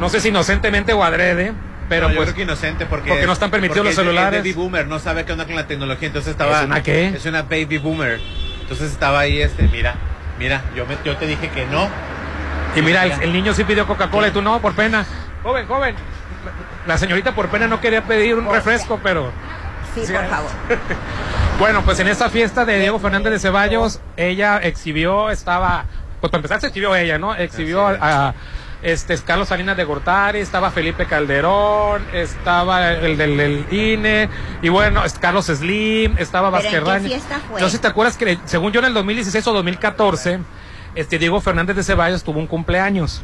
no 0.01 0.09
sé 0.09 0.21
si 0.21 0.29
inocentemente 0.29 0.93
o 0.93 1.05
adrede, 1.05 1.53
pero 1.89 2.09
No, 2.09 2.15
yo 2.15 2.17
pues 2.17 2.29
creo 2.29 2.37
que 2.37 2.43
inocente 2.43 2.87
porque 2.87 3.09
porque 3.11 3.27
no 3.27 3.33
están 3.33 3.51
permitidos 3.51 3.85
los 3.87 3.95
celulares. 3.95 4.39
Es 4.39 4.45
baby 4.45 4.53
boomer, 4.53 4.87
no 4.87 4.99
sabe 4.99 5.25
qué 5.25 5.33
onda 5.33 5.47
con 5.47 5.57
la 5.57 5.67
tecnología, 5.67 6.09
entonces 6.09 6.33
estaba 6.33 6.61
¿Es 6.61 6.67
una 6.67 6.83
qué? 6.83 7.09
Es 7.09 7.25
una 7.27 7.43
baby 7.43 7.79
boomer. 7.79 8.21
Entonces 8.63 8.91
estaba 8.91 9.21
ahí 9.21 9.41
este, 9.41 9.63
mira, 9.69 9.95
mira, 10.39 10.63
yo 10.77 10.87
me, 10.87 10.97
yo 11.05 11.17
te 11.17 11.27
dije 11.27 11.49
que 11.51 11.65
no. 11.67 11.89
Y 12.77 12.83
mira, 12.83 13.05
el, 13.07 13.23
el 13.23 13.33
niño 13.33 13.55
sí 13.55 13.65
pidió 13.65 13.87
Coca-Cola 13.87 14.29
y 14.29 14.31
tú 14.31 14.43
no, 14.43 14.61
por 14.61 14.75
pena. 14.75 15.07
Joven, 15.43 15.67
joven. 15.67 15.95
La 16.87 16.99
señorita 16.99 17.35
por 17.35 17.49
pena 17.49 17.67
no 17.67 17.81
quería 17.81 18.03
pedir 18.03 18.35
un 18.35 18.51
refresco, 18.51 19.01
pero... 19.03 19.33
Sí, 20.01 20.07
Sí. 20.07 20.13
por 20.13 20.27
favor. 20.27 20.51
Bueno, 21.59 21.83
pues 21.85 21.99
en 21.99 22.07
esta 22.07 22.31
fiesta 22.31 22.65
de 22.65 22.79
Diego 22.79 23.01
Fernández 23.01 23.33
de 23.33 23.41
Ceballos, 23.41 23.99
ella 24.17 24.59
exhibió, 24.59 25.29
estaba... 25.29 25.87
Pues 26.21 26.31
para 26.31 26.39
empezar 26.39 26.61
se 26.61 26.69
exhibió 26.69 26.95
ella, 26.95 27.19
¿no? 27.19 27.35
Exhibió 27.35 27.85
a, 27.85 27.97
a, 28.01 28.35
este, 28.83 29.19
Carlos 29.19 29.49
Salinas 29.49 29.77
de 29.77 29.85
Gortari, 29.85 30.39
estaba 30.39 30.71
Felipe 30.71 31.07
Calderón, 31.07 32.07
estaba 32.13 32.93
el 32.93 33.17
del, 33.17 33.67
INE, 33.71 34.29
y 34.63 34.69
bueno, 34.69 35.05
es 35.05 35.19
Carlos 35.19 35.47
Slim, 35.47 36.17
estaba 36.19 36.51
¿Pero 36.51 36.65
en 36.65 36.71
qué 36.73 36.81
Vázquez 36.81 37.23
sé 37.59 37.71
si 37.71 37.79
te 37.79 37.89
acuerdas 37.89 38.17
que, 38.17 38.39
según 38.45 38.73
yo, 38.73 38.81
en 38.81 38.87
el 38.87 38.95
2016 38.95 39.47
o 39.49 39.53
2014, 39.53 40.41
este 40.99 41.19
Diego 41.19 41.41
Fernández 41.41 41.77
de 41.77 41.85
Ceballos 41.85 42.25
tuvo 42.25 42.41
un 42.41 42.47
cumpleaños. 42.47 43.23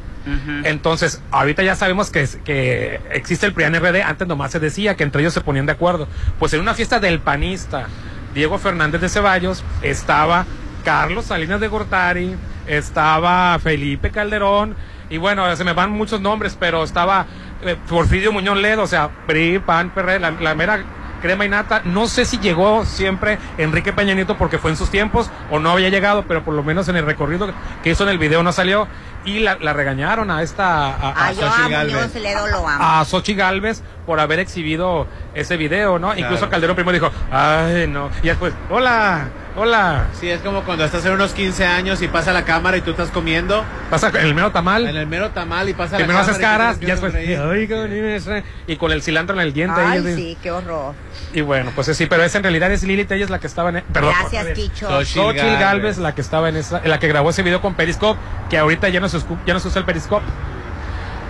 Entonces, 0.65 1.21
ahorita 1.31 1.63
ya 1.63 1.75
sabemos 1.77 2.11
que, 2.11 2.27
que 2.45 2.99
existe 3.13 3.45
el 3.45 3.53
PRIAN 3.53 3.75
RD, 3.75 4.01
antes 4.03 4.27
nomás 4.27 4.53
se 4.53 4.61
decía 4.61 4.97
que 4.97 5.03
entre 5.03 5.21
ellos 5.21 5.35
se 5.35 5.43
ponían 5.43 5.67
de 5.67 5.73
acuerdo. 5.73 6.09
Pues 6.39 6.55
en 6.55 6.61
una 6.61 6.73
fiesta 6.73 6.99
del 6.99 7.21
panista, 7.21 7.89
Diego 8.33 8.59
Fernández 8.59 9.03
de 9.03 9.09
Ceballos, 9.11 9.65
estaba 9.83 10.47
Carlos 10.85 11.27
Salinas 11.27 11.61
de 11.61 11.69
Gortari, 11.69 12.37
estaba 12.67 13.59
Felipe 13.59 14.11
Calderón, 14.11 14.77
y 15.11 15.19
bueno, 15.19 15.55
se 15.57 15.65
me 15.65 15.75
van 15.75 15.91
muchos 15.91 16.21
nombres, 16.21 16.57
pero 16.59 16.85
estaba 16.85 17.27
eh, 17.63 17.77
Porfirio 17.89 18.33
Muñoz 18.33 18.57
Ledo, 18.57 18.83
o 18.83 18.87
sea, 18.87 19.11
PRI, 19.27 19.59
PAN, 19.59 19.91
PRD, 19.91 20.21
la, 20.21 20.31
la 20.31 20.55
mera 20.55 20.85
crema 21.25 21.47
y 21.47 21.49
nata. 21.49 21.81
No 21.87 22.07
sé 22.07 22.27
si 22.27 22.39
llegó 22.39 22.85
siempre 22.85 23.39
Enrique 23.57 23.95
Peña 23.95 24.13
Nieto 24.13 24.37
porque 24.37 24.59
fue 24.59 24.71
en 24.71 24.77
sus 24.77 24.91
tiempos 24.91 25.31
o 25.51 25.59
no 25.59 25.71
había 25.71 25.89
llegado, 25.89 26.25
pero 26.29 26.45
por 26.45 26.53
lo 26.53 26.63
menos 26.63 26.87
en 26.89 26.97
el 26.97 27.07
recorrido 27.07 27.51
que 27.83 27.91
hizo 27.91 28.03
en 28.03 28.11
el 28.11 28.19
video 28.19 28.43
no 28.43 28.53
salió. 28.53 28.87
Y 29.25 29.39
la, 29.39 29.57
la 29.59 29.73
regañaron 29.73 30.31
a 30.31 30.43
esta. 30.43 30.89
A, 30.89 31.09
a 31.09 31.29
a 31.29 31.35
Xochitl 31.35 31.71
Gálvez. 31.71 31.95
Muñoz 31.95 32.15
Ledo 32.17 32.47
lo 32.49 32.69
amo. 32.69 32.85
A 32.85 33.03
Xochitl 33.07 33.39
Galvez 33.39 33.83
por 34.05 34.21
haber 34.21 34.39
exhibido 34.39 35.07
ese 35.35 35.57
video, 35.57 35.99
¿no? 35.99 36.15
Incluso 36.15 36.51
Calderón 36.51 36.77
primero 36.77 36.93
dijo, 36.93 37.11
ay, 37.33 37.87
no. 37.89 38.11
Y 38.23 38.27
después, 38.27 38.53
hola, 38.69 39.29
hola. 39.57 40.07
Sí, 40.19 40.29
es 40.29 40.41
como 40.41 40.63
cuando 40.63 40.85
estás 40.85 41.05
en 41.07 41.13
unos 41.13 41.33
15 41.33 41.65
años 41.67 42.03
y 42.03 42.09
pasa 42.09 42.33
la 42.33 42.45
cámara 42.45 42.77
y 42.77 42.81
tú 42.81 42.91
estás 42.93 43.11
comiendo. 43.11 43.65
Pasa 43.91 44.09
en 44.09 44.17
el 44.17 44.35
mero 44.35 44.51
tamal. 44.53 44.87
En 44.87 44.97
el 44.97 45.07
mero 45.07 45.31
tamal 45.31 45.69
y 45.69 45.75
pasa 45.75 45.97
Primero 45.97 46.19
la 46.19 46.25
haces 46.25 46.39
cámara. 46.39 46.59
caras 46.65 46.79
y 46.81 46.87
ya 46.87 46.93
después, 46.95 47.15
ay, 47.15 47.67
qué 47.67 47.75
bonito, 47.75 48.33
y 48.67 48.77
con 48.77 48.93
el 48.93 49.03
cilantro 49.03 49.35
en 49.37 49.43
el 49.43 49.53
diente. 49.53 49.81
Ay, 49.81 49.99
ahí, 50.07 50.15
sí, 50.17 50.39
qué 50.43 50.51
horror. 50.51 50.95
Y 51.33 51.41
bueno, 51.41 51.73
pues 51.75 51.97
sí, 51.97 52.07
pero 52.07 52.23
esa 52.25 52.39
en 52.39 52.45
realidad 52.45 52.71
es 52.73 52.83
Lilith, 52.85 53.11
ella 53.13 53.25
es 53.25 53.31
la 53.31 53.39
que 53.41 53.47
estaba 53.47 53.71
en. 53.71 53.83
Perdón, 53.93 54.15
Gracias. 54.21 54.47
Quicho. 54.55 54.89
Xochitl 55.05 55.39
Galvez, 55.39 55.61
Gálvez. 55.61 55.99
la 55.99 56.15
que 56.15 56.21
estaba 56.21 56.49
en 56.49 56.57
esa, 56.57 56.81
la 56.85 56.99
que 56.99 57.09
grabó 57.09 57.31
ese 57.31 57.43
video 57.43 57.61
con 57.61 57.75
Periscope, 57.75 58.19
que 58.51 58.59
ahorita 58.59 58.89
ya 58.89 59.01
no 59.01 59.09
se, 59.09 59.19
escu- 59.19 59.39
ya 59.47 59.55
no 59.55 59.61
se 59.61 59.69
usa 59.69 59.81
el 59.81 59.85
Periscope. 59.85 60.25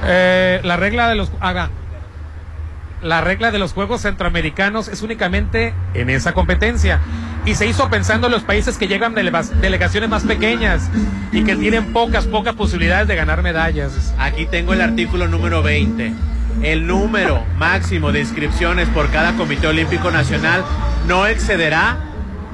Eh, 0.06 0.60
la 0.64 0.76
regla 0.76 1.08
de 1.08 1.14
los. 1.14 1.30
Haga. 1.40 1.70
La 3.04 3.20
regla 3.20 3.50
de 3.50 3.58
los 3.58 3.74
Juegos 3.74 4.00
Centroamericanos 4.00 4.88
es 4.88 5.02
únicamente 5.02 5.74
en 5.92 6.08
esa 6.08 6.32
competencia. 6.32 7.00
Y 7.44 7.54
se 7.54 7.66
hizo 7.66 7.90
pensando 7.90 8.28
en 8.28 8.32
los 8.32 8.44
países 8.44 8.78
que 8.78 8.88
llegan 8.88 9.14
delegaciones 9.14 10.08
más 10.08 10.24
pequeñas 10.24 10.88
y 11.30 11.44
que 11.44 11.54
tienen 11.54 11.92
pocas, 11.92 12.26
pocas 12.26 12.54
posibilidades 12.54 13.06
de 13.06 13.14
ganar 13.14 13.42
medallas. 13.42 14.14
Aquí 14.18 14.46
tengo 14.46 14.72
el 14.72 14.80
artículo 14.80 15.28
número 15.28 15.62
20. 15.62 16.14
El 16.62 16.86
número 16.86 17.44
máximo 17.58 18.10
de 18.10 18.20
inscripciones 18.20 18.88
por 18.88 19.10
cada 19.10 19.36
Comité 19.36 19.66
Olímpico 19.66 20.10
Nacional 20.10 20.64
no 21.06 21.26
excederá 21.26 21.98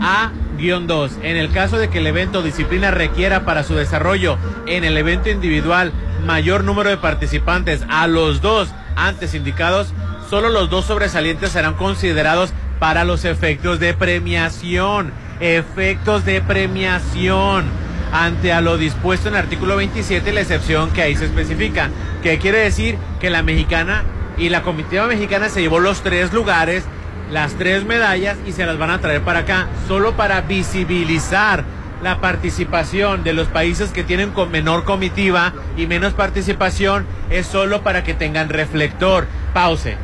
a 0.00 0.32
guion 0.58 0.88
2. 0.88 1.18
En 1.22 1.36
el 1.36 1.52
caso 1.52 1.78
de 1.78 1.90
que 1.90 1.98
el 1.98 2.08
evento 2.08 2.42
disciplina 2.42 2.90
requiera 2.90 3.44
para 3.44 3.62
su 3.62 3.76
desarrollo 3.76 4.36
en 4.66 4.82
el 4.82 4.96
evento 4.96 5.30
individual 5.30 5.92
mayor 6.26 6.64
número 6.64 6.90
de 6.90 6.96
participantes 6.96 7.84
a 7.88 8.08
los 8.08 8.40
dos 8.40 8.68
antes 8.96 9.34
indicados, 9.34 9.94
solo 10.30 10.48
los 10.48 10.70
dos 10.70 10.86
sobresalientes 10.86 11.50
serán 11.50 11.74
considerados 11.74 12.52
para 12.78 13.04
los 13.04 13.24
efectos 13.24 13.80
de 13.80 13.94
premiación. 13.94 15.12
Efectos 15.40 16.24
de 16.24 16.40
premiación 16.40 17.64
ante 18.12 18.52
a 18.52 18.60
lo 18.60 18.78
dispuesto 18.78 19.28
en 19.28 19.34
el 19.34 19.40
artículo 19.40 19.76
27, 19.76 20.32
la 20.32 20.40
excepción 20.40 20.90
que 20.90 21.02
ahí 21.02 21.16
se 21.16 21.24
especifica, 21.24 21.90
que 22.22 22.38
quiere 22.38 22.58
decir 22.58 22.96
que 23.20 23.30
la 23.30 23.42
mexicana 23.42 24.04
y 24.36 24.48
la 24.50 24.62
comitiva 24.62 25.06
mexicana 25.06 25.48
se 25.48 25.62
llevó 25.62 25.80
los 25.80 26.02
tres 26.02 26.32
lugares, 26.32 26.84
las 27.30 27.54
tres 27.54 27.84
medallas 27.84 28.38
y 28.46 28.52
se 28.52 28.66
las 28.66 28.78
van 28.78 28.90
a 28.90 29.00
traer 29.00 29.22
para 29.22 29.40
acá, 29.40 29.68
solo 29.88 30.12
para 30.16 30.42
visibilizar 30.42 31.64
la 32.02 32.20
participación 32.20 33.24
de 33.24 33.32
los 33.32 33.48
países 33.48 33.90
que 33.90 34.04
tienen 34.04 34.30
con 34.30 34.50
menor 34.50 34.84
comitiva 34.84 35.52
y 35.76 35.86
menos 35.86 36.14
participación, 36.14 37.06
es 37.30 37.46
solo 37.46 37.82
para 37.82 38.04
que 38.04 38.14
tengan 38.14 38.48
reflector. 38.48 39.26
Pause. 39.52 39.96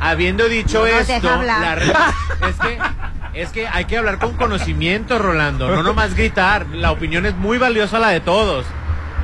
Habiendo 0.00 0.48
dicho 0.48 0.84
No 0.86 0.90
nos 0.92 1.06
deja 1.06 1.16
esto, 1.16 1.30
hablar. 1.30 1.60
la 1.60 1.74
re- 1.74 1.86
es 2.50 2.56
que 2.60 2.78
es 3.34 3.50
que 3.50 3.68
hay 3.68 3.84
que 3.84 3.96
hablar 3.98 4.18
con 4.18 4.34
conocimiento, 4.34 5.18
Rolando, 5.18 5.68
no 5.70 5.82
nomás 5.82 6.14
gritar. 6.14 6.66
La 6.72 6.90
opinión 6.92 7.26
es 7.26 7.36
muy 7.36 7.58
valiosa 7.58 7.98
la 7.98 8.08
de 8.08 8.20
todos, 8.20 8.64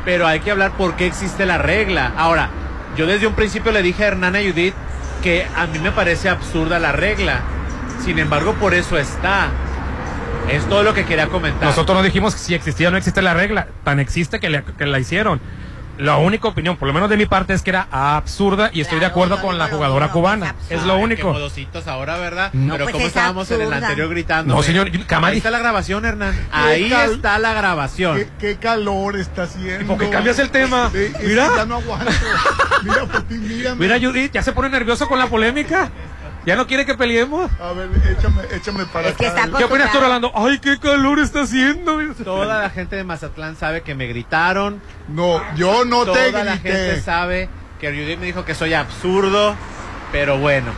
pero 0.05 0.26
hay 0.26 0.40
que 0.40 0.51
hablar 0.51 0.72
por 0.72 0.94
qué 0.96 1.06
existe 1.06 1.46
la 1.46 1.59
regla. 1.59 2.12
Ahora, 2.16 2.48
yo 2.96 3.06
desde 3.06 3.26
un 3.26 3.34
principio 3.34 3.72
le 3.72 3.82
dije 3.82 4.05
a 4.05 4.09
Hernán 4.09 4.36
y 4.36 4.48
Judith 4.51 4.74
que 5.22 5.46
a 5.56 5.66
mí 5.66 5.78
me 5.78 5.90
parece 5.90 6.28
absurda 6.28 6.78
la 6.78 6.92
regla. 6.92 7.40
Sin 8.05 8.18
embargo, 8.18 8.55
por 8.55 8.74
eso 8.74 8.98
está. 8.98 9.48
Es 10.51 10.64
todo 10.68 10.82
lo 10.82 10.92
que 10.92 11.05
quería 11.06 11.28
comentar. 11.28 11.68
Nosotros 11.70 11.96
no 11.96 12.02
dijimos 12.05 12.34
si 12.34 12.55
existía 12.55 12.88
o 12.88 12.90
no 12.90 12.98
existe 12.98 13.22
la 13.22 13.32
regla, 13.34 13.66
tan 13.82 13.98
existe 13.98 14.38
que, 14.40 14.51
le- 14.51 14.62
que 14.62 14.84
la 14.86 14.98
hicieron. 15.01 15.40
La 15.98 16.16
única 16.16 16.48
opinión, 16.48 16.76
por 16.76 16.88
lo 16.88 16.94
menos 16.94 17.08
de 17.08 17.16
mi 17.16 17.26
parte, 17.26 17.54
es 17.54 17.62
que 17.62 17.70
era 17.70 17.86
absurda 17.90 18.70
y 18.72 18.80
estoy 18.80 18.98
de 18.98 19.06
acuerdo 19.06 19.40
con 19.40 19.58
la 19.58 19.68
jugadora 19.68 20.08
cubana. 20.10 20.54
Es 20.68 20.82
lo 20.82 20.94
Ay, 20.96 21.02
único. 21.04 21.32
modositos 21.32 21.86
ahora, 21.86 22.16
¿verdad? 22.18 22.50
No, 22.52 22.72
Pero 22.74 22.84
pues 22.86 22.92
como 22.94 23.04
es 23.04 23.08
estábamos 23.08 23.50
en 23.50 23.60
el 23.62 23.72
anterior 23.72 24.08
gritando. 24.08 24.54
No, 24.54 24.62
señor, 24.62 24.90
jamás 25.06 25.30
Ahí 25.32 25.36
está 25.38 25.50
la 25.50 25.58
grabación, 25.60 26.04
Hernán. 26.04 26.34
Ahí 26.52 26.90
cal- 26.90 27.12
está 27.12 27.38
la 27.38 27.52
grabación. 27.54 28.16
¿Qué, 28.16 28.28
qué 28.40 28.56
calor 28.56 29.16
está 29.16 29.44
haciendo. 29.44 29.86
por 29.86 29.98
qué 29.98 30.10
cambias 30.10 30.38
el 30.38 30.50
tema? 30.50 30.90
Eh, 30.94 31.10
es 31.14 31.18
que 31.20 31.26
Mira. 31.28 31.48
Ya 31.56 31.64
no 31.64 31.76
aguanto. 31.76 32.10
Mira, 32.82 33.06
por 33.06 33.22
ti, 33.22 33.34
mírame. 33.34 33.76
Mira, 33.76 33.98
Judith, 34.00 34.32
ya 34.32 34.42
se 34.42 34.52
pone 34.52 34.68
nervioso 34.70 35.06
con 35.08 35.18
la 35.18 35.26
polémica. 35.28 35.90
Ya 36.46 36.56
no 36.56 36.66
quiere 36.66 36.84
que 36.84 36.94
peleemos. 36.94 37.50
A 37.60 37.72
ver, 37.72 37.88
échame, 38.18 38.42
échame 38.52 38.84
para 38.86 39.08
Es 39.08 39.16
que 39.16 39.26
acá. 39.26 39.44
está 39.44 39.58
¿Qué 39.58 39.64
opinas 39.64 39.90
tú, 39.92 40.00
Rolando? 40.00 40.30
Ay, 40.34 40.58
qué 40.58 40.78
calor 40.78 41.18
está 41.18 41.42
haciendo. 41.42 41.98
Toda 42.22 42.58
la 42.62 42.70
gente 42.70 42.96
de 42.96 43.04
Mazatlán 43.04 43.56
sabe 43.56 43.82
que 43.82 43.94
me 43.94 44.06
gritaron. 44.06 44.80
No, 45.08 45.40
yo 45.56 45.84
no 45.84 46.04
te 46.04 46.30
Toda 46.30 46.44
la 46.44 46.52
grité. 46.56 46.70
gente 46.72 47.00
sabe 47.00 47.48
que 47.80 47.90
Judith 47.90 48.18
me 48.18 48.26
dijo 48.26 48.44
que 48.44 48.54
soy 48.54 48.74
absurdo, 48.74 49.54
pero 50.12 50.38
bueno, 50.38 50.72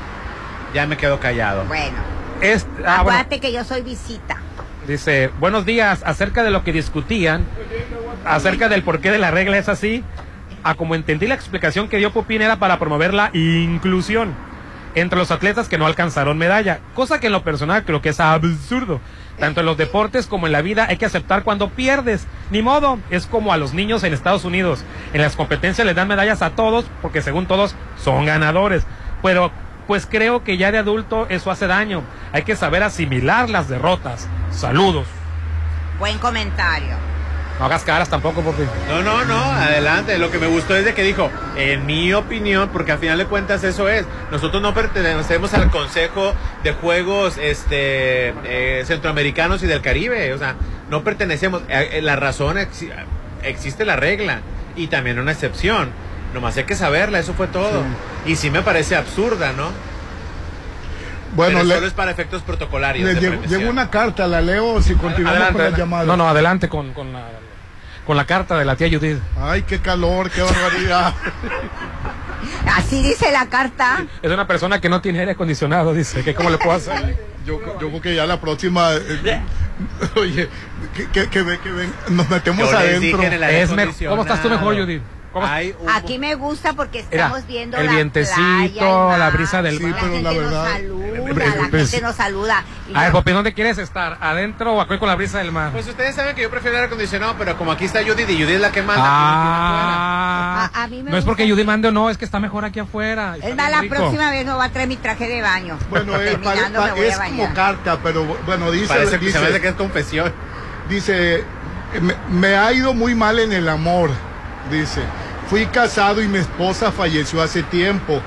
ya 0.72 0.86
me 0.86 0.96
quedo 0.96 1.18
callado. 1.18 1.64
Bueno, 1.64 1.96
Es, 2.40 2.66
ah, 2.86 3.02
bueno, 3.02 3.24
que 3.28 3.52
yo 3.52 3.64
soy 3.64 3.82
visita. 3.82 4.36
dice, 4.86 5.30
buenos 5.40 5.64
días, 5.64 6.02
acerca 6.06 6.44
de 6.44 6.50
lo 6.50 6.62
que 6.62 6.72
discutían, 6.72 7.44
acerca 8.24 8.68
del 8.68 8.82
porqué 8.84 9.10
de 9.10 9.18
la 9.18 9.30
regla 9.32 9.58
es 9.58 9.68
así, 9.68 10.04
a 10.62 10.74
como 10.74 10.94
entendí 10.94 11.26
la 11.26 11.34
explicación 11.34 11.88
que 11.88 11.96
dio 11.96 12.12
Popín 12.12 12.42
era 12.42 12.56
para 12.60 12.78
promover 12.78 13.14
la 13.14 13.30
inclusión 13.32 14.32
entre 14.96 15.18
los 15.18 15.30
atletas 15.30 15.68
que 15.68 15.78
no 15.78 15.86
alcanzaron 15.86 16.38
medalla, 16.38 16.80
cosa 16.94 17.20
que 17.20 17.26
en 17.26 17.34
lo 17.34 17.44
personal 17.44 17.84
creo 17.84 18.02
que 18.02 18.08
es 18.08 18.18
absurdo. 18.18 19.00
Tanto 19.38 19.60
en 19.60 19.66
los 19.66 19.76
deportes 19.76 20.26
como 20.26 20.46
en 20.46 20.52
la 20.52 20.62
vida 20.62 20.86
hay 20.88 20.96
que 20.96 21.04
aceptar 21.04 21.44
cuando 21.44 21.68
pierdes. 21.68 22.26
Ni 22.50 22.62
modo, 22.62 22.98
es 23.10 23.26
como 23.26 23.52
a 23.52 23.58
los 23.58 23.74
niños 23.74 24.02
en 24.02 24.14
Estados 24.14 24.46
Unidos. 24.46 24.82
En 25.12 25.20
las 25.20 25.36
competencias 25.36 25.86
les 25.86 25.94
dan 25.94 26.08
medallas 26.08 26.40
a 26.40 26.50
todos 26.50 26.86
porque 27.02 27.20
según 27.20 27.46
todos 27.46 27.76
son 28.02 28.24
ganadores. 28.24 28.86
Pero 29.22 29.52
pues 29.86 30.06
creo 30.06 30.42
que 30.42 30.56
ya 30.56 30.72
de 30.72 30.78
adulto 30.78 31.26
eso 31.28 31.50
hace 31.50 31.66
daño. 31.66 32.02
Hay 32.32 32.44
que 32.44 32.56
saber 32.56 32.82
asimilar 32.82 33.50
las 33.50 33.68
derrotas. 33.68 34.26
Saludos. 34.50 35.06
Buen 35.98 36.18
comentario. 36.18 36.96
No 37.58 37.64
hagas 37.64 37.84
caras 37.84 38.10
tampoco 38.10 38.42
porque... 38.42 38.64
No, 38.88 39.02
no, 39.02 39.24
no, 39.24 39.42
adelante. 39.42 40.18
Lo 40.18 40.30
que 40.30 40.38
me 40.38 40.46
gustó 40.46 40.76
es 40.76 40.84
de 40.84 40.92
que 40.92 41.02
dijo, 41.02 41.30
en 41.56 41.86
mi 41.86 42.12
opinión, 42.12 42.68
porque 42.70 42.92
al 42.92 42.98
final 42.98 43.16
de 43.16 43.24
cuentas 43.24 43.64
eso 43.64 43.88
es. 43.88 44.04
Nosotros 44.30 44.60
no 44.60 44.74
pertenecemos 44.74 45.54
al 45.54 45.70
Consejo 45.70 46.34
de 46.62 46.72
Juegos 46.72 47.38
este, 47.38 48.34
eh, 48.44 48.82
Centroamericanos 48.84 49.62
y 49.62 49.66
del 49.66 49.80
Caribe. 49.80 50.34
O 50.34 50.38
sea, 50.38 50.54
no 50.90 51.02
pertenecemos. 51.02 51.62
Eh, 51.70 51.88
eh, 51.92 52.02
La 52.02 52.16
razón, 52.16 52.58
exi- 52.58 52.92
existe 53.42 53.86
la 53.86 53.96
regla 53.96 54.40
y 54.76 54.88
también 54.88 55.18
una 55.18 55.32
excepción. 55.32 55.88
Nomás 56.34 56.58
hay 56.58 56.64
que 56.64 56.74
saberla, 56.74 57.20
eso 57.20 57.32
fue 57.32 57.46
todo. 57.46 57.82
Y 58.26 58.36
sí 58.36 58.50
me 58.50 58.60
parece 58.60 58.96
absurda, 58.96 59.52
¿no? 59.54 59.70
Bueno, 61.34 61.58
Pero 61.58 61.68
le- 61.68 61.74
solo 61.76 61.86
es 61.86 61.92
para 61.94 62.10
efectos 62.10 62.42
protocolarios. 62.42 63.14
Le 63.14 63.20
llegó, 63.48 63.70
una 63.70 63.90
carta, 63.90 64.26
la 64.26 64.40
leo 64.40 64.80
si 64.82 64.94
continuamos 64.94 65.28
Adelante, 65.40 65.52
con 65.52 65.58
la 65.60 65.64
adelante. 65.68 65.80
llamada. 65.80 66.04
No, 66.04 66.16
no, 66.16 66.28
adelante 66.28 66.68
con, 66.68 66.92
con 66.92 67.12
la, 67.12 67.28
con 68.06 68.16
la 68.16 68.24
carta 68.24 68.56
de 68.58 68.64
la 68.64 68.76
tía 68.76 68.88
Judith. 68.88 69.18
Ay, 69.40 69.62
qué 69.62 69.80
calor, 69.80 70.30
qué 70.30 70.42
barbaridad. 70.42 71.12
Así 72.74 73.02
dice 73.02 73.32
la 73.32 73.46
carta. 73.46 74.06
Es 74.22 74.30
una 74.30 74.46
persona 74.46 74.80
que 74.80 74.88
no 74.88 75.00
tiene 75.00 75.20
aire 75.20 75.32
acondicionado, 75.32 75.92
dice. 75.92 76.22
que 76.22 76.34
¿Cómo 76.34 76.50
le 76.50 76.58
puedo 76.58 76.72
hacer? 76.76 77.16
Yo, 77.44 77.60
yo 77.80 77.88
creo 77.88 78.00
que 78.00 78.14
ya 78.14 78.26
la 78.26 78.40
próxima. 78.40 78.90
eh, 78.94 79.40
oye, 80.16 80.48
que, 80.94 81.08
que, 81.10 81.28
que, 81.28 81.42
ve- 81.42 81.58
que 81.60 81.70
ven, 81.70 81.92
nos 82.10 82.28
metemos 82.28 82.60
Yo 82.70 82.72
les 82.72 82.74
adentro. 82.80 83.00
dije 83.18 83.26
en 83.26 83.32
el 83.32 83.42
aire 83.42 83.62
Es 83.62 83.70
¿Cómo 84.08 84.22
estás 84.22 84.42
tú 84.42 84.50
mejor, 84.50 84.76
Judith? 84.76 85.02
¿Cómo 85.36 85.46
Hay 85.46 85.74
un- 85.78 85.90
Aquí 85.90 86.18
me 86.18 86.34
gusta 86.34 86.72
porque 86.72 87.04
Mira, 87.10 87.26
estamos 87.26 87.46
viendo 87.46 87.76
el 87.76 87.84
la 87.86 87.92
vientecito, 87.92 88.36
playa, 88.40 89.12
el 89.14 89.20
la 89.20 89.30
brisa 89.30 89.60
del 89.60 89.76
Sí, 89.76 89.84
mar. 89.84 89.96
pero 90.00 90.12
la 90.14 90.22
la 90.22 90.30
gente 90.30 90.40
verdad- 90.40 90.62
nos 90.62 90.72
saluda, 90.72 91.06
la 91.36 91.76
gente 91.76 92.00
nos 92.00 92.16
saluda. 92.16 92.64
Y 92.88 92.96
A 92.96 93.10
ver, 93.10 93.34
¿dónde 93.34 93.52
quieres 93.52 93.76
estar? 93.76 94.16
¿Adentro 94.22 94.72
o 94.74 94.80
aquí 94.80 94.96
con 94.98 95.08
la 95.08 95.14
brisa 95.14 95.36
del 95.38 95.52
mar? 95.52 95.72
Pues 95.72 95.86
ustedes 95.88 96.14
saben 96.14 96.34
que 96.34 96.40
yo 96.40 96.50
prefiero 96.50 96.76
aire 96.78 96.86
acondicionado, 96.86 97.34
pero 97.36 97.54
como 97.58 97.70
aquí 97.72 97.84
está 97.84 98.00
Judith 98.02 98.30
y 98.30 98.34
Judith 98.34 98.48
es 98.48 98.60
la 98.62 98.72
que 98.72 98.80
manda. 98.80 99.04
Ah, 99.06 100.70
A- 100.72 100.84
a 100.84 100.88
mí 100.88 101.02
me 101.02 101.10
no 101.10 101.18
es 101.18 101.24
porque 101.26 101.46
Judy 101.50 101.64
mande 101.64 101.88
o 101.88 101.92
no, 101.92 102.08
es 102.08 102.16
que 102.16 102.24
está 102.24 102.40
mejor 102.40 102.64
aquí 102.64 102.78
afuera. 102.80 103.36
Es 103.42 103.54
más, 103.54 103.70
la 103.70 103.82
rico. 103.82 103.94
próxima 103.94 104.30
vez 104.30 104.46
me 104.46 104.54
voy 104.54 104.64
a 104.64 104.70
traer 104.70 104.88
mi 104.88 104.96
traje 104.96 105.28
de 105.28 105.42
baño. 105.42 105.78
Bueno, 105.90 106.12
eh, 106.14 106.16
pare- 106.16 106.30
Terminando 106.30 106.78
pa- 106.80 106.86
me 106.86 106.92
voy 106.92 107.06
es 107.08 107.14
a 107.14 107.24
como 107.24 107.30
bañar. 107.42 107.54
carta, 107.54 107.98
pero 108.02 108.24
bueno, 108.46 108.70
dice. 108.70 108.86
Parece 108.88 109.18
que 109.18 109.30
se 109.30 109.38
me 109.38 109.44
hace 109.44 109.46
dice, 109.48 109.60
que 109.60 109.68
es 109.68 109.74
confesión. 109.74 110.32
dice 110.88 111.44
me, 112.00 112.14
me 112.30 112.56
ha 112.56 112.72
ido 112.72 112.94
muy 112.94 113.14
mal 113.14 113.38
en 113.38 113.52
el 113.52 113.68
amor. 113.68 114.10
Dice, 114.70 115.00
fui 115.48 115.66
casado 115.66 116.22
y 116.22 116.28
mi 116.28 116.38
esposa 116.38 116.92
falleció 116.92 117.42
hace 117.42 117.62
tiempo. 117.62 118.20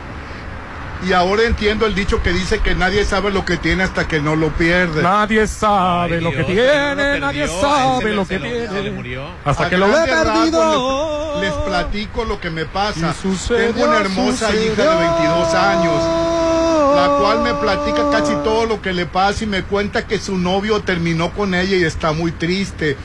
Y 1.07 1.13
ahora 1.13 1.43
entiendo 1.43 1.85
el 1.85 1.95
dicho 1.95 2.21
que 2.21 2.31
dice 2.33 2.59
que 2.59 2.75
nadie 2.75 3.05
sabe 3.05 3.31
lo 3.31 3.45
que 3.45 3.55
tiene 3.55 3.83
hasta 3.83 4.05
que 4.05 4.19
no 4.19 4.35
lo 4.35 4.49
pierde. 4.49 5.01
Nadie 5.01 5.47
sabe 5.47 6.15
Ay, 6.17 6.21
lo 6.21 6.31
que 6.31 6.37
Dios, 6.43 6.47
tiene, 6.47 7.19
lo 7.19 7.25
nadie 7.25 7.47
sabe 7.47 8.03
se 8.09 8.13
lo 8.13 8.27
que 8.27 8.37
tiene. 8.37 8.91
murió. 8.91 9.23
Hasta 9.45 9.63
A 9.65 9.69
que 9.69 9.77
lo 9.77 9.87
ve 9.87 9.93
perdido. 10.05 11.39
Les, 11.39 11.49
les 11.49 11.53
platico 11.63 12.25
lo 12.25 12.41
que 12.41 12.49
me 12.49 12.65
pasa. 12.65 13.13
Sucedió, 13.13 13.71
Tengo 13.73 13.87
una 13.87 13.99
hermosa 13.99 14.47
sucedió. 14.47 14.73
hija 14.73 14.83
de 14.83 14.97
22 14.97 15.53
años, 15.53 16.03
la 16.95 17.17
cual 17.17 17.41
me 17.43 17.53
platica 17.53 18.09
casi 18.11 18.33
todo 18.43 18.65
lo 18.65 18.81
que 18.81 18.91
le 18.91 19.05
pasa 19.05 19.45
y 19.45 19.47
me 19.47 19.63
cuenta 19.63 20.05
que 20.05 20.19
su 20.19 20.37
novio 20.37 20.81
terminó 20.81 21.31
con 21.31 21.53
ella 21.53 21.77
y 21.77 21.83
está 21.85 22.11
muy 22.11 22.33
triste. 22.33 22.97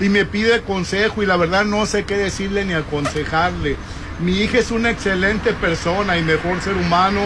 Y 0.00 0.08
me 0.08 0.24
pide 0.24 0.62
consejo 0.62 1.22
y 1.22 1.26
la 1.26 1.36
verdad 1.36 1.64
no 1.64 1.86
sé 1.86 2.04
qué 2.04 2.16
decirle 2.16 2.64
ni 2.64 2.74
aconsejarle. 2.74 3.76
Mi 4.20 4.32
hija 4.40 4.58
es 4.58 4.70
una 4.70 4.90
excelente 4.90 5.52
persona 5.52 6.16
y 6.16 6.22
mejor 6.22 6.60
ser 6.60 6.74
humano 6.74 7.20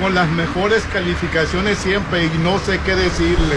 con 0.00 0.14
las 0.14 0.28
mejores 0.28 0.82
calificaciones 0.92 1.78
siempre 1.78 2.24
y 2.26 2.38
no 2.38 2.58
sé 2.58 2.80
qué 2.84 2.94
decirle. 2.94 3.56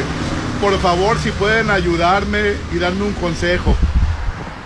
Por 0.62 0.78
favor, 0.80 1.18
si 1.20 1.32
pueden 1.32 1.70
ayudarme 1.70 2.54
y 2.74 2.80
darme 2.80 3.04
un 3.04 3.14
consejo. 3.14 3.76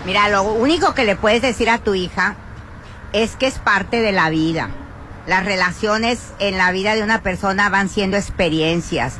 Mira, 0.04 0.28
lo 0.28 0.42
único 0.42 0.94
que 0.94 1.04
le 1.04 1.16
puedes 1.16 1.40
decir 1.40 1.70
a 1.70 1.78
tu 1.78 1.94
hija 1.94 2.36
es 3.12 3.36
que 3.36 3.46
es 3.46 3.58
parte 3.58 4.02
de 4.02 4.12
la 4.12 4.28
vida. 4.28 4.70
Las 5.26 5.44
relaciones 5.44 6.18
en 6.38 6.58
la 6.58 6.72
vida 6.72 6.94
de 6.94 7.02
una 7.02 7.22
persona 7.22 7.70
van 7.70 7.88
siendo 7.88 8.16
experiencias. 8.16 9.18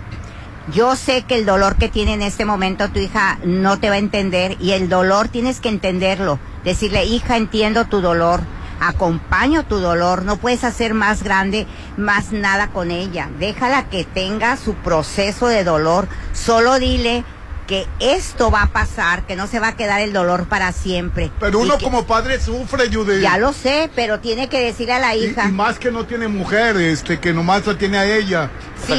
Yo 0.72 0.96
sé 0.96 1.22
que 1.22 1.36
el 1.36 1.44
dolor 1.44 1.76
que 1.76 1.90
tiene 1.90 2.14
en 2.14 2.22
este 2.22 2.46
momento 2.46 2.88
tu 2.88 2.98
hija 2.98 3.38
no 3.44 3.78
te 3.78 3.90
va 3.90 3.96
a 3.96 3.98
entender 3.98 4.56
y 4.60 4.72
el 4.72 4.88
dolor 4.88 5.28
tienes 5.28 5.60
que 5.60 5.68
entenderlo. 5.68 6.38
Decirle, 6.64 7.04
hija, 7.04 7.36
entiendo 7.36 7.84
tu 7.84 8.00
dolor, 8.00 8.40
acompaño 8.80 9.66
tu 9.66 9.76
dolor, 9.76 10.24
no 10.24 10.38
puedes 10.38 10.64
hacer 10.64 10.94
más 10.94 11.22
grande, 11.22 11.66
más 11.98 12.32
nada 12.32 12.68
con 12.68 12.90
ella. 12.90 13.28
Déjala 13.38 13.90
que 13.90 14.04
tenga 14.04 14.56
su 14.56 14.72
proceso 14.74 15.48
de 15.48 15.64
dolor. 15.64 16.08
Solo 16.32 16.78
dile 16.78 17.24
que 17.66 17.86
esto 17.98 18.50
va 18.50 18.62
a 18.62 18.66
pasar, 18.66 19.24
que 19.26 19.36
no 19.36 19.46
se 19.46 19.58
va 19.58 19.68
a 19.68 19.76
quedar 19.76 20.00
el 20.00 20.12
dolor 20.12 20.46
para 20.46 20.72
siempre. 20.72 21.30
Pero 21.40 21.60
uno 21.60 21.78
que- 21.78 21.84
como 21.84 22.04
padre 22.04 22.38
sufre, 22.40 22.92
Judy. 22.92 23.20
ya 23.22 23.38
lo 23.38 23.52
sé, 23.52 23.90
pero 23.94 24.20
tiene 24.20 24.48
que 24.48 24.60
decirle 24.60 24.92
a 24.94 24.98
la 24.98 25.16
hija. 25.16 25.46
y 25.48 25.52
más 25.52 25.78
que 25.78 25.90
no 25.90 26.04
tiene 26.04 26.28
mujer, 26.28 26.76
este, 26.76 27.20
que 27.20 27.32
nomás 27.32 27.66
la 27.66 27.78
tiene 27.78 27.98
a 27.98 28.04
ella. 28.04 28.50
Sí, 28.86 28.92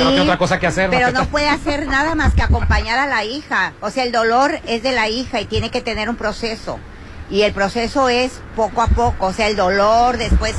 Pero 0.89 1.11
no 1.11 1.25
puede 1.27 1.47
hacer 1.47 1.85
nada 1.85 2.15
más 2.15 2.33
que 2.33 2.41
acompañar 2.41 2.97
a 2.97 3.05
la 3.05 3.23
hija. 3.23 3.73
O 3.81 3.91
sea, 3.91 4.03
el 4.03 4.11
dolor 4.11 4.59
es 4.67 4.81
de 4.81 4.91
la 4.93 5.09
hija 5.09 5.41
y 5.41 5.45
tiene 5.45 5.69
que 5.69 5.81
tener 5.81 6.09
un 6.09 6.15
proceso. 6.15 6.79
Y 7.29 7.41
el 7.43 7.53
proceso 7.53 8.09
es 8.09 8.31
poco 8.55 8.81
a 8.81 8.87
poco. 8.87 9.27
O 9.27 9.33
sea, 9.33 9.47
el 9.47 9.55
dolor, 9.55 10.17
después 10.17 10.55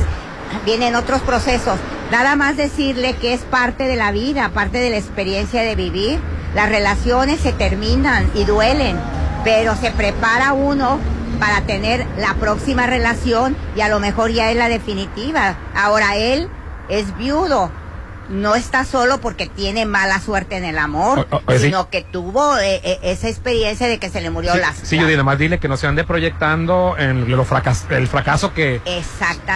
vienen 0.65 0.95
otros 0.95 1.23
procesos. 1.23 1.79
Nada 2.13 2.37
más 2.37 2.57
decirle 2.57 3.15
que 3.15 3.33
es 3.35 3.41
parte 3.41 3.85
de 3.85 3.97
la 3.97 4.13
vida, 4.13 4.51
parte 4.51 4.79
de 4.79 4.91
la 4.91 4.97
experiencia 4.97 5.63
de 5.63 5.75
vivir. 5.75 6.21
Las 6.57 6.71
relaciones 6.71 7.39
se 7.41 7.53
terminan 7.53 8.31
y 8.35 8.45
duelen, 8.45 8.97
pero 9.45 9.77
se 9.77 9.91
prepara 9.91 10.55
uno 10.55 10.99
para 11.39 11.61
tener 11.61 12.07
la 12.17 12.33
próxima 12.33 12.87
relación 12.87 13.55
y 13.77 13.83
a 13.83 13.91
lo 13.91 14.01
mejor 14.01 14.31
ya 14.31 14.51
es 14.51 14.57
la 14.57 14.71
definitiva. 14.71 15.59
Ahora 15.75 16.17
él 16.17 16.49
es 16.89 17.15
viudo, 17.19 17.71
no 18.29 18.55
está 18.57 18.85
solo 18.85 19.21
porque 19.21 19.47
tiene 19.47 19.87
mala 19.87 20.21
suerte 20.21 20.57
en 20.57 20.65
el 20.65 20.79
amor, 20.79 21.27
O- 21.31 21.37
o- 21.37 21.43
oye, 21.47 21.59
sí. 21.59 21.65
sino 21.67 21.91
que 21.91 22.03
tuvo 22.03 22.59
eh, 22.59 22.81
eh, 22.85 22.99
esa 23.03 23.29
experiencia 23.29 23.87
de 23.87 23.99
que 23.99 24.11
se 24.11 24.21
le 24.21 24.31
murió 24.31 24.53
Sí, 24.55 24.59
la... 24.59 24.73
sí, 24.73 24.99
Judy, 24.99 25.17
nomás 25.17 25.39
dile 25.39 25.59
que 25.59 25.69
no 25.69 25.77
se 25.77 25.87
ande 25.87 26.05
proyectando 26.05 26.97
en 26.99 27.31
lo 27.31 27.45
fracas- 27.45 27.87
el 27.91 28.09
fracaso 28.09 28.53
que 28.53 28.81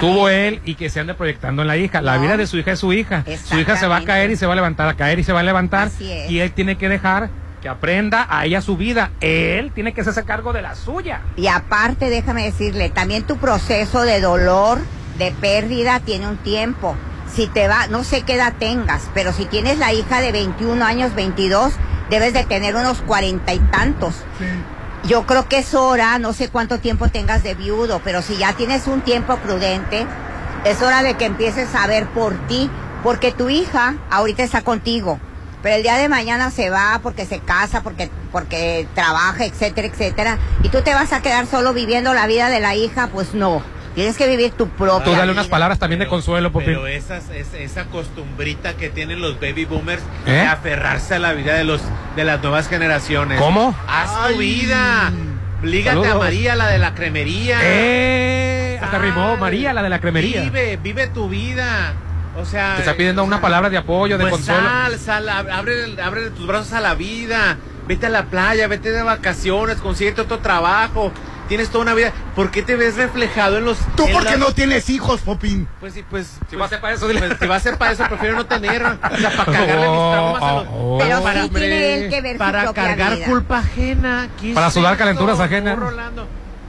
tuvo 0.01 0.29
él 0.29 0.61
y 0.65 0.75
que 0.77 0.89
se 0.91 1.01
ande 1.01 1.15
proyectando 1.15 1.63
en 1.63 1.69
la 1.69 1.77
hija. 1.77 2.01
La 2.01 2.17
No. 2.17 2.23
vida 2.23 2.37
de 2.37 2.47
su 2.47 2.59
hija 2.59 2.73
es 2.73 2.79
su 2.79 2.93
hija. 2.93 3.25
Su 3.45 3.59
hija 3.59 3.77
se 3.77 3.87
va 3.87 3.97
a 3.99 4.05
caer 4.05 4.31
y 4.31 4.37
se 4.37 4.47
va 4.47 4.53
a 4.53 4.57
levantar, 4.57 4.89
a 4.89 4.95
caer 4.95 5.19
y 5.19 5.25
se 5.25 5.33
va 5.33 5.41
a 5.41 5.45
levantar. 5.45 5.91
Y 6.01 6.39
él 6.39 6.53
tiene 6.53 6.77
que 6.77 6.89
dejar 6.89 7.31
que 7.63 7.69
aprenda 7.69 8.27
a 8.31 8.47
ella 8.47 8.63
su 8.63 8.77
vida. 8.77 9.11
Él 9.21 9.71
tiene 9.75 9.93
que 9.93 10.01
hacerse 10.01 10.25
cargo 10.25 10.53
de 10.53 10.63
la 10.63 10.75
suya. 10.75 11.21
Y 11.37 11.47
aparte, 11.49 12.09
déjame 12.09 12.45
decirle, 12.45 12.89
también 12.91 13.25
tu 13.25 13.37
proceso 13.37 14.03
de 14.03 14.21
dolor, 14.21 14.79
de 15.19 15.31
pérdida, 15.33 16.01
tiene 16.01 16.27
un 16.29 16.39
tiempo. 16.39 16.97
Si 17.35 17.47
te 17.47 17.69
va, 17.69 17.87
no 17.87 18.05
sé 18.05 18.23
qué 18.23 18.35
edad 18.35 18.55
tengas, 18.59 19.03
pero 19.15 19.33
si 19.33 19.45
tienes 19.45 19.79
la 19.79 19.93
hija 19.93 20.21
de 20.21 20.33
21 20.33 20.85
años, 20.85 21.15
22, 21.15 21.73
debes 22.11 22.33
de 22.33 22.45
tener 22.45 22.75
unos 22.75 23.01
cuarenta 23.03 23.55
y 23.55 23.59
tantos. 23.59 24.15
Yo 25.05 25.27
creo 25.27 25.49
que 25.49 25.59
es 25.59 25.75
hora, 25.75 26.19
no 26.19 26.33
sé 26.33 26.49
cuánto 26.49 26.79
tiempo 26.79 27.09
tengas 27.09 27.43
de 27.43 27.55
viudo, 27.55 28.01
pero 28.05 28.21
si 28.21 28.37
ya 28.37 28.53
tienes 28.55 28.87
un 28.87 29.01
tiempo 29.01 29.37
prudente, 29.37 30.07
es 30.65 30.83
hora 30.83 31.03
de 31.03 31.15
que 31.15 31.25
empieces 31.25 31.75
a 31.75 31.87
ver 31.87 32.07
por 32.09 32.35
ti, 32.49 32.69
porque 33.03 33.33
tu 33.33 33.49
hija 33.49 33.95
ahorita 34.11 34.43
está 34.43 34.61
contigo, 34.63 35.19
pero 35.63 35.77
el 35.77 35.83
día 35.83 35.97
de 35.97 36.09
mañana 36.09 36.51
se 36.51 36.69
va 36.69 37.01
porque 37.03 37.25
se 37.25 37.39
casa, 37.39 37.83
porque, 37.83 38.11
porque 38.33 38.87
trabaja, 38.95 39.45
etcétera, 39.45 39.87
etcétera, 39.89 40.39
y 40.63 40.69
tú 40.69 40.83
te 40.83 40.93
vas 40.93 41.13
a 41.13 41.23
quedar 41.23 41.47
solo 41.47 41.73
viviendo 41.73 42.13
la 42.13 42.27
vida 42.27 42.51
de 42.51 42.61
la 42.61 42.75
hija, 42.75 43.07
pues 43.07 43.33
no, 43.35 43.63
tienes 43.95 44.17
que 44.17 44.27
vivir 44.29 44.53
tu 44.53 44.69
propia 44.69 45.05
Tú 45.05 45.11
dale 45.13 45.23
vida. 45.25 45.33
unas 45.33 45.49
palabras 45.49 45.79
también 45.79 45.99
de 46.01 46.07
consuelo, 46.09 46.53
Popín. 46.53 46.67
Pero 46.69 46.87
esas, 46.87 47.29
es- 47.31 47.55
esa 47.55 47.85
costumbrita 47.87 48.75
que 48.75 48.89
tienen 48.91 49.21
los 49.21 49.41
baby 49.41 49.65
boomers 49.65 50.03
¿Eh? 50.27 50.31
de 50.33 50.41
aferrarse 50.43 51.15
a 51.15 51.19
la 51.19 51.33
vida 51.33 51.55
de 51.55 51.65
los 51.65 51.81
de 52.17 52.25
las 52.25 52.41
nuevas 52.43 52.69
generaciones. 52.69 53.39
¿Cómo? 53.41 53.75
Haz 53.89 54.29
tu 54.33 54.39
vida. 54.39 55.11
Lígate 55.63 56.09
a. 56.09 56.15
María, 56.15 56.57
la 56.57 56.69
de 56.69 56.79
la 56.79 56.95
cremería. 56.95 57.59
¡Eh! 57.63 58.79
Hasta 58.83 58.99
rimó 58.99 59.37
María, 59.37 59.73
la 59.73 59.83
de 59.83 59.89
la 59.91 60.01
cremería. 60.01 60.41
Vive, 60.43 60.79
vive 60.83 61.07
tu 61.09 61.29
vida. 61.29 61.93
O 62.41 62.45
sea, 62.47 62.75
Te 62.77 62.81
está 62.81 62.95
pidiendo 62.97 63.23
una 63.25 63.41
palabra 63.41 63.69
de 63.69 63.77
apoyo, 63.77 64.17
de 64.17 64.23
pues 64.25 64.33
consuelo. 64.35 64.63
sal, 64.63 64.99
sal, 64.99 65.29
ab- 65.29 65.51
abre, 65.53 66.01
abre 66.03 66.31
tus 66.31 66.47
brazos 66.47 66.73
a 66.73 66.81
la 66.81 66.95
vida. 66.95 67.59
Vete 67.87 68.07
a 68.07 68.09
la 68.09 68.25
playa, 68.27 68.69
vete 68.69 68.91
de 68.93 69.03
vacaciones, 69.03 69.77
consíguete 69.79 70.21
otro 70.23 70.39
trabajo. 70.39 71.13
Tienes 71.51 71.69
toda 71.69 71.83
una 71.83 71.95
vida. 71.95 72.13
¿Por 72.37 72.51
qué 72.53 72.63
te 72.63 72.77
ves 72.77 72.95
reflejado 72.97 73.59
en 73.59 73.65
los... 73.65 73.77
Tú 73.97 74.07
en 74.07 74.13
porque 74.13 74.31
las- 74.31 74.39
no 74.39 74.53
tienes 74.53 74.89
hijos, 74.89 75.21
Popín. 75.21 75.67
Pues 75.81 75.93
sí, 75.95 76.05
pues... 76.09 76.39
Si 76.49 76.55
va 76.55 76.67
a 76.67 76.69
ser 76.69 76.81
para 76.81 76.95
eso, 76.95 77.09
dile. 77.09 77.21
Pues, 77.27 77.39
si 77.41 77.47
va 77.49 77.57
a 77.57 77.61
ser 77.61 77.77
para 77.77 77.91
eso, 77.91 78.05
prefiero 78.09 78.37
no 78.37 78.47
tener. 78.47 78.83
O 78.85 79.17
sea, 79.19 79.31
para 79.37 79.53
cagarle 79.53 79.89
mis 79.89 80.11
traumas 80.13 80.43
a 80.43 80.53
los... 80.55 80.67
Oh, 80.71 80.99
Pero 81.03 81.23
para, 81.25 81.43
sí 81.43 81.49
tiene 81.51 81.95
él 82.05 82.09
que 82.11 82.21
ver 82.21 82.39
para 82.39 82.73
cargar 82.73 83.17
vida. 83.17 83.27
culpa 83.27 83.59
ajena. 83.59 84.29
¿Qué 84.41 84.55
Para 84.55 84.69
es 84.69 84.73
sudar 84.75 84.93
esto? 84.93 85.05
calenturas 85.05 85.41
ajenas. 85.41 85.77
Rolando. 85.77 86.29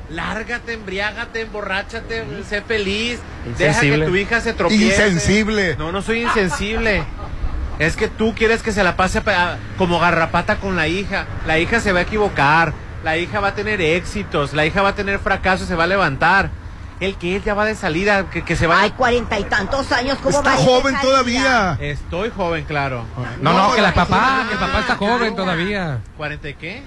Lárgate, 0.10 0.74
embriágate, 0.74 1.42
emborráchate, 1.42 2.26
sé 2.50 2.62
feliz. 2.64 3.20
Deja 3.58 3.80
que 3.82 3.98
tu 4.00 4.16
hija 4.16 4.42
se 4.42 4.54
tropiece. 4.54 4.86
Insensible. 5.08 5.76
No, 5.78 5.92
no 5.92 6.02
soy 6.02 6.24
insensible. 6.24 7.04
Es 7.80 7.96
que 7.96 8.08
tú 8.10 8.34
quieres 8.36 8.62
que 8.62 8.72
se 8.72 8.84
la 8.84 8.98
pase 8.98 9.22
pa- 9.22 9.58
como 9.78 10.00
garrapata 10.00 10.58
con 10.58 10.76
la 10.76 10.88
hija. 10.88 11.28
La 11.48 11.60
hija 11.60 11.80
se 11.80 11.92
va 11.94 12.00
a 12.00 12.02
equivocar. 12.02 12.74
La 13.04 13.18
hija 13.18 13.40
va 13.40 13.50
a 13.50 13.56
tener 13.56 13.82
éxitos. 13.82 14.54
La 14.54 14.66
hija 14.66 14.82
va 14.82 14.90
a 14.90 14.96
tener 14.96 15.20
fracasos. 15.20 15.68
Se 15.68 15.76
va 15.76 15.86
a 15.86 15.88
levantar. 15.88 16.50
El 17.00 17.16
que 17.16 17.36
él 17.36 17.44
ya 17.44 17.56
va 17.56 17.66
de 17.66 17.74
salida. 17.76 18.30
Que, 18.30 18.44
que 18.44 18.56
se 18.56 18.68
va. 18.68 18.82
Hay 18.82 18.92
cuarenta 18.92 19.40
y 19.40 19.44
tantos 19.46 19.92
años, 19.92 20.18
¿cómo 20.22 20.38
Está 20.38 20.52
va 20.52 20.58
joven 20.58 20.94
salida? 20.96 21.02
todavía. 21.02 21.78
Estoy 21.82 22.30
joven, 22.30 22.64
claro. 22.66 23.06
No, 23.42 23.54
no, 23.54 23.70
No, 23.70 23.76
que 23.76 23.82
la 23.82 23.94
papá, 23.94 24.46
que- 24.48 24.54
el 24.54 24.60
papá 24.60 24.80
está 24.82 24.96
joven 24.96 25.36
todavía. 25.36 26.00
¿Cuarenta 26.16 26.48
y 26.50 26.54
qué? 26.54 26.84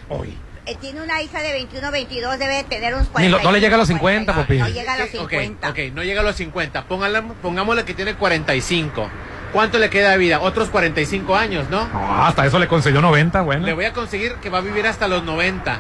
Eh, 0.67 0.77
tiene 0.81 1.03
una 1.03 1.21
hija 1.21 1.43
de 1.43 1.53
21, 1.53 1.91
22, 1.91 2.39
debe 2.39 2.55
de 2.55 2.65
tener 2.65 2.95
unos 2.95 3.09
Ni 3.19 3.29
lo- 3.29 3.37
40. 3.39 3.43
no 3.43 3.53
le 3.53 3.61
llega 3.61 3.75
a 3.75 3.79
los 3.79 3.89
50, 3.89 4.35
Popín. 4.35 4.61
No 4.61 4.69
llega 4.69 4.95
a 4.95 4.99
los 4.99 5.09
Ok, 5.09 5.31
50. 5.31 5.69
Ok, 5.71 5.79
no 5.93 6.03
llega 6.05 6.21
a 6.21 6.25
los 6.25 6.37
50. 6.37 6.85
Póngale, 6.85 7.21
pongámosle 7.43 7.85
que 7.85 7.93
tiene 7.93 8.15
45. 8.15 9.11
¿Cuánto 9.55 9.79
le 9.79 9.89
queda 9.89 10.11
de 10.11 10.19
vida? 10.19 10.41
Otros 10.41 10.69
45 10.69 11.37
años, 11.37 11.71
¿no? 11.71 11.87
No, 11.89 12.25
hasta 12.25 12.45
eso 12.45 12.59
le 12.59 12.67
concedió 12.69 13.01
90, 13.01 13.41
bueno. 13.43 13.65
Le 13.65 13.73
voy 13.73 13.85
a 13.85 13.93
conseguir 13.93 14.35
que 14.43 14.51
va 14.51 14.59
a 14.59 14.61
vivir 14.61 14.85
hasta 14.87 15.07
los 15.09 15.23
90. 15.23 15.79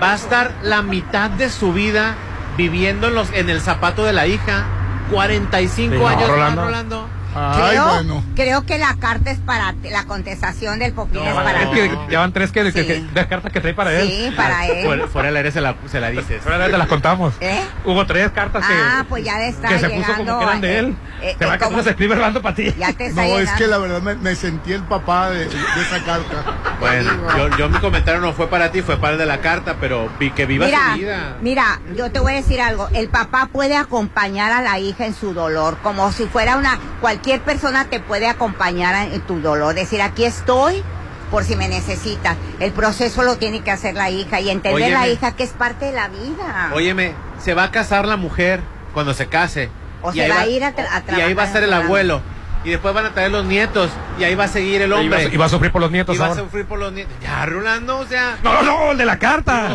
Va 0.00 0.12
a 0.12 0.14
estar 0.14 0.52
la 0.62 0.80
mitad 0.80 1.28
de 1.28 1.50
su 1.50 1.72
vida 1.72 2.14
viviendo 2.56 3.08
en, 3.08 3.16
los, 3.16 3.32
en 3.32 3.50
el 3.50 3.60
zapato 3.60 4.04
de 4.04 4.12
la 4.12 4.28
hija. 4.28 4.64
45 5.10 5.92
Sí, 5.94 6.00
no, 6.00 6.06
años, 6.08 6.28
Rolando. 6.28 6.60
¿no, 6.62 6.66
Rolando? 6.68 7.08
Ay, 7.34 7.70
creo, 7.70 7.84
bueno. 7.88 8.24
creo 8.36 8.66
que 8.66 8.78
la 8.78 8.94
carta 8.96 9.30
es 9.30 9.38
para 9.38 9.72
ti, 9.74 9.90
la 9.90 10.04
contestación 10.04 10.78
del 10.78 10.92
Popín 10.92 11.22
es 11.22 11.34
para 11.34 11.62
Es 11.62 11.70
ti. 11.70 11.74
que 11.76 11.98
ya 12.10 12.20
van 12.20 12.32
tres 12.32 12.52
que, 12.52 12.62
que- 12.64 12.72
Sí. 12.82 12.86
que- 12.86 13.00
de 13.00 13.28
cartas 13.28 13.52
que 13.52 13.60
trae 13.60 13.74
para 13.74 13.92
él. 13.92 14.08
Sí, 14.08 14.32
para 14.36 14.66
él. 14.66 14.84
Fuera, 14.84 15.06
fuera 15.08 15.26
del 15.28 15.36
aire 15.38 15.50
se 15.52 15.60
la, 15.60 15.74
se 15.90 16.00
la 16.00 16.10
dices. 16.10 16.44
Ahora 16.46 16.66
te 16.66 16.76
las 16.78 16.88
contamos. 16.88 17.34
¿Eh? 17.40 17.62
Hubo 17.84 18.04
tres 18.06 18.30
cartas 18.32 18.66
que, 18.66 18.74
Ah, 18.74 19.04
pues 19.08 19.24
ya 19.24 19.38
le 19.38 19.48
está 19.48 19.68
que 19.68 19.78
se 19.78 19.88
llegando. 19.88 20.06
puso 20.06 20.18
como 20.18 20.38
que 20.38 20.44
eran 20.44 20.60
de 20.60 20.78
él. 20.78 20.96
eh, 21.22 21.36
se 21.38 21.46
va 21.46 21.52
eh, 21.52 21.54
a 21.54 21.58
que 21.58 21.64
como- 21.64 21.82
se 21.82 21.90
escribe 21.90 22.14
Rolando 22.16 22.42
para 22.42 22.54
ti. 22.54 22.74
Ya 22.78 22.92
te 22.92 23.06
está 23.06 23.22
No, 23.22 23.38
es 23.38 23.50
que 23.52 23.66
la 23.66 23.78
verdad 23.78 24.02
me, 24.02 24.14
me 24.16 24.34
sentí 24.34 24.72
el 24.72 24.82
papá 24.82 25.30
de, 25.30 25.46
de 25.46 25.82
esa 25.82 26.04
carta. 26.04 26.44
Bueno, 26.80 27.10
yo, 27.38 27.56
yo 27.56 27.68
mi 27.68 27.78
comentario 27.78 28.20
no 28.20 28.32
fue 28.32 28.48
para 28.48 28.70
ti, 28.72 28.82
fue 28.82 28.96
para 28.98 29.12
el 29.12 29.18
de 29.18 29.26
la 29.26 29.38
carta, 29.40 29.76
pero 29.80 30.10
vi 30.18 30.30
que 30.32 30.46
viva 30.46 30.66
Mira, 30.66 30.92
su 30.92 30.98
vida. 30.98 31.36
mira, 31.40 31.80
yo 31.96 32.10
te 32.10 32.18
voy 32.20 32.32
a 32.32 32.36
decir 32.36 32.60
algo. 32.60 32.88
El 32.92 33.08
papá 33.08 33.48
puede 33.52 33.76
acompañar 33.76 34.50
a 34.52 34.60
la 34.62 34.78
hija 34.80 35.06
en 35.06 35.14
su 35.14 35.32
dolor, 35.32 35.78
como 35.82 36.10
si 36.12 36.26
fuera 36.26 36.56
una. 36.56 36.78
Cualquier 37.00 37.21
persona 37.40 37.86
te 37.86 38.00
puede 38.00 38.26
acompañar 38.28 39.08
en 39.12 39.20
tu 39.22 39.40
dolor. 39.40 39.74
Decir, 39.74 40.02
aquí 40.02 40.24
estoy 40.24 40.82
por 41.30 41.44
si 41.44 41.56
me 41.56 41.68
necesitas. 41.68 42.36
El 42.60 42.72
proceso 42.72 43.22
lo 43.22 43.36
tiene 43.36 43.62
que 43.62 43.70
hacer 43.70 43.94
la 43.94 44.10
hija 44.10 44.40
y 44.40 44.50
entender 44.50 44.90
la 44.90 44.98
Óyeme. 45.00 45.12
hija 45.14 45.32
que 45.36 45.44
es 45.44 45.50
parte 45.50 45.86
de 45.86 45.92
la 45.92 46.08
vida. 46.08 46.70
Óyeme, 46.74 47.14
se 47.42 47.54
va 47.54 47.64
a 47.64 47.70
casar 47.70 48.06
la 48.06 48.16
mujer 48.16 48.60
cuando 48.92 49.14
se 49.14 49.26
case. 49.28 49.70
O 50.02 50.10
Y 50.10 50.14
se 50.16 50.24
ahí 50.24 50.30
va 50.30 50.40
a 50.40 50.46
ir 50.46 50.64
a 50.64 50.74
tra- 50.74 50.88
a 51.08 51.18
Y 51.18 51.20
ahí 51.22 51.32
va 51.34 51.44
a 51.44 51.46
estar 51.46 51.62
en 51.62 51.68
el 51.68 51.74
abuelo. 51.74 52.20
y 52.64 52.70
después 52.70 52.92
van 52.94 53.06
a 53.06 53.10
traer 53.10 53.30
los 53.30 53.44
nietos 53.44 53.90
y 54.20 54.24
ahí 54.24 54.34
va 54.34 54.44
a 54.44 54.48
seguir 54.48 54.82
el 54.82 54.90
Y 54.90 54.92
va, 54.92 55.00
hombre. 55.00 55.30
y 55.32 55.36
va 55.36 55.46
a 55.46 55.48
sufrir 55.48 55.72
por 55.72 55.80
los 55.80 55.90
nietos 55.90 56.14
Y 56.14 56.18
va 56.18 56.26
a 56.26 56.34
sufrir 56.34 56.66
por 56.66 56.78
los 56.78 56.92
nietos. 56.92 57.14
Ya, 57.22 57.46
Rolando, 57.46 57.98
o 57.98 58.06
sea. 58.06 58.36
No, 58.42 58.52
no, 58.54 58.62
no, 58.62 58.92
el 58.92 58.98
de 58.98 59.04
la 59.04 59.18
carta. 59.18 59.74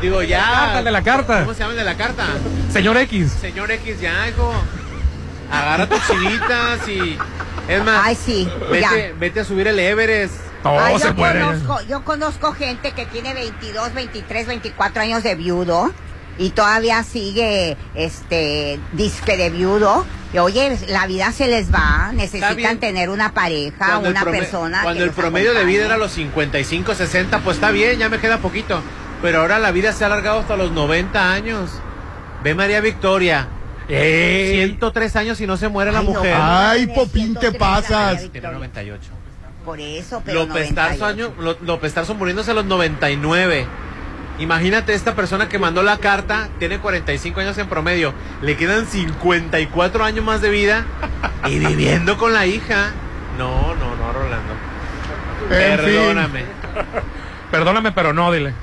Digo, 0.00 0.22
ya. 0.22 0.40
carta, 0.44 0.78
el 0.80 0.84
de 0.86 0.90
la 0.90 1.02
carta. 1.02 1.40
¿Cómo 1.40 1.52
se 1.54 1.60
llama 1.60 1.72
el 1.72 1.78
de 1.78 1.84
la 1.84 1.94
carta? 1.96 2.24
Señor 2.72 2.96
X. 2.96 3.32
Señor 3.40 3.70
X, 3.70 4.00
ya, 4.00 4.28
hijo. 4.28 4.52
Agarra 5.52 5.88
tus 5.88 6.06
chinitas 6.06 6.88
y. 6.88 7.18
Es 7.68 7.84
más. 7.84 8.00
Ay, 8.02 8.16
sí, 8.16 8.48
Vete, 8.70 8.80
ya. 8.80 8.90
vete 9.18 9.40
a 9.40 9.44
subir 9.44 9.68
el 9.68 9.78
Everest. 9.78 10.34
Ay, 10.64 10.96
yo, 10.98 11.14
conozco, 11.14 11.80
yo 11.88 12.04
conozco 12.04 12.52
gente 12.52 12.92
que 12.92 13.04
tiene 13.06 13.34
22, 13.34 13.94
23, 13.94 14.46
24 14.46 15.02
años 15.02 15.22
de 15.22 15.34
viudo 15.34 15.92
y 16.38 16.50
todavía 16.50 17.02
sigue 17.02 17.76
este 17.94 18.78
disque 18.92 19.36
de 19.36 19.50
viudo. 19.50 20.04
Y 20.32 20.38
oye, 20.38 20.78
la 20.88 21.06
vida 21.06 21.30
se 21.32 21.46
les 21.46 21.72
va, 21.72 22.10
necesitan 22.14 22.78
tener 22.78 23.10
una 23.10 23.34
pareja, 23.34 23.86
Cuando 23.86 24.10
una 24.10 24.24
persona. 24.24 24.82
Cuando 24.82 25.04
el 25.04 25.10
promedio 25.10 25.52
de 25.52 25.64
vida 25.64 25.84
era 25.84 25.98
los 25.98 26.12
55, 26.12 26.94
60, 26.94 27.40
pues 27.40 27.56
está 27.56 27.70
bien, 27.70 27.98
ya 27.98 28.08
me 28.08 28.18
queda 28.18 28.38
poquito. 28.38 28.80
Pero 29.20 29.40
ahora 29.40 29.58
la 29.58 29.72
vida 29.72 29.92
se 29.92 30.04
ha 30.04 30.06
alargado 30.06 30.40
hasta 30.40 30.56
los 30.56 30.72
90 30.72 31.32
años. 31.32 31.70
Ve 32.42 32.54
María 32.54 32.80
Victoria. 32.80 33.48
103 33.88 35.16
años 35.16 35.40
y 35.40 35.46
no 35.46 35.56
se 35.56 35.68
muere 35.68 35.92
la 35.92 36.02
no, 36.02 36.10
mujer. 36.10 36.34
Ay, 36.38 36.86
Popín, 36.86 37.34
te 37.34 37.52
pasas. 37.52 38.30
Tiene 38.30 38.52
98. 38.52 39.10
Por 39.64 39.80
eso, 39.80 40.22
pero 40.24 40.46
López 40.46 40.74
Tarso, 40.74 41.00
98. 41.00 41.34
año, 41.42 41.56
López 41.62 41.94
Tarso 41.94 42.14
muriéndose 42.14 42.50
a 42.50 42.54
los 42.54 42.64
99. 42.64 43.66
Imagínate 44.38 44.94
esta 44.94 45.14
persona 45.14 45.48
que 45.48 45.58
mandó 45.58 45.82
la 45.82 45.98
carta, 45.98 46.48
tiene 46.58 46.78
45 46.78 47.40
años 47.40 47.58
en 47.58 47.68
promedio, 47.68 48.12
le 48.40 48.56
quedan 48.56 48.86
54 48.86 50.04
años 50.04 50.24
más 50.24 50.40
de 50.40 50.50
vida 50.50 50.84
y 51.46 51.58
viviendo 51.58 52.16
con 52.16 52.32
la 52.32 52.46
hija. 52.46 52.92
No, 53.38 53.74
no, 53.74 53.94
no, 53.94 54.12
Rolando. 54.12 54.54
En 55.50 55.78
fin. 55.78 55.86
Perdóname. 55.86 56.44
Perdóname, 57.50 57.92
pero 57.92 58.12
no, 58.12 58.32
dile. 58.32 58.54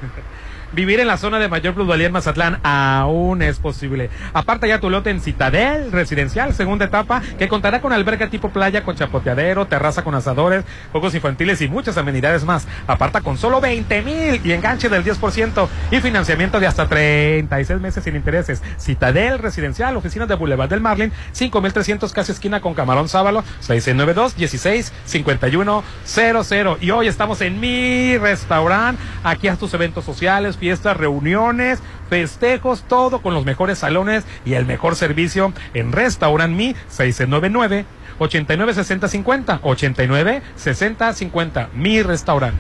Vivir 0.71 0.99
en 0.99 1.07
la 1.07 1.17
zona 1.17 1.39
de 1.39 1.47
mayor 1.47 1.73
plusvalía 1.73 2.07
en 2.07 2.13
Mazatlán 2.13 2.59
aún 2.63 3.41
es 3.41 3.57
posible. 3.57 4.11
Aparta 4.33 4.67
ya 4.67 4.79
tu 4.79 4.91
lote 4.91 5.09
en 5.09 5.19
Citadel 5.19 5.91
Residencial, 5.91 6.53
segunda 6.53 6.85
etapa, 6.85 7.23
que 7.39 7.47
contará 7.47 7.81
con 7.81 7.91
alberca 7.91 8.29
tipo 8.29 8.49
playa, 8.49 8.83
con 8.83 8.95
chapoteadero, 8.95 9.65
terraza 9.65 10.03
con 10.03 10.13
asadores, 10.13 10.65
juegos 10.91 11.15
infantiles 11.15 11.61
y 11.61 11.67
muchas 11.67 11.97
amenidades 11.97 12.43
más. 12.43 12.67
Aparta 12.85 13.21
con 13.21 13.37
solo 13.37 13.59
20 13.61 14.01
mil 14.03 14.41
y 14.43 14.51
enganche 14.51 14.89
del 14.89 15.03
10% 15.03 15.67
y 15.89 15.99
financiamiento 16.01 16.59
de 16.59 16.67
hasta 16.67 16.87
36 16.87 17.81
meses 17.81 18.03
sin 18.03 18.15
intereses. 18.15 18.61
Citadel 18.77 19.39
Residencial, 19.39 19.97
oficinas 19.97 20.27
de 20.27 20.35
Boulevard 20.35 20.69
del 20.69 20.81
Marlin, 20.81 21.11
5300 21.31 22.13
casi 22.13 22.31
esquina 22.31 22.61
con 22.61 22.75
Camarón 22.75 23.09
Sábalo, 23.09 23.43
692 23.61 24.35
16 24.35 24.93
51 25.05 25.83
00. 26.05 26.77
Y 26.79 26.91
hoy 26.91 27.07
estamos 27.07 27.41
en 27.41 27.59
mi 27.59 28.17
restaurante. 28.17 29.01
Aquí 29.23 29.47
a 29.47 29.55
tus 29.55 29.73
eventos 29.73 30.05
sociales, 30.05 30.59
fiestas, 30.60 30.98
reuniones, 30.98 31.80
festejos, 32.10 32.84
todo 32.88 33.22
con 33.22 33.34
los 33.34 33.45
mejores 33.45 33.80
salones 33.80 34.26
y 34.45 34.53
el 34.53 34.65
mejor 34.65 34.95
servicio 34.95 35.53
en 35.73 35.91
Restaurant 35.91 36.56
Mi 36.56 36.76
699 36.90 37.86
89 38.19 38.73
60 38.73 39.07
50 39.07 39.60
89 39.64 40.41
60 40.56 41.14
50 41.14 41.69
Mi 41.73 42.03
restaurante. 42.03 42.60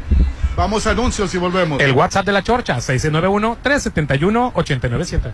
Vamos 0.55 0.87
a 0.87 0.91
anuncios 0.91 1.33
y 1.33 1.37
volvemos. 1.37 1.81
El 1.81 1.91
WhatsApp 1.93 2.25
de 2.25 2.31
la 2.31 2.41
Chorcha 2.43 2.79
691 2.81 3.57
371 3.61 4.51
897. 4.55 5.31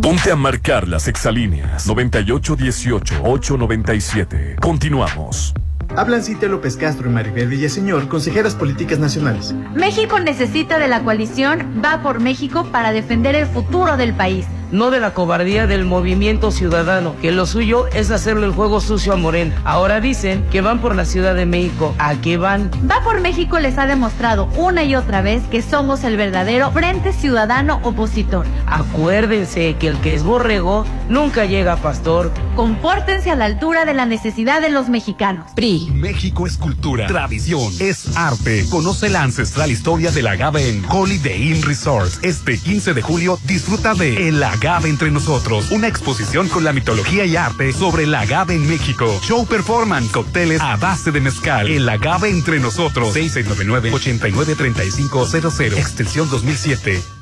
Ponte 0.00 0.30
a 0.30 0.36
marcar 0.36 0.86
las 0.86 1.08
exalíneas 1.08 1.88
9818-897. 1.88 4.60
Continuamos. 4.60 5.52
Hablan 5.96 6.22
Cita 6.22 6.46
López 6.46 6.76
Castro 6.76 7.08
y 7.08 7.12
Maribel 7.12 7.48
Villaseñor, 7.48 8.08
consejeras 8.08 8.54
políticas 8.54 8.98
nacionales. 8.98 9.54
México 9.74 10.20
necesita 10.20 10.78
de 10.78 10.88
la 10.88 11.02
coalición 11.02 11.80
Va 11.82 12.02
por 12.02 12.20
México 12.20 12.66
para 12.70 12.92
defender 12.92 13.34
el 13.34 13.46
futuro 13.46 13.96
del 13.96 14.12
país. 14.14 14.46
No 14.72 14.90
de 14.90 15.00
la 15.00 15.14
cobardía 15.14 15.66
del 15.66 15.84
movimiento 15.84 16.50
ciudadano, 16.50 17.14
que 17.20 17.32
lo 17.32 17.46
suyo 17.46 17.86
es 17.88 18.10
hacerle 18.10 18.46
el 18.46 18.52
juego 18.52 18.80
sucio 18.80 19.12
a 19.12 19.16
Morena. 19.16 19.54
Ahora 19.64 20.00
dicen 20.00 20.44
que 20.50 20.60
van 20.60 20.80
por 20.80 20.94
la 20.94 21.04
Ciudad 21.04 21.34
de 21.34 21.46
México. 21.46 21.94
¿A 21.98 22.14
qué 22.16 22.36
van? 22.36 22.70
Va 22.90 23.02
por 23.02 23.20
México 23.20 23.58
les 23.58 23.78
ha 23.78 23.86
demostrado 23.86 24.48
una 24.56 24.84
y 24.84 24.94
otra 24.94 25.22
vez 25.22 25.42
que 25.50 25.62
somos 25.62 26.04
el 26.04 26.16
verdadero 26.16 26.70
Frente 26.72 27.12
Ciudadano 27.12 27.80
Opositor. 27.82 28.46
Acuérdense 28.66 29.76
que 29.78 29.88
el 29.88 29.98
que 29.98 30.14
es 30.14 30.22
borrego 30.22 30.84
nunca 31.08 31.44
llega 31.44 31.74
a 31.74 31.76
pastor. 31.76 32.32
Compórtense 32.56 33.30
a 33.30 33.36
la 33.36 33.44
altura 33.44 33.84
de 33.84 33.94
la 33.94 34.06
necesidad 34.06 34.60
de 34.60 34.70
los 34.70 34.88
mexicanos. 34.88 35.52
PRI. 35.54 35.90
México 35.92 36.46
es 36.46 36.56
cultura, 36.56 37.06
tradición, 37.06 37.72
es 37.78 38.16
arte. 38.16 38.66
Conoce 38.68 39.08
la 39.08 39.22
ancestral 39.22 39.70
historia 39.70 40.10
del 40.10 40.26
agave 40.26 40.68
en 40.68 40.84
Holiday 40.88 41.52
Inn 41.52 41.62
Resorts. 41.62 42.18
Este 42.22 42.58
15 42.58 42.94
de 42.94 43.02
julio 43.02 43.38
disfruta 43.44 43.94
de 43.94 44.28
El 44.28 44.42
Agave 44.42 44.55
entre 44.84 45.10
nosotros, 45.10 45.70
una 45.70 45.88
exposición 45.88 46.48
con 46.48 46.64
la 46.64 46.72
mitología 46.72 47.24
y 47.24 47.36
arte 47.36 47.72
sobre 47.72 48.04
el 48.04 48.14
agave 48.14 48.54
en 48.54 48.68
México. 48.68 49.18
Show 49.22 49.46
performance, 49.46 50.10
cócteles 50.10 50.60
a 50.60 50.76
base 50.76 51.12
de 51.12 51.20
mezcal. 51.20 51.68
El 51.68 51.88
Agave 51.88 52.28
entre 52.30 52.58
nosotros. 52.58 53.14
6699-893500, 53.14 55.76
extensión 55.76 56.28
2007. 56.30 57.15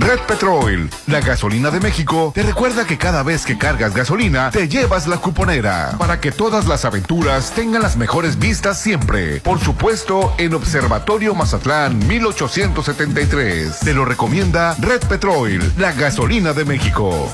Red 0.00 0.20
Petrol, 0.26 0.88
la 1.08 1.20
gasolina 1.20 1.70
de 1.70 1.78
México, 1.78 2.32
te 2.34 2.42
recuerda 2.42 2.86
que 2.86 2.96
cada 2.96 3.22
vez 3.22 3.44
que 3.44 3.58
cargas 3.58 3.94
gasolina, 3.94 4.50
te 4.50 4.66
llevas 4.66 5.06
la 5.06 5.18
cuponera, 5.18 5.94
para 5.98 6.20
que 6.20 6.32
todas 6.32 6.66
las 6.66 6.86
aventuras 6.86 7.52
tengan 7.54 7.82
las 7.82 7.98
mejores 7.98 8.38
vistas 8.38 8.80
siempre. 8.80 9.40
Por 9.40 9.60
supuesto, 9.60 10.34
en 10.38 10.54
Observatorio 10.54 11.34
Mazatlán 11.34 11.98
1873. 12.08 13.80
Te 13.80 13.92
lo 13.92 14.06
recomienda 14.06 14.74
Red 14.78 15.02
Petrol, 15.02 15.60
la 15.76 15.92
gasolina 15.92 16.54
de 16.54 16.64
México. 16.64 17.28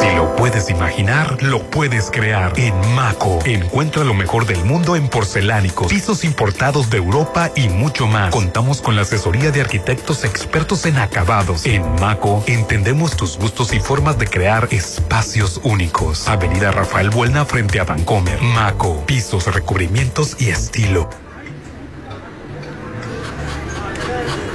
Si 0.00 0.10
lo 0.16 0.34
puedes 0.36 0.70
imaginar, 0.70 1.42
lo 1.42 1.62
puedes 1.70 2.10
crear. 2.10 2.52
En 2.56 2.74
Maco, 2.94 3.38
encuentra 3.44 4.04
lo 4.04 4.14
mejor 4.14 4.46
del 4.46 4.64
mundo 4.64 4.96
en 4.96 5.08
porcelánicos, 5.08 5.88
pisos 5.88 6.24
importados 6.24 6.90
de 6.90 6.98
Europa 6.98 7.50
y 7.54 7.68
mucho 7.68 8.06
más. 8.06 8.30
Contamos 8.30 8.80
con 8.80 8.96
la 8.96 9.02
asesoría 9.02 9.50
de 9.50 9.60
arquitectos 9.60 10.24
expertos 10.24 10.84
en 10.86 10.98
acabados. 10.98 11.64
En 11.66 11.82
Maco, 12.00 12.42
entendemos 12.46 13.16
tus 13.16 13.38
gustos 13.38 13.72
y 13.72 13.80
formas 13.80 14.18
de 14.18 14.26
crear 14.26 14.68
espacios 14.70 15.60
únicos. 15.62 16.28
Avenida 16.28 16.72
Rafael 16.72 17.10
Buelna 17.10 17.44
frente 17.44 17.78
a 17.80 17.84
Vancomer. 17.84 18.40
Maco, 18.42 19.04
pisos, 19.06 19.52
recubrimientos 19.52 20.36
y 20.40 20.50
estilo. 20.50 21.08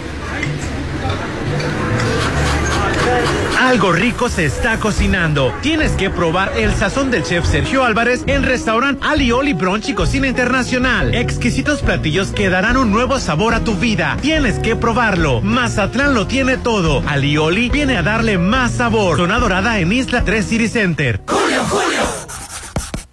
Algo 3.60 3.92
rico 3.92 4.28
se 4.28 4.46
está 4.46 4.78
cocinando. 4.78 5.52
Tienes 5.60 5.92
que 5.92 6.10
probar 6.10 6.52
el 6.56 6.74
sazón 6.74 7.10
del 7.10 7.22
chef 7.22 7.46
Sergio 7.46 7.84
Álvarez 7.84 8.22
en 8.26 8.42
restaurante 8.42 9.06
Alioli 9.06 9.52
Brunch 9.52 9.92
Cocina 9.94 10.26
Internacional. 10.26 11.14
Exquisitos 11.14 11.82
platillos 11.82 12.28
que 12.28 12.48
darán 12.48 12.76
un 12.76 12.90
nuevo 12.90 13.18
sabor 13.18 13.54
a 13.54 13.60
tu 13.60 13.74
vida. 13.74 14.16
Tienes 14.22 14.58
que 14.58 14.76
probarlo. 14.76 15.40
Mazatlán 15.42 16.14
lo 16.14 16.26
tiene 16.26 16.56
todo. 16.56 17.02
Alioli 17.06 17.68
viene 17.68 17.98
a 17.98 18.02
darle 18.02 18.38
más 18.38 18.72
sabor. 18.72 19.18
Zona 19.18 19.38
Dorada 19.38 19.78
en 19.80 19.92
Isla 19.92 20.24
3 20.24 20.46
City 20.46 20.68
Center. 20.68 21.20
Julio, 21.26 21.62
Julio. 21.64 22.47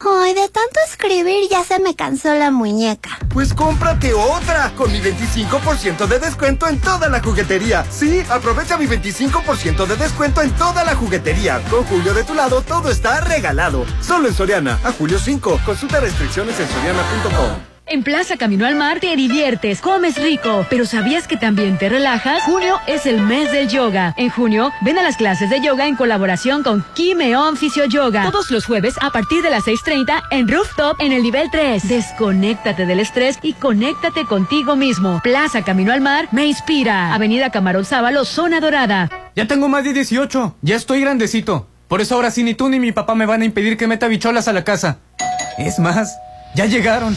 Ay, 0.08 0.34
de 0.34 0.50
tanto 0.50 0.80
escribir 0.88 1.50
ya 1.50 1.64
se 1.64 1.80
me 1.80 1.96
cansó 1.96 2.34
la 2.36 2.52
muñeca. 2.52 3.18
Pues 3.34 3.54
cómprate 3.54 4.14
otra 4.14 4.72
con 4.76 4.92
mi 4.92 5.00
25% 5.00 6.06
de 6.06 6.20
descuento 6.20 6.68
en 6.68 6.80
toda 6.80 7.10
la 7.10 7.22
juguetería. 7.22 7.86
Sí, 7.90 8.24
aprovecha 8.30 8.78
mi 8.78 8.86
25% 8.86 9.86
de 9.88 9.96
descuento 9.96 10.42
en 10.42 10.52
toda 10.52 10.84
la 10.84 10.96
juguetería. 10.96 11.62
Con 11.70 11.84
Julio 11.86 12.14
de 12.14 12.24
tu 12.24 12.36
lado 12.36 12.62
todo 12.62 12.92
está 12.92 13.22
regalado. 13.22 13.86
Solo 14.02 14.28
en 14.28 14.34
Soriana, 14.34 14.80
a 14.84 14.92
julio 14.92 15.18
5. 15.18 15.62
Consulta 15.66 16.00
restricciones 16.00 16.60
en 16.60 16.68
soriana.com. 16.68 17.75
En 17.88 18.02
Plaza 18.02 18.36
Camino 18.36 18.66
al 18.66 18.76
Mar 18.76 19.00
te 19.00 19.16
diviertes, 19.16 19.80
comes 19.80 20.20
rico, 20.20 20.66
pero 20.72 20.88
¿sabías 20.88 21.28
que 21.28 21.38
también 21.38 21.78
te 21.78 21.88
relajas? 21.88 22.42
Junio 22.42 22.80
es 22.88 23.06
el 23.06 23.22
mes 23.22 23.52
del 23.52 23.68
yoga. 23.68 24.16
En 24.18 24.32
junio, 24.32 24.72
ven 24.82 24.98
a 24.98 25.04
las 25.04 25.18
clases 25.18 25.52
de 25.52 25.62
yoga 25.62 25.86
en 25.88 25.96
colaboración 25.96 26.64
con 26.64 26.84
Kimeon 26.96 27.58
Fisio 27.58 27.86
Yoga. 27.86 28.24
Todos 28.24 28.50
los 28.50 28.66
jueves 28.66 28.96
a 29.02 29.12
partir 29.12 29.44
de 29.44 29.52
las 29.52 29.66
6.30 29.66 30.24
en 30.32 30.48
Rooftop 30.48 31.00
en 31.00 31.12
el 31.12 31.22
nivel 31.22 31.52
3. 31.52 31.88
Desconéctate 31.88 32.88
del 32.88 33.02
estrés 33.02 33.38
y 33.44 33.54
conéctate 33.54 34.26
contigo 34.26 34.76
mismo. 34.76 35.20
Plaza 35.24 35.62
Camino 35.62 35.94
al 35.94 36.02
Mar 36.02 36.28
me 36.32 36.48
inspira. 36.48 37.14
Avenida 37.14 37.52
Camarón 37.52 37.86
Sábalo, 37.86 38.26
Zona 38.26 38.62
Dorada. 38.62 39.12
Ya 39.36 39.46
tengo 39.46 39.70
más 39.70 39.84
de 39.84 39.94
18. 39.94 40.56
Ya 40.64 40.76
estoy 40.76 41.02
grandecito. 41.02 41.68
Por 41.88 42.02
eso 42.02 42.16
ahora 42.16 42.32
sí 42.32 42.44
ni 42.44 42.56
tú 42.56 42.68
ni 42.68 42.80
mi 42.80 42.92
papá 42.92 43.14
me 43.14 43.28
van 43.28 43.44
a 43.44 43.46
impedir 43.46 43.78
que 43.78 43.86
meta 43.86 44.08
bicholas 44.08 44.48
a 44.48 44.54
la 44.54 44.64
casa. 44.64 44.98
Es 45.60 45.78
más, 45.78 46.18
ya 46.56 46.66
llegaron. 46.66 47.16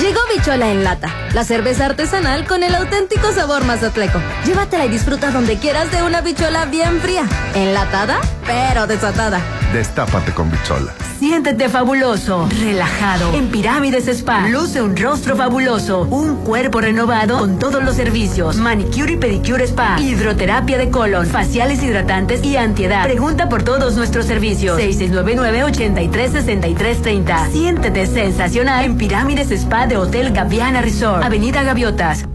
Llegó 0.00 0.20
Bichola 0.34 0.70
en 0.70 0.84
lata, 0.84 1.08
la 1.32 1.42
cerveza 1.42 1.86
artesanal 1.86 2.46
con 2.46 2.62
el 2.62 2.74
auténtico 2.74 3.32
sabor 3.32 3.64
mazatleco. 3.64 4.20
Llévatela 4.44 4.84
y 4.84 4.90
disfruta 4.90 5.30
donde 5.30 5.56
quieras 5.56 5.90
de 5.90 6.02
una 6.02 6.20
bichola 6.20 6.66
bien 6.66 7.00
fría, 7.00 7.24
enlatada, 7.54 8.18
pero 8.44 8.86
desatada. 8.86 9.40
Destápate 9.72 10.32
con 10.32 10.50
Bichola. 10.50 10.92
Siéntete 11.18 11.70
fabuloso, 11.70 12.46
relajado. 12.60 13.32
En 13.32 13.48
Pirámides 13.48 14.06
Spa, 14.06 14.48
luce 14.48 14.82
un 14.82 14.94
rostro 14.94 15.34
fabuloso, 15.34 16.02
un 16.02 16.44
cuerpo 16.44 16.82
renovado 16.82 17.38
con 17.38 17.58
todos 17.58 17.82
los 17.82 17.96
servicios. 17.96 18.56
Manicure 18.56 19.14
y 19.14 19.16
pedicure 19.16 19.64
spa, 19.64 19.98
hidroterapia 19.98 20.76
de 20.76 20.90
colon, 20.90 21.26
faciales 21.26 21.82
hidratantes 21.82 22.44
y 22.44 22.58
antiedad. 22.58 23.04
Pregunta 23.04 23.48
por 23.48 23.62
todos 23.62 23.96
nuestros 23.96 24.26
servicios. 24.26 24.78
6699-836330. 24.78 27.50
Siéntete 27.50 28.06
sensacional 28.06 28.84
en 28.84 28.98
Pirámides 28.98 29.50
Spa 29.50 29.85
de 29.88 29.96
Hotel 29.96 30.32
Gaviana 30.32 30.80
Resort, 30.80 31.22
Avenida 31.22 31.62
Gaviotas. 31.62 32.26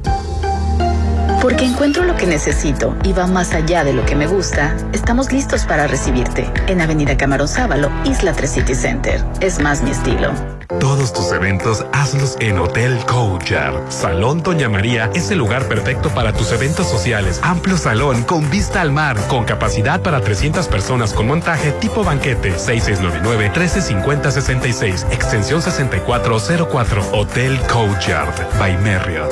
Porque 1.41 1.65
encuentro 1.65 2.03
lo 2.03 2.15
que 2.15 2.27
necesito 2.27 2.95
y 3.03 3.13
va 3.13 3.25
más 3.25 3.53
allá 3.53 3.83
de 3.83 3.93
lo 3.93 4.05
que 4.05 4.15
me 4.15 4.27
gusta, 4.27 4.77
estamos 4.93 5.31
listos 5.31 5.65
para 5.65 5.87
recibirte 5.87 6.47
en 6.67 6.81
Avenida 6.81 7.17
Camarón 7.17 7.47
Sábalo, 7.47 7.89
Isla 8.05 8.33
3 8.33 8.51
City 8.51 8.75
Center. 8.75 9.25
Es 9.41 9.59
más 9.59 9.81
mi 9.81 9.89
estilo. 9.89 10.31
Todos 10.79 11.11
tus 11.13 11.31
eventos 11.33 11.85
hazlos 11.91 12.37
en 12.39 12.57
Hotel 12.57 12.97
Coachar. 13.05 13.73
Salón 13.89 14.41
Doña 14.41 14.69
María 14.69 15.09
es 15.13 15.29
el 15.29 15.39
lugar 15.39 15.67
perfecto 15.67 16.09
para 16.09 16.31
tus 16.31 16.51
eventos 16.53 16.89
sociales. 16.89 17.41
Amplio 17.43 17.77
salón 17.77 18.23
con 18.23 18.49
vista 18.49 18.79
al 18.81 18.91
mar, 18.91 19.17
con 19.27 19.43
capacidad 19.43 20.01
para 20.01 20.21
300 20.21 20.67
personas 20.69 21.13
con 21.13 21.27
montaje 21.27 21.71
tipo 21.73 22.03
banquete. 22.03 22.55
6699-135066, 22.55 25.11
extensión 25.11 25.61
6404. 25.61 27.03
Hotel 27.11 27.59
Coachard 27.71 28.33
by 28.57 28.75
Marriott. 28.77 29.31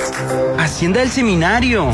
Hacienda 0.57 0.99
del 0.99 1.09
Seminario. 1.09 1.93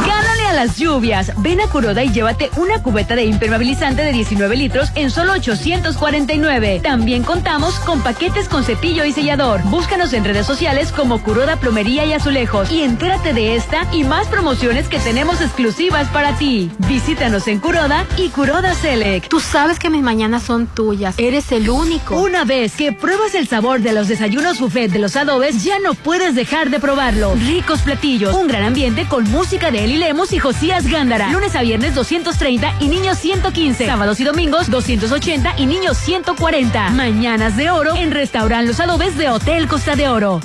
Gánale 0.06 0.31
a 0.52 0.54
las 0.54 0.78
lluvias. 0.78 1.32
Ven 1.38 1.62
a 1.62 1.68
Curoda 1.68 2.04
y 2.04 2.12
llévate 2.12 2.52
una 2.58 2.84
cubeta 2.84 3.16
de 3.16 3.24
impermeabilizante 3.24 4.04
de 4.04 4.12
19 4.12 4.58
litros 4.58 4.90
en 4.96 5.10
solo 5.10 5.32
849. 5.34 6.82
También 6.84 7.24
contamos 7.24 7.76
con 7.80 8.02
paquetes 8.02 8.50
con 8.50 8.66
cepillo 8.66 9.06
y 9.06 9.14
sellador. 9.14 9.64
Búscanos 9.64 10.12
en 10.12 10.26
redes 10.26 10.46
sociales 10.46 10.92
como 10.92 11.24
Curoda 11.24 11.56
Plomería 11.56 12.06
y 12.06 12.14
Azulejos 12.14 12.70
y 12.70 12.82
entérate 12.84 13.34
de 13.34 13.56
esta 13.56 13.88
y 13.94 14.04
más 14.04 14.28
promociones 14.28 14.90
que 14.90 15.00
tenemos 15.00 15.40
exclusivas 15.40 16.10
para 16.10 16.38
ti. 16.38 16.70
Visítanos 16.80 17.48
en 17.48 17.60
Curoda 17.60 18.06
y 18.18 18.28
Curoda 18.30 18.76
Select. 18.76 19.30
Tú 19.30 19.40
sabes 19.40 19.80
que 19.80 19.90
mis 19.90 20.04
mañanas 20.04 20.44
son 20.44 20.68
tuyas. 20.68 21.16
Eres 21.18 21.52
el 21.54 21.70
único. 21.70 22.20
Una 22.20 22.44
vez 22.44 22.76
que 22.76 22.92
pruebas 22.92 23.36
el 23.36 23.48
sabor 23.48 23.80
de 23.80 23.94
los 23.94 24.10
desayunos 24.10 24.60
buffet 24.60 24.92
de 24.92 25.00
los 25.00 25.16
adobes, 25.16 25.64
ya 25.64 25.80
no 25.80 25.94
puedes 25.94 26.36
dejar 26.36 26.70
de 26.70 26.82
probarlo. 26.82 27.36
Ricos 27.36 27.82
platillos, 27.82 28.36
un 28.36 28.50
gran 28.50 28.64
ambiente 28.64 29.06
con 29.08 29.24
música 29.32 29.72
de 29.72 29.86
Eli 29.86 29.98
Lemos 29.98 30.34
y 30.34 30.41
Josías 30.42 30.88
Gándara. 30.90 31.30
Lunes 31.32 31.56
a 31.56 31.62
viernes 31.62 31.94
230 31.94 32.76
y 32.80 32.88
niños 32.88 33.20
115. 33.20 33.86
Sábados 33.86 34.20
y 34.20 34.24
domingos 34.24 34.72
280 34.72 35.54
y 35.58 35.68
niños 35.68 35.98
140. 35.98 36.90
Mañanas 36.90 37.56
de 37.58 37.70
oro 37.70 37.96
en 37.96 38.12
Restaurant 38.12 38.68
Los 38.68 38.80
Adobes 38.80 39.18
de 39.18 39.30
Hotel 39.30 39.68
Costa 39.68 39.96
de 39.96 40.08
Oro. 40.10 40.42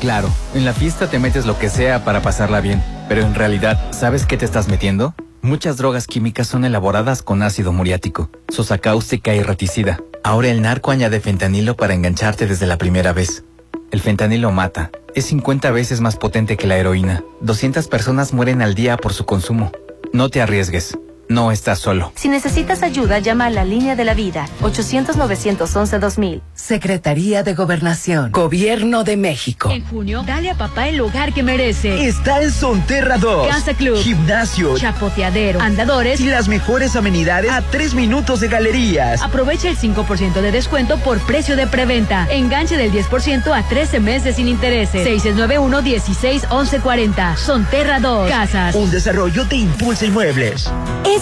Claro, 0.00 0.28
en 0.54 0.64
la 0.64 0.74
fiesta 0.74 1.08
te 1.08 1.18
metes 1.18 1.46
lo 1.46 1.58
que 1.58 1.70
sea 1.70 2.04
para 2.04 2.20
pasarla 2.20 2.60
bien, 2.60 2.82
pero 3.08 3.22
en 3.22 3.34
realidad, 3.34 3.80
¿sabes 3.92 4.26
qué 4.26 4.36
te 4.36 4.44
estás 4.44 4.68
metiendo? 4.68 5.14
Muchas 5.40 5.76
drogas 5.76 6.06
químicas 6.06 6.46
son 6.46 6.64
elaboradas 6.64 7.22
con 7.22 7.42
ácido 7.42 7.72
muriático, 7.72 8.30
sosa 8.48 8.78
cáustica 8.78 9.34
y 9.34 9.42
reticida. 9.42 9.98
Ahora 10.24 10.48
el 10.48 10.60
narco 10.60 10.90
añade 10.90 11.20
fentanilo 11.20 11.74
para 11.76 11.94
engancharte 11.94 12.46
desde 12.46 12.66
la 12.66 12.78
primera 12.78 13.12
vez. 13.12 13.44
El 13.92 14.00
fentanilo 14.00 14.50
mata. 14.52 14.90
Es 15.14 15.26
50 15.26 15.70
veces 15.70 16.00
más 16.00 16.16
potente 16.16 16.56
que 16.56 16.66
la 16.66 16.78
heroína. 16.78 17.22
200 17.42 17.88
personas 17.88 18.32
mueren 18.32 18.62
al 18.62 18.74
día 18.74 18.96
por 18.96 19.12
su 19.12 19.26
consumo. 19.26 19.70
No 20.14 20.30
te 20.30 20.40
arriesgues. 20.40 20.96
No 21.32 21.50
estás 21.50 21.78
solo. 21.78 22.12
Si 22.14 22.28
necesitas 22.28 22.82
ayuda, 22.82 23.18
llama 23.18 23.46
a 23.46 23.50
la 23.50 23.64
línea 23.64 23.96
de 23.96 24.04
la 24.04 24.12
vida 24.12 24.46
800-911-2000. 24.60 26.42
Secretaría 26.52 27.42
de 27.42 27.54
Gobernación. 27.54 28.32
Gobierno 28.32 29.02
de 29.02 29.16
México. 29.16 29.70
En 29.70 29.82
junio, 29.82 30.22
dale 30.26 30.50
a 30.50 30.56
papá 30.56 30.88
el 30.88 30.98
lugar 30.98 31.32
que 31.32 31.42
merece. 31.42 32.06
Está 32.06 32.42
en 32.42 32.52
Sonterra 32.52 33.16
2. 33.16 33.48
Casa 33.48 33.72
Club. 33.72 33.96
Gimnasio. 33.96 34.76
Chapoteadero. 34.76 35.62
Andadores. 35.62 36.20
Y 36.20 36.26
las 36.26 36.48
mejores 36.48 36.96
amenidades 36.96 37.50
a 37.50 37.62
tres 37.62 37.94
minutos 37.94 38.40
de 38.40 38.48
galerías. 38.48 39.22
Aprovecha 39.22 39.70
el 39.70 39.78
5% 39.78 40.42
de 40.42 40.52
descuento 40.52 40.98
por 40.98 41.18
precio 41.20 41.56
de 41.56 41.66
preventa. 41.66 42.28
Enganche 42.30 42.76
del 42.76 42.92
10% 42.92 43.56
a 43.56 43.62
13 43.66 44.00
meses 44.00 44.36
sin 44.36 44.48
intereses. 44.48 45.24
691-16-1140. 45.24 47.36
Sonterra 47.38 48.00
2. 48.00 48.28
Casas. 48.28 48.74
Un 48.74 48.90
desarrollo 48.90 49.46
de 49.46 49.56
Impulsa 49.56 50.04
Inmuebles. 50.04 50.70
Es 51.06 51.21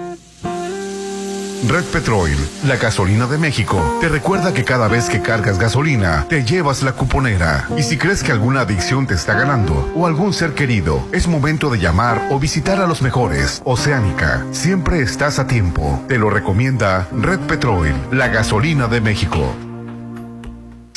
Red 1.67 1.83
Petrol, 1.85 2.31
la 2.65 2.75
gasolina 2.77 3.27
de 3.27 3.37
México, 3.37 3.79
te 4.01 4.09
recuerda 4.09 4.51
que 4.51 4.63
cada 4.63 4.87
vez 4.87 5.09
que 5.09 5.21
cargas 5.21 5.59
gasolina, 5.59 6.25
te 6.27 6.43
llevas 6.43 6.81
la 6.81 6.93
cuponera. 6.93 7.67
Y 7.77 7.83
si 7.83 7.97
crees 7.97 8.23
que 8.23 8.31
alguna 8.31 8.61
adicción 8.61 9.05
te 9.05 9.13
está 9.13 9.33
ganando 9.33 9.91
o 9.95 10.07
algún 10.07 10.33
ser 10.33 10.55
querido, 10.55 11.03
es 11.11 11.27
momento 11.27 11.69
de 11.69 11.79
llamar 11.79 12.29
o 12.31 12.39
visitar 12.39 12.81
a 12.81 12.87
los 12.87 13.01
mejores. 13.03 13.61
Oceánica, 13.63 14.43
siempre 14.51 15.01
estás 15.01 15.37
a 15.37 15.45
tiempo. 15.45 16.03
Te 16.07 16.17
lo 16.17 16.31
recomienda 16.31 17.07
Red 17.11 17.41
Petrol, 17.41 17.93
la 18.11 18.27
gasolina 18.29 18.87
de 18.87 19.01
México. 19.01 19.70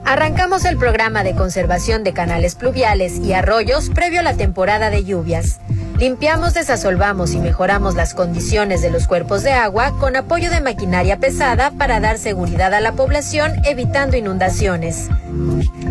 Arrancamos 0.06 0.66
el 0.66 0.78
programa 0.78 1.24
de 1.24 1.34
conservación 1.34 2.04
de 2.04 2.12
canales 2.12 2.56
pluviales 2.56 3.20
y 3.20 3.34
arroyos 3.34 3.90
previo 3.90 4.20
a 4.20 4.24
la 4.24 4.36
temporada 4.36 4.90
de 4.90 5.06
lluvias. 5.06 5.60
Limpiamos, 5.98 6.54
desasolvamos 6.54 7.34
y 7.34 7.38
mejoramos 7.38 7.96
las 7.96 8.14
condiciones 8.14 8.82
de 8.82 8.90
los 8.90 9.08
cuerpos 9.08 9.44
de 9.44 9.52
agua 9.54 9.98
con 10.00 10.16
apoyo 10.16 10.50
de 10.50 10.62
maquinaria 10.62 11.20
pesada 11.20 11.72
para 11.72 12.00
dar 12.00 12.18
seguridad 12.18 12.74
a 12.74 12.82
la 12.82 12.94
población 12.94 13.54
evitando 13.64 14.18
inundaciones. 14.18 15.10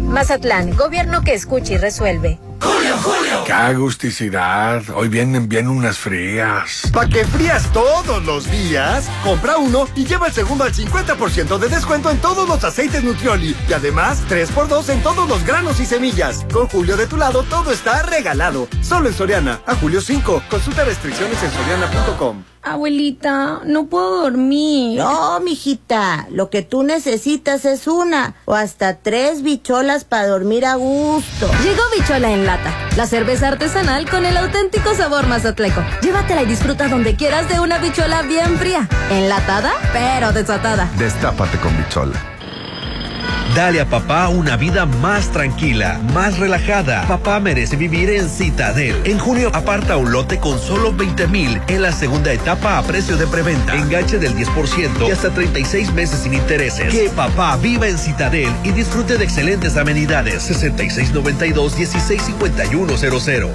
Mazatlán, 0.02 0.76
gobierno 0.76 1.22
que 1.22 1.34
escucha 1.34 1.74
y 1.74 1.78
resuelve. 1.78 2.38
¡Julio, 2.62 2.96
Julio! 2.98 3.44
¡Qué 3.44 3.52
agusticidad! 3.52 4.82
Hoy 4.94 5.08
vienen 5.08 5.48
bien 5.48 5.66
unas 5.66 5.98
frías. 5.98 6.82
¿Para 6.92 7.08
que 7.08 7.24
frías 7.24 7.64
todos 7.72 8.24
los 8.24 8.48
días? 8.48 9.10
Compra 9.24 9.56
uno 9.56 9.88
y 9.96 10.04
lleva 10.04 10.28
el 10.28 10.32
segundo 10.32 10.62
al 10.62 10.72
50% 10.72 11.58
de 11.58 11.68
descuento 11.68 12.08
en 12.08 12.18
todos 12.18 12.48
los 12.48 12.62
aceites 12.62 13.02
Nutrioli. 13.02 13.56
Y 13.68 13.72
además, 13.72 14.22
3x2 14.28 14.90
en 14.90 15.02
todos 15.02 15.28
los 15.28 15.44
granos 15.44 15.80
y 15.80 15.86
semillas. 15.86 16.46
Con 16.52 16.68
Julio 16.68 16.96
de 16.96 17.08
tu 17.08 17.16
lado, 17.16 17.42
todo 17.42 17.72
está 17.72 18.02
regalado. 18.04 18.68
Solo 18.80 19.08
en 19.08 19.14
Soriana. 19.14 19.60
A 19.66 19.74
julio 19.74 19.91
5. 20.01 20.43
Consulta 20.48 20.85
restricciones 20.85 21.43
en 21.43 21.51
soriana.com. 21.51 22.44
Abuelita, 22.62 23.60
no 23.64 23.86
puedo 23.86 24.23
dormir. 24.23 24.98
No, 24.98 25.40
mijita, 25.40 26.27
lo 26.31 26.48
que 26.48 26.62
tú 26.62 26.85
necesitas 26.85 27.64
es 27.64 27.89
una 27.89 28.35
o 28.44 28.55
hasta 28.55 28.98
tres 28.98 29.43
bicholas 29.43 30.05
para 30.05 30.28
dormir 30.28 30.64
a 30.64 30.77
gusto. 30.77 31.51
Llegó 31.64 31.82
Bichola 31.97 32.31
en 32.31 32.47
lata, 32.47 32.73
la 32.97 33.06
cerveza 33.06 33.48
artesanal 33.48 34.09
con 34.09 34.24
el 34.24 34.36
auténtico 34.36 34.94
sabor 34.94 35.27
mazatleco. 35.27 35.82
Llévatela 36.02 36.43
y 36.43 36.47
disfruta 36.47 36.86
donde 36.86 37.16
quieras 37.16 37.48
de 37.48 37.59
una 37.59 37.78
bichola 37.78 38.23
bien 38.23 38.56
fría, 38.59 38.89
enlatada 39.10 39.73
pero 39.93 40.32
desatada. 40.32 40.89
Destápate 40.98 41.59
con 41.59 41.77
bichola. 41.77 42.14
Dale 43.54 43.82
a 43.82 43.84
papá 43.84 44.28
una 44.28 44.56
vida 44.56 44.86
más 44.86 45.30
tranquila, 45.30 46.00
más 46.14 46.38
relajada. 46.38 47.06
Papá 47.06 47.38
merece 47.38 47.76
vivir 47.76 48.08
en 48.08 48.26
Citadel. 48.26 48.96
En 49.04 49.18
junio 49.18 49.50
aparta 49.52 49.98
un 49.98 50.10
lote 50.10 50.38
con 50.38 50.58
solo 50.58 50.90
20 50.94 51.26
mil 51.26 51.60
en 51.68 51.82
la 51.82 51.92
segunda 51.92 52.32
etapa 52.32 52.78
a 52.78 52.82
precio 52.82 53.18
de 53.18 53.26
preventa. 53.26 53.76
Enganche 53.76 54.18
del 54.18 54.34
10% 54.34 55.06
y 55.06 55.10
hasta 55.10 55.28
36 55.28 55.92
meses 55.92 56.20
sin 56.20 56.32
intereses. 56.32 56.94
Que 56.94 57.10
papá 57.10 57.58
viva 57.58 57.86
en 57.86 57.98
Citadel 57.98 58.48
y 58.64 58.70
disfrute 58.70 59.18
de 59.18 59.24
excelentes 59.24 59.76
amenidades. 59.76 60.50
6692-165100. 60.50 63.50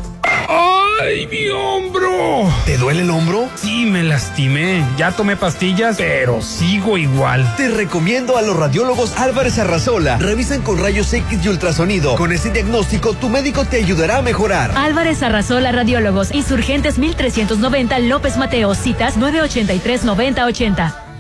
¡Ay, 1.00 1.28
mi 1.28 1.50
hombro! 1.50 2.52
¿Te 2.66 2.78
duele 2.78 3.02
el 3.02 3.10
hombro? 3.12 3.48
Sí, 3.56 3.86
me 3.86 4.04
lastimé. 4.04 4.84
Ya 4.98 5.12
tomé 5.12 5.36
pastillas, 5.36 5.98
pero 5.98 6.42
sigo 6.42 6.98
igual. 6.98 7.56
Te 7.56 7.70
recomiendo 7.70 8.38
a 8.38 8.42
los 8.42 8.56
radiólogos 8.56 9.18
Álvarez 9.18 9.60
Arrazola. 9.60 10.18
Revisan 10.18 10.62
con 10.62 10.80
rayos 10.80 11.14
X 11.14 11.40
y 11.44 11.48
ultrasonido. 11.50 12.16
Con 12.16 12.32
ese 12.32 12.52
diagnóstico, 12.52 13.14
tu 13.14 13.30
médico 13.30 13.66
te 13.66 13.78
ayudará 13.78 14.18
a 14.18 14.22
mejorar. 14.22 14.72
Álvarez 14.76 15.22
Arrazola 15.22 15.72
Radiólogos, 15.72 16.34
Insurgentes 16.34 16.98
1390 16.98 18.00
López 18.00 18.38
Mateo, 18.38 18.74
citas 18.74 19.18
983 19.18 20.04
9080. 20.04 21.07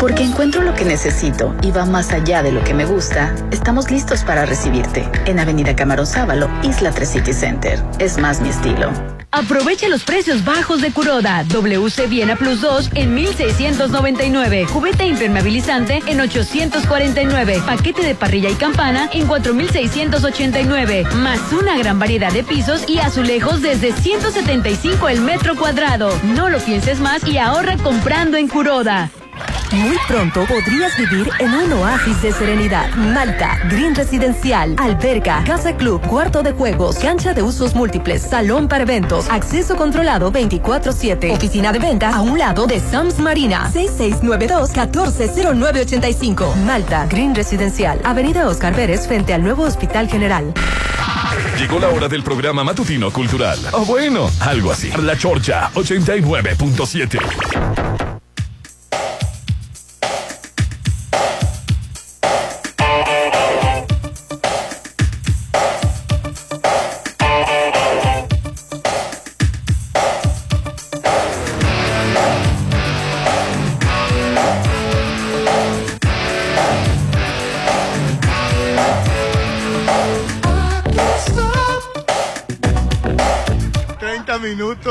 Porque 0.00 0.24
encuentro 0.24 0.62
lo 0.62 0.72
que 0.72 0.86
necesito 0.86 1.54
y 1.60 1.72
va 1.72 1.84
más 1.84 2.10
allá 2.12 2.42
de 2.42 2.52
lo 2.52 2.64
que 2.64 2.72
me 2.72 2.86
gusta, 2.86 3.34
estamos 3.50 3.90
listos 3.90 4.24
para 4.24 4.46
recibirte. 4.46 5.06
En 5.26 5.38
Avenida 5.38 5.76
Camarón 5.76 6.06
Sábalo, 6.06 6.48
Isla 6.62 6.90
3 6.90 7.06
City 7.06 7.34
Center. 7.34 7.78
Es 7.98 8.16
más 8.16 8.40
mi 8.40 8.48
estilo. 8.48 8.90
Aprovecha 9.30 9.88
los 9.88 10.02
precios 10.02 10.42
bajos 10.42 10.80
de 10.80 10.90
Curoda. 10.90 11.44
WC 11.44 12.06
Viena 12.08 12.34
Plus 12.34 12.62
2 12.62 12.92
en 12.94 13.14
1699. 13.14 14.66
Cubeta 14.72 15.04
impermeabilizante 15.04 16.00
en 16.06 16.18
849. 16.18 17.62
Paquete 17.66 18.02
de 18.02 18.14
parrilla 18.14 18.48
y 18.48 18.54
campana 18.54 19.10
en 19.12 19.26
4689. 19.26 21.04
Más 21.16 21.40
una 21.52 21.76
gran 21.76 21.98
variedad 21.98 22.32
de 22.32 22.42
pisos 22.42 22.88
y 22.88 23.00
azulejos 23.00 23.60
desde 23.60 23.92
175 23.92 25.10
el 25.10 25.20
metro 25.20 25.56
cuadrado. 25.56 26.10
No 26.34 26.48
lo 26.48 26.58
pienses 26.58 27.00
más 27.00 27.22
y 27.28 27.36
ahorra 27.36 27.76
comprando 27.76 28.38
en 28.38 28.48
Curoda. 28.48 29.10
Muy 29.72 29.96
pronto 30.08 30.44
podrías 30.46 30.96
vivir 30.96 31.30
en 31.38 31.54
un 31.54 31.72
oasis 31.74 32.20
de 32.22 32.32
serenidad. 32.32 32.90
Malta, 32.96 33.60
Green 33.68 33.94
Residencial, 33.94 34.74
alberga, 34.78 35.44
casa 35.44 35.76
club, 35.76 36.00
cuarto 36.06 36.42
de 36.42 36.52
juegos, 36.52 36.98
cancha 36.98 37.34
de 37.34 37.42
usos 37.42 37.74
múltiples, 37.74 38.22
salón 38.22 38.66
para 38.66 38.82
eventos, 38.82 39.28
acceso 39.30 39.76
controlado 39.76 40.32
24-7, 40.32 41.36
oficina 41.36 41.70
de 41.72 41.78
venta 41.78 42.10
a 42.10 42.20
un 42.20 42.36
lado 42.38 42.66
de 42.66 42.80
Sams 42.80 43.20
Marina, 43.20 43.70
6692-140985. 43.72 46.56
Malta, 46.64 47.06
Green 47.06 47.34
Residencial, 47.34 48.00
Avenida 48.04 48.48
Oscar 48.48 48.74
Pérez 48.74 49.06
frente 49.06 49.34
al 49.34 49.42
nuevo 49.42 49.62
Hospital 49.62 50.08
General. 50.08 50.52
Llegó 51.58 51.78
la 51.78 51.90
hora 51.90 52.08
del 52.08 52.22
programa 52.22 52.64
matutino 52.64 53.12
cultural. 53.12 53.58
O 53.72 53.84
bueno, 53.84 54.30
algo 54.40 54.72
así. 54.72 54.90
La 55.02 55.14
Chorcha 55.16 55.70
89.7. 55.74 58.09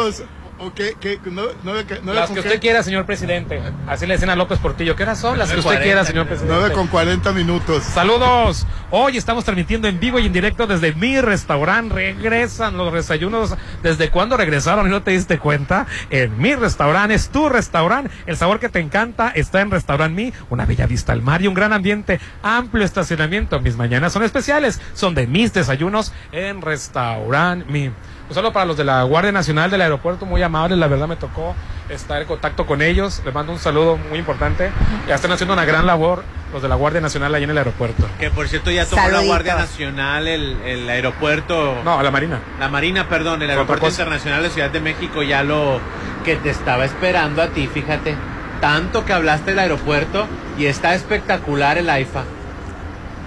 minutos. 0.10 0.40
¿O 0.62 0.74
qué? 0.74 0.96
qué? 1.00 1.20
No, 1.24 1.44
no, 1.64 1.74
no, 2.04 2.14
Las 2.14 2.32
que 2.32 2.40
usted 2.40 2.60
quiera, 2.60 2.84
señor 2.84 3.06
presidente. 3.06 3.62
Así 3.88 4.06
le 4.06 4.16
decían 4.16 4.30
a 4.30 4.36
López 4.36 4.60
Portillo. 4.60 4.94
¿Qué 4.94 5.04
horas 5.04 5.18
son? 5.18 5.38
Las 5.38 5.50
que 5.50 5.60
usted 5.60 5.70
40, 5.70 5.84
quiera, 5.84 6.04
señor 6.04 6.28
presidente. 6.28 6.54
9 6.60 6.76
con 6.76 6.88
40 6.88 7.32
minutos. 7.32 7.84
Saludos. 7.84 8.68
Hoy 8.92 9.16
estamos 9.16 9.46
transmitiendo 9.46 9.88
en 9.88 10.02
vivo 10.02 10.20
y 10.20 10.26
en 10.26 10.34
directo 10.34 10.68
desde 10.68 10.94
mi 10.94 11.22
restaurante. 11.22 11.96
Regresan 11.96 12.76
los 12.76 12.92
desayunos. 12.92 13.56
¿Desde 13.82 14.10
cuándo 14.10 14.36
regresaron 14.36 14.86
y 14.88 14.90
no 14.90 15.02
te 15.02 15.12
diste 15.12 15.40
cuenta? 15.40 15.88
En 16.10 16.38
mi 16.38 16.54
restaurante, 16.54 17.14
es 17.14 17.30
tu 17.30 17.48
restaurante. 17.48 18.12
El 18.26 18.36
sabor 18.36 18.60
que 18.60 18.68
te 18.68 18.80
encanta 18.80 19.30
está 19.30 19.62
en 19.62 19.72
Restaurant 19.72 20.14
Mi. 20.14 20.34
Una 20.50 20.66
bella 20.66 20.88
vista 20.88 21.14
al 21.14 21.22
mar 21.22 21.42
y 21.42 21.48
un 21.48 21.54
gran 21.54 21.72
ambiente. 21.72 22.20
Amplio 22.44 22.84
estacionamiento. 22.84 23.62
Mis 23.62 23.78
mañanas 23.78 24.12
son 24.12 24.24
especiales. 24.24 24.82
Son 24.94 25.16
de 25.16 25.26
mis 25.26 25.54
desayunos 25.54 26.12
en 26.34 26.62
Restaurant 26.62 27.66
Mi. 27.68 27.92
Un 28.30 28.36
saludo 28.36 28.54
para 28.54 28.68
los 28.68 28.78
de 28.78 28.84
la 28.84 29.02
Guardia 29.02 29.32
Nacional 29.32 29.72
del 29.72 29.82
Aeropuerto, 29.82 30.28
muy 30.28 30.44
amables, 30.44 30.78
la 30.78 30.88
verdad 30.88 31.08
me 31.08 31.16
tocó 31.16 31.56
estar 31.90 32.22
en 32.22 32.28
contacto 32.28 32.68
con 32.68 32.84
ellos. 32.84 33.24
Les 33.26 33.34
mando 33.34 33.52
un 33.52 33.58
saludo 33.58 33.98
muy 33.98 34.20
importante. 34.20 34.70
Ya 35.08 35.16
están 35.16 35.32
haciendo 35.32 35.56
una 35.56 35.66
gran 35.66 35.88
labor 35.88 36.24
los 36.54 36.62
de 36.62 36.70
la 36.70 36.76
Guardia 36.76 37.02
Nacional 37.02 37.34
allá 37.34 37.46
en 37.46 37.50
el 37.50 37.58
aeropuerto. 37.58 38.08
Que 38.20 38.30
por 38.30 38.48
cierto 38.48 38.70
ya 38.70 38.86
tomó 38.86 39.10
la 39.10 39.22
Guardia 39.22 39.56
Nacional 39.56 40.28
el, 40.28 40.62
el 40.64 40.88
aeropuerto. 40.88 41.82
No, 41.84 42.04
la 42.04 42.12
Marina. 42.12 42.40
La 42.60 42.70
Marina, 42.70 43.10
perdón, 43.10 43.42
el 43.42 43.50
aeropuerto 43.50 43.88
internacional 43.88 44.44
de 44.44 44.52
Ciudad 44.52 44.70
de 44.70 44.80
México 44.80 45.24
ya 45.24 45.42
lo 45.42 45.80
que 46.24 46.36
te 46.36 46.52
estaba 46.52 46.86
esperando 46.86 47.42
a 47.42 47.48
ti, 47.48 47.66
fíjate. 47.66 48.16
Tanto 48.62 49.06
que 49.06 49.14
hablaste 49.14 49.52
del 49.52 49.60
aeropuerto 49.60 50.28
y 50.56 50.68
está 50.68 50.94
espectacular 50.94 51.80
el 51.80 51.90
AIFA. 51.90 52.26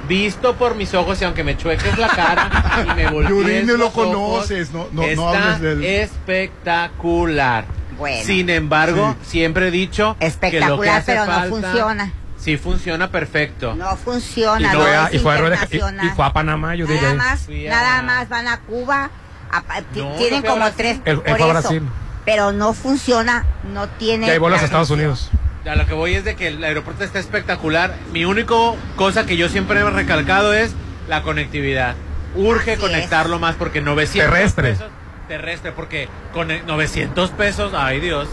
Visto 0.08 0.54
por 0.56 0.74
mis 0.74 0.92
ojos 0.94 1.20
y 1.20 1.24
aunque 1.24 1.44
me 1.44 1.56
chueques 1.56 1.96
la 1.96 2.08
cara 2.08 2.84
y 2.90 2.94
me 2.96 3.08
voltees 3.10 3.66
lo 3.66 3.90
conoces, 3.92 4.72
no, 4.72 4.88
no, 4.92 5.02
no 5.02 5.32
está 5.32 5.54
hables 5.54 5.60
de 5.60 5.72
él. 5.72 5.84
espectacular. 6.02 7.64
Bueno. 7.98 8.24
Sin 8.24 8.50
embargo, 8.50 9.14
siempre 9.22 9.68
he 9.68 9.70
dicho 9.70 10.16
que 10.18 10.18
lo 10.18 10.18
que 10.18 10.26
Espectacular, 10.26 10.96
hace 10.98 11.12
pero 11.12 11.26
no 11.26 11.42
funciona. 11.48 12.12
Sí 12.36 12.56
funciona 12.56 13.10
perfecto. 13.10 13.74
No 13.76 13.96
funciona. 13.96 14.60
Y 14.60 14.64
no 14.76 14.80
fue, 14.82 14.96
a, 14.96 15.08
y 15.12 15.18
fue 15.20 15.34
a 15.34 15.38
Rueda- 15.38 15.68
y- 15.70 16.08
fue 16.08 16.24
a 16.24 16.32
Panamá, 16.32 16.74
yo 16.74 16.86
Nada 16.86 16.98
diría. 17.00 17.14
más, 17.14 17.40
Fui 17.42 17.68
a- 17.68 17.70
nada 17.70 18.02
más 18.02 18.28
van 18.28 18.48
a 18.48 18.58
Cuba. 18.60 19.10
a- 19.52 19.62
No, 19.94 20.12
tienen 20.16 20.42
no 20.42 20.48
como 20.50 20.70
tres. 20.72 20.98
Por 20.98 21.22
eso. 21.38 21.48
Brasil. 21.48 21.82
Pero 22.24 22.50
no 22.52 22.72
funciona, 22.72 23.44
no 23.72 23.88
tiene. 23.88 24.26
Y 24.26 24.30
hay 24.30 24.38
vuelos 24.38 24.60
a 24.62 24.64
Estados 24.64 24.90
Unidos. 24.90 25.30
A 25.68 25.76
lo 25.76 25.86
que 25.86 25.94
voy 25.94 26.14
es 26.14 26.24
de 26.24 26.34
que 26.34 26.48
el 26.48 26.62
aeropuerto 26.64 27.05
está 27.05 27.18
espectacular. 27.20 27.94
Mi 28.12 28.24
único 28.24 28.76
cosa 28.97 29.26
que 29.26 29.36
yo 29.36 29.48
siempre 29.48 29.80
he 29.80 29.84
recalcado 29.90 30.52
es 30.52 30.74
la 31.09 31.22
conectividad. 31.22 31.94
Urge 32.34 32.72
Así 32.72 32.80
conectarlo 32.80 33.39
más 33.39 33.55
porque 33.56 33.80
900 33.80 34.32
Terrestre. 34.32 34.70
pesos 34.72 34.90
terrestre 35.28 35.72
porque 35.72 36.09
con 36.34 36.51
el 36.51 36.66
900 36.66 37.30
pesos, 37.30 37.72
ay 37.74 38.01
Dios. 38.01 38.28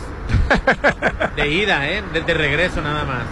De 1.36 1.48
ida, 1.48 1.88
¿eh? 1.88 2.04
De, 2.12 2.22
de 2.22 2.34
regreso 2.34 2.82
nada 2.82 3.06
más. 3.06 3.24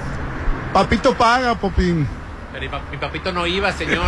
Papito 0.73 1.13
paga, 1.15 1.55
Popín. 1.55 2.07
Pero 2.53 2.61
mi, 2.63 2.69
pa- 2.69 2.81
mi 2.91 2.97
papito 2.97 3.33
no 3.33 3.45
iba, 3.47 3.71
señor. 3.73 4.05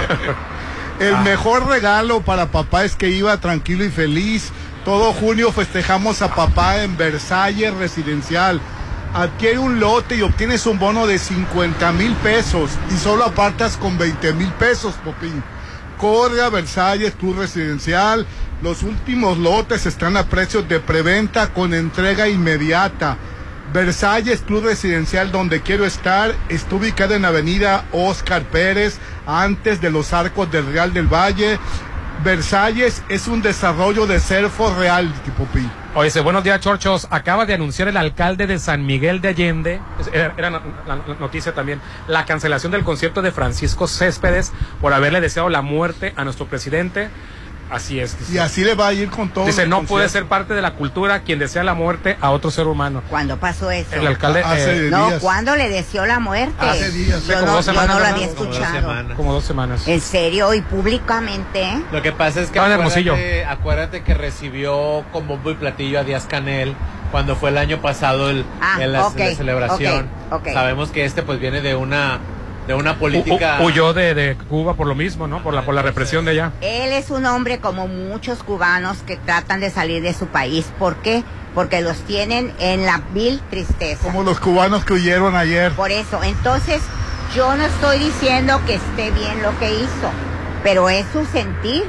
El 0.99 1.16
Ah. 1.16 1.22
mejor 1.22 1.68
regalo 1.68 2.22
para 2.22 2.48
papá 2.48 2.84
es 2.86 2.95
que 2.95 3.10
iba 3.10 3.36
tranquilo 3.38 3.84
y 3.84 3.90
feliz. 3.90 4.52
Todo 4.86 5.11
junio 5.14 5.52
festejamos 5.52 6.22
a 6.22 6.34
papá 6.36 6.84
en 6.84 6.95
Versalles 6.95 7.74
Residencial. 7.74 8.61
Adquiere 9.14 9.57
un 9.57 9.80
lote 9.80 10.15
y 10.18 10.22
obtienes 10.22 10.68
un 10.68 10.77
bono 10.77 11.07
de 11.07 11.18
50 11.18 11.91
mil 11.94 12.14
pesos 12.18 12.69
y 12.91 12.98
solo 12.98 13.26
apartas 13.26 13.76
con 13.76 13.98
20 13.98 14.34
mil 14.34 14.52
pesos, 14.53 14.94
Popín. 15.03 15.44
Corre 15.98 16.41
a 16.41 16.49
Versalles, 16.49 17.15
tu 17.15 17.34
residencial. 17.34 18.27
Los 18.61 18.84
últimos 18.84 19.40
lotes 19.40 19.88
están 19.88 20.15
a 20.15 20.27
precios 20.27 20.69
de 20.69 20.80
preventa 20.80 21.52
con 21.53 21.73
entrega 21.73 22.30
inmediata. 22.30 23.18
Versalles 23.73 24.41
Club 24.41 24.65
Residencial 24.65 25.31
donde 25.31 25.61
quiero 25.61 25.86
estar 25.86 26.34
está 26.49 26.76
ubicada 26.76 27.15
en 27.15 27.26
Avenida 27.26 27.86
Oscar 27.91 28.44
Pérez, 28.44 28.98
antes 29.27 29.80
de 29.80 29.91
los 29.91 30.11
arcos 30.14 30.52
del 30.52 30.65
Real 30.65 30.91
del 30.94 31.07
Valle. 31.07 31.60
Versalles 32.24 33.02
es 33.08 33.28
un 33.28 33.41
desarrollo 33.41 34.06
de 34.06 34.20
Serfo 34.20 34.76
Real, 34.76 35.14
tipo 35.24 35.46
Pi. 35.46 35.70
Oye, 35.96 36.20
buenos 36.20 36.44
días, 36.44 36.60
Chorchos. 36.60 37.08
Acaba 37.12 37.46
de 37.46 37.54
anunciar 37.54 37.88
el 37.88 37.96
alcalde 37.96 38.46
de 38.46 38.60
San 38.60 38.86
Miguel 38.86 39.22
de 39.22 39.30
Allende, 39.30 39.80
era, 40.12 40.50
la 40.50 40.96
noticia 41.20 41.54
también, 41.54 41.80
la 42.08 42.26
cancelación 42.26 42.74
del 42.74 42.84
concierto 42.84 43.22
de 43.22 43.32
Francisco 43.32 43.88
Céspedes 43.88 44.52
por 44.82 44.94
haberle 44.94 45.22
deseado 45.22 45.48
la 45.48 45.62
muerte 45.62 46.14
a 46.18 46.26
nuestro 46.26 46.46
presidente. 46.46 47.10
Así 47.70 48.00
es. 48.00 48.18
dice. 48.18 48.34
Y 48.34 48.38
así 48.40 48.64
le 48.64 48.74
va 48.76 48.88
a 48.88 48.94
ir 48.94 49.10
con 49.10 49.30
todo. 49.30 49.46
Dice, 49.46 49.68
no 49.68 49.84
puede 49.84 50.10
ser 50.10 50.26
parte 50.26 50.54
de 50.54 50.62
la 50.62 50.74
cultura 50.74 51.22
quien 51.22 51.40
desea 51.40 51.64
la 51.64 51.74
muerte 51.74 52.18
a 52.20 52.32
otro 52.32 52.50
ser 52.52 52.68
humano. 52.68 53.04
¿Cuándo 53.10 53.38
pasó 53.38 53.70
eso? 53.72 53.96
El 53.96 54.08
alcalde... 54.08 54.41
Hace 54.44 54.88
eh, 54.88 54.90
No. 54.90 55.10
¿cuándo 55.20 55.56
le 55.56 55.70
deseó 55.70 56.06
la 56.06 56.20
muerte? 56.20 56.54
Hace 56.60 56.91
días. 56.91 57.26
Yo 57.28 57.34
como 57.36 57.46
no, 57.46 57.52
dos 57.54 57.66
yo 57.66 57.72
semanas, 57.72 57.96
no 57.96 58.00
lo 58.02 58.06
había 58.08 58.28
Como 58.30 58.44
dos 58.46 58.56
escuchado. 58.56 58.80
semanas. 58.82 59.18
como 59.18 59.34
dos 59.34 59.44
semanas. 59.44 59.88
En 59.88 60.02
serio, 60.02 60.54
y 60.54 60.62
públicamente. 60.62 61.68
Lo 61.91 62.02
que 62.02 62.12
pasa 62.12 62.41
es 62.41 62.50
que 62.50 62.60
acuérdate, 62.60 63.46
acuérdate 63.46 64.02
que 64.04 64.14
recibió 64.14 65.04
con 65.12 65.28
bombo 65.28 65.52
y 65.52 65.56
platillo 65.56 66.00
a 66.00 66.04
Díaz 66.04 66.26
Canel 66.26 66.76
cuando 67.12 67.36
fue 67.36 67.50
el 67.50 67.58
año 67.58 67.82
pasado 67.82 68.30
el, 68.30 68.46
Ah, 68.62 68.78
el- 68.82 68.94
la, 68.94 69.10
celebración. 69.12 70.10
ok, 70.30 70.41
ok. 70.41 70.54
Sabemos 70.54 70.90
que 70.91 71.06
este 71.06 71.24
pues 71.24 71.40
viene 71.40 71.62
de 71.62 71.76
una 71.76 72.20
de 72.70 72.76
una 72.76 73.00
política 73.00 73.58
hu- 73.60 73.66
huyó 73.66 73.94
de, 73.94 74.14
de 74.14 74.36
Cuba 74.48 74.76
por 74.76 74.86
lo 74.86 74.94
mismo, 74.94 75.28
¿no? 75.28 75.41
Por 75.41 75.56
la, 75.56 75.64
por 75.64 75.74
la 75.74 75.82
represión 75.82 76.24
de 76.24 76.32
allá. 76.32 76.52
Él 76.62 76.91
es 76.94 77.10
un 77.10 77.26
hombre 77.26 77.58
como 77.58 77.88
muchos 77.88 78.44
cubanos 78.44 79.00
que 79.08 79.16
tratan 79.18 79.60
de 79.60 79.72
salir 79.72 80.04
de 80.04 80.14
su 80.14 80.28
país. 80.28 80.68
¿Por 80.78 80.98
qué? 80.98 81.24
Porque 81.56 81.82
los 81.82 81.98
tienen 82.02 82.54
en 82.60 82.86
la 82.86 83.02
vil 83.12 83.41
tristeza. 83.50 84.04
Como 84.04 84.22
los 84.22 84.40
cubanos 84.40 84.86
que 84.86 84.94
huyeron 84.94 85.36
ayer. 85.36 85.72
Por 85.72 85.90
eso, 85.90 86.24
entonces, 86.24 86.80
yo 87.36 87.56
no 87.56 87.66
estoy 87.66 87.98
diciendo 87.98 88.62
que 88.68 88.76
esté 88.76 89.10
bien 89.10 89.41
lo 89.41 89.58
que 89.58 89.74
hizo, 89.74 90.12
pero 90.64 90.90
es 90.90 91.08
su 91.12 91.26
sentir. 91.26 91.86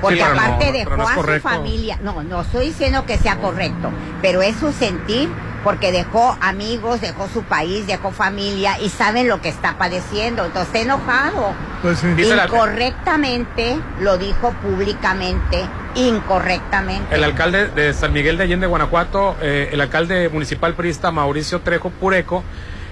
Porque 0.00 0.16
Sí, 0.16 0.22
aparte 0.22 0.66
no, 0.66 0.72
dejó 0.72 0.96
no 0.96 1.08
a 1.08 1.14
su 1.14 1.40
familia. 1.40 1.98
No, 2.02 2.22
no 2.22 2.42
estoy 2.42 2.66
diciendo 2.66 3.04
que 3.04 3.18
sea 3.18 3.36
correcto, 3.38 3.90
pero 4.22 4.42
es 4.42 4.56
su 4.56 4.72
sentir 4.72 5.28
porque 5.64 5.92
dejó 5.92 6.36
amigos, 6.40 7.00
dejó 7.00 7.28
su 7.28 7.42
país, 7.42 7.86
dejó 7.86 8.12
familia 8.12 8.78
y 8.80 8.88
saben 8.88 9.28
lo 9.28 9.40
que 9.40 9.48
está 9.48 9.76
padeciendo. 9.76 10.44
Entonces 10.44 10.68
está 10.68 10.78
enojado. 10.80 11.52
Pues 11.82 11.98
sí. 11.98 12.06
Incorrectamente 12.16 13.76
lo 14.00 14.18
dijo 14.18 14.52
públicamente, 14.62 15.64
incorrectamente. 15.94 17.14
El 17.14 17.24
alcalde 17.24 17.68
de 17.68 17.92
San 17.92 18.12
Miguel 18.12 18.38
de 18.38 18.44
Allende, 18.44 18.66
Guanajuato, 18.66 19.36
eh, 19.40 19.70
el 19.72 19.80
alcalde 19.80 20.28
municipal 20.28 20.74
priista 20.74 21.10
Mauricio 21.10 21.60
Trejo 21.60 21.90
Pureco, 21.90 22.44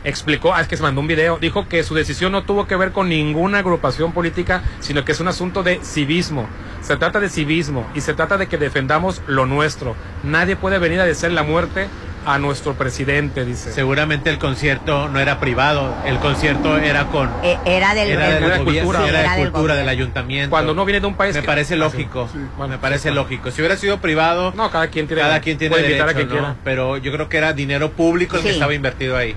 explicó, 0.07 0.55
ah, 0.55 0.61
es 0.63 0.69
que 0.69 0.77
se 0.77 0.83
mandó 0.83 1.01
un 1.01 1.07
video, 1.09 1.37
dijo 1.39 1.69
que 1.69 1.83
su 1.83 1.95
decisión 1.95 2.33
no 2.33 2.43
tuvo 2.45 2.67
que 2.67 2.77
ver 2.77 2.93
con 2.93 3.09
ninguna 3.09 3.59
agrupación 3.59 4.13
política, 4.13 4.63
sino 4.81 5.05
que 5.05 5.13
es 5.13 5.21
un 5.21 5.29
asunto 5.29 5.63
de 5.63 5.81
civismo. 5.83 6.47
Se 6.81 6.97
trata 6.97 7.19
de 7.21 7.29
civismo 7.29 7.87
y 7.95 8.01
se 8.01 8.15
trata 8.15 8.39
de 8.39 8.47
que 8.47 8.57
defendamos 8.57 9.21
lo 9.27 9.45
nuestro. 9.47 9.97
Nadie 10.23 10.55
puede 10.57 10.79
venir 10.79 11.01
a 11.01 11.05
decir 11.05 11.33
la 11.33 11.43
muerte 11.43 11.89
a 12.25 12.39
nuestro 12.39 12.75
presidente, 12.75 13.45
dice. 13.45 13.73
Seguramente 13.73 14.31
el 14.31 14.39
concierto 14.39 15.09
no 15.09 15.21
era 15.21 15.39
privado, 15.39 15.95
el 16.07 16.19
concierto 16.19 16.77
era 16.79 17.07
con... 17.07 17.29
Eh, 17.45 17.57
era 17.65 17.95
del, 17.95 18.11
Era 18.11 18.31
del- 18.31 18.43
de 18.43 18.51
de 18.51 18.65
cultura, 18.65 19.07
era 19.09 19.19
de 19.35 19.41
del 19.43 19.51
cultura 19.53 19.75
del 19.75 19.85
gobierno. 19.85 19.91
ayuntamiento. 19.91 20.51
Cuando 20.51 20.73
uno 20.73 20.85
viene 20.85 21.01
de 21.01 21.07
un 21.07 21.15
país 21.15 21.35
me 21.37 21.41
que- 21.43 21.47
parece 21.47 21.75
sí. 21.75 21.81
lógico, 21.81 22.29
Bueno, 22.57 22.73
me 22.75 22.79
parece 22.79 23.11
sí, 23.11 23.15
lógico. 23.15 23.51
Si 23.53 23.61
hubiera 23.61 23.77
sido 23.77 23.99
privado, 23.99 24.53
No, 24.57 24.71
cada 24.71 24.89
quien 24.89 25.07
tiene, 25.07 25.23
cada 25.23 25.41
quien 25.41 25.57
tiene 25.59 25.71
puede 25.75 25.87
invitar 25.87 26.09
derecho, 26.09 26.25
a 26.27 26.29
quien 26.29 26.37
¿no? 26.43 26.47
quiera. 26.49 26.61
Pero 26.65 26.97
yo 26.97 27.13
creo 27.13 27.29
que 27.29 27.37
era 27.39 27.53
dinero 27.53 27.93
público 27.93 28.37
el 28.37 28.43
que 28.43 28.51
estaba 28.51 28.75
invertido 28.75 29.17
ahí. 29.17 29.35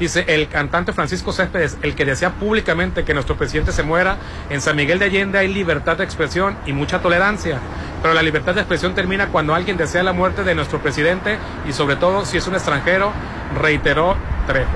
Dice 0.00 0.24
el 0.28 0.48
cantante 0.48 0.92
Francisco 0.94 1.30
Céspedes, 1.30 1.76
el 1.82 1.94
que 1.94 2.04
desea 2.06 2.30
públicamente 2.30 3.04
que 3.04 3.12
nuestro 3.14 3.36
presidente 3.36 3.70
se 3.70 3.82
muera, 3.82 4.16
en 4.48 4.60
San 4.62 4.74
Miguel 4.74 4.98
de 4.98 5.04
Allende 5.04 5.38
hay 5.38 5.48
libertad 5.52 5.98
de 5.98 6.04
expresión 6.04 6.56
y 6.64 6.72
mucha 6.72 7.00
tolerancia, 7.00 7.58
pero 8.00 8.14
la 8.14 8.22
libertad 8.22 8.54
de 8.54 8.60
expresión 8.62 8.94
termina 8.94 9.26
cuando 9.28 9.54
alguien 9.54 9.76
desea 9.76 10.02
la 10.02 10.14
muerte 10.14 10.42
de 10.42 10.54
nuestro 10.54 10.78
presidente 10.80 11.36
y 11.68 11.74
sobre 11.74 11.96
todo 11.96 12.24
si 12.24 12.38
es 12.38 12.46
un 12.46 12.54
extranjero, 12.54 13.12
reiteró 13.60 14.16
Trejo. 14.46 14.70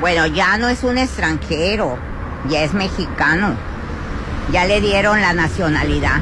Bueno, 0.00 0.26
ya 0.26 0.58
no 0.58 0.68
es 0.68 0.84
un 0.84 0.98
extranjero, 0.98 1.96
ya 2.50 2.62
es 2.64 2.74
mexicano. 2.74 3.54
Ya 4.52 4.66
le 4.66 4.82
dieron 4.82 5.22
la 5.22 5.32
nacionalidad. 5.32 6.20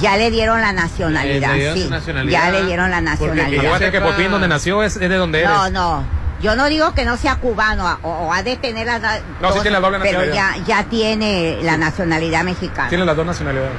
Ya 0.00 0.16
le 0.16 0.30
dieron 0.30 0.60
la 0.60 0.72
nacionalidad, 0.72 1.50
Eh, 1.50 1.56
le 1.56 1.58
dieron 1.58 1.76
sí. 1.78 1.88
nacionalidad, 1.90 2.40
ya 2.44 2.50
le 2.52 2.64
dieron 2.66 2.90
la 2.92 2.98
porque 2.98 3.10
nacionalidad. 3.10 3.64
Acuérdate 3.64 3.90
que 3.90 3.98
sepa- 3.98 4.06
por 4.06 4.14
fin 4.14 4.30
donde 4.30 4.46
nació 4.46 4.84
es, 4.84 4.94
es 4.94 5.08
de 5.10 5.16
donde 5.16 5.40
eres. 5.40 5.50
No, 5.50 5.70
no. 5.70 6.19
Yo 6.40 6.56
no 6.56 6.68
digo 6.68 6.94
que 6.94 7.04
no 7.04 7.16
sea 7.16 7.36
cubano 7.36 7.98
o, 8.02 8.08
o 8.08 8.32
ha 8.32 8.42
de 8.42 8.56
tener 8.56 8.86
la 8.86 9.20
No, 9.40 9.52
sí 9.52 9.60
tiene 9.60 9.72
la 9.72 9.80
doble 9.80 9.98
pero 10.00 10.24
ya, 10.24 10.48
nacionalidad. 10.50 10.66
ya 10.66 10.84
tiene 10.84 11.58
la 11.62 11.76
nacionalidad 11.76 12.44
mexicana. 12.44 12.88
Tiene 12.88 13.04
las 13.04 13.16
dos 13.16 13.26
nacionalidades. 13.26 13.72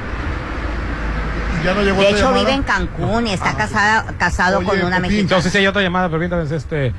Ya 1.65 1.73
no 1.73 1.81
llegó 1.83 2.01
de 2.01 2.09
hecho 2.09 2.17
llamada? 2.19 2.39
vive 2.39 2.51
en 2.53 2.63
Cancún 2.63 3.27
y 3.27 3.33
está 3.33 3.55
casada, 3.55 4.05
casado 4.17 4.59
Oye, 4.59 4.67
con 4.67 4.77
una 4.79 4.97
Pepín, 4.97 5.01
mexicana. 5.01 5.21
Entonces 5.21 5.51
sí 5.51 5.57
hay 5.59 5.67
otra 5.67 5.81
llamada, 5.81 6.09
permítame, 6.09 6.43
este... 6.55 6.93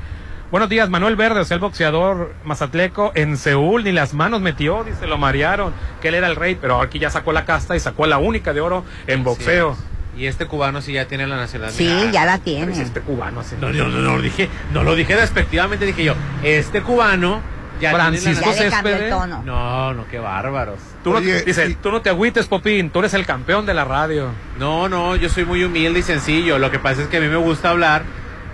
Buenos 0.51 0.69
días, 0.69 0.87
Manuel 0.87 1.15
Verde, 1.15 1.39
o 1.39 1.45
sea, 1.45 1.55
el 1.55 1.61
boxeador 1.61 2.35
mazatleco 2.43 3.11
en 3.15 3.37
Seúl, 3.37 3.83
ni 3.83 3.91
las 3.91 4.13
manos 4.13 4.39
metió, 4.39 4.83
dice, 4.83 5.07
lo 5.07 5.17
marearon, 5.17 5.73
que 5.99 6.09
él 6.09 6.13
era 6.15 6.27
el 6.27 6.35
rey, 6.35 6.55
pero 6.61 6.79
aquí 6.79 6.99
ya 6.99 7.09
sacó 7.09 7.33
la 7.33 7.43
casta 7.43 7.75
y 7.75 7.79
sacó 7.79 8.05
la 8.05 8.19
única 8.19 8.53
de 8.53 8.61
oro 8.61 8.85
en 9.07 9.23
boxeo. 9.23 9.75
Y 10.17 10.27
este 10.27 10.45
cubano 10.45 10.81
sí 10.81 10.93
ya 10.93 11.07
tiene 11.07 11.25
la 11.25 11.37
nacionalidad. 11.37 11.75
Sí, 11.77 12.09
ya 12.11 12.25
la 12.25 12.37
tiene. 12.37 12.71
este 12.81 13.01
cubano 13.01 13.39
así. 13.39 13.55
No, 13.59 13.69
no, 13.69 13.87
no, 13.87 13.99
no, 13.99 14.15
lo 14.17 14.21
dije, 14.21 14.47
no 14.71 14.83
lo 14.83 14.95
dije 14.95 15.15
despectivamente, 15.15 15.85
dije 15.85 16.03
yo, 16.03 16.13
este 16.43 16.81
cubano 16.81 17.41
ya 17.81 17.91
Francisco 17.91 18.51
tiene 18.81 19.09
tono. 19.09 19.41
No, 19.43 19.93
no, 19.93 20.07
qué 20.07 20.19
bárbaros. 20.19 20.79
Tú 21.03 21.11
no, 21.13 21.19
dice, 21.19 21.67
y- 21.69 21.73
tú 21.75 21.91
no 21.91 22.01
te 22.01 22.09
agüites, 22.09 22.45
Popín, 22.47 22.91
tú 22.91 22.99
eres 22.99 23.13
el 23.15 23.25
campeón 23.25 23.65
de 23.65 23.73
la 23.73 23.83
radio. 23.85 24.29
No, 24.59 24.87
no, 24.87 25.15
yo 25.15 25.29
soy 25.29 25.45
muy 25.45 25.63
humilde 25.63 25.99
y 25.99 26.03
sencillo. 26.03 26.59
Lo 26.59 26.69
que 26.71 26.79
pasa 26.79 27.01
es 27.01 27.07
que 27.07 27.17
a 27.17 27.19
mí 27.19 27.27
me 27.27 27.35
gusta 27.37 27.71
hablar 27.71 28.03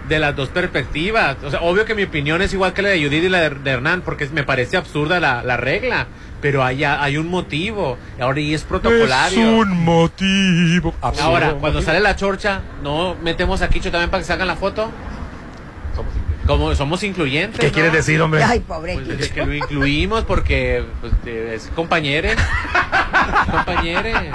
de 0.09 0.19
las 0.19 0.35
dos 0.35 0.49
perspectivas. 0.49 1.37
O 1.43 1.49
sea, 1.49 1.61
obvio 1.61 1.85
que 1.85 1.95
mi 1.95 2.03
opinión 2.03 2.41
es 2.41 2.51
igual 2.53 2.73
que 2.73 2.81
la 2.81 2.89
de 2.89 3.01
Judith 3.03 3.23
y 3.23 3.29
la 3.29 3.39
de, 3.41 3.49
de 3.51 3.71
Hernán, 3.71 4.01
porque 4.01 4.27
me 4.29 4.43
parece 4.43 4.75
absurda 4.75 5.19
la, 5.19 5.43
la 5.43 5.55
regla. 5.55 6.07
Pero 6.41 6.63
hay, 6.63 6.83
hay 6.85 7.17
un 7.17 7.27
motivo. 7.27 7.97
Ahora 8.19 8.39
y 8.39 8.53
es 8.53 8.63
protocolario. 8.63 9.65
motivo. 9.65 10.93
Ahora, 11.01 11.53
cuando 11.59 11.81
sale 11.81 11.99
la 11.99 12.15
chorcha, 12.15 12.61
¿no 12.81 13.15
metemos 13.21 13.61
a 13.61 13.69
Quicho 13.69 13.91
también 13.91 14.09
para 14.09 14.21
que 14.21 14.27
salgan 14.27 14.47
la 14.47 14.55
foto? 14.55 14.89
Como 16.49 16.73
somos 16.73 17.03
incluyentes. 17.03 17.59
¿Qué 17.59 17.67
¿no? 17.67 17.73
quieres 17.73 17.93
decir, 17.93 18.19
hombre? 18.23 18.43
Ay, 18.43 18.59
pobre 18.61 18.95
Pues 18.95 19.07
es 19.19 19.29
que 19.29 19.45
lo 19.45 19.53
incluimos 19.53 20.23
porque 20.25 20.83
pues, 20.99 21.13
eh, 21.27 21.53
es 21.55 21.69
compañere. 21.75 22.35
compañere. 23.51 24.31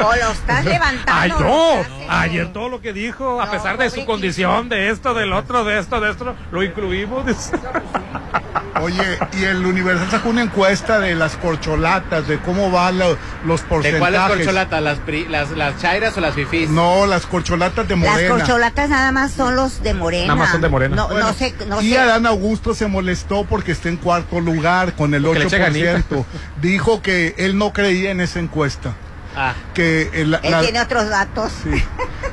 O 0.00 0.14
lo 0.14 0.30
estás 0.32 0.64
levantando. 0.64 1.12
Ay, 1.12 1.32
no. 1.36 2.08
Ayer 2.08 2.52
todo 2.52 2.68
lo 2.68 2.80
que 2.80 2.92
dijo, 2.92 3.40
a 3.40 3.46
No, 3.46 3.50
pesar 3.50 3.76
de 3.76 3.90
su 3.90 4.04
condición, 4.06 4.68
de 4.68 4.90
esto, 4.90 5.14
del 5.14 5.32
otro, 5.32 5.64
de 5.64 5.80
esto, 5.80 6.00
de 6.00 6.10
esto, 6.12 6.36
lo 6.52 6.62
incluimos. 6.62 7.24
Oye, 8.80 9.18
y 9.36 9.42
el 9.44 9.66
Universal 9.66 10.08
sacó 10.08 10.28
una 10.28 10.42
encuesta 10.42 11.00
de 11.00 11.16
las 11.16 11.34
corcholatas, 11.36 12.28
de 12.28 12.38
cómo 12.38 12.70
van 12.70 12.96
lo- 12.98 13.18
los 13.44 13.62
¿De 13.62 13.68
porcentajes. 13.68 13.98
cuáles 13.98 14.20
corcholatas? 14.20 14.82
¿Las, 14.82 14.98
pri- 15.00 15.26
las, 15.28 15.50
¿Las 15.50 15.80
chairas 15.82 16.16
o 16.16 16.20
las 16.20 16.34
fifís? 16.34 16.70
No, 16.70 17.04
las 17.06 17.26
corcholatas 17.26 17.88
de 17.88 17.96
Las 17.96 18.08
Morena. 18.08 18.36
corcholatas 18.36 18.88
nada 18.88 19.07
más 19.12 19.32
son 19.32 19.56
los 19.56 19.82
de 19.82 19.94
Morena. 19.94 20.28
Nada 20.28 20.38
más 20.38 20.50
son 20.52 20.60
de 20.60 20.68
Morena. 20.68 20.96
No, 20.96 21.08
Bueno, 21.08 21.26
no 21.28 21.32
sé, 21.34 21.54
no 21.66 21.80
y 21.80 21.90
sé. 21.90 21.98
Adán 21.98 22.26
Augusto 22.26 22.74
se 22.74 22.86
molestó 22.86 23.44
porque 23.44 23.72
está 23.72 23.88
en 23.88 23.96
cuarto 23.96 24.40
lugar 24.40 24.94
con 24.94 25.14
el 25.14 25.22
Porque 25.22 25.40
le 25.40 25.44
eche 25.46 25.58
8%. 25.58 26.24
Dijo 26.60 27.02
que 27.02 27.34
él 27.38 27.56
no 27.58 27.72
creía 27.72 28.10
en 28.10 28.20
esa 28.20 28.40
encuesta. 28.40 28.94
Ah, 29.36 29.54
Que 29.74 30.02
el- 30.14 30.34
Él 30.42 30.50
la- 30.50 30.60
tiene 30.60 30.80
otros 30.80 31.08
datos. 31.08 31.52
sí, 31.62 31.70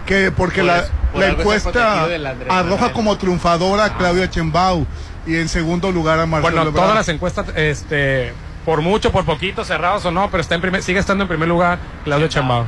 que 0.05 0.31
porque 0.31 0.61
Por 0.61 0.65
la, 0.67 0.77
eso- 0.79 0.89
por 1.11 1.21
la 1.21 1.27
encuesta 1.29 2.07
arroja 2.49 2.93
como 2.93 3.17
triunfadora 3.17 3.85
a 3.85 3.97
Claudia 3.97 4.29
Chembao 4.29 4.87
y 5.27 5.35
en 5.35 5.47
segundo 5.49 5.91
lugar 5.91 6.19
a 6.19 6.25
Marcelo 6.25 6.55
Bueno, 6.63 6.71
todas 6.71 6.95
las 6.95 7.07
encuestas, 7.09 7.45
este, 7.55 8.33
por 8.63 8.81
mucho, 8.81 9.11
por 9.11 9.23
poquito, 9.25 9.63
cerrados 9.65 10.03
o 10.05 10.11
no, 10.11 10.31
pero 10.31 10.41
está 10.41 10.55
en 10.55 10.61
primer, 10.61 10.81
sigue 10.81 10.99
estando 10.99 11.23
en 11.23 11.27
primer 11.27 11.47
lugar 11.47 11.77
Claudio 12.05 12.27
Chambao. 12.27 12.65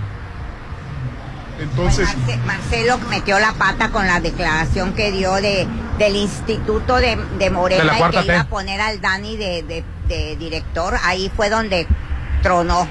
Entonces, 1.59 2.07
Marce- 2.07 2.37
Marcelo 2.45 2.97
metió 3.09 3.39
la 3.39 3.53
pata 3.53 3.89
con 3.89 4.05
la 4.05 4.19
declaración 4.19 4.93
que 4.93 5.11
dio 5.11 5.33
de 5.35 5.67
del 5.97 6.15
Instituto 6.15 6.97
de, 6.97 7.17
de 7.39 7.49
Morena 7.49 7.81
De 7.81 7.87
la 7.99 8.07
y 8.07 8.11
que 8.11 8.25
iba 8.25 8.41
a 8.41 8.47
poner 8.47 8.79
al 8.79 9.01
Dani 9.01 9.35
de, 9.37 9.63
de- 9.63 9.83
de 10.07 10.35
director. 10.35 10.95
Ahí 11.03 11.31
fue 11.35 11.49
donde 11.49 11.87
tronó. 12.43 12.87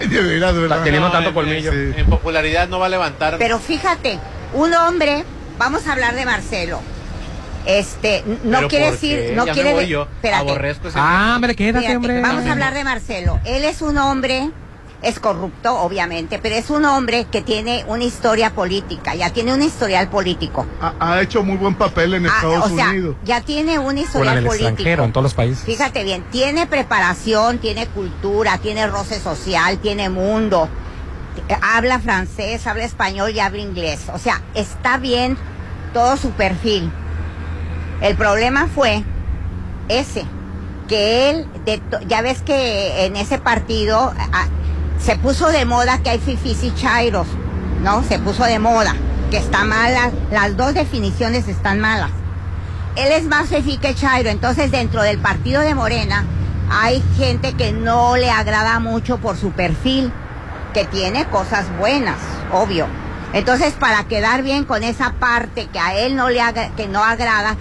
ay, 0.00 0.08
de 0.08 0.20
veras, 0.20 0.54
de 0.54 0.60
verdad. 0.62 0.82
Teniendo 0.82 1.08
no, 1.08 1.12
tanto 1.12 1.28
en- 1.28 1.34
colmillo. 1.34 1.72
En, 1.72 1.94
en 1.96 2.06
popularidad 2.06 2.68
no 2.68 2.78
va 2.80 2.86
a 2.86 2.88
levantar. 2.88 3.36
Pero 3.38 3.58
fíjate, 3.60 4.18
un 4.52 4.74
hombre, 4.74 5.24
vamos 5.58 5.86
a 5.86 5.92
hablar 5.92 6.14
de 6.16 6.24
Marcelo. 6.24 6.80
Este, 7.66 8.24
no 8.42 8.56
Pero 8.58 8.68
quiere 8.68 8.84
¿por 8.86 8.92
decir, 8.94 9.32
no 9.36 9.46
Ya 9.46 9.52
quiere 9.52 9.68
me 9.68 9.74
voy 9.74 9.84
de- 9.84 9.90
yo. 9.90 10.02
espérate. 10.02 10.50
Aborrezco 10.50 10.88
ese- 10.88 10.98
Ah, 11.00 11.34
hombre, 11.36 11.54
quédate, 11.54 11.80
Fíjate, 11.80 11.96
hombre. 11.96 12.20
Vamos 12.20 12.46
a 12.46 12.52
hablar 12.52 12.74
de 12.74 12.84
Marcelo. 12.84 13.38
Él 13.44 13.64
es 13.64 13.80
un 13.82 13.96
hombre, 13.98 14.50
es 15.02 15.18
corrupto, 15.18 15.80
obviamente, 15.80 16.38
pero 16.38 16.56
es 16.56 16.68
un 16.68 16.84
hombre 16.84 17.24
que 17.24 17.40
tiene 17.40 17.84
una 17.88 18.04
historia 18.04 18.50
política, 18.50 19.14
ya 19.14 19.30
tiene 19.30 19.54
un 19.54 19.62
historial 19.62 20.08
político. 20.10 20.66
Ha, 20.80 20.92
ha 21.00 21.22
hecho 21.22 21.42
muy 21.42 21.56
buen 21.56 21.74
papel 21.74 22.14
en 22.14 22.26
Ah, 22.26 22.32
Estados 22.34 22.70
o 22.70 22.74
sea, 22.76 22.90
Unidos. 22.90 23.16
ya 23.24 23.40
tiene 23.40 23.78
un 23.78 23.84
Bueno, 23.86 24.00
historial 24.02 24.32
en 24.32 24.38
el 24.38 24.44
político. 24.46 24.68
extranjero, 24.68 25.04
en 25.04 25.12
todos 25.12 25.22
los 25.24 25.34
países. 25.34 25.64
Fíjate 25.64 26.04
bien, 26.04 26.22
tiene 26.30 26.66
preparación, 26.66 27.58
tiene 27.58 27.86
cultura, 27.86 28.58
tiene 28.58 28.86
roce 28.88 29.18
social, 29.20 29.78
tiene 29.78 30.10
mundo, 30.10 30.68
habla 31.62 31.98
francés, 31.98 32.66
habla 32.66 32.84
español 32.84 33.30
y 33.34 33.40
habla 33.40 33.60
inglés. 33.62 34.00
O 34.12 34.18
sea, 34.18 34.42
está 34.54 34.98
bien 34.98 35.38
todo 35.94 36.16
su 36.18 36.30
perfil. 36.32 36.90
El 38.02 38.16
problema 38.16 38.68
fue 38.74 39.02
ese, 39.88 40.24
que 40.88 41.30
él, 41.30 41.46
de 41.64 41.80
ya 42.06 42.20
ves 42.22 42.42
que 42.42 43.06
en 43.06 43.16
ese 43.16 43.38
partido 43.38 44.12
se 45.02 45.16
puso 45.16 45.48
de 45.48 45.64
moda 45.64 45.98
que 45.98 46.10
hay 46.10 46.18
fifis 46.18 46.62
y 46.62 46.74
chairos, 46.74 47.26
¿no? 47.82 48.02
Se 48.04 48.18
puso 48.18 48.44
de 48.44 48.58
moda, 48.58 48.94
que 49.30 49.38
está 49.38 49.64
mala, 49.64 50.10
las 50.30 50.56
dos 50.56 50.74
definiciones 50.74 51.48
están 51.48 51.80
malas 51.80 52.10
él 52.96 53.12
es 53.12 53.24
más 53.24 53.48
fifí 53.48 53.78
que 53.78 53.94
Chairo, 53.94 54.30
entonces 54.30 54.70
dentro 54.70 55.02
del 55.02 55.18
partido 55.18 55.62
de 55.62 55.74
Morena 55.74 56.24
hay 56.70 57.02
gente 57.16 57.54
que 57.54 57.72
no 57.72 58.16
le 58.16 58.30
agrada 58.30 58.78
mucho 58.80 59.18
por 59.18 59.36
su 59.36 59.52
perfil, 59.52 60.12
que 60.74 60.84
tiene 60.84 61.24
cosas 61.26 61.66
buenas, 61.78 62.18
obvio. 62.52 62.86
Entonces, 63.32 63.74
para 63.74 64.04
quedar 64.04 64.42
bien 64.42 64.64
con 64.64 64.82
esa 64.82 65.12
parte 65.14 65.66
que 65.66 65.78
a 65.78 65.94
él 65.94 66.16
no 66.16 66.28
le 66.28 66.40
que 66.76 66.88
no 66.88 67.02
agrada, 67.02 67.56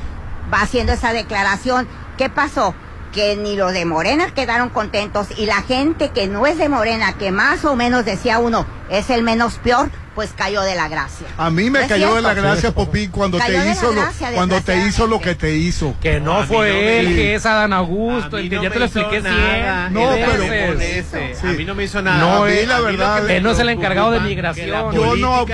va 0.52 0.62
haciendo 0.62 0.94
esa 0.94 1.14
declaración. 1.14 1.88
¿Qué 2.18 2.30
pasó? 2.30 2.74
Que 3.14 3.36
ni 3.36 3.56
los 3.56 3.74
de 3.74 3.86
Morena 3.86 4.32
quedaron 4.34 4.70
contentos 4.70 5.28
y 5.38 5.46
la 5.46 5.62
gente 5.62 6.10
que 6.10 6.28
no 6.28 6.46
es 6.46 6.58
de 6.58 6.70
Morena, 6.70 7.14
que 7.14 7.32
más 7.32 7.66
o 7.66 7.76
menos 7.76 8.06
decía 8.06 8.40
uno, 8.40 8.66
es 8.90 9.10
el 9.10 9.24
menos 9.24 9.58
peor, 9.58 9.90
pues 10.20 10.34
cayó 10.36 10.64
de 10.64 10.76
la 10.76 10.90
gracia. 10.90 11.28
A 11.38 11.50
mí 11.50 11.68
¿No 11.68 11.72
me 11.80 11.88
cayó 11.88 12.14
de 12.16 12.22
la 12.22 12.34
gracia, 12.34 12.74
Popín, 12.74 13.10
cuando 13.10 13.38
Cayó 13.38 13.62
te 13.62 13.70
hizo 13.72 13.94
lo, 13.94 14.02
cuando 14.36 14.60
te 14.60 14.86
hizo 14.86 15.08
lo 15.08 15.22
que 15.22 15.34
te 15.34 15.56
hizo. 15.56 15.96
Que 16.02 16.20
no 16.20 16.44
fue 16.44 16.58
no 16.58 16.64
él, 16.66 17.16
que 17.16 17.36
es 17.36 17.46
Adán 17.46 17.72
Augusto, 17.72 18.36
A 18.36 18.40
mí 18.42 18.44
el 18.44 18.50
que 18.50 18.56
no 18.58 18.64
ya 18.64 18.70
te 18.70 18.80
lo 18.80 18.86
expliqué 18.86 19.22
nada. 19.22 19.88
cien 19.90 19.94
No, 19.94 20.10
pero- 20.14 20.82
ese. 20.82 21.36
Sí. 21.40 21.48
A 21.48 21.52
mí 21.54 21.64
no 21.64 21.74
me 21.74 21.86
hizo 21.86 22.02
nada. 22.02 22.18
No, 22.18 22.48
él, 22.48 22.68
lo 22.68 22.74
la 22.74 22.82
verdad, 22.82 23.30
él 23.32 23.42
no 23.44 23.52
es 23.52 23.60
el 23.60 23.70
encargado 23.70 24.12
de 24.12 24.20
migración. 24.20 24.92
Yo 24.94 25.16
no, 25.16 25.46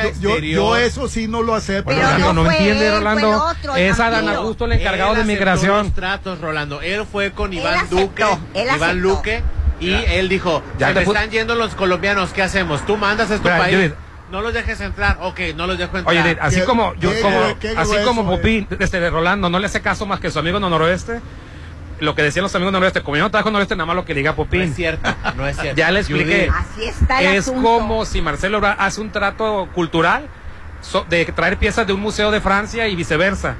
yo, 0.41 0.75
eso 0.77 1.07
sí 1.07 1.27
no 1.27 1.43
lo 1.43 1.53
acepto. 1.53 1.91
Pero 1.91 2.01
porque- 2.09 2.33
no, 2.33 2.51
entiende, 2.51 2.89
Rolando. 2.97 3.53
es 3.77 3.99
Adán. 3.99 4.29
Augusto 4.29 4.65
el 4.65 4.71
encargado 4.71 5.13
de 5.13 5.25
migración. 5.25 5.91
tratos, 5.93 6.41
Rolando. 6.41 6.81
Él 6.81 7.05
fue 7.05 7.33
con 7.33 7.53
Iván 7.53 7.87
Duque, 7.87 8.25
Iván. 8.55 8.99
Luque, 8.99 9.43
y 9.79 9.91
él 9.93 10.27
dijo, 10.27 10.63
Ya 10.79 10.87
se 10.87 10.93
te 10.95 10.99
me 11.01 11.05
pu- 11.05 11.09
están 11.13 11.29
yendo 11.29 11.53
los 11.53 11.75
colombianos, 11.75 12.31
¿qué 12.33 12.41
hacemos? 12.41 12.83
Tú 12.87 12.97
mandas 12.97 13.29
a 13.29 13.35
este 13.35 13.47
Mira, 13.47 13.57
país. 13.59 13.91
No 14.31 14.41
los 14.41 14.53
dejes 14.53 14.79
entrar. 14.81 15.17
Ok, 15.21 15.39
no 15.55 15.67
los 15.67 15.77
dejo 15.77 15.97
entrar. 15.97 16.15
Oye, 16.15 16.35
de- 16.35 16.41
así 16.41 16.57
Qué- 16.61 16.65
como 16.65 16.93
yo, 16.95 17.11
qué 17.11 17.21
como, 17.21 17.59
qué 17.59 17.69
así 17.69 17.89
grueso, 17.91 18.07
como 18.07 18.33
eh. 18.33 18.37
Popín, 18.37 18.67
este 18.79 18.99
de 18.99 19.09
Rolando, 19.09 19.49
no 19.49 19.59
le 19.59 19.65
hace 19.67 19.81
caso 19.81 20.05
más 20.05 20.19
que 20.19 20.31
su 20.31 20.39
amigo 20.39 20.59
no 20.59 20.69
noroeste. 20.69 21.21
Lo 21.99 22.13
que 22.13 22.23
decían 22.23 22.43
los 22.43 22.53
amigos 22.55 22.73
noroeste, 22.73 23.01
como 23.01 23.15
yo 23.15 23.23
no 23.23 23.31
trabajo 23.31 23.51
noroeste, 23.51 23.75
nada 23.75 23.85
más 23.85 23.95
lo 23.95 24.03
que 24.03 24.13
diga 24.13 24.31
no 24.31 24.35
Popín. 24.35 24.61
es 24.63 24.75
cierto, 24.75 25.15
no 25.37 25.47
es 25.47 25.55
cierto. 25.57 25.77
Ya 25.77 25.91
le 25.91 26.01
expliqué. 26.01 26.49
Así 26.53 26.83
está 26.83 27.21
el 27.21 27.35
Es 27.35 27.47
asunto. 27.47 27.61
como 27.63 28.03
si 28.05 28.21
Marcelo 28.21 28.59
hace 28.77 28.99
un 28.99 29.11
trato 29.11 29.69
cultural 29.73 30.27
so- 30.81 31.05
de 31.09 31.23
traer 31.25 31.57
piezas 31.57 31.87
de 31.87 31.93
un 31.93 32.01
museo 32.01 32.31
de 32.31 32.41
Francia 32.41 32.87
y 32.89 32.95
viceversa. 32.97 33.55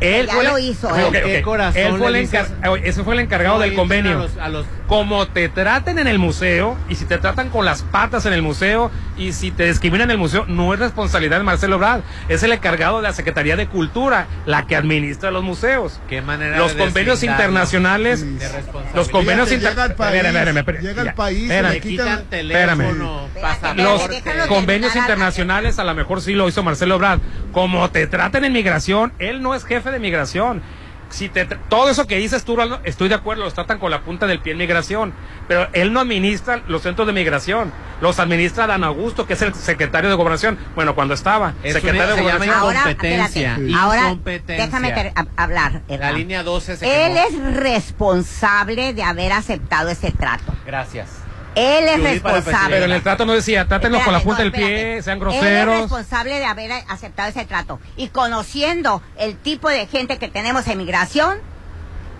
Él 0.00 0.26
Ya 0.26 0.32
fue 0.34 0.44
lo 0.44 0.58
hizo, 0.58 0.96
¿eh? 0.96 1.04
ok, 1.04 1.12
¿Qué 1.12 1.38
ok. 1.38 1.42
corazón 1.44 1.82
Él 1.82 1.96
fue 1.98 2.10
le 2.12 2.18
el 2.20 2.24
dices? 2.26 2.48
encar- 2.50 2.68
oye, 2.70 2.88
ese 2.88 3.02
fue 3.02 3.14
el 3.14 3.20
encargado 3.20 3.56
no 3.56 3.60
del 3.62 3.74
convenio. 3.74 4.12
A 4.12 4.14
los, 4.14 4.36
a 4.38 4.48
los- 4.48 4.66
Como 4.86 5.26
te 5.28 5.48
traten 5.48 5.98
en 5.98 6.06
el 6.06 6.18
museo 6.18 6.76
y 6.88 6.94
si 6.94 7.04
te 7.04 7.18
tratan 7.18 7.50
con 7.50 7.64
las 7.66 7.82
patas 7.82 8.24
en 8.24 8.32
el 8.32 8.40
museo 8.40 8.90
y 9.18 9.32
si 9.32 9.50
te 9.50 9.66
discriminan 9.66 10.06
en 10.08 10.12
el 10.12 10.18
museo, 10.18 10.44
no 10.46 10.72
es 10.72 10.80
responsabilidad 10.80 11.38
de 11.38 11.44
Marcelo 11.44 11.76
Ebrard, 11.76 12.00
es 12.28 12.42
el 12.42 12.52
encargado 12.52 12.98
de 12.98 13.02
la 13.02 13.12
Secretaría 13.12 13.56
de 13.56 13.66
Cultura, 13.66 14.26
la 14.46 14.66
que 14.66 14.76
administra 14.76 15.30
los 15.30 15.42
museos. 15.42 16.00
qué 16.08 16.22
manera 16.22 16.56
Los 16.58 16.74
de 16.74 16.84
convenios 16.84 17.22
internacionales, 17.22 18.20
de 18.38 18.48
responsabilidad. 18.48 18.94
los 18.94 19.08
convenios 19.08 19.48
Fíjate, 19.48 19.68
llega 19.68 19.82
al 19.84 19.90
internacionales. 19.90 20.64
país, 20.64 20.80
llega 20.82 21.02
al 21.02 21.14
país, 21.14 21.42
espérame. 21.42 21.68
le 21.68 21.74
Le 21.74 21.80
quitan- 21.80 22.06
quitan 22.06 22.24
teléfono, 22.30 23.28
Espérate, 23.34 23.82
Los 23.82 24.46
convenios 24.48 24.96
internacionales 24.96 25.78
a 25.78 25.84
lo 25.84 25.94
mejor 25.94 26.20
sí 26.22 26.32
lo 26.34 26.48
hizo 26.48 26.62
Marcelo 26.62 26.94
Ebrard. 26.94 27.20
Como 27.52 27.90
te 27.90 28.06
tratan 28.06 28.44
en 28.44 28.52
migración, 28.52 29.12
él 29.18 29.42
no 29.42 29.54
es 29.54 29.64
jefe 29.64 29.87
de 29.90 29.98
migración. 29.98 30.62
Si 31.10 31.30
te 31.30 31.48
tra- 31.48 31.58
todo 31.70 31.88
eso 31.88 32.06
que 32.06 32.16
dices 32.18 32.44
tú, 32.44 32.58
estoy 32.84 33.08
de 33.08 33.14
acuerdo, 33.14 33.42
los 33.42 33.54
tratan 33.54 33.78
con 33.78 33.90
la 33.90 34.02
punta 34.02 34.26
del 34.26 34.40
pie 34.40 34.52
en 34.52 34.58
migración, 34.58 35.14
pero 35.48 35.66
él 35.72 35.90
no 35.90 36.00
administra 36.00 36.60
los 36.68 36.82
centros 36.82 37.06
de 37.06 37.14
migración, 37.14 37.72
los 38.02 38.18
administra 38.18 38.66
Dan 38.66 38.84
Augusto, 38.84 39.26
que 39.26 39.32
es 39.32 39.40
el 39.40 39.54
secretario 39.54 40.10
de 40.10 40.16
gobernación. 40.16 40.58
Bueno, 40.74 40.94
cuando 40.94 41.14
estaba 41.14 41.54
Es 41.62 41.72
secretario 41.72 42.08
una- 42.12 42.14
de 42.16 42.20
gobernación. 42.22 42.54
Ahora, 42.54 42.78
Incompetencia. 42.80 43.24
espérate, 43.24 43.74
ahora 43.74 44.16
déjame 44.46 44.92
ter- 44.92 45.12
a- 45.16 45.42
hablar. 45.42 45.80
La 45.88 46.12
línea 46.12 46.42
12 46.42 46.76
se 46.76 46.84
Él 47.06 47.14
quemó. 47.14 47.48
es 47.48 47.56
responsable 47.56 48.92
de 48.92 49.02
haber 49.02 49.32
aceptado 49.32 49.88
ese 49.88 50.10
trato. 50.10 50.52
Gracias. 50.66 51.17
Él 51.58 51.88
es 51.88 52.02
responsable. 52.02 52.76
Pero 52.76 52.84
en 52.86 52.92
el 52.92 53.02
trato 53.02 53.26
no 53.26 53.32
decía, 53.32 53.66
trátenlos 53.66 54.02
con 54.02 54.12
la 54.12 54.20
punta 54.20 54.38
no, 54.38 54.50
del 54.50 54.52
pie, 54.52 55.02
sean 55.02 55.18
Él 55.18 55.28
es 55.28 55.40
groseros. 55.40 55.80
responsable 55.82 56.38
de 56.38 56.44
haber 56.44 56.70
aceptado 56.88 57.28
ese 57.30 57.44
trato. 57.44 57.80
Y 57.96 58.08
conociendo 58.08 59.02
el 59.18 59.36
tipo 59.36 59.68
de 59.68 59.86
gente 59.86 60.18
que 60.18 60.28
tenemos 60.28 60.66
en 60.68 60.78
migración, 60.78 61.38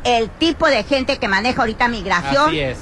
el 0.05 0.29
tipo 0.31 0.67
de 0.67 0.83
gente 0.85 1.19
que 1.19 1.29
maneja 1.29 1.61
ahorita 1.61 1.89
migración, 1.89 2.49
Así 2.49 2.61
es. 2.61 2.79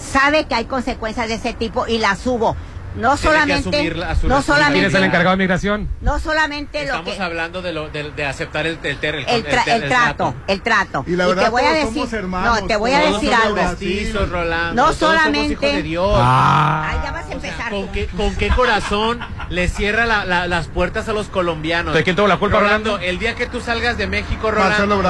sabe 0.00 0.46
que 0.46 0.54
hay 0.54 0.66
consecuencias 0.66 1.28
de 1.28 1.34
ese 1.34 1.52
tipo 1.52 1.86
y 1.86 1.98
las 1.98 2.26
hubo. 2.26 2.56
No 2.98 3.16
solamente, 3.16 3.54
asumirla 3.68 4.14
no 4.14 4.18
¿Quién 4.20 4.32
es 4.32 4.38
el 4.38 4.44
solamente, 4.44 4.98
encargado 5.06 5.30
de 5.30 5.36
migración? 5.36 5.88
no 6.00 6.18
solamente 6.18 6.78
lo 6.80 6.84
Estamos 6.86 7.14
que 7.14 7.22
hablando 7.22 7.62
de, 7.62 7.72
lo, 7.72 7.88
de, 7.88 8.10
de 8.10 8.26
aceptar 8.26 8.66
el, 8.66 8.78
el, 8.82 8.98
el, 9.00 9.14
el, 9.14 9.46
tra- 9.46 9.64
ter- 9.64 9.82
el 9.84 9.88
trato, 9.88 10.34
el 10.46 10.60
trato. 10.62 11.04
Y 11.06 11.12
la 11.16 11.26
verdad, 11.28 11.44
te 11.44 11.48
voy 11.50 11.62
a 11.62 11.70
decir, 11.72 11.94
somos 11.94 12.12
hermanos, 12.12 12.60
no, 12.62 12.66
te 12.66 12.76
voy 12.76 12.92
a 12.92 12.98
decir 13.00 13.32
algo. 13.32 13.56
mestizos, 13.56 14.28
Rolando. 14.28 14.74
No 14.86 14.92
solamente- 14.92 15.52
hijos 15.52 15.72
de 15.76 15.82
Dios. 15.82 16.12
Ah. 16.16 16.88
Ay, 16.90 16.98
ya 17.04 17.12
vas 17.12 17.26
a 17.28 17.32
empezar. 17.32 17.70
¿Con 17.70 17.86
tú. 17.86 17.92
qué, 17.92 18.06
¿Con 18.08 18.34
qué 18.36 18.48
corazón 18.48 19.20
le 19.48 19.68
cierra 19.68 20.04
la- 20.06 20.24
la- 20.24 20.46
las 20.46 20.66
puertas 20.68 21.08
a 21.08 21.12
los 21.12 21.28
colombianos? 21.28 21.94
¿De 21.94 22.02
quién 22.04 22.16
tuvo 22.16 22.26
la 22.26 22.38
culpa, 22.38 22.58
Rolando? 22.60 22.98
El 22.98 23.18
día 23.18 23.34
que 23.34 23.46
tú 23.46 23.60
salgas 23.60 23.96
de 23.96 24.06
México, 24.06 24.50
Rolando. 24.50 25.00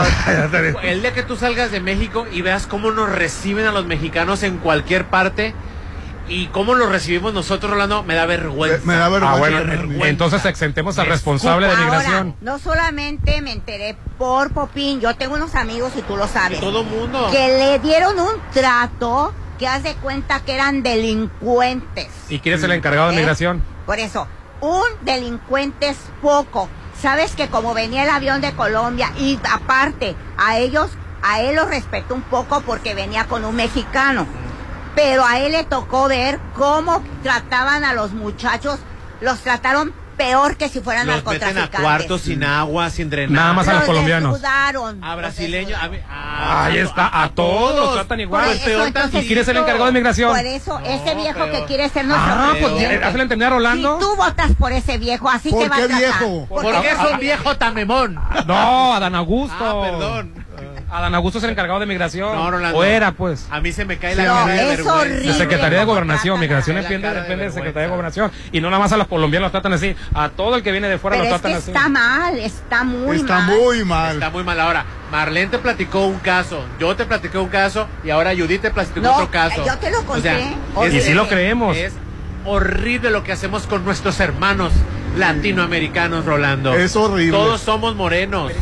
El 0.83 1.01
día 1.03 1.13
que 1.15 1.23
tú 1.23 1.37
salgas 1.37 1.71
de 1.71 1.81
México 1.81 2.27
y 2.31 2.43
veas 2.43 2.67
cómo 2.67 2.91
nos 2.91 3.09
reciben 3.11 3.67
a 3.67 3.73
los 3.73 3.87
mexicanos 3.87 4.43
en 4.43 4.59
cualquier 4.59 5.07
parte 5.07 5.55
y 6.29 6.47
cómo 6.49 6.75
los 6.75 6.91
recibimos 6.91 7.33
nosotros, 7.35 7.71
Rolando, 7.73 8.03
me 8.03 8.15
da 8.15 8.27
vergüenza. 8.27 8.85
Me 8.85 8.97
da 8.97 9.09
vergüenza. 9.09 9.35
Ah, 9.37 9.39
bueno, 9.39 9.57
vergüenza. 9.65 10.09
entonces 10.09 10.45
exentemos 10.45 10.99
al 10.99 11.07
responsable 11.07 11.67
de 11.67 11.73
Ahora, 11.73 11.85
migración. 11.85 12.37
no 12.41 12.59
solamente 12.59 13.41
me 13.43 13.53
enteré 13.53 13.97
por 14.19 14.53
Popín, 14.53 15.01
yo 15.01 15.15
tengo 15.17 15.35
unos 15.37 15.55
amigos 15.55 15.93
y 15.97 16.03
tú 16.03 16.17
lo 16.17 16.27
sabes, 16.29 16.61
Todo 16.61 16.85
mundo. 16.85 17.29
que 17.33 17.49
le 17.49 17.79
dieron 17.79 18.19
un 18.19 18.33
trato 18.53 19.33
que 19.59 19.67
haz 19.67 19.83
de 19.83 19.95
cuenta 19.97 20.41
que 20.41 20.55
eran 20.55 20.83
delincuentes. 20.83 22.09
¿Y 22.29 22.39
quién 22.41 22.55
es 22.57 22.63
el 22.63 22.73
encargado 22.73 23.09
de 23.09 23.15
¿Eh? 23.17 23.19
migración? 23.21 23.63
Por 23.87 23.99
eso, 23.99 24.27
un 24.61 24.85
delincuente 25.03 25.89
es 25.89 25.99
poco. 26.23 26.69
Sabes 27.01 27.35
que 27.35 27.49
como 27.49 27.75
venía 27.75 28.03
el 28.05 28.11
avión 28.11 28.41
de 28.41 28.53
Colombia 28.53 29.11
y 29.19 29.39
aparte 29.51 30.15
a 30.37 30.59
ellos, 30.59 30.91
a 31.23 31.41
él 31.41 31.57
los 31.57 31.69
respeto 31.69 32.15
un 32.15 32.23
poco 32.23 32.61
porque 32.63 32.95
venía 32.95 33.25
con 33.25 33.45
un 33.45 33.55
mexicano. 33.57 34.27
Pero 34.95 35.25
a 35.25 35.39
él 35.41 35.53
le 35.53 35.65
tocó 35.65 36.09
ver 36.09 36.39
cómo 36.57 37.03
trataban 37.23 37.85
a 37.85 37.93
los 37.95 38.13
muchachos, 38.13 38.79
los 39.21 39.39
trataron 39.41 39.93
peor 40.17 40.57
que 40.57 40.69
si 40.69 40.81
fueran 40.81 41.07
Los 41.07 41.25
meten 41.25 41.57
a 41.57 41.71
cuartos 41.71 42.23
sin 42.23 42.43
agua, 42.43 42.91
sin 42.91 43.09
drenaje. 43.09 43.33
Nada 43.35 43.53
más 43.53 43.69
a 43.69 43.75
los 43.75 43.85
colombianos. 43.85 44.33
desnudaron, 44.33 45.05
A 45.05 45.09
los 45.11 45.17
brasileños. 45.19 45.81
desnudaron. 45.81 46.01
A, 46.11 46.63
a- 46.63 46.65
Ahí 46.65 46.79
está, 46.79 47.23
a 47.23 47.29
todos 47.29 47.95
tratan 47.95 48.19
igual. 48.19 48.43
Por 48.43 48.53
Pues 48.55 48.65
peor 48.65 48.87
entonces, 48.89 49.23
¿Y 49.25 49.27
quién 49.29 49.39
es 49.39 49.47
el 49.47 49.59
encargado 49.59 49.87
de 49.87 49.93
migración? 49.93 50.31
Por 50.37 50.45
eso, 50.45 50.81
ese 50.85 51.15
viejo 51.15 51.45
que 51.53 51.65
quiere 51.67 51.89
ser 51.89 52.07
nuestro 52.07 52.33
Ah, 52.33 52.49
pues 52.59 52.73
presidente. 52.73 53.05
hazle 53.05 53.23
entender 53.23 53.47
a 53.47 53.51
Rolando. 53.51 53.95
Si 54.01 54.05
tú 54.05 54.17
votas 54.17 54.51
por 54.59 54.73
ese 54.73 54.99
viejo, 54.99 55.29
así 55.31 55.51
¿Por 55.51 55.63
te 55.63 55.69
va 55.69 55.77
qué 55.77 55.83
a 55.83 55.87
tratar. 55.87 56.03
viejo? 56.05 56.47
Porque 56.49 56.69
¿Por 56.73 56.83
qué 56.83 56.91
ese 56.91 57.03
es 57.05 57.13
un 57.13 57.21
viejo 57.21 57.57
tamemón? 57.57 58.21
No, 58.47 58.95
Adán 58.95 59.15
Augusto. 59.15 59.55
Ah, 59.61 59.81
perdón. 59.89 60.38
Adán 60.91 61.15
Augusto 61.15 61.37
es 61.39 61.45
el 61.45 61.51
encargado 61.51 61.81
de 61.81 61.87
migración. 61.87 62.35
No, 62.35 62.51
Rolando. 62.51 62.79
O 62.79 62.83
era, 62.85 63.13
pues. 63.13 63.47
A 63.51 63.61
mí 63.61 63.73
se 63.73 63.85
me 63.85 63.99
cae 63.99 64.15
la 64.17 64.25
No, 64.25 64.35
cara 64.35 64.47
de 64.55 64.61
es 64.61 64.69
vergüenza. 64.69 64.95
horrible. 65.01 65.21
De 65.29 65.35
Secretaría 65.35 65.79
de 65.81 65.85
Gobernación. 65.85 66.41
Migración 66.41 66.77
depende, 66.77 67.09
de 67.09 67.15
depende 67.21 67.45
de. 67.45 67.51
Secretaría 67.51 67.83
de 67.83 67.89
Gobernación. 67.91 68.31
Y 68.53 68.61
no 68.63 68.71
nada 68.71 68.83
más 68.83 68.93
a 68.93 68.97
los 68.97 69.07
colombianos 69.07 69.47
los 69.47 69.53
tratan 69.53 69.75
así. 69.75 69.95
A 70.15 70.31
todo 70.31 70.57
el 70.57 70.63
que 70.63 70.73
viene 70.73 70.89
de 70.89 70.99
fuera 70.99 71.19
Pero 71.19 71.29
lo 71.29 71.37
es 71.37 71.43
que 71.43 71.49
tratan 71.49 71.59
así. 71.61 71.71
está 71.73 71.89
mal, 71.91 72.39
está 72.39 72.85
muy 72.85 73.17
Está 73.19 73.41
mal. 73.41 73.57
muy 73.59 73.85
mal. 73.85 74.15
Está 74.15 74.31
muy 74.31 74.45
mal 74.45 74.59
ahora. 74.61 74.85
Marlene 75.13 75.51
te 75.51 75.59
platicó 75.59 76.07
un 76.07 76.19
caso, 76.21 76.65
yo 76.79 76.95
te 76.97 77.05
platiqué 77.07 77.39
un 77.39 77.49
caso 77.49 77.87
y 78.05 78.11
ahora 78.11 78.33
Judith 78.37 78.61
te 78.63 78.71
platicó 78.71 79.01
No, 79.01 79.15
otro 79.15 79.31
caso. 79.31 79.65
yo 79.67 79.77
te 79.79 79.91
lo 79.91 80.05
conté. 80.05 80.55
es- 80.85 80.95
Y 80.95 81.01
sí 81.01 81.13
lo 81.15 81.29
creemos. 81.29 81.77
Es 81.77 81.93
horrible 82.47 83.11
lo 83.11 83.25
que 83.25 83.33
hacemos 83.33 83.67
con 83.67 83.85
nuestros 83.85 84.21
hermanos 84.21 84.73
latinoamericanos, 85.19 86.25
Rolando. 86.25 86.75
Es 86.75 86.97
horrible. 86.97 87.37
Todos 87.37 87.61
somos 87.61 87.95
morenos. 87.95 88.53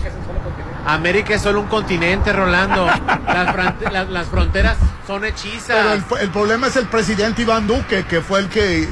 América 0.86 1.34
es 1.34 1.42
solo 1.42 1.60
un 1.60 1.66
continente, 1.66 2.32
Rolando. 2.32 2.86
Las, 2.86 3.54
fron- 3.54 3.90
las- 3.92 4.08
las 4.08 4.26
fronteras 4.28 4.76
son 5.06 5.20
Pero 5.22 5.34
hechizas. 5.34 5.86
el, 5.94 6.04
el 6.20 6.30
problema 6.30 6.68
es 6.68 6.76
el 6.76 6.86
presidente 6.86 7.42
Iván 7.42 7.66
Duque, 7.66 8.04
que 8.08 8.20
fue 8.20 8.40
el 8.40 8.48
que 8.48 8.88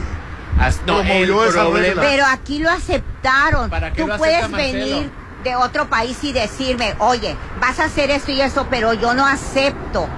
As- 0.58 0.80
no, 0.86 1.00
el 1.00 1.06
promovió 1.06 1.44
esa 1.44 1.60
problema- 1.60 1.78
regla. 1.86 2.02
Pero 2.02 2.26
aquí 2.26 2.58
lo 2.58 2.70
aceptaron. 2.70 3.70
¿Para 3.70 3.92
qué 3.92 4.02
Tú 4.02 4.08
lo 4.08 4.16
puedes 4.18 4.50
venir 4.50 5.10
de 5.44 5.56
otro 5.56 5.86
país 5.88 6.16
y 6.22 6.32
decirme, 6.32 6.94
oye, 6.98 7.36
vas 7.60 7.78
a 7.78 7.84
hacer 7.84 8.10
esto 8.10 8.32
y 8.32 8.40
eso, 8.40 8.66
pero 8.70 8.92
yo 8.94 9.14
no 9.14 9.26
acepto. 9.26 10.08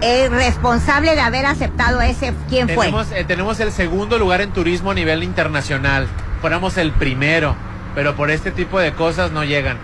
El 0.00 0.30
responsable 0.30 1.14
de 1.14 1.20
haber 1.22 1.46
aceptado 1.46 2.02
ese, 2.02 2.34
¿quién 2.50 2.68
fue? 2.68 2.92
Eh, 3.14 3.24
tenemos 3.26 3.58
el 3.60 3.72
segundo 3.72 4.18
lugar 4.18 4.40
en 4.42 4.50
turismo 4.52 4.90
a 4.90 4.94
nivel 4.94 5.22
internacional. 5.22 6.06
Fuéramos 6.42 6.76
el 6.76 6.92
primero, 6.92 7.56
pero 7.94 8.14
por 8.14 8.30
este 8.30 8.50
tipo 8.50 8.78
de 8.78 8.92
cosas 8.92 9.30
no 9.32 9.42
llegan. 9.42 9.78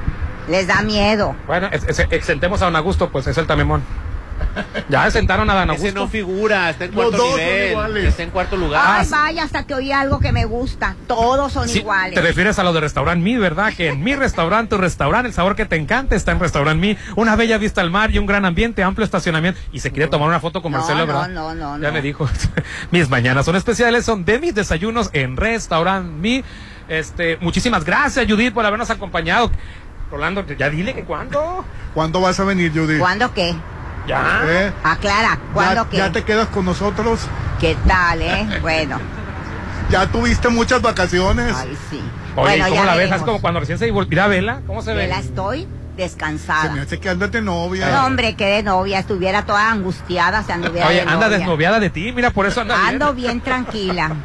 Les 0.48 0.66
da 0.66 0.82
miedo. 0.82 1.35
Bueno, 1.47 1.69
ex- 1.73 1.98
ex- 1.98 2.12
exentemos 2.12 2.60
a 2.62 2.66
Don 2.66 2.77
Augusto, 2.77 3.10
pues 3.10 3.27
es 3.27 3.39
el 3.39 3.47
tamemón. 3.47 3.82
Ya 4.89 5.09
sentaron 5.10 5.48
a 5.51 5.55
Don 5.55 5.70
Ese 5.70 5.78
Augusto. 5.89 6.01
no 6.01 6.09
figura, 6.09 6.70
está 6.70 6.85
en 6.85 6.90
Los 6.94 7.05
cuarto 7.06 7.16
dos 7.16 7.31
son 7.31 7.40
nivel. 7.40 7.70
iguales. 7.70 8.05
Está 8.06 8.23
en 8.24 8.31
cuarto 8.31 8.56
lugar. 8.56 8.82
Ay, 8.85 9.06
vaya, 9.09 9.44
hasta 9.44 9.62
que 9.64 9.74
oí 9.74 9.93
algo 9.93 10.19
que 10.19 10.32
me 10.32 10.44
gusta. 10.44 10.97
Todos 11.06 11.52
son 11.52 11.69
Sí, 11.69 11.78
iguales. 11.78 12.14
Te 12.14 12.20
refieres 12.20 12.59
a 12.59 12.64
lo 12.64 12.73
de 12.73 12.81
Restaurant 12.81 13.23
Mi, 13.23 13.36
¿verdad? 13.36 13.73
Que 13.74 13.89
en 13.89 14.02
mi 14.02 14.14
restaurante, 14.16 14.74
tu 14.74 14.78
restaurante, 14.82 15.28
el 15.28 15.35
sabor 15.35 15.55
que 15.55 15.64
te 15.64 15.77
encanta 15.77 16.16
está 16.16 16.32
en 16.32 16.40
Restaurant 16.40 16.78
Mi. 16.81 16.98
Una 17.16 17.36
bella 17.36 17.56
vista 17.56 17.81
al 17.81 17.90
mar 17.90 18.10
y 18.10 18.19
un 18.19 18.27
gran 18.27 18.44
ambiente, 18.44 18.82
amplio 18.82 19.05
estacionamiento. 19.05 19.60
Y 19.73 19.78
se 19.78 19.90
quiere 19.93 20.09
tomar 20.10 20.28
una 20.28 20.40
foto 20.40 20.60
con 20.60 20.73
No, 20.73 20.78
Marcelo, 20.78 21.01
no, 21.01 21.06
¿verdad? 21.06 21.28
no, 21.28 21.55
no, 21.55 21.78
Ya 21.81 21.89
no. 21.89 21.94
me 21.94 22.02
dijo. 22.02 22.28
mis 22.90 23.09
mañanas 23.09 23.47
son 23.47 23.55
especiales, 23.56 24.05
son 24.05 24.24
de 24.24 24.39
mis 24.40 24.55
desayunos 24.55 25.09
en 25.12 25.36
Restaurant 25.36 26.06
Mi. 26.10 26.43
Este, 26.89 27.39
muchísimas 27.40 27.85
gracias, 27.85 28.27
Judith, 28.28 28.52
por 28.52 28.66
habernos 28.66 28.90
acompañado. 28.90 29.51
Rolando, 30.12 30.44
ya 30.47 30.68
dile 30.68 30.93
que 30.93 31.05
cuándo. 31.05 31.64
¿Cuándo 31.94 32.20
vas 32.20 32.39
a 32.39 32.44
venir, 32.44 32.70
Judith? 32.70 32.98
¿Cuándo 32.98 33.32
qué? 33.32 33.55
Ya. 34.06 34.43
¿Eh? 34.47 34.72
Aclara, 34.84 35.39
¿cuándo 35.55 35.84
¿Ya, 35.84 35.89
qué? 35.90 35.97
ya 35.97 36.12
te 36.12 36.22
quedas 36.22 36.48
con 36.48 36.66
nosotros? 36.66 37.20
¿Qué 37.59 37.74
tal, 37.89 38.20
eh? 38.20 38.47
Bueno. 38.60 39.01
Ya 39.90 40.06
tuviste 40.06 40.51
muchas 40.51 40.82
vacaciones. 40.82 41.55
Ay, 41.56 41.74
sí. 41.89 42.02
Oye, 42.36 42.59
Bueno, 42.59 42.66
¿y 42.66 42.70
¿cómo 42.70 42.74
ya 42.82 42.84
la 42.84 42.94
ves? 42.97 43.10
Así 43.10 43.24
como 43.24 43.40
cuando 43.40 43.60
recién 43.60 43.78
se 43.78 43.86
divorció. 43.86 44.10
Mira, 44.10 44.26
Vela, 44.26 44.60
¿cómo 44.66 44.82
se 44.82 44.93
ve? 44.93 45.02
Vela, 45.02 45.18
estoy 45.18 45.66
descansada. 45.97 46.62
Se 46.64 46.70
me 46.70 46.81
hace 46.81 46.98
que 47.01 47.09
andas 47.09 47.31
de 47.32 47.43
novia. 47.43 47.89
No, 47.90 48.06
hombre, 48.06 48.35
que 48.35 48.47
de 48.47 48.62
novia, 48.62 48.98
estuviera 48.98 49.44
toda 49.44 49.70
angustiada, 49.70 50.43
se 50.43 50.52
anduviera 50.52 50.86
Oye, 50.89 50.97
de 50.97 51.02
anda 51.02 51.14
novia. 51.27 51.39
desnoviada 51.39 51.81
de 51.81 51.90
ti, 51.90 52.12
mira, 52.12 52.31
por 52.31 52.47
eso 52.47 52.60
anda 52.62 52.77
bien. 52.77 52.89
Ando 52.89 53.14
bien 53.14 53.40
tranquila. 53.40 54.16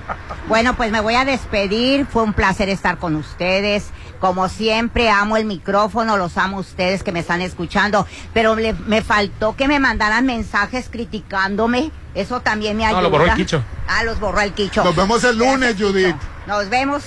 Bueno, 0.48 0.76
pues 0.76 0.92
me 0.92 1.02
voy 1.02 1.16
a 1.16 1.26
despedir. 1.26 2.06
Fue 2.06 2.24
un 2.24 2.34
placer 2.34 2.70
estar 2.70 2.98
con 2.98 3.16
ustedes. 3.16 3.88
Como 4.20 4.50
siempre, 4.50 5.10
amo 5.12 5.38
el 5.38 5.46
micrófono, 5.46 6.18
los 6.18 6.38
amo 6.38 6.58
a 6.58 6.60
ustedes 6.62 7.04
que 7.04 7.12
me 7.12 7.20
están 7.20 7.42
escuchando. 7.42 8.08
Pero 8.34 8.56
le- 8.56 8.74
me 8.74 9.02
faltó 9.04 9.56
que 9.56 9.68
me 9.68 9.80
mandaran 9.80 10.26
mensajes 10.26 10.90
criticándome. 10.90 11.92
Eso 12.16 12.40
también 12.42 12.78
me 12.78 12.86
ayuda. 12.86 13.02
No, 13.02 13.04
lo 13.04 13.12
borró 13.12 13.26
el 13.26 13.34
quicho. 13.36 13.62
Ah, 13.88 14.04
los 14.04 14.20
borró 14.20 14.42
el 14.42 14.54
quicho. 14.54 14.84
Nos 14.84 14.96
vemos 14.96 15.24
el 15.24 15.38
lunes, 15.38 15.76
Judith. 15.78 16.16
Nos 16.48 16.68
vemos. 16.70 17.04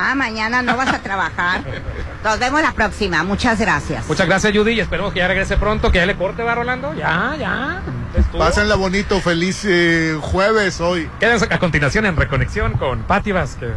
Ah, 0.00 0.14
mañana 0.14 0.62
no 0.62 0.76
vas 0.76 0.94
a 0.94 1.00
trabajar. 1.00 1.62
Nos 2.22 2.38
vemos 2.38 2.62
la 2.62 2.70
próxima. 2.70 3.24
Muchas 3.24 3.58
gracias. 3.58 4.06
Muchas 4.06 4.28
gracias, 4.28 4.56
Judy, 4.56 4.74
y 4.74 4.80
esperemos 4.80 5.12
que 5.12 5.18
ya 5.18 5.26
regrese 5.26 5.56
pronto, 5.56 5.90
que 5.90 5.98
ya 5.98 6.06
le 6.06 6.14
corte, 6.14 6.44
va, 6.44 6.54
Rolando. 6.54 6.94
Ya, 6.94 7.34
ya. 7.36 7.82
Estuvo. 8.16 8.38
Pásenla 8.38 8.76
bonito, 8.76 9.20
feliz 9.20 9.64
eh, 9.64 10.16
jueves 10.22 10.80
hoy. 10.80 11.10
Quédense 11.18 11.48
a 11.50 11.58
continuación 11.58 12.06
en 12.06 12.16
Reconexión 12.16 12.74
con 12.74 13.02
Patti 13.02 13.32
Vázquez. 13.32 13.74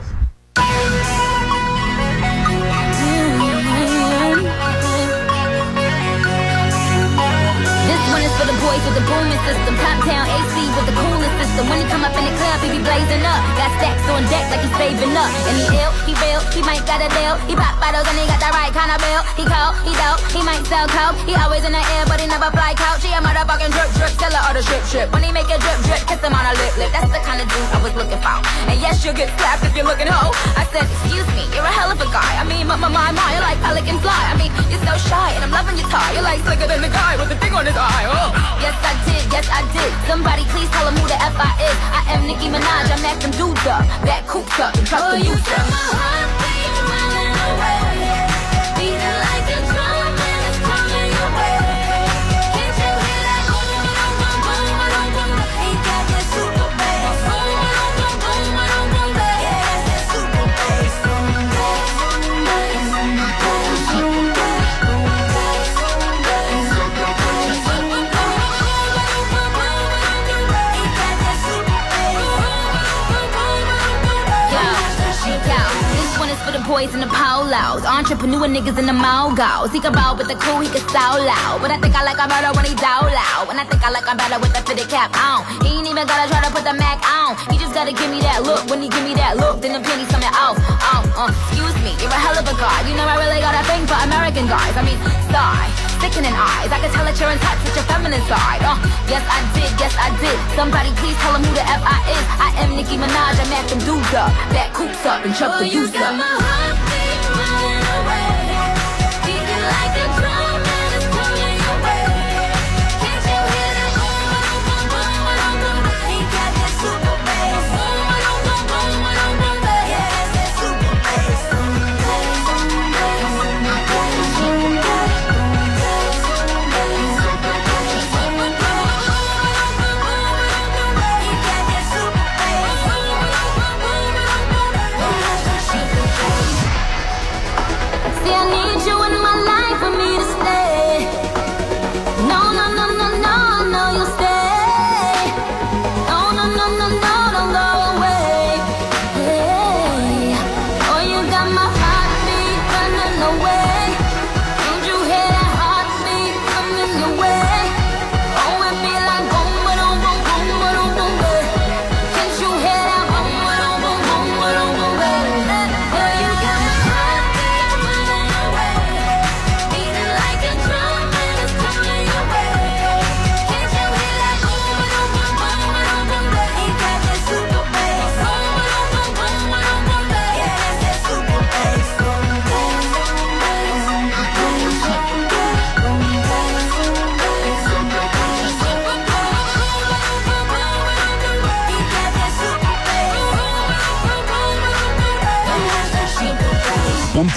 This 6.72 8.04
one 8.14 8.22
is 8.22 8.34
for 8.38 8.46
the 8.46 8.58
boys 8.62 8.84
with 8.86 8.96
the 8.96 9.06
booming 9.10 9.42
system. 9.48 9.74
Top 9.76 9.98
town 10.06 10.26
AC 10.30 10.54
with 10.78 10.86
the 10.86 10.94
coolest 10.94 11.11
system. 11.52 11.68
When 11.70 11.80
he 11.84 11.88
come 11.92 12.04
up 12.04 12.16
in 12.16 12.24
the 12.24 12.36
club, 12.40 12.58
he 12.64 12.70
be 12.72 12.82
blazing 12.84 13.24
up. 13.28 13.42
Got 13.60 13.72
stacks 13.78 14.08
on 14.08 14.24
deck 14.32 14.48
like 14.52 14.64
he's 14.64 14.76
saving 14.80 15.16
up. 15.16 15.32
And 15.48 15.56
he 15.60 15.68
ill, 15.76 15.92
he 16.08 16.14
real, 16.24 16.42
he 16.56 16.62
might 16.64 16.84
got 16.88 17.04
a 17.04 17.10
deal. 17.12 17.36
He 17.48 17.56
pop 17.56 17.76
bottles 17.80 18.08
and 18.08 18.18
he 18.18 18.26
got 18.28 18.40
the 18.40 18.52
right 18.56 18.72
kind 18.72 18.92
of 18.92 19.00
bill. 19.04 19.22
He 19.36 19.44
cold, 19.44 19.76
he 19.84 19.94
dope, 20.00 20.22
he 20.32 20.42
might 20.44 20.64
sell 20.68 20.88
coke. 20.88 21.20
He 21.28 21.36
always 21.36 21.64
in 21.68 21.76
the 21.76 21.84
air, 22.00 22.08
but 22.08 22.20
he 22.24 22.28
never 22.28 22.48
fly 22.56 22.74
couch. 22.76 23.04
He 23.04 23.12
a 23.12 23.20
motherfucking 23.20 23.72
drip 23.76 23.92
drip, 24.00 24.14
tell 24.16 24.32
her 24.32 24.42
all 24.48 24.56
the 24.56 24.64
strip 24.64 24.84
strip. 24.88 25.12
When 25.12 25.24
he 25.24 25.32
make 25.32 25.52
a 25.52 25.60
drip 25.60 25.80
drip, 25.84 26.02
kiss 26.08 26.22
him 26.24 26.34
on 26.34 26.46
a 26.48 26.54
lip 26.56 26.74
lip. 26.80 26.92
That's 26.96 27.12
the 27.12 27.22
kind 27.24 27.44
of 27.44 27.48
dude 27.52 27.72
I 27.76 27.80
was 27.84 27.94
looking 27.96 28.22
for. 28.24 28.38
And 28.72 28.80
yes, 28.80 29.04
you'll 29.04 29.18
get 29.18 29.30
slapped 29.36 29.68
if 29.68 29.76
you're 29.76 29.88
looking 29.88 30.08
hoe. 30.08 30.32
I 30.56 30.64
said, 30.72 30.88
excuse 30.88 31.28
me, 31.36 31.44
you're 31.52 31.68
a 31.68 31.74
hell 31.76 31.92
of 31.92 32.00
a 32.00 32.08
guy. 32.10 32.32
I 32.40 32.44
mean, 32.48 32.68
my 32.68 32.80
my 32.80 32.88
my, 32.88 33.12
my 33.12 33.28
you're 33.36 33.44
like 33.44 33.60
pelican 33.60 34.00
fly. 34.00 34.22
I 34.32 34.36
mean, 34.40 34.52
you're 34.72 34.84
so 34.88 34.96
shy 34.96 35.36
and 35.36 35.44
I'm 35.44 35.52
loving 35.52 35.76
your 35.76 35.90
tie. 35.90 36.16
You're 36.16 36.26
like 36.26 36.40
slicker 36.48 36.68
than 36.68 36.82
the 36.82 36.92
guy 36.92 37.20
with 37.20 37.30
the 37.30 37.38
thing 37.44 37.54
on 37.54 37.66
his 37.66 37.76
eye. 37.76 38.08
Oh. 38.08 38.32
Yes, 38.64 38.78
I 38.80 38.94
did, 39.04 39.24
yes, 39.34 39.48
I 39.52 39.62
did. 39.76 39.92
Somebody 40.08 40.44
please 40.54 40.70
tell 40.72 40.88
him 40.88 40.96
who 40.96 41.06
the 41.08 41.20
F 41.20 41.41
I 41.42 41.52
is. 41.68 41.78
I 41.98 42.02
am 42.14 42.22
Nicki 42.28 42.48
Minaj. 42.54 42.88
I'm 42.94 43.06
acting 43.06 43.32
dudes 43.32 43.66
up, 43.66 43.86
that 44.06 44.24
cooped 44.28 44.60
up, 44.60 44.76
and 44.78 44.86
drop 44.86 45.12
the 45.12 45.26
boots 45.26 45.52
up. 45.58 45.66
my 45.74 45.86
heart, 45.98 46.30
baby, 46.42 46.80
running 46.92 47.36
away. 47.50 47.91
Boys 76.82 76.94
in 76.96 77.02
the 77.02 77.14
polos, 77.14 77.86
entrepreneur 77.86 78.48
niggas 78.50 78.78
in 78.82 78.86
the 78.90 78.96
mogos. 78.96 79.70
He 79.72 79.80
can 79.80 79.94
ball 79.94 80.18
with 80.18 80.28
the 80.28 80.38
cool, 80.42 80.60
he 80.62 80.70
can 80.70 80.82
so 80.90 81.06
loud. 81.22 81.62
But 81.62 81.70
I 81.70 81.78
think 81.78 81.94
I 81.94 82.02
like 82.04 82.18
him 82.18 82.30
better 82.30 82.50
when 82.58 82.66
he 82.66 82.74
down 82.74 83.06
loud. 83.06 83.46
When 83.48 83.58
I 83.60 83.66
think 83.70 83.86
I 83.86 83.90
like 83.92 84.08
him 84.10 84.18
better 84.18 84.40
with 84.42 84.54
the 84.54 84.62
fitted 84.66 84.90
cap 84.90 85.14
on. 85.14 85.46
He 85.62 85.78
ain't 85.78 85.86
even 85.86 86.08
gotta 86.08 86.26
try 86.30 86.42
to 86.42 86.50
put 86.50 86.64
the 86.66 86.74
Mac 86.74 86.98
on. 87.06 87.38
He 87.54 87.58
just 87.62 87.74
gotta 87.74 87.94
give 87.94 88.10
me 88.10 88.22
that 88.26 88.42
look. 88.44 88.66
When 88.70 88.82
he 88.82 88.90
give 88.90 89.04
me 89.04 89.14
that 89.14 89.38
look, 89.38 89.62
then 89.62 89.78
the 89.78 89.82
pennies 89.86 90.10
coming 90.10 90.34
off. 90.34 90.58
Oh, 90.58 91.06
uh, 91.22 91.30
excuse 91.30 91.76
me, 91.86 91.94
you're 92.02 92.10
a 92.10 92.18
hell 92.18 92.38
of 92.38 92.46
a 92.50 92.56
guy. 92.58 92.78
You 92.90 92.98
know 92.98 93.06
I 93.06 93.18
really 93.22 93.42
got 93.46 93.54
a 93.54 93.64
thing 93.70 93.86
for 93.86 93.98
American 94.02 94.50
guys. 94.50 94.74
I 94.74 94.82
mean, 94.82 94.98
sigh, 95.30 95.70
sickening 96.02 96.34
eyes. 96.34 96.74
I 96.74 96.82
can 96.82 96.90
tell 96.90 97.06
that 97.06 97.14
you're 97.22 97.30
in 97.30 97.38
touch 97.38 97.62
with 97.62 97.78
your 97.78 97.86
feminine 97.86 98.26
side. 98.26 98.66
Uh, 98.66 98.76
yes 99.06 99.22
I 99.30 99.40
did, 99.54 99.70
yes 99.78 99.94
I 99.94 100.10
did. 100.18 100.38
Somebody 100.58 100.90
please 100.98 101.16
tell 101.22 101.38
him 101.38 101.46
who 101.46 101.54
the 101.54 101.62
F 101.62 101.86
I 101.86 102.02
is. 102.10 102.26
I 102.42 102.50
am 102.66 102.74
Nicki 102.74 102.98
Minaj, 102.98 103.38
I'm 103.38 103.54
acting 103.54 103.80
dudes 103.86 104.14
up. 104.18 104.34
Back 104.50 104.74
coops 104.74 105.06
up 105.06 105.22
and 105.24 105.34
chuck 105.38 105.62
the 105.62 105.70
youth 105.70 105.94
up. 105.94 106.18
See, 109.22 109.38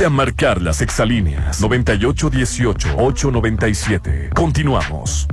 A 0.05 0.11
marcar 0.11 0.61
las 0.61 0.83
exalíneas 0.83 1.63
9818-897. 1.63 4.35
Continuamos. 4.35 5.27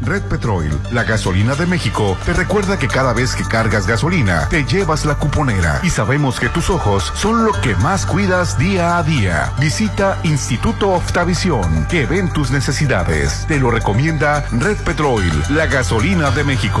Red 0.00 0.22
Petrol, 0.22 0.64
la 0.92 1.04
gasolina 1.04 1.54
de 1.54 1.66
México, 1.66 2.16
te 2.24 2.32
recuerda 2.32 2.78
que 2.78 2.88
cada 2.88 3.12
vez 3.12 3.34
que 3.34 3.44
cargas 3.44 3.86
gasolina, 3.86 4.48
te 4.48 4.64
llevas 4.64 5.04
la 5.04 5.16
cuponera. 5.16 5.80
Y 5.82 5.90
sabemos 5.90 6.40
que 6.40 6.48
tus 6.48 6.70
ojos 6.70 7.12
son 7.16 7.44
lo 7.44 7.52
que 7.60 7.76
más 7.76 8.06
cuidas 8.06 8.56
día 8.56 8.96
a 8.96 9.02
día. 9.02 9.52
Visita 9.60 10.18
Instituto 10.22 10.88
Oftavisión, 10.90 11.86
que 11.88 12.06
ven 12.06 12.32
tus 12.32 12.50
necesidades. 12.50 13.44
Te 13.46 13.60
lo 13.60 13.70
recomienda 13.70 14.46
Red 14.52 14.78
Petrol, 14.78 15.22
la 15.50 15.66
gasolina 15.66 16.30
de 16.30 16.44
México. 16.44 16.80